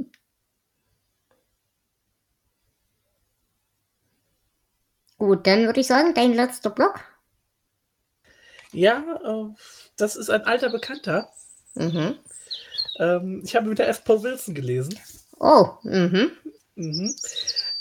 Gut, 5.19 5.47
dann 5.47 5.67
würde 5.67 5.81
ich 5.81 5.87
sagen, 5.87 6.15
dein 6.15 6.33
letzter 6.35 6.71
Block. 6.71 7.01
Ja, 8.73 9.05
äh, 9.23 9.55
das 9.97 10.17
ist 10.17 10.31
ein 10.31 10.43
alter 10.43 10.71
Bekannter. 10.71 11.31
Mhm. 11.75 12.17
Ähm, 12.99 13.43
ich 13.45 13.55
habe 13.55 13.71
wieder 13.71 13.87
F. 13.87 14.03
Paul 14.05 14.23
Wilson 14.23 14.55
gelesen. 14.55 14.99
Oh, 15.43 15.71
mhm. 15.83 16.31
Mhm. 16.77 17.15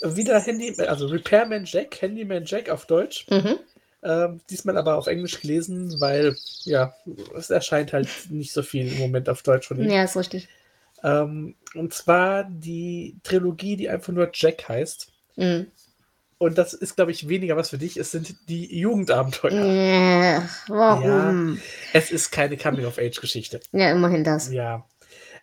Wieder 0.02 0.40
Handy, 0.40 0.74
also 0.80 1.06
Repairman 1.06 1.64
Jack, 1.64 2.02
Handyman 2.02 2.44
Jack 2.44 2.68
auf 2.68 2.86
Deutsch. 2.86 3.26
Mhm. 3.30 3.58
Ähm, 4.02 4.40
diesmal 4.50 4.76
aber 4.76 4.96
auf 4.96 5.06
Englisch 5.06 5.40
gelesen, 5.40 6.00
weil 6.00 6.36
ja, 6.64 6.92
es 7.36 7.50
erscheint 7.50 7.92
halt 7.92 8.08
nicht 8.30 8.52
so 8.52 8.62
viel 8.62 8.88
im 8.92 8.98
Moment 8.98 9.28
auf 9.28 9.42
Deutsch 9.42 9.68
von 9.68 9.78
ihm. 9.78 9.88
Ja, 9.88 10.02
ist 10.02 10.16
richtig. 10.16 10.48
Ähm, 11.04 11.54
und 11.74 11.94
zwar 11.94 12.44
die 12.44 13.16
Trilogie, 13.22 13.76
die 13.76 13.88
einfach 13.88 14.12
nur 14.12 14.28
Jack 14.34 14.68
heißt. 14.68 15.12
Mhm. 15.36 15.68
Und 16.38 16.58
das 16.58 16.74
ist, 16.74 16.96
glaube 16.96 17.12
ich, 17.12 17.28
weniger 17.28 17.56
was 17.56 17.70
für 17.70 17.78
dich. 17.78 17.96
Es 17.96 18.10
sind 18.10 18.34
die 18.48 18.76
Jugendabenteuer. 18.76 19.52
Äh, 19.52 20.40
warum? 20.66 21.60
Es 21.92 22.10
ist 22.10 22.32
keine 22.32 22.56
Coming-of-Age-Geschichte. 22.56 23.60
Ja. 23.70 23.92
immerhin 23.92 24.24
das. 24.24 24.52
Ja. 24.52 24.84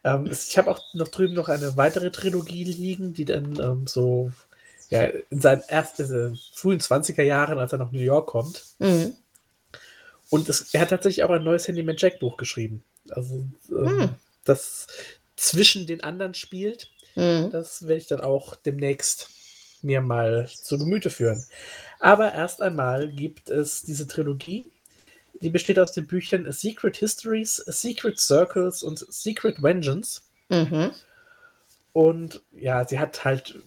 Ähm, 0.03 0.27
ich 0.31 0.57
habe 0.57 0.71
auch 0.71 0.81
noch 0.93 1.07
drüben 1.09 1.33
noch 1.33 1.49
eine 1.49 1.75
weitere 1.77 2.11
Trilogie 2.11 2.63
liegen, 2.63 3.13
die 3.13 3.25
dann 3.25 3.59
ähm, 3.59 3.87
so 3.87 4.31
ja, 4.89 5.03
in 5.03 5.41
seinen 5.41 5.61
ersten, 5.61 6.33
äh, 6.33 6.37
frühen 6.53 6.79
20er 6.79 7.23
Jahren, 7.23 7.59
als 7.59 7.73
er 7.73 7.79
nach 7.79 7.91
New 7.91 7.99
York 7.99 8.27
kommt. 8.27 8.63
Mhm. 8.79 9.13
Und 10.29 10.47
es, 10.49 10.73
er 10.73 10.81
hat 10.81 10.89
tatsächlich 10.89 11.23
auch 11.23 11.29
ein 11.31 11.43
neues 11.43 11.67
Handyman 11.67 11.95
Jack 11.97 12.19
Buch 12.19 12.37
geschrieben. 12.37 12.83
Also, 13.09 13.45
ähm, 13.71 13.99
Hm. 13.99 14.09
das 14.45 14.87
zwischen 15.35 15.87
den 15.87 16.03
anderen 16.03 16.33
spielt. 16.33 16.91
Mhm. 17.15 17.49
Das 17.51 17.83
werde 17.83 18.01
ich 18.01 18.07
dann 18.07 18.21
auch 18.21 18.55
demnächst 18.55 19.29
mir 19.81 20.01
mal 20.01 20.47
zu 20.49 20.77
Gemüte 20.77 21.09
führen. 21.09 21.45
Aber 21.99 22.33
erst 22.33 22.61
einmal 22.61 23.09
gibt 23.09 23.49
es 23.49 23.81
diese 23.81 24.07
Trilogie. 24.07 24.71
Die 25.41 25.49
besteht 25.49 25.79
aus 25.79 25.91
den 25.93 26.07
Büchern 26.07 26.45
A 26.47 26.51
Secret 26.51 26.97
Histories, 26.97 27.65
A 27.67 27.71
Secret 27.71 28.19
Circles 28.19 28.83
und 28.83 29.05
Secret 29.11 29.61
Vengeance. 29.61 30.21
Mhm. 30.49 30.91
Und 31.93 32.41
ja, 32.51 32.87
sie 32.87 32.99
hat 32.99 33.23
halt 33.23 33.59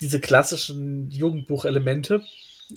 diese 0.00 0.20
klassischen 0.20 1.10
Jugendbuchelemente. 1.10 2.22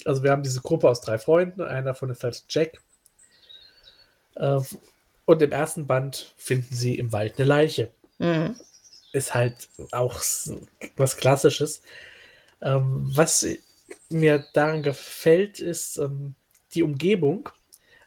Also 0.06 0.24
wir 0.24 0.32
haben 0.32 0.44
diese 0.44 0.62
Gruppe 0.62 0.88
aus 0.90 1.02
drei 1.02 1.18
Freunden, 1.18 1.62
einer 1.62 1.82
davon 1.82 2.12
ist 2.12 2.24
halt 2.24 2.44
Jack. 2.50 2.80
Äh, 4.36 4.60
Und 5.26 5.42
im 5.42 5.52
ersten 5.52 5.86
Band 5.88 6.34
finden 6.38 6.76
sie 6.76 6.98
im 6.98 7.12
Wald 7.12 7.38
eine 7.38 7.48
Leiche. 7.48 7.92
Mhm. 8.20 8.56
Ist 9.14 9.34
halt 9.34 9.70
auch 9.92 10.22
was 10.98 11.18
Klassisches. 11.18 11.82
Ähm, 12.62 13.10
was 13.14 13.46
mir 14.10 14.46
daran 14.54 14.84
gefällt, 14.84 15.60
ist 15.60 15.98
ähm, 15.98 16.36
die 16.74 16.84
Umgebung. 16.84 17.50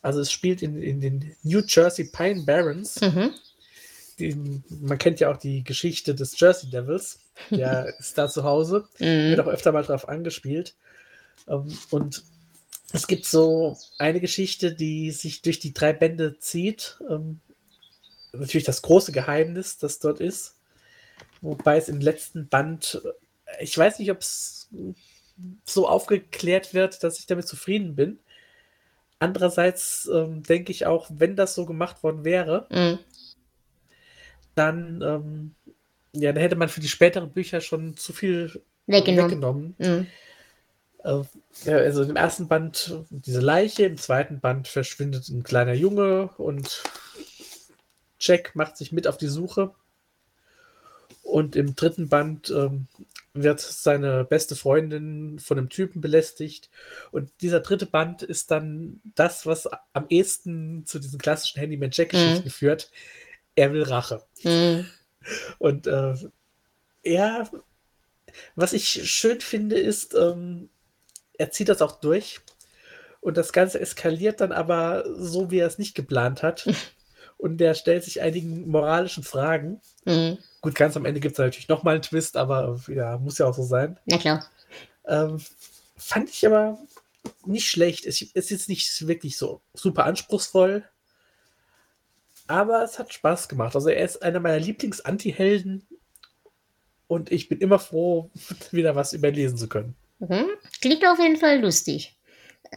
Also 0.03 0.21
es 0.21 0.31
spielt 0.33 0.63
in, 0.63 0.77
in 0.83 1.01
den 1.01 1.37
New 1.43 1.63
Jersey 1.67 2.05
Pine 2.05 2.43
Barrens. 2.43 3.01
Mhm. 3.01 3.31
Die, 4.19 4.61
man 4.69 4.99
kennt 4.99 5.21
ja 5.21 5.31
auch 5.33 5.37
die 5.39 5.65
Geschichte 5.65 6.15
des 6.15 6.39
Jersey 6.39 6.69
Devils. 6.71 7.21
Der 7.51 7.95
ist 7.99 8.19
da 8.19 8.29
zu 8.29 8.45
Hause. 8.45 8.87
Wird 8.99 9.39
Mhm. 9.39 9.45
auch 9.45 9.51
öfter 9.53 9.73
mal 9.73 9.85
drauf 9.85 10.09
angespielt. 10.09 10.75
Ähm, 11.49 11.77
und 11.91 12.23
es 12.93 13.07
gibt 13.07 13.25
so 13.25 13.79
eine 13.99 14.21
Geschichte, 14.21 14.75
die 14.75 15.13
sich 15.13 15.41
durch 15.43 15.61
die 15.61 15.73
drei 15.73 15.93
Bände 15.93 16.39
zieht. 16.39 16.99
Ähm, 17.09 17.41
natürlich 18.33 18.65
das 18.67 18.83
große 18.83 19.13
Geheimnis, 19.13 19.79
das 19.79 19.99
dort 19.99 20.21
ist. 20.21 20.57
Wobei 21.41 21.77
es 21.79 21.89
im 21.89 22.01
letzten 22.01 22.49
Band, 22.49 23.01
ich 23.61 23.77
weiß 23.77 23.99
nicht, 23.99 24.11
ob 24.11 24.19
es 24.21 24.69
so 25.65 25.89
aufgeklärt 25.89 26.75
wird, 26.75 27.03
dass 27.03 27.19
ich 27.19 27.27
damit 27.27 27.49
zufrieden 27.49 27.95
bin. 27.97 28.19
Andererseits 29.23 30.11
ähm, 30.13 30.43
denke 30.43 30.73
ich 30.73 30.85
auch, 30.87 31.07
wenn 31.11 31.37
das 31.37 31.55
so 31.55 31.65
gemacht 31.65 32.03
worden 32.03 32.25
wäre, 32.25 32.67
Mhm. 32.71 32.99
dann, 34.57 35.01
ähm, 35.01 35.55
ja, 36.13 36.33
dann 36.33 36.43
hätte 36.43 36.57
man 36.57 36.69
für 36.69 36.81
die 36.81 36.89
späteren 36.89 37.31
Bücher 37.31 37.61
schon 37.61 37.97
zu 37.97 38.13
viel 38.13 38.61
Weggenommen. 38.87 39.31
weggenommen. 39.31 39.75
Mhm. 39.79 40.07
Äh, 41.05 41.71
also 41.73 42.03
im 42.03 42.17
ersten 42.17 42.49
Band 42.49 42.95
diese 43.11 43.41
Leiche, 43.41 43.85
im 43.85 43.97
zweiten 43.97 44.41
Band 44.41 44.67
verschwindet 44.67 45.29
ein 45.29 45.45
kleiner 45.45 45.75
Junge 45.75 46.31
und 46.37 46.83
Jack 48.19 48.57
macht 48.57 48.77
sich 48.77 48.91
mit 48.91 49.07
auf 49.07 49.19
die 49.19 49.29
Suche. 49.29 49.73
Und 51.23 51.55
im 51.55 51.77
dritten 51.77 52.09
Band 52.09 52.51
ähm, 52.51 52.89
wird 53.35 53.61
seine 53.61 54.25
beste 54.25 54.57
Freundin 54.57 55.39
von 55.39 55.59
einem 55.59 55.71
Typen 55.71 56.01
belästigt. 56.01 56.71
Und 57.11 57.31
dieser 57.41 57.61
dritte 57.61 57.87
Band 57.87 58.23
ist 58.23 58.51
dann 58.51 59.01
das, 59.15 59.47
was 59.47 59.69
am 59.93 60.07
ehesten 60.09 60.85
zu 60.87 60.99
diesen 60.99 61.19
klassischen 61.19 61.59
Handyman 61.59 61.91
Jack-Geschichten 61.93 62.51
führt. 62.51 62.91
Er 63.55 63.73
will 63.73 63.83
Rache. 63.83 64.23
Mhm. 64.43 64.87
Und 65.59 65.87
äh, 65.87 66.15
er, 67.03 67.51
was 68.55 68.73
ich 68.73 69.11
schön 69.11 69.41
finde, 69.41 69.79
ist, 69.79 70.15
ähm, 70.15 70.69
er 71.39 71.51
zieht 71.51 71.69
das 71.69 71.83
auch 71.83 72.01
durch. 72.01 72.41
Und 73.21 73.37
das 73.37 73.53
Ganze 73.53 73.81
eskaliert 73.81 74.41
dann 74.41 74.53
aber 74.53 75.05
so, 75.17 75.51
wie 75.51 75.59
er 75.59 75.69
es 75.69 75.79
nicht 75.79 75.95
geplant 75.95 76.43
hat. 76.43 76.69
und 77.43 77.59
der 77.59 77.75
stellt 77.75 78.05
sich 78.05 78.23
einigen 78.23 78.69
moralischen 78.69 79.25
Fragen. 79.25 79.81
Mhm. 80.05 80.39
Gut, 80.61 80.77
ganz 80.77 80.97
am 80.97 81.05
Ende 81.05 81.19
gibt 81.19 81.33
es 81.33 81.39
natürlich 81.39 81.67
nochmal 81.67 81.95
einen 81.95 82.03
Twist, 82.03 82.37
aber 82.37 82.81
ja, 82.87 83.19
muss 83.19 83.39
ja 83.39 83.47
auch 83.47 83.55
so 83.55 83.65
sein. 83.65 83.99
Na 84.05 84.17
klar. 84.17 84.47
Ähm, 85.09 85.41
fand 85.97 86.31
ich 86.31 86.47
aber 86.47 86.79
nicht 87.45 87.69
schlecht. 87.69 88.07
Es 88.07 88.23
ist 88.23 88.51
jetzt 88.51 88.69
nicht 88.69 89.09
wirklich 89.09 89.37
so 89.37 89.61
super 89.75 90.05
anspruchsvoll, 90.05 90.85
aber 92.47 92.85
es 92.85 93.01
hat 93.01 93.13
Spaß 93.13 93.49
gemacht. 93.49 93.75
Also 93.75 93.89
er 93.89 94.05
ist 94.05 94.23
einer 94.23 94.39
meiner 94.39 94.61
Lieblings-Anti-Helden 94.61 95.85
und 97.09 97.33
ich 97.33 97.49
bin 97.49 97.59
immer 97.59 97.81
froh, 97.81 98.31
wieder 98.71 98.95
was 98.95 99.15
überlesen 99.15 99.59
zu 99.59 99.69
können. 99.69 99.97
Mhm. 100.21 100.47
Klingt 100.81 101.05
auf 101.05 101.19
jeden 101.19 101.39
Fall 101.39 101.61
lustig. 101.61 102.17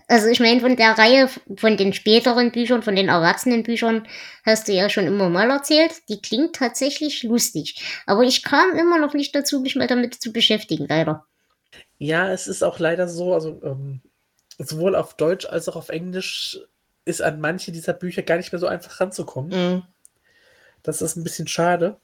Also 0.08 0.28
ich 0.28 0.40
meine, 0.40 0.60
von 0.62 0.76
der 0.76 0.98
Reihe, 0.98 1.30
von 1.58 1.78
den 1.78 1.94
späteren 1.94 2.52
Büchern, 2.52 2.84
von 2.84 2.96
den 2.96 3.08
Erwachsenenbüchern, 3.08 4.08
hast 4.46 4.68
du 4.68 4.74
ja 4.74 4.90
schon 4.90 5.08
immer 5.08 5.30
mal 5.30 5.50
erzählt. 5.50 5.94
Die 6.10 6.22
klingt 6.22 6.56
tatsächlich 6.56 7.24
lustig. 7.24 7.82
Aber 8.06 8.24
ich 8.24 8.44
kam 8.44 8.76
immer 8.76 9.00
noch 9.00 9.14
nicht 9.14 9.34
dazu, 9.34 9.62
mich 9.62 9.76
mal 9.76 9.88
damit 9.88 10.16
zu 10.16 10.34
beschäftigen, 10.34 10.86
leider. 10.88 11.26
Ja, 11.98 12.32
es 12.32 12.48
ist 12.48 12.64
auch 12.64 12.80
leider 12.80 13.08
so, 13.08 13.34
also 13.34 13.62
ähm, 13.64 14.02
sowohl 14.58 14.96
auf 14.96 15.16
Deutsch 15.16 15.46
als 15.46 15.70
auch 15.70 15.76
auf 15.76 15.90
Englisch 15.90 16.60
ist 17.06 17.22
an 17.22 17.40
manche 17.40 17.72
dieser 17.72 17.94
Bücher 17.94 18.24
gar 18.24 18.38
nicht 18.38 18.52
mehr 18.52 18.60
so 18.60 18.68
einfach 18.68 19.00
ranzukommen. 19.00 19.52
Mhm. 19.52 19.84
Das 20.84 21.02
ist 21.02 21.16
ein 21.16 21.24
bisschen 21.24 21.48
schade. 21.48 22.00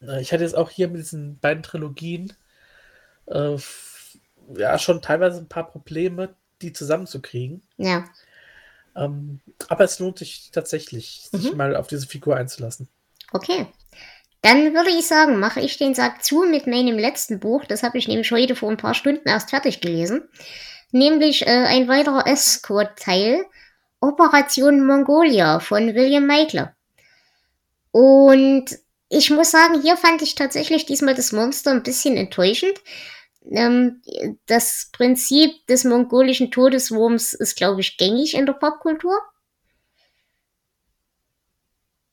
Äh, 0.00 0.20
ich 0.20 0.32
hatte 0.32 0.44
jetzt 0.44 0.56
auch 0.56 0.70
hier 0.70 0.88
mit 0.88 1.00
diesen 1.00 1.38
beiden 1.38 1.62
Trilogien 1.62 2.32
äh, 3.26 3.56
ja 4.54 4.78
schon 4.78 5.02
teilweise 5.02 5.38
ein 5.38 5.48
paar 5.48 5.66
Probleme, 5.68 6.34
die 6.62 6.72
zusammenzukriegen. 6.72 7.62
Ja. 7.76 8.04
Ähm, 8.94 9.40
aber 9.68 9.84
es 9.84 9.98
lohnt 9.98 10.18
sich 10.18 10.50
tatsächlich, 10.52 11.28
sich 11.32 11.52
mhm. 11.52 11.56
mal 11.56 11.76
auf 11.76 11.86
diese 11.86 12.06
Figur 12.06 12.36
einzulassen. 12.36 12.88
Okay. 13.32 13.66
Dann 14.42 14.74
würde 14.74 14.90
ich 14.90 15.06
sagen, 15.06 15.38
mache 15.38 15.60
ich 15.60 15.76
den 15.76 15.94
Sack 15.94 16.24
zu 16.24 16.44
mit 16.48 16.66
meinem 16.66 16.98
letzten 16.98 17.40
Buch. 17.40 17.64
Das 17.64 17.82
habe 17.82 17.98
ich 17.98 18.08
nämlich 18.08 18.30
heute 18.30 18.54
vor 18.54 18.70
ein 18.70 18.76
paar 18.76 18.94
Stunden 18.94 19.28
erst 19.28 19.50
fertig 19.50 19.80
gelesen. 19.80 20.28
Nämlich 20.92 21.46
äh, 21.46 21.64
ein 21.66 21.88
weiterer 21.88 22.26
Escort-Teil. 22.26 23.44
Operation 24.00 24.86
Mongolia 24.86 25.58
von 25.58 25.94
William 25.94 26.26
Meikler. 26.26 26.74
Und 27.90 28.66
ich 29.08 29.30
muss 29.30 29.50
sagen, 29.50 29.80
hier 29.80 29.96
fand 29.96 30.22
ich 30.22 30.34
tatsächlich 30.34 30.86
diesmal 30.86 31.14
das 31.14 31.32
Monster 31.32 31.70
ein 31.70 31.82
bisschen 31.82 32.16
enttäuschend. 32.16 32.74
Ähm, 33.50 34.02
das 34.46 34.90
Prinzip 34.92 35.66
des 35.66 35.84
mongolischen 35.84 36.50
Todeswurms 36.50 37.32
ist, 37.32 37.56
glaube 37.56 37.80
ich, 37.80 37.96
gängig 37.96 38.34
in 38.34 38.46
der 38.46 38.54
Popkultur. 38.54 39.18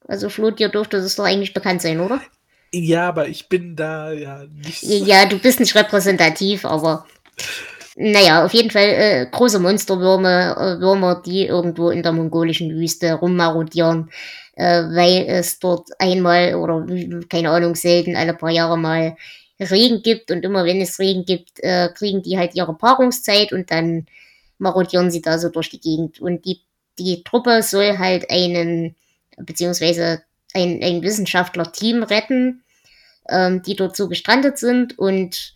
Also 0.07 0.30
Flo, 0.30 0.51
dir 0.51 0.69
dürfte 0.69 0.97
das 0.97 1.15
doch 1.15 1.23
eigentlich 1.23 1.53
bekannt 1.53 1.81
sein, 1.81 1.99
oder? 1.99 2.22
Ja, 2.72 3.07
aber 3.07 3.27
ich 3.27 3.47
bin 3.49 3.76
da 3.76 4.11
ja 4.11 4.45
nicht. 4.45 4.81
So 4.81 4.93
ja, 4.93 5.26
du 5.26 5.39
bist 5.39 5.60
nicht 5.60 5.76
repräsentativ, 5.76 6.65
aber 6.65 7.05
naja, 7.95 8.43
auf 8.43 8.53
jeden 8.53 8.72
Fall 8.72 8.88
äh, 8.88 9.27
große 9.30 9.60
Monsterwürmer, 9.60 10.57
äh, 10.57 10.80
Würmer, 10.80 11.22
die 11.23 11.45
irgendwo 11.45 11.91
in 11.91 12.01
der 12.01 12.11
mongolischen 12.11 12.72
Wüste 12.72 13.14
rummarodieren, 13.14 14.10
äh, 14.55 14.81
weil 14.84 15.26
es 15.27 15.60
dort 15.60 15.89
einmal 15.99 16.55
oder 16.55 16.85
keine 17.30 17.51
Ahnung 17.51 17.76
selten 17.76 18.15
alle 18.15 18.34
paar 18.34 18.49
Jahre 18.49 18.77
mal 18.77 19.15
Regen 19.72 20.02
gibt 20.02 20.31
und 20.31 20.44
immer 20.44 20.65
wenn 20.65 20.81
es 20.81 20.99
Regen 20.99 21.26
gibt, 21.26 21.60
äh, 21.61 21.90
kriegen 21.94 22.22
die 22.22 22.38
halt 22.38 22.56
ihre 22.56 22.73
Paarungszeit 22.73 23.52
und 23.52 23.72
dann 23.72 24.07
marodieren 24.57 25.11
sie 25.11 25.22
da 25.22 25.38
so 25.38 25.49
durch 25.49 25.69
die 25.69 25.80
Gegend. 25.80 26.19
Und 26.19 26.45
die, 26.45 26.61
die 26.99 27.23
Truppe 27.23 27.61
soll 27.64 27.98
halt 27.98 28.30
einen, 28.31 28.95
beziehungsweise 29.38 30.23
ein, 30.53 30.81
ein 30.81 31.02
Wissenschaftler-Team 31.02 32.03
retten, 32.03 32.64
ähm, 33.30 33.61
die 33.64 33.76
dort 33.76 33.95
so 33.95 34.07
gestrandet 34.07 34.57
sind. 34.57 34.98
Und 34.98 35.53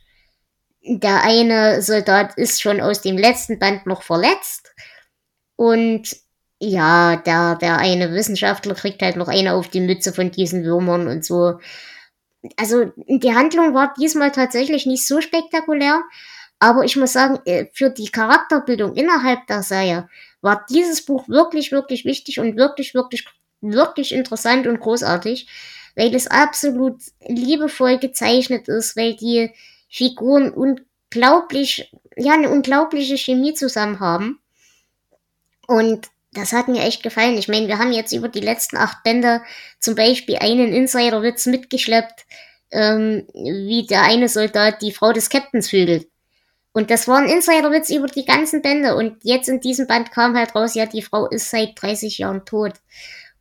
der 0.84 1.24
eine 1.24 1.82
Soldat 1.82 2.38
ist 2.38 2.62
schon 2.62 2.82
aus 2.82 3.02
dem 3.02 3.18
letzten 3.18 3.60
Band 3.60 3.86
noch 3.86 4.04
verletzt. 4.04 4.72
Und 5.56 6.16
ja, 6.60 7.18
der, 7.18 7.56
der 7.56 7.78
eine 7.78 8.12
Wissenschaftler 8.14 8.74
kriegt 8.74 9.02
halt 9.02 9.16
noch 9.16 9.28
eine 9.28 9.54
auf 9.54 9.68
die 9.68 9.82
Mütze 9.82 10.14
von 10.14 10.32
diesen 10.32 10.64
Würmern 10.64 11.08
und 11.08 11.24
so 11.24 11.60
also 12.56 12.92
die 13.08 13.34
Handlung 13.34 13.74
war 13.74 13.94
diesmal 14.00 14.32
tatsächlich 14.32 14.86
nicht 14.86 15.06
so 15.08 15.22
spektakulär, 15.22 16.02
aber 16.60 16.84
ich 16.84 16.96
muss 16.96 17.14
sagen, 17.14 17.40
äh, 17.46 17.68
für 17.74 17.90
die 17.90 18.10
Charakterbildung 18.10 18.96
innerhalb 18.96 19.46
der 19.48 19.64
Serie 19.64 20.10
war 20.42 20.66
dieses 20.70 21.06
Buch 21.06 21.28
wirklich, 21.28 21.72
wirklich 21.72 22.06
wichtig 22.06 22.40
und 22.40 22.56
wirklich, 22.58 22.94
wirklich, 22.94 23.26
wirklich 23.62 24.12
interessant 24.14 24.68
und 24.68 24.80
großartig, 24.80 25.48
weil 25.96 26.14
es 26.16 26.28
absolut 26.28 27.02
liebevoll 27.28 28.00
gezeichnet 28.00 28.68
ist, 28.68 28.96
weil 28.96 29.16
die 29.16 29.52
Figuren 29.90 30.52
unglaublich, 30.52 31.92
ja, 32.16 32.34
eine 32.34 32.50
unglaubliche 32.50 33.18
Chemie 33.18 33.54
zusammen 33.54 34.00
haben. 34.00 34.40
Und 35.68 36.08
das 36.32 36.54
hat 36.54 36.68
mir 36.68 36.84
echt 36.84 37.04
gefallen. 37.04 37.38
Ich 37.38 37.48
meine, 37.48 37.68
wir 37.68 37.80
haben 37.80 37.92
jetzt 37.92 38.12
über 38.14 38.30
die 38.30 38.42
letzten 38.42 38.78
acht 38.78 39.04
Bände 39.04 39.42
zum 39.80 39.96
Beispiel 39.96 40.38
einen 40.38 40.74
Insiderwitz 40.74 41.46
mitgeschleppt, 41.46 42.26
ähm, 42.72 43.28
wie 43.34 43.86
der 43.88 44.04
eine 44.04 44.30
Soldat 44.30 44.82
die 44.82 44.92
Frau 44.92 45.14
des 45.14 45.30
Captains 45.30 45.70
vögelt. 45.70 46.08
Und 46.74 46.92
das 46.92 47.08
war 47.08 47.18
ein 47.18 47.30
Insiderwitz 47.30 47.90
über 47.90 48.08
die 48.08 48.26
ganzen 48.26 48.62
Bände. 48.62 48.96
Und 48.96 49.18
jetzt 49.24 49.50
in 49.50 49.62
diesem 49.62 49.88
Band 49.88 50.12
kam 50.12 50.38
halt 50.38 50.54
raus, 50.54 50.76
ja, 50.76 50.86
die 50.86 51.02
Frau 51.02 51.28
ist 51.28 51.50
seit 51.50 51.82
30 51.82 52.20
Jahren 52.20 52.46
tot. 52.46 52.74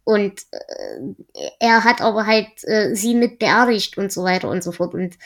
Und 0.05 0.41
äh, 0.53 1.51
er 1.61 1.85
hat 1.85 2.01
aber 2.01 2.27
halt 2.27 2.49
äh, 2.63 2.95
sie 2.95 3.15
mit 3.15 3.39
beerdigt 3.39 3.99
und 3.99 4.13
so 4.13 4.23
weiter 4.23 4.49
und 4.49 4.63
so 4.63 4.73
fort. 4.73 4.95
Und 4.95 5.19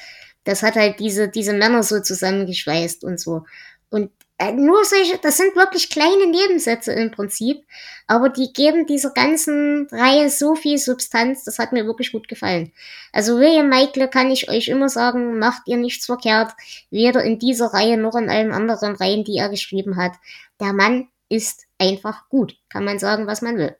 das 0.44 0.62
hat 0.62 0.74
halt 0.74 0.98
diese, 0.98 1.28
diese 1.28 1.52
Männer 1.52 1.82
so 1.82 2.00
zusammengeschweißt 2.00 3.04
und 3.04 3.20
so. 3.20 3.44
Und 3.90 4.10
nur 4.54 4.84
solche, 4.84 5.18
das 5.18 5.36
sind 5.36 5.54
wirklich 5.54 5.90
kleine 5.90 6.26
Nebensätze 6.26 6.92
im 6.92 7.10
Prinzip, 7.10 7.64
aber 8.06 8.30
die 8.30 8.52
geben 8.52 8.86
dieser 8.86 9.10
ganzen 9.10 9.86
Reihe 9.90 10.30
so 10.30 10.54
viel 10.54 10.78
Substanz, 10.78 11.44
das 11.44 11.58
hat 11.58 11.72
mir 11.72 11.86
wirklich 11.86 12.12
gut 12.12 12.26
gefallen. 12.26 12.72
Also 13.12 13.38
William 13.38 13.68
Michael 13.68 14.08
kann 14.08 14.30
ich 14.30 14.48
euch 14.48 14.68
immer 14.68 14.88
sagen, 14.88 15.38
macht 15.38 15.62
ihr 15.66 15.76
nichts 15.76 16.06
verkehrt, 16.06 16.52
weder 16.90 17.22
in 17.22 17.38
dieser 17.38 17.66
Reihe 17.66 17.98
noch 17.98 18.14
in 18.14 18.30
allen 18.30 18.52
anderen 18.52 18.96
Reihen, 18.96 19.24
die 19.24 19.36
er 19.36 19.50
geschrieben 19.50 19.96
hat. 19.96 20.12
Der 20.58 20.72
Mann 20.72 21.08
ist 21.28 21.66
einfach 21.78 22.28
gut, 22.28 22.56
kann 22.68 22.84
man 22.84 22.98
sagen, 22.98 23.26
was 23.26 23.42
man 23.42 23.58
will. 23.58 23.76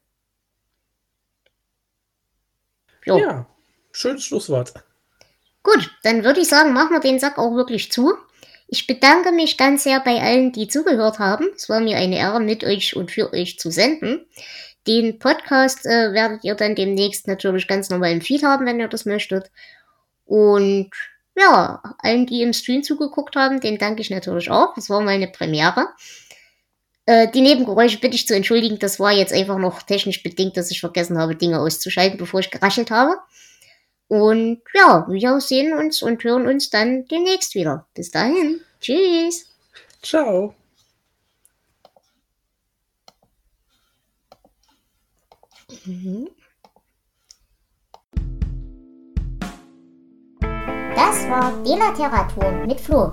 Jo. 3.05 3.19
Ja, 3.19 3.47
schönes 3.93 4.25
Schlusswort. 4.25 4.75
Gut, 5.63 5.91
dann 6.03 6.25
würde 6.25 6.41
ich 6.41 6.49
sagen, 6.49 6.73
machen 6.73 6.93
wir 6.93 7.01
den 7.01 7.19
Sack 7.19 7.39
auch 7.39 7.55
wirklich 7.55 7.91
zu. 7.93 8.15
Ich 8.73 8.87
bedanke 8.87 9.33
mich 9.33 9.57
ganz 9.57 9.83
sehr 9.83 9.99
bei 9.99 10.21
allen, 10.21 10.53
die 10.53 10.69
zugehört 10.69 11.19
haben. 11.19 11.49
Es 11.57 11.69
war 11.69 11.81
mir 11.81 11.97
eine 11.97 12.17
Ehre, 12.17 12.39
mit 12.41 12.63
euch 12.63 12.95
und 12.95 13.11
für 13.11 13.33
euch 13.33 13.59
zu 13.59 13.73
senden. 13.73 14.25
Den 14.87 15.19
Podcast 15.19 15.85
äh, 15.87 16.13
werdet 16.13 16.45
ihr 16.45 16.55
dann 16.55 16.77
demnächst 16.77 17.27
natürlich 17.27 17.67
ganz 17.67 17.91
normal 17.91 18.13
im 18.13 18.21
Feed 18.21 18.45
haben, 18.45 18.67
wenn 18.67 18.79
ihr 18.79 18.87
das 18.87 19.07
möchtet. 19.07 19.51
Und 20.25 20.91
ja, 21.37 21.83
allen, 21.99 22.27
die 22.27 22.43
im 22.43 22.53
Stream 22.53 22.85
zugeguckt 22.85 23.35
haben, 23.35 23.61
den 23.61 23.77
danke 23.77 24.03
ich 24.03 24.11
natürlich 24.11 24.53
auch. 24.53 24.73
Das 24.75 24.89
war 24.89 25.01
mal 25.01 25.17
eine 25.17 25.27
Premiere. 25.27 25.89
Äh, 27.07 27.29
die 27.33 27.41
Nebengeräusche 27.41 27.99
bitte 27.99 28.15
ich 28.15 28.29
zu 28.29 28.37
entschuldigen. 28.37 28.79
Das 28.79 29.01
war 29.01 29.11
jetzt 29.11 29.33
einfach 29.33 29.59
noch 29.59 29.83
technisch 29.83 30.23
bedingt, 30.23 30.57
dass 30.57 30.71
ich 30.71 30.79
vergessen 30.79 31.19
habe, 31.19 31.35
Dinge 31.35 31.59
auszuschalten, 31.59 32.19
bevor 32.19 32.39
ich 32.39 32.53
geraschelt 32.53 32.93
habe. 32.93 33.17
Und 34.11 34.61
ja, 34.75 35.07
wir 35.09 35.41
sehen 35.41 35.73
uns 35.73 36.03
und 36.03 36.25
hören 36.25 36.49
uns 36.49 36.69
dann 36.69 37.07
demnächst 37.07 37.55
wieder. 37.55 37.87
Bis 37.95 38.11
dahin. 38.11 38.61
Tschüss. 38.81 39.47
Ciao. 40.03 40.53
Das 50.97 51.29
war 51.29 51.53
Delateratur 51.65 52.51
mit 52.67 52.81
Flo. 52.81 53.13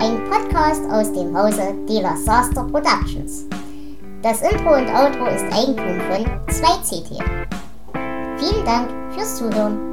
Ein 0.00 0.22
Podcast 0.28 0.82
aus 0.90 1.10
dem 1.14 1.34
Hause 1.34 1.74
Dela 1.88 2.14
Saster 2.14 2.64
Productions. 2.64 3.46
Das 4.20 4.42
Intro 4.42 4.74
und 4.74 4.88
Outro 4.88 5.28
ist 5.28 5.44
Eigentum 5.44 5.98
von 6.10 6.26
2CT. 6.48 7.22
Vielen 8.36 8.64
Dank 8.66 9.14
fürs 9.14 9.38
Zuhören. 9.38 9.89